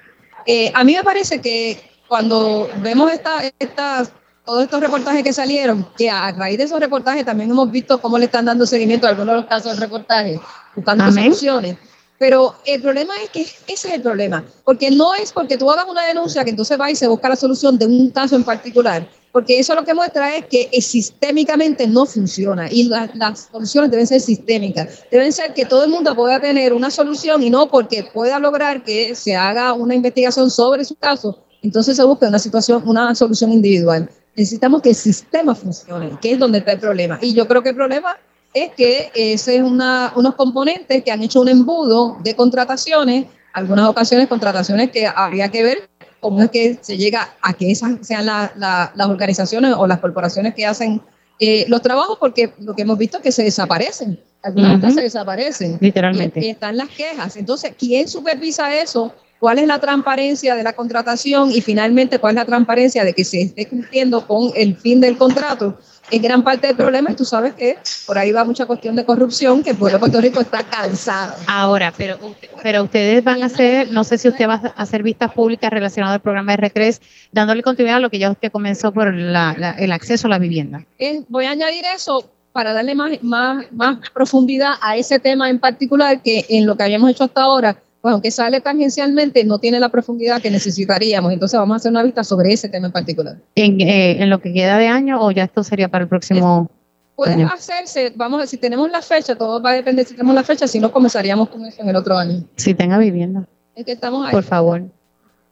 Eh, 0.45 0.71
a 0.73 0.85
mí 0.85 0.93
me 0.93 1.03
parece 1.03 1.41
que 1.41 1.83
cuando 2.07 2.69
vemos 2.81 3.11
esta, 3.11 3.41
esta 3.59 4.05
todos 4.45 4.63
estos 4.63 4.79
reportajes 4.79 5.23
que 5.23 5.33
salieron, 5.33 5.87
que 5.97 6.09
a 6.09 6.31
raíz 6.31 6.57
de 6.57 6.65
esos 6.65 6.79
reportajes 6.79 7.25
también 7.25 7.49
hemos 7.49 7.71
visto 7.71 7.99
cómo 7.99 8.17
le 8.17 8.25
están 8.25 8.45
dando 8.45 8.65
seguimiento 8.65 9.07
a 9.07 9.09
algunos 9.09 9.33
de 9.33 9.41
los 9.41 9.49
casos 9.49 9.73
de 9.73 9.79
reportajes, 9.79 10.39
buscando 10.75 11.11
soluciones. 11.11 11.77
Pero 12.17 12.55
el 12.65 12.81
problema 12.81 13.13
es 13.21 13.29
que 13.29 13.41
ese 13.41 13.89
es 13.89 13.93
el 13.95 14.01
problema, 14.01 14.45
porque 14.63 14.89
no 14.89 15.13
es 15.15 15.33
porque 15.33 15.57
tú 15.57 15.69
hagas 15.69 15.85
una 15.89 16.05
denuncia 16.05 16.45
que 16.45 16.51
entonces 16.51 16.79
va 16.79 16.89
y 16.89 16.95
se 16.95 17.07
busca 17.07 17.27
la 17.27 17.35
solución 17.35 17.77
de 17.77 17.87
un 17.87 18.09
caso 18.11 18.37
en 18.37 18.43
particular, 18.45 19.09
porque 19.33 19.59
eso 19.59 19.75
lo 19.75 19.83
que 19.83 19.93
muestra 19.93 20.33
es 20.33 20.45
que 20.45 20.69
sistémicamente 20.81 21.87
no 21.87 22.05
funciona 22.05 22.71
y 22.71 22.83
la, 22.83 23.09
las 23.15 23.49
soluciones 23.51 23.91
deben 23.91 24.07
ser 24.07 24.21
sistémicas, 24.21 25.03
deben 25.11 25.33
ser 25.33 25.53
que 25.53 25.65
todo 25.65 25.83
el 25.83 25.89
mundo 25.89 26.15
pueda 26.15 26.39
tener 26.39 26.71
una 26.71 26.89
solución 26.89 27.43
y 27.43 27.49
no 27.49 27.67
porque 27.67 28.07
pueda 28.13 28.39
lograr 28.39 28.85
que 28.85 29.13
se 29.13 29.35
haga 29.35 29.73
una 29.73 29.93
investigación 29.93 30.49
sobre 30.49 30.85
su 30.85 30.95
caso, 30.95 31.43
entonces 31.61 31.97
se 31.97 32.03
busca 32.05 32.29
una 32.29 32.39
situación, 32.39 32.81
una 32.87 33.13
solución 33.13 33.51
individual 33.51 34.09
necesitamos 34.35 34.81
que 34.81 34.89
el 34.89 34.95
sistema 34.95 35.55
funcione, 35.55 36.17
que 36.21 36.33
es 36.33 36.39
donde 36.39 36.59
está 36.59 36.73
el 36.73 36.79
problema. 36.79 37.17
Y 37.21 37.33
yo 37.33 37.47
creo 37.47 37.63
que 37.63 37.69
el 37.69 37.75
problema 37.75 38.17
es 38.53 38.71
que 38.73 39.11
ese 39.15 39.57
es 39.57 39.61
una, 39.61 40.13
unos 40.15 40.35
componentes 40.35 41.03
que 41.03 41.11
han 41.11 41.21
hecho 41.21 41.41
un 41.41 41.49
embudo 41.49 42.17
de 42.23 42.35
contrataciones, 42.35 43.25
algunas 43.53 43.87
ocasiones 43.87 44.27
contrataciones 44.27 44.91
que 44.91 45.07
habría 45.07 45.49
que 45.49 45.63
ver 45.63 45.89
cómo 46.19 46.41
es 46.41 46.49
que 46.49 46.79
se 46.81 46.97
llega 46.97 47.35
a 47.41 47.53
que 47.53 47.71
esas 47.71 47.95
sean 48.01 48.25
la, 48.25 48.51
la, 48.55 48.91
las 48.95 49.07
organizaciones 49.07 49.73
o 49.77 49.87
las 49.87 49.99
corporaciones 49.99 50.55
que 50.55 50.65
hacen 50.65 51.01
eh, 51.39 51.65
los 51.67 51.81
trabajos, 51.81 52.17
porque 52.19 52.53
lo 52.59 52.73
que 52.73 52.83
hemos 52.83 52.97
visto 52.97 53.17
es 53.17 53.23
que 53.23 53.31
se 53.31 53.43
desaparecen, 53.43 54.19
algunas 54.41 54.81
uh 54.81 54.87
-huh. 54.87 54.93
se 54.93 55.01
desaparecen. 55.01 55.77
Literalmente. 55.81 56.39
Y, 56.39 56.45
y, 56.45 56.49
están 56.49 56.77
las 56.77 56.89
quejas. 56.89 57.35
Entonces, 57.35 57.73
¿quién 57.77 58.07
supervisa 58.07 58.73
eso? 58.73 59.13
Cuál 59.45 59.59
es 59.59 59.67
la 59.67 59.77
transparencia 59.77 60.55
de 60.55 60.63
la 60.63 60.73
contratación 60.73 61.51
y 61.51 61.61
finalmente 61.61 62.17
cuál 62.17 62.31
es 62.31 62.37
la 62.37 62.45
transparencia 62.45 63.03
de 63.03 63.13
que 63.13 63.23
se 63.23 63.43
esté 63.43 63.67
cumpliendo 63.67 64.25
con 64.25 64.51
el 64.55 64.75
fin 64.75 64.99
del 64.99 65.19
contrato 65.19 65.77
es 66.09 66.19
gran 66.19 66.43
parte 66.43 66.65
del 66.65 66.75
problema 66.75 67.11
y 67.11 67.13
tú 67.13 67.25
sabes 67.25 67.53
que 67.53 67.77
por 68.07 68.17
ahí 68.17 68.31
va 68.31 68.43
mucha 68.43 68.65
cuestión 68.65 68.95
de 68.95 69.05
corrupción 69.05 69.61
que 69.61 69.69
el 69.69 69.77
pueblo 69.77 69.97
de 69.97 69.99
Puerto 69.99 70.19
Rico 70.19 70.41
está 70.41 70.63
cansado. 70.63 71.35
Ahora, 71.45 71.93
pero, 71.95 72.17
pero 72.63 72.85
ustedes 72.85 73.23
van 73.23 73.43
a 73.43 73.45
hacer, 73.45 73.91
no 73.91 74.03
sé 74.03 74.17
si 74.17 74.29
usted 74.29 74.49
va 74.49 74.55
a 74.55 74.81
hacer 74.81 75.03
vistas 75.03 75.31
públicas 75.31 75.69
relacionadas 75.69 76.15
al 76.15 76.21
programa 76.21 76.53
de 76.53 76.57
Recres, 76.57 76.99
dándole 77.31 77.61
continuidad 77.61 77.97
a 77.97 77.99
lo 77.99 78.09
que 78.09 78.17
ya 78.17 78.31
usted 78.31 78.51
comenzó 78.51 78.91
por 78.93 79.13
la, 79.13 79.75
el 79.77 79.91
acceso 79.91 80.25
a 80.25 80.31
la 80.31 80.39
vivienda. 80.39 80.83
Eh, 80.97 81.21
voy 81.29 81.45
a 81.45 81.51
añadir 81.51 81.85
eso 81.95 82.31
para 82.51 82.73
darle 82.73 82.95
más, 82.95 83.11
más, 83.21 83.71
más 83.71 84.09
profundidad 84.09 84.73
a 84.81 84.97
ese 84.97 85.19
tema 85.19 85.51
en 85.51 85.59
particular 85.59 86.23
que 86.23 86.47
en 86.49 86.65
lo 86.65 86.75
que 86.75 86.81
habíamos 86.81 87.11
hecho 87.11 87.25
hasta 87.25 87.43
ahora 87.43 87.77
pues 88.05 88.13
aunque 88.13 88.29
sale 88.29 88.61
tangencialmente, 88.61 89.43
no 89.45 89.57
tiene 89.57 89.79
la 89.79 89.89
profundidad 89.89 90.39
que 90.39 90.51
necesitaríamos. 90.51 91.33
Entonces 91.33 91.59
vamos 91.59 91.73
a 91.73 91.77
hacer 91.77 91.89
una 91.89 92.03
vista 92.03 92.23
sobre 92.23 92.53
ese 92.53 92.69
tema 92.69 92.85
en 92.85 92.93
particular. 92.93 93.37
¿En, 93.55 93.81
eh, 93.81 94.21
en 94.21 94.29
lo 94.29 94.39
que 94.39 94.53
queda 94.53 94.77
de 94.77 94.85
año 94.85 95.19
o 95.19 95.31
ya 95.31 95.45
esto 95.45 95.63
sería 95.63 95.87
para 95.87 96.03
el 96.03 96.07
próximo 96.07 96.69
Puede 97.15 97.41
hacerse, 97.45 98.13
vamos 98.15 98.37
a 98.37 98.39
ver, 98.41 98.47
si 98.47 98.57
tenemos 98.57 98.91
la 98.91 99.01
fecha, 99.01 99.35
todo 99.35 99.59
va 99.59 99.71
a 99.71 99.73
depender 99.73 100.05
si 100.05 100.13
tenemos 100.13 100.35
la 100.35 100.43
fecha, 100.43 100.67
si 100.67 100.79
no 100.79 100.91
comenzaríamos 100.91 101.49
con 101.49 101.65
eso 101.65 101.81
en 101.81 101.89
el 101.89 101.95
otro 101.95 102.15
año. 102.15 102.43
Si 102.57 102.75
tenga 102.75 102.99
vivienda. 102.99 103.47
Es 103.73 103.85
que 103.85 103.93
estamos 103.93 104.27
ahí. 104.27 104.31
Por 104.31 104.43
favor, 104.43 104.83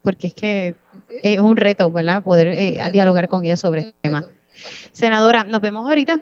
porque 0.04 0.28
es 0.28 0.36
que 0.36 0.76
es 1.24 1.40
un 1.40 1.58
reto, 1.58 1.90
¿verdad? 1.90 2.22
Poder 2.22 2.50
eh, 2.50 2.78
dialogar 2.92 3.30
con 3.30 3.44
ella 3.46 3.58
sobre 3.58 3.82
el 3.82 3.94
tema. 4.00 4.26
Senadora, 4.92 5.44
nos 5.44 5.60
vemos 5.60 5.90
ahorita. 5.90 6.22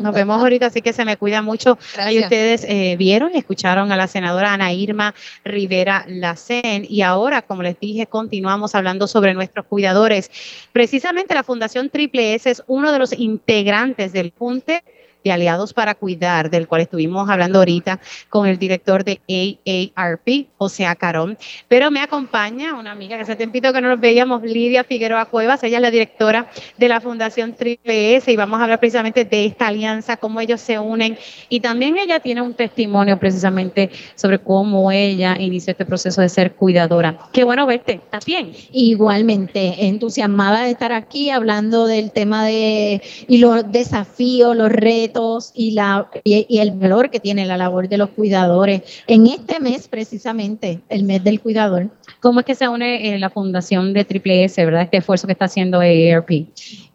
Nos 0.00 0.14
vemos 0.14 0.40
ahorita, 0.40 0.66
así 0.66 0.82
que 0.82 0.92
se 0.92 1.04
me 1.04 1.16
cuida 1.16 1.40
mucho. 1.40 1.78
Ahí 1.96 2.18
ustedes 2.18 2.64
eh, 2.68 2.96
vieron 2.98 3.30
y 3.34 3.38
escucharon 3.38 3.90
a 3.90 3.96
la 3.96 4.06
senadora 4.06 4.52
Ana 4.52 4.72
Irma 4.72 5.14
Rivera 5.44 6.04
Lacen 6.08 6.86
y 6.88 7.00
ahora, 7.02 7.42
como 7.42 7.62
les 7.62 7.80
dije, 7.80 8.06
continuamos 8.06 8.74
hablando 8.74 9.06
sobre 9.06 9.32
nuestros 9.32 9.64
cuidadores. 9.66 10.30
Precisamente 10.72 11.34
la 11.34 11.42
Fundación 11.42 11.88
Triple 11.88 12.34
S 12.34 12.50
es 12.50 12.62
uno 12.66 12.92
de 12.92 12.98
los 12.98 13.12
integrantes 13.12 14.12
del 14.12 14.30
PUNTE 14.32 14.84
de 15.24 15.32
Aliados 15.32 15.72
para 15.72 15.94
Cuidar, 15.94 16.50
del 16.50 16.68
cual 16.68 16.82
estuvimos 16.82 17.28
hablando 17.28 17.58
ahorita 17.58 18.00
con 18.28 18.46
el 18.46 18.58
director 18.58 19.04
de 19.04 19.20
AARP, 19.28 20.48
José 20.58 20.86
Carón. 20.98 21.38
Pero 21.68 21.90
me 21.90 22.00
acompaña 22.00 22.74
una 22.74 22.92
amiga 22.92 23.16
que 23.16 23.22
hace 23.22 23.36
tiempito 23.36 23.72
que 23.72 23.80
no 23.80 23.88
nos 23.88 24.00
veíamos, 24.00 24.42
Lidia 24.42 24.84
Figueroa 24.84 25.26
Cuevas. 25.26 25.62
Ella 25.62 25.78
es 25.78 25.82
la 25.82 25.90
directora 25.90 26.50
de 26.76 26.88
la 26.88 27.00
Fundación 27.00 27.54
Triple 27.54 28.16
S 28.16 28.30
y 28.30 28.36
vamos 28.36 28.60
a 28.60 28.64
hablar 28.64 28.80
precisamente 28.80 29.24
de 29.24 29.46
esta 29.46 29.68
alianza, 29.68 30.16
cómo 30.16 30.40
ellos 30.40 30.60
se 30.60 30.78
unen. 30.78 31.16
Y 31.48 31.60
también 31.60 31.98
ella 31.98 32.20
tiene 32.20 32.42
un 32.42 32.54
testimonio 32.54 33.18
precisamente 33.18 33.90
sobre 34.14 34.38
cómo 34.38 34.90
ella 34.90 35.36
inició 35.38 35.72
este 35.72 35.84
proceso 35.84 36.20
de 36.20 36.28
ser 36.28 36.54
cuidadora. 36.54 37.18
Qué 37.32 37.44
bueno 37.44 37.66
verte. 37.66 37.94
¿Estás 37.94 38.24
bien? 38.24 38.52
Igualmente, 38.72 39.86
entusiasmada 39.86 40.64
de 40.64 40.70
estar 40.70 40.92
aquí 40.92 41.30
hablando 41.30 41.86
del 41.86 42.10
tema 42.10 42.44
de 42.44 43.02
y 43.28 43.38
los 43.38 43.70
desafíos, 43.70 44.56
los 44.56 44.70
retos 44.70 45.11
y, 45.54 45.72
la, 45.72 46.08
y, 46.24 46.58
el 46.58 46.72
valor 46.72 47.10
que 47.10 47.20
tiene 47.20 47.46
la 47.46 47.56
labor 47.56 47.88
de 47.88 47.98
los 47.98 48.10
cuidadores 48.10 48.82
en 49.06 49.26
este 49.26 49.60
mes 49.60 49.88
precisamente, 49.88 50.80
el 50.88 51.04
mes 51.04 51.22
del 51.24 51.40
cuidador. 51.40 51.90
¿Cómo 52.20 52.40
es 52.40 52.46
que 52.46 52.54
se 52.54 52.68
une 52.68 53.14
eh, 53.14 53.18
la 53.18 53.30
fundación 53.30 53.92
de 53.92 54.04
Triple 54.04 54.44
S, 54.44 54.64
verdad? 54.64 54.82
Este 54.82 54.98
esfuerzo 54.98 55.26
que 55.26 55.32
está 55.32 55.46
haciendo 55.46 55.80
AARP. 55.80 56.46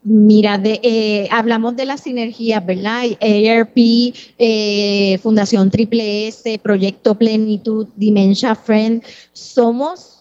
Mira, 0.03 0.57
de, 0.57 0.79
eh, 0.83 1.27
hablamos 1.31 1.75
de 1.75 1.85
las 1.85 2.01
sinergias, 2.01 2.65
¿verdad? 2.65 3.03
AARP, 3.19 3.77
eh, 4.37 5.19
Fundación 5.21 5.69
Triple 5.69 6.27
S, 6.27 6.59
Proyecto 6.59 7.15
Plenitud, 7.15 7.87
Dementia 7.95 8.55
Friend, 8.55 9.03
somos 9.33 10.16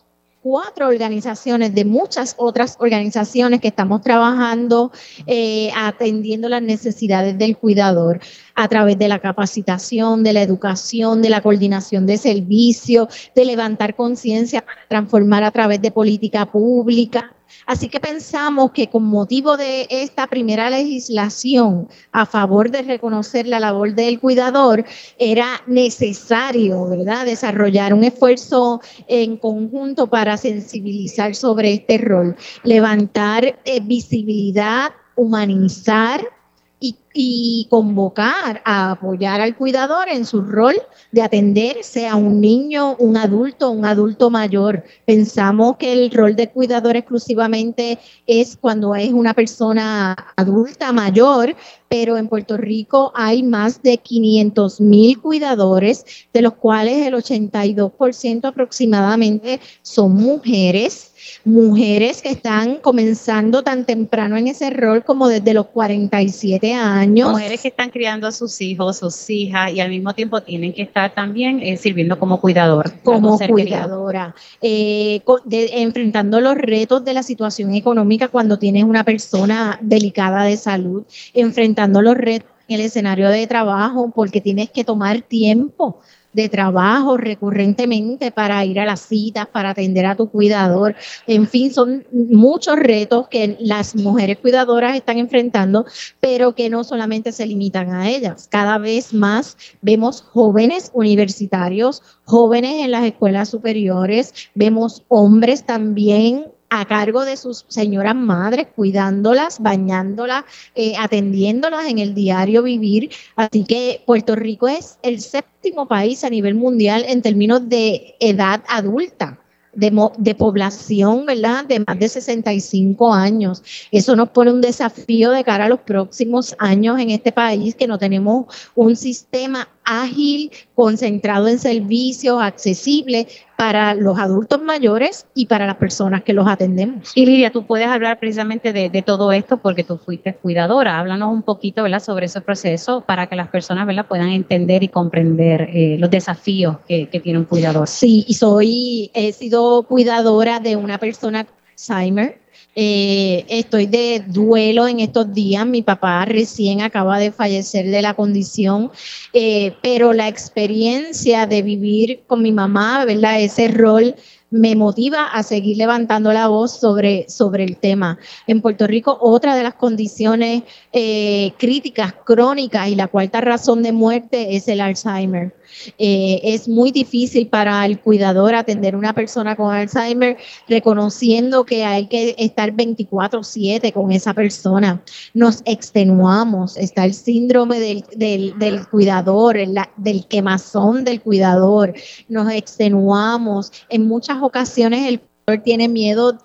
cuatro 0.47 0.87
organizaciones, 0.87 1.75
de 1.75 1.85
muchas 1.85 2.37
otras 2.39 2.77
organizaciones 2.79 3.61
que 3.61 3.67
estamos 3.67 4.01
trabajando 4.01 4.93
eh, 5.27 5.73
atendiendo 5.75 6.49
las 6.49 6.63
necesidades 6.63 7.37
del 7.37 7.57
cuidador 7.57 8.21
a 8.55 8.69
través 8.69 8.97
de 8.97 9.09
la 9.09 9.19
capacitación, 9.19 10.23
de 10.23 10.33
la 10.33 10.43
educación, 10.43 11.21
de 11.21 11.31
la 11.31 11.41
coordinación 11.41 12.07
de 12.07 12.17
servicios, 12.17 13.09
de 13.35 13.45
levantar 13.45 13.97
conciencia 13.97 14.65
para 14.65 14.87
transformar 14.87 15.43
a 15.43 15.51
través 15.51 15.83
de 15.83 15.91
política 15.91 16.47
pública. 16.47 17.36
Así 17.67 17.89
que 17.89 18.01
pensamos 18.01 18.73
que 18.73 18.89
con 18.89 19.05
motivo 19.05 19.57
de 19.57 19.87
esta 19.91 20.27
primera 20.27 20.71
legislación 20.71 21.89
a 22.13 22.27
favor 22.27 22.71
de 22.71 22.83
reconocer 22.83 23.47
la 23.47 23.61
labor 23.61 23.95
del 23.95 24.21
cuidador, 24.21 24.85
era 25.19 25.63
necesario, 25.67 26.89
¿verdad?, 26.89 27.27
desarrollar 27.27 27.95
un 27.95 28.05
esfuerzo 28.05 28.81
en 29.09 29.37
conjunto 29.37 30.07
para 30.07 30.37
sensibilizar 30.37 31.35
sobre 31.35 31.75
este 31.75 31.99
rol, 31.99 32.37
levantar 32.63 33.59
eh, 33.65 33.81
visibilidad, 33.81 34.91
humanizar 35.17 36.36
y, 36.79 37.67
convocar 37.71 38.61
a 38.67 38.91
apoyar 38.91 39.41
al 39.41 39.57
cuidador 39.57 40.09
en 40.11 40.27
su 40.27 40.43
rol 40.43 40.75
de 41.13 41.23
atender, 41.23 41.79
sea 41.83 42.15
un 42.15 42.43
niño, 42.43 42.95
un 42.99 43.17
adulto, 43.17 43.71
un 43.71 43.87
adulto 43.87 44.29
mayor. 44.29 44.85
Pensamos 45.07 45.79
que 45.79 45.95
el 45.95 46.11
rol 46.11 46.37
de 46.37 46.51
cuidador 46.51 46.95
exclusivamente 46.95 47.99
es 48.27 48.59
cuando 48.59 48.95
es 48.95 49.13
una 49.15 49.33
persona 49.33 50.15
adulta 50.37 50.93
mayor, 50.93 51.57
pero 51.89 52.19
en 52.19 52.29
Puerto 52.29 52.59
Rico 52.59 53.13
hay 53.15 53.43
más 53.43 53.83
de 53.83 53.97
500 53.97 54.81
mil 54.83 55.19
cuidadores, 55.19 56.05
de 56.35 56.43
los 56.43 56.55
cuales 56.55 57.07
el 57.07 57.15
82% 57.15 58.45
aproximadamente 58.45 59.61
son 59.81 60.13
mujeres 60.13 61.15
mujeres 61.45 62.23
que 62.23 62.31
están 62.31 62.77
comenzando 62.77 63.63
tan 63.63 63.85
temprano 63.85 64.37
en 64.37 64.49
ese 64.49 64.71
rol 64.71 65.05
como 65.05 65.29
desde 65.29 65.55
los 65.55 65.67
47 65.67 66.75
años. 66.75 67.31
Mujeres 67.31 67.61
que 67.61 67.69
están 67.69 67.91
criando 67.91 68.27
a 68.27 68.33
sus 68.33 68.61
hijos, 68.61 68.99
sus 68.99 69.29
hijas 69.31 69.73
y 69.73 69.81
al 69.81 69.91
mismo 69.91 70.15
tiempo 70.15 70.41
tienen 70.43 70.73
que 70.73 70.83
estar 70.83 71.15
también 71.15 71.61
eh, 71.61 71.77
sirviendo 71.77 72.19
como 72.19 72.41
cuidador. 72.41 72.93
Como 73.03 73.39
cuidadora, 73.39 74.35
eh, 74.61 75.21
enfrentando 75.51 76.41
los 76.41 76.57
retos 76.57 77.05
de 77.05 77.15
la 77.15 77.23
situación 77.23 77.75
económica 77.75 78.29
cuando 78.29 78.59
tienes 78.59 78.85
una 78.85 79.05
persona 79.05 79.79
delicada 79.81 80.45
de 80.45 80.57
salud, 80.57 81.05
enfrentando 81.35 82.03
los 82.03 82.17
retos 82.17 82.51
en 82.69 82.81
el 82.81 82.87
escenario 82.87 83.29
de 83.29 83.47
trabajo 83.47 84.11
porque 84.15 84.41
tienes 84.41 84.71
que 84.71 84.85
tomar 84.85 85.23
tiempo 85.23 86.01
de 86.37 86.51
trabajo 86.51 87.17
recurrentemente 87.17 88.31
para 88.31 88.63
ir 88.65 88.79
a 88.79 88.85
las 88.85 89.01
citas, 89.01 89.47
para 89.47 89.71
atender 89.71 90.05
a 90.05 90.15
tu 90.15 90.29
cuidador. 90.29 90.95
En 91.27 91.49
fin, 91.49 91.73
son 91.73 92.05
muchos 92.13 92.77
retos 92.77 93.29
que 93.29 93.57
las 93.59 93.97
mujeres 93.97 94.39
cuidadoras 94.39 94.95
están 94.95 95.17
enfrentando, 95.17 95.87
pero 96.21 96.55
que 96.55 96.69
no 96.69 96.85
solamente 96.85 97.33
se 97.33 97.47
limitan 97.47 97.91
a 97.93 98.11
ellas. 98.11 98.49
Cada 98.51 98.77
vez 98.77 99.15
más 99.15 99.57
vemos 99.81 100.21
jóvenes 100.21 100.91
universitarios, 100.93 102.03
jóvenes 102.25 102.85
en 102.85 102.91
las 102.91 103.05
escuelas 103.05 103.49
superiores, 103.49 104.35
vemos 104.55 105.05
hombres 105.09 105.65
también 105.65 106.45
a 106.71 106.85
cargo 106.85 107.25
de 107.25 107.37
sus 107.37 107.65
señoras 107.69 108.15
madres, 108.15 108.67
cuidándolas, 108.75 109.61
bañándolas, 109.61 110.45
eh, 110.75 110.95
atendiéndolas 110.99 111.87
en 111.87 111.99
el 111.99 112.15
diario 112.15 112.63
vivir. 112.63 113.11
Así 113.37 113.65
que 113.65 114.03
Puerto 114.07 114.35
Rico 114.37 114.69
es 114.69 114.99
el 115.03 115.21
séptimo 115.21 115.87
país 115.87 116.25
a 116.25 116.31
nivel 116.31 116.55
mundial 116.55 117.05
en 117.07 117.23
términos 117.23 117.69
de 117.69 118.17
edad 118.21 118.63
adulta 118.69 119.39
de, 119.77 120.35
población, 120.35 121.27
¿verdad? 121.27 121.65
De 121.67 121.81
más 121.81 121.99
de 121.99 122.09
65 122.09 123.13
años. 123.13 123.63
Eso 123.91 124.17
nos 124.17 124.31
pone 124.31 124.53
un 124.53 124.61
desafío 124.61 125.31
de 125.31 125.45
cara 125.45 125.67
a 125.67 125.69
los 125.69 125.81
próximos 125.81 126.57
años 126.59 126.99
en 126.99 127.11
este 127.11 127.33
país, 127.33 127.75
que 127.75 127.87
no 127.87 127.99
tenemos 127.99 128.47
un 128.75 128.97
sistema 128.97 129.69
ágil, 129.87 130.51
concentrado 130.75 131.49
en 131.49 131.59
servicios, 131.59 132.43
accesibles 132.43 133.27
para 133.57 133.95
los 133.95 134.19
adultos 134.19 134.61
mayores 134.61 135.27
y 135.35 135.47
para 135.47 135.67
las 135.67 135.77
personas 135.77 136.23
que 136.23 136.35
los 136.35 136.47
atendemos. 136.47 137.13
Y 137.15 137.25
Lidia, 137.25 137.51
tú 137.51 137.65
puedes 137.67 137.89
hablar 137.89 138.19
precisamente 138.19 138.73
de, 138.73 139.03
todo 139.03 139.33
esto 139.33 139.57
porque 139.59 139.85
tú 139.85 139.97
fuiste 139.97 140.35
cuidadora. 140.35 140.99
Háblanos 140.99 141.33
un 141.33 141.43
poquito 141.43 141.85
¿verdad? 141.85 142.03
sobre 142.03 142.27
ese 142.27 142.41
proceso 142.41 143.03
para 143.03 143.29
que 143.29 143.37
las 143.37 143.49
personas 143.49 143.87
¿verdad? 143.87 144.07
puedan 144.07 144.29
entender 144.29 144.83
y 144.83 144.89
comprender 144.89 145.71
eh, 145.73 145.97
los 145.99 146.11
desafíos 146.11 146.79
que, 146.87 147.09
que, 147.09 147.21
tiene 147.21 147.39
un 147.39 147.45
cuidador. 147.45 147.87
Sí, 147.87 148.25
y 148.29 148.35
soy, 148.35 149.11
he 149.15 149.33
sido 149.33 149.85
cuidadora 149.85 150.61
de 150.61 150.77
una 150.77 150.99
persona 150.99 151.47
Alzheimer 151.77 152.41
eh, 152.79 153.47
estoy 153.49 153.87
de 153.87 154.23
duelo 154.27 154.87
en 154.87 155.01
estos 155.01 155.33
días. 155.33 155.67
Mi 155.67 155.81
papá 155.81 156.27
recién 156.27 156.83
acaba 156.83 157.19
de 157.19 157.33
fallecer 157.33 157.87
de 157.87 158.03
la 158.03 158.13
condición, 158.13 158.91
eh, 159.33 159.75
pero 159.83 160.13
la 160.13 160.29
experiencia 160.29 161.47
de 161.47 161.63
vivir 161.63 162.25
con 162.27 162.43
mi 162.43 162.53
mamá, 162.53 163.07
¿verdad? 163.07 163.41
Ese 163.41 163.69
rol 163.69 164.15
me 164.51 164.77
motiva 164.77 165.25
a 165.25 165.43
seguir 165.43 165.79
levantando 165.79 166.33
la 166.35 166.49
voz 166.49 166.79
sobre, 166.79 167.29
sobre 167.29 167.65
el 167.65 167.79
tema. 167.79 168.19
En 168.47 168.61
Puerto 168.61 168.87
Rico, 168.87 169.17
otra 169.21 169.57
de 169.57 169.63
las 169.63 169.75
condiciones 169.75 170.63
eh, 170.93 171.53
críticas 171.59 172.15
crónicas 172.25 172.89
y 172.89 172.95
la 172.95 173.09
cuarta 173.09 173.41
razón 173.41 173.83
de 173.83 173.93
muerte 173.93 174.55
es 174.55 174.69
el 174.69 174.83
Alzheimer. 174.83 175.55
Eh, 175.99 176.41
es 176.43 176.69
muy 176.69 176.91
difícil 176.91 177.49
para 177.49 177.85
el 177.87 178.01
cuidador 178.01 178.55
atender 178.55 178.95
a 178.95 178.99
una 178.99 179.13
persona 179.13 179.57
con 179.57 179.75
Alzheimer 179.75 180.37
reconociendo 180.69 181.65
que 181.65 181.85
hay 181.85 182.07
que 182.07 182.35
estar 182.39 182.73
24/7 182.73 183.93
con 183.93 184.13
esa 184.13 184.35
persona. 184.35 185.03
Nos 185.35 185.63
extenuamos, 185.65 186.77
está 186.77 187.05
el 187.05 187.15
síndrome 187.15 187.81
del, 187.81 188.05
del, 188.17 188.89
cuidador, 188.89 189.57
del 189.97 190.27
quemazón 190.27 191.05
del 191.05 191.21
cuidador, 191.21 191.95
nos 192.29 192.51
extenuamos. 192.51 193.73
En 193.89 194.07
muchas 194.07 194.43
ocasiones 194.43 195.09
el 195.09 195.21
cuidador 195.21 195.65
tiene 195.65 195.89
miedo 195.89 196.39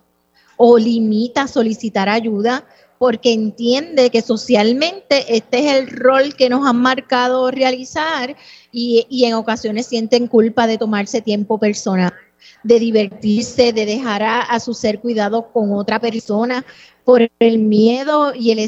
o 0.58 0.78
limita 0.78 1.48
solicitar 1.48 2.08
ayuda 2.08 2.66
porque 3.02 3.34
entiende 3.34 4.12
que 4.12 4.22
socialmente 4.22 5.36
este 5.36 5.58
es 5.58 5.74
el 5.74 5.88
rol 5.88 6.36
que 6.36 6.50
nos 6.52 6.68
han 6.68 6.78
marcado 6.78 7.50
realizar 7.50 8.36
y, 8.72 9.24
en 9.26 9.34
ocasiones 9.34 9.88
sienten 9.88 10.28
culpa 10.28 10.68
de 10.68 10.78
tomarse 10.78 11.20
tiempo 11.20 11.58
personal, 11.58 12.14
de 12.62 12.78
divertirse, 12.78 13.74
de 13.74 13.88
dejar 13.88 14.22
a, 14.22 14.42
a 14.42 14.60
su 14.60 14.76
ser 14.76 15.00
cuidado 15.00 15.52
con 15.52 15.74
otra 15.74 16.00
persona 16.00 16.64
por 17.04 17.28
el 17.40 17.58
miedo 17.58 18.36
y 18.36 18.52
el 18.52 18.60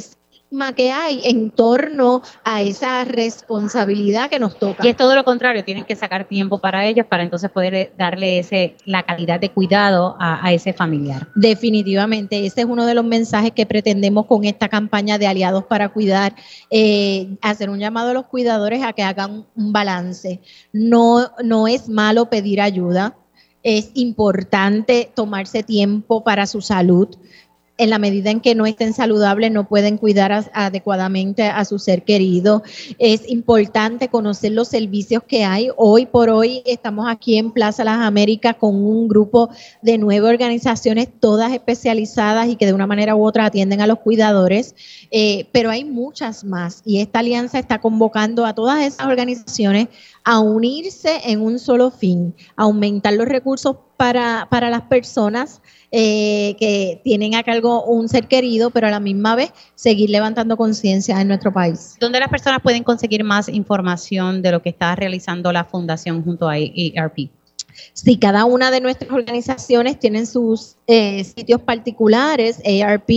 que 0.75 0.91
hay 0.91 1.21
en 1.23 1.49
torno 1.51 2.21
a 2.43 2.61
esa 2.61 3.03
responsabilidad 3.03 4.29
que 4.29 4.39
nos 4.39 4.57
toca. 4.57 4.85
Y 4.85 4.89
es 4.89 4.97
todo 4.97 5.15
lo 5.15 5.23
contrario, 5.23 5.63
tienen 5.63 5.83
que 5.83 5.95
sacar 5.95 6.25
tiempo 6.25 6.59
para 6.59 6.85
ellos 6.85 7.05
para 7.07 7.23
entonces 7.23 7.49
poder 7.49 7.73
eh, 7.73 7.93
darle 7.97 8.39
ese, 8.39 8.75
la 8.85 9.03
calidad 9.03 9.39
de 9.39 9.49
cuidado 9.49 10.15
a, 10.19 10.53
ese 10.53 10.73
familiar. 10.73 11.27
Definitivamente, 11.35 12.45
ese 12.45 12.61
es 12.61 12.67
uno 12.67 12.85
de 12.85 12.93
los 12.93 13.03
mensajes 13.03 13.51
que 13.51 13.65
pretendemos 13.65 14.27
con 14.27 14.43
esta 14.45 14.69
campaña 14.69 15.17
de 15.17 15.27
Aliados 15.27 15.63
para 15.65 15.89
Cuidar, 15.89 16.35
eh, 16.69 17.35
hacer 17.41 17.69
un 17.69 17.79
llamado 17.79 18.11
a 18.11 18.13
los 18.13 18.25
cuidadores 18.25 18.83
a 18.83 18.93
que 18.93 19.03
hagan 19.03 19.45
un 19.55 19.73
balance. 19.73 20.39
No, 20.71 21.31
no 21.43 21.67
es 21.67 21.89
malo 21.89 22.29
pedir 22.29 22.61
ayuda, 22.61 23.15
es 23.63 23.91
importante 23.93 25.09
tomarse 25.15 25.63
tiempo 25.63 26.23
para 26.23 26.45
su 26.45 26.61
salud 26.61 27.07
en 27.77 27.89
la 27.89 27.97
medida 27.97 28.29
en 28.29 28.39
que 28.39 28.53
no 28.53 28.65
estén 28.65 28.93
saludables, 28.93 29.51
no 29.51 29.67
pueden 29.67 29.97
cuidar 29.97 30.45
adecuadamente 30.53 31.43
a 31.43 31.65
su 31.65 31.79
ser 31.79 32.03
querido. 32.03 32.61
Es 32.99 33.27
importante 33.27 34.09
conocer 34.09 34.51
los 34.51 34.67
servicios 34.67 35.23
que 35.23 35.43
hay. 35.43 35.69
Hoy 35.75 36.05
por 36.05 36.29
hoy 36.29 36.61
estamos 36.65 37.07
aquí 37.09 37.37
en 37.37 37.51
Plaza 37.51 37.83
Las 37.83 37.97
Américas 37.99 38.55
con 38.57 38.75
un 38.75 39.07
grupo 39.07 39.49
de 39.81 39.97
nueve 39.97 40.29
organizaciones, 40.29 41.07
todas 41.19 41.51
especializadas 41.51 42.47
y 42.47 42.57
que 42.57 42.67
de 42.67 42.73
una 42.73 42.85
manera 42.85 43.15
u 43.15 43.25
otra 43.25 43.45
atienden 43.45 43.81
a 43.81 43.87
los 43.87 43.99
cuidadores, 43.99 44.75
eh, 45.09 45.47
pero 45.51 45.71
hay 45.71 45.83
muchas 45.83 46.43
más 46.43 46.81
y 46.85 46.99
esta 46.99 47.19
alianza 47.19 47.57
está 47.57 47.81
convocando 47.81 48.45
a 48.45 48.53
todas 48.53 48.83
esas 48.83 49.07
organizaciones 49.07 49.87
a 50.23 50.39
unirse 50.39 51.21
en 51.25 51.41
un 51.41 51.59
solo 51.59 51.91
fin, 51.91 52.35
aumentar 52.55 53.13
los 53.13 53.27
recursos 53.27 53.77
para, 53.97 54.47
para 54.49 54.69
las 54.69 54.83
personas 54.83 55.61
eh, 55.91 56.55
que 56.59 57.01
tienen 57.03 57.35
a 57.35 57.43
cargo 57.43 57.83
un 57.85 58.09
ser 58.09 58.27
querido, 58.27 58.69
pero 58.71 58.87
a 58.87 58.91
la 58.91 58.99
misma 58.99 59.35
vez 59.35 59.51
seguir 59.75 60.09
levantando 60.09 60.57
conciencia 60.57 61.19
en 61.21 61.27
nuestro 61.27 61.53
país. 61.53 61.95
¿Dónde 61.99 62.19
las 62.19 62.29
personas 62.29 62.61
pueden 62.61 62.83
conseguir 62.83 63.23
más 63.23 63.47
información 63.49 64.41
de 64.41 64.51
lo 64.51 64.61
que 64.61 64.69
está 64.69 64.95
realizando 64.95 65.51
la 65.51 65.65
Fundación 65.65 66.23
junto 66.23 66.49
a 66.49 66.57
ERP? 66.57 67.29
Si 67.93 68.17
cada 68.17 68.45
una 68.45 68.71
de 68.71 68.81
nuestras 68.81 69.11
organizaciones 69.11 69.99
tienen 69.99 70.27
sus 70.27 70.75
eh, 70.87 71.23
sitios 71.23 71.61
particulares, 71.61 72.61
ARP 72.65 73.09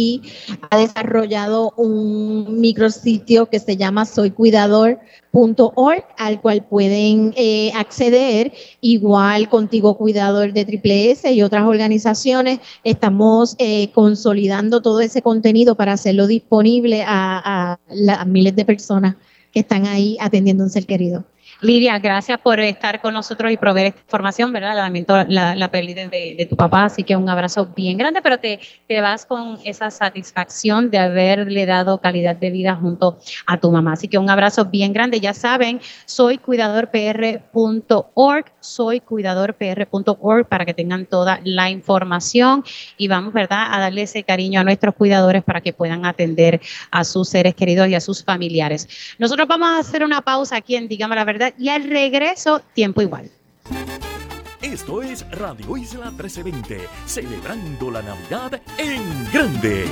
ha 0.71 0.79
desarrollado 0.79 1.73
un 1.77 2.61
micrositio 2.61 3.47
que 3.47 3.59
se 3.59 3.77
llama 3.77 4.05
soycuidador.org 4.05 6.05
al 6.17 6.41
cual 6.41 6.65
pueden 6.65 7.35
eh, 7.37 7.73
acceder. 7.75 8.53
Igual 8.81 9.49
Contigo 9.49 9.97
Cuidador 9.97 10.53
de 10.53 10.65
Triple 10.65 11.11
S 11.11 11.33
y 11.33 11.43
otras 11.43 11.67
organizaciones 11.67 12.61
estamos 12.85 13.57
eh, 13.59 13.91
consolidando 13.93 14.83
todo 14.83 15.01
ese 15.01 15.23
contenido 15.23 15.75
para 15.75 15.93
hacerlo 15.93 16.27
disponible 16.27 17.05
a, 17.07 17.79
miles 18.27 18.57
de 18.57 18.65
personas 18.65 19.17
que 19.53 19.61
están 19.61 19.87
ahí 19.87 20.17
atendiendo 20.21 20.65
un 20.65 20.71
ser 20.71 20.87
querido. 20.87 21.25
Lidia, 21.63 21.99
gracias 21.99 22.39
por 22.39 22.61
estar 22.61 23.01
con 23.01 23.15
nosotros 23.15 23.51
y 23.51 23.57
proveer 23.57 23.87
esta 23.87 24.01
información, 24.01 24.53
¿verdad? 24.53 24.77
Lamento 24.77 25.17
la, 25.29 25.55
la 25.55 25.69
de, 25.69 26.47
tu 26.51 26.57
papá, 26.57 26.85
así 26.85 27.03
que 27.03 27.17
un 27.17 27.31
abrazo 27.31 27.73
bien 27.75 27.97
grande, 27.97 28.21
pero 28.21 28.39
te, 28.39 28.61
te 28.87 29.01
vas 29.01 29.25
con 29.25 29.59
esa 29.65 29.91
satisfacción 29.91 30.91
de 30.91 30.99
haberle 30.99 31.65
dado 31.65 31.99
calidad 31.99 32.37
de 32.37 32.51
vida 32.51 32.77
junto 32.77 33.19
a 33.47 33.59
tu 33.59 33.71
mamá. 33.71 33.95
Así 33.95 34.07
que 34.07 34.19
un 34.19 34.29
abrazo 34.29 34.67
bien 34.67 34.93
grande. 34.93 35.19
Ya 35.19 35.33
saben, 35.33 35.81
soy 36.05 36.37
cuidadorpr.org, 36.37 38.45
soy 38.61 39.01
cuidadorpr.org 39.01 40.49
para 40.49 40.67
que 40.67 40.75
tengan 40.75 41.07
toda 41.07 41.41
la 41.43 41.71
información 41.71 42.65
y 42.99 43.09
vamos, 43.09 43.33
¿verdad?, 43.33 43.69
a 43.71 43.81
darle 43.81 44.03
ese 44.03 44.25
cariño 44.25 44.61
a 44.61 44.65
nuestros 44.65 44.95
cuidadores 44.95 45.43
para 45.43 45.63
que 45.63 45.73
puedan 45.73 46.05
atender 46.05 46.61
a 46.91 47.03
sus 47.05 47.31
seres 47.31 47.55
queridos 47.55 47.89
y 47.89 47.95
a 47.95 48.01
sus 48.01 48.23
familiares. 48.23 49.17
Nosotros 49.19 49.49
vamos 49.49 49.71
a 49.71 49.79
hacer 49.79 50.05
una 50.05 50.21
pausa 50.21 50.57
aquí 50.57 50.77
en 50.77 50.87
Dígame 50.87 51.17
la 51.17 51.25
Y 51.59 51.69
al 51.69 51.85
regreso, 51.85 52.61
tiempo 52.75 53.03
igual. 53.03 53.31
Esto 54.63 55.03
es 55.03 55.29
Radio 55.31 55.77
Isla 55.77 56.11
1320, 56.11 56.81
celebrando 57.07 57.91
la 57.91 58.03
Navidad 58.03 58.61
en 58.79 59.03
grande. 59.33 59.87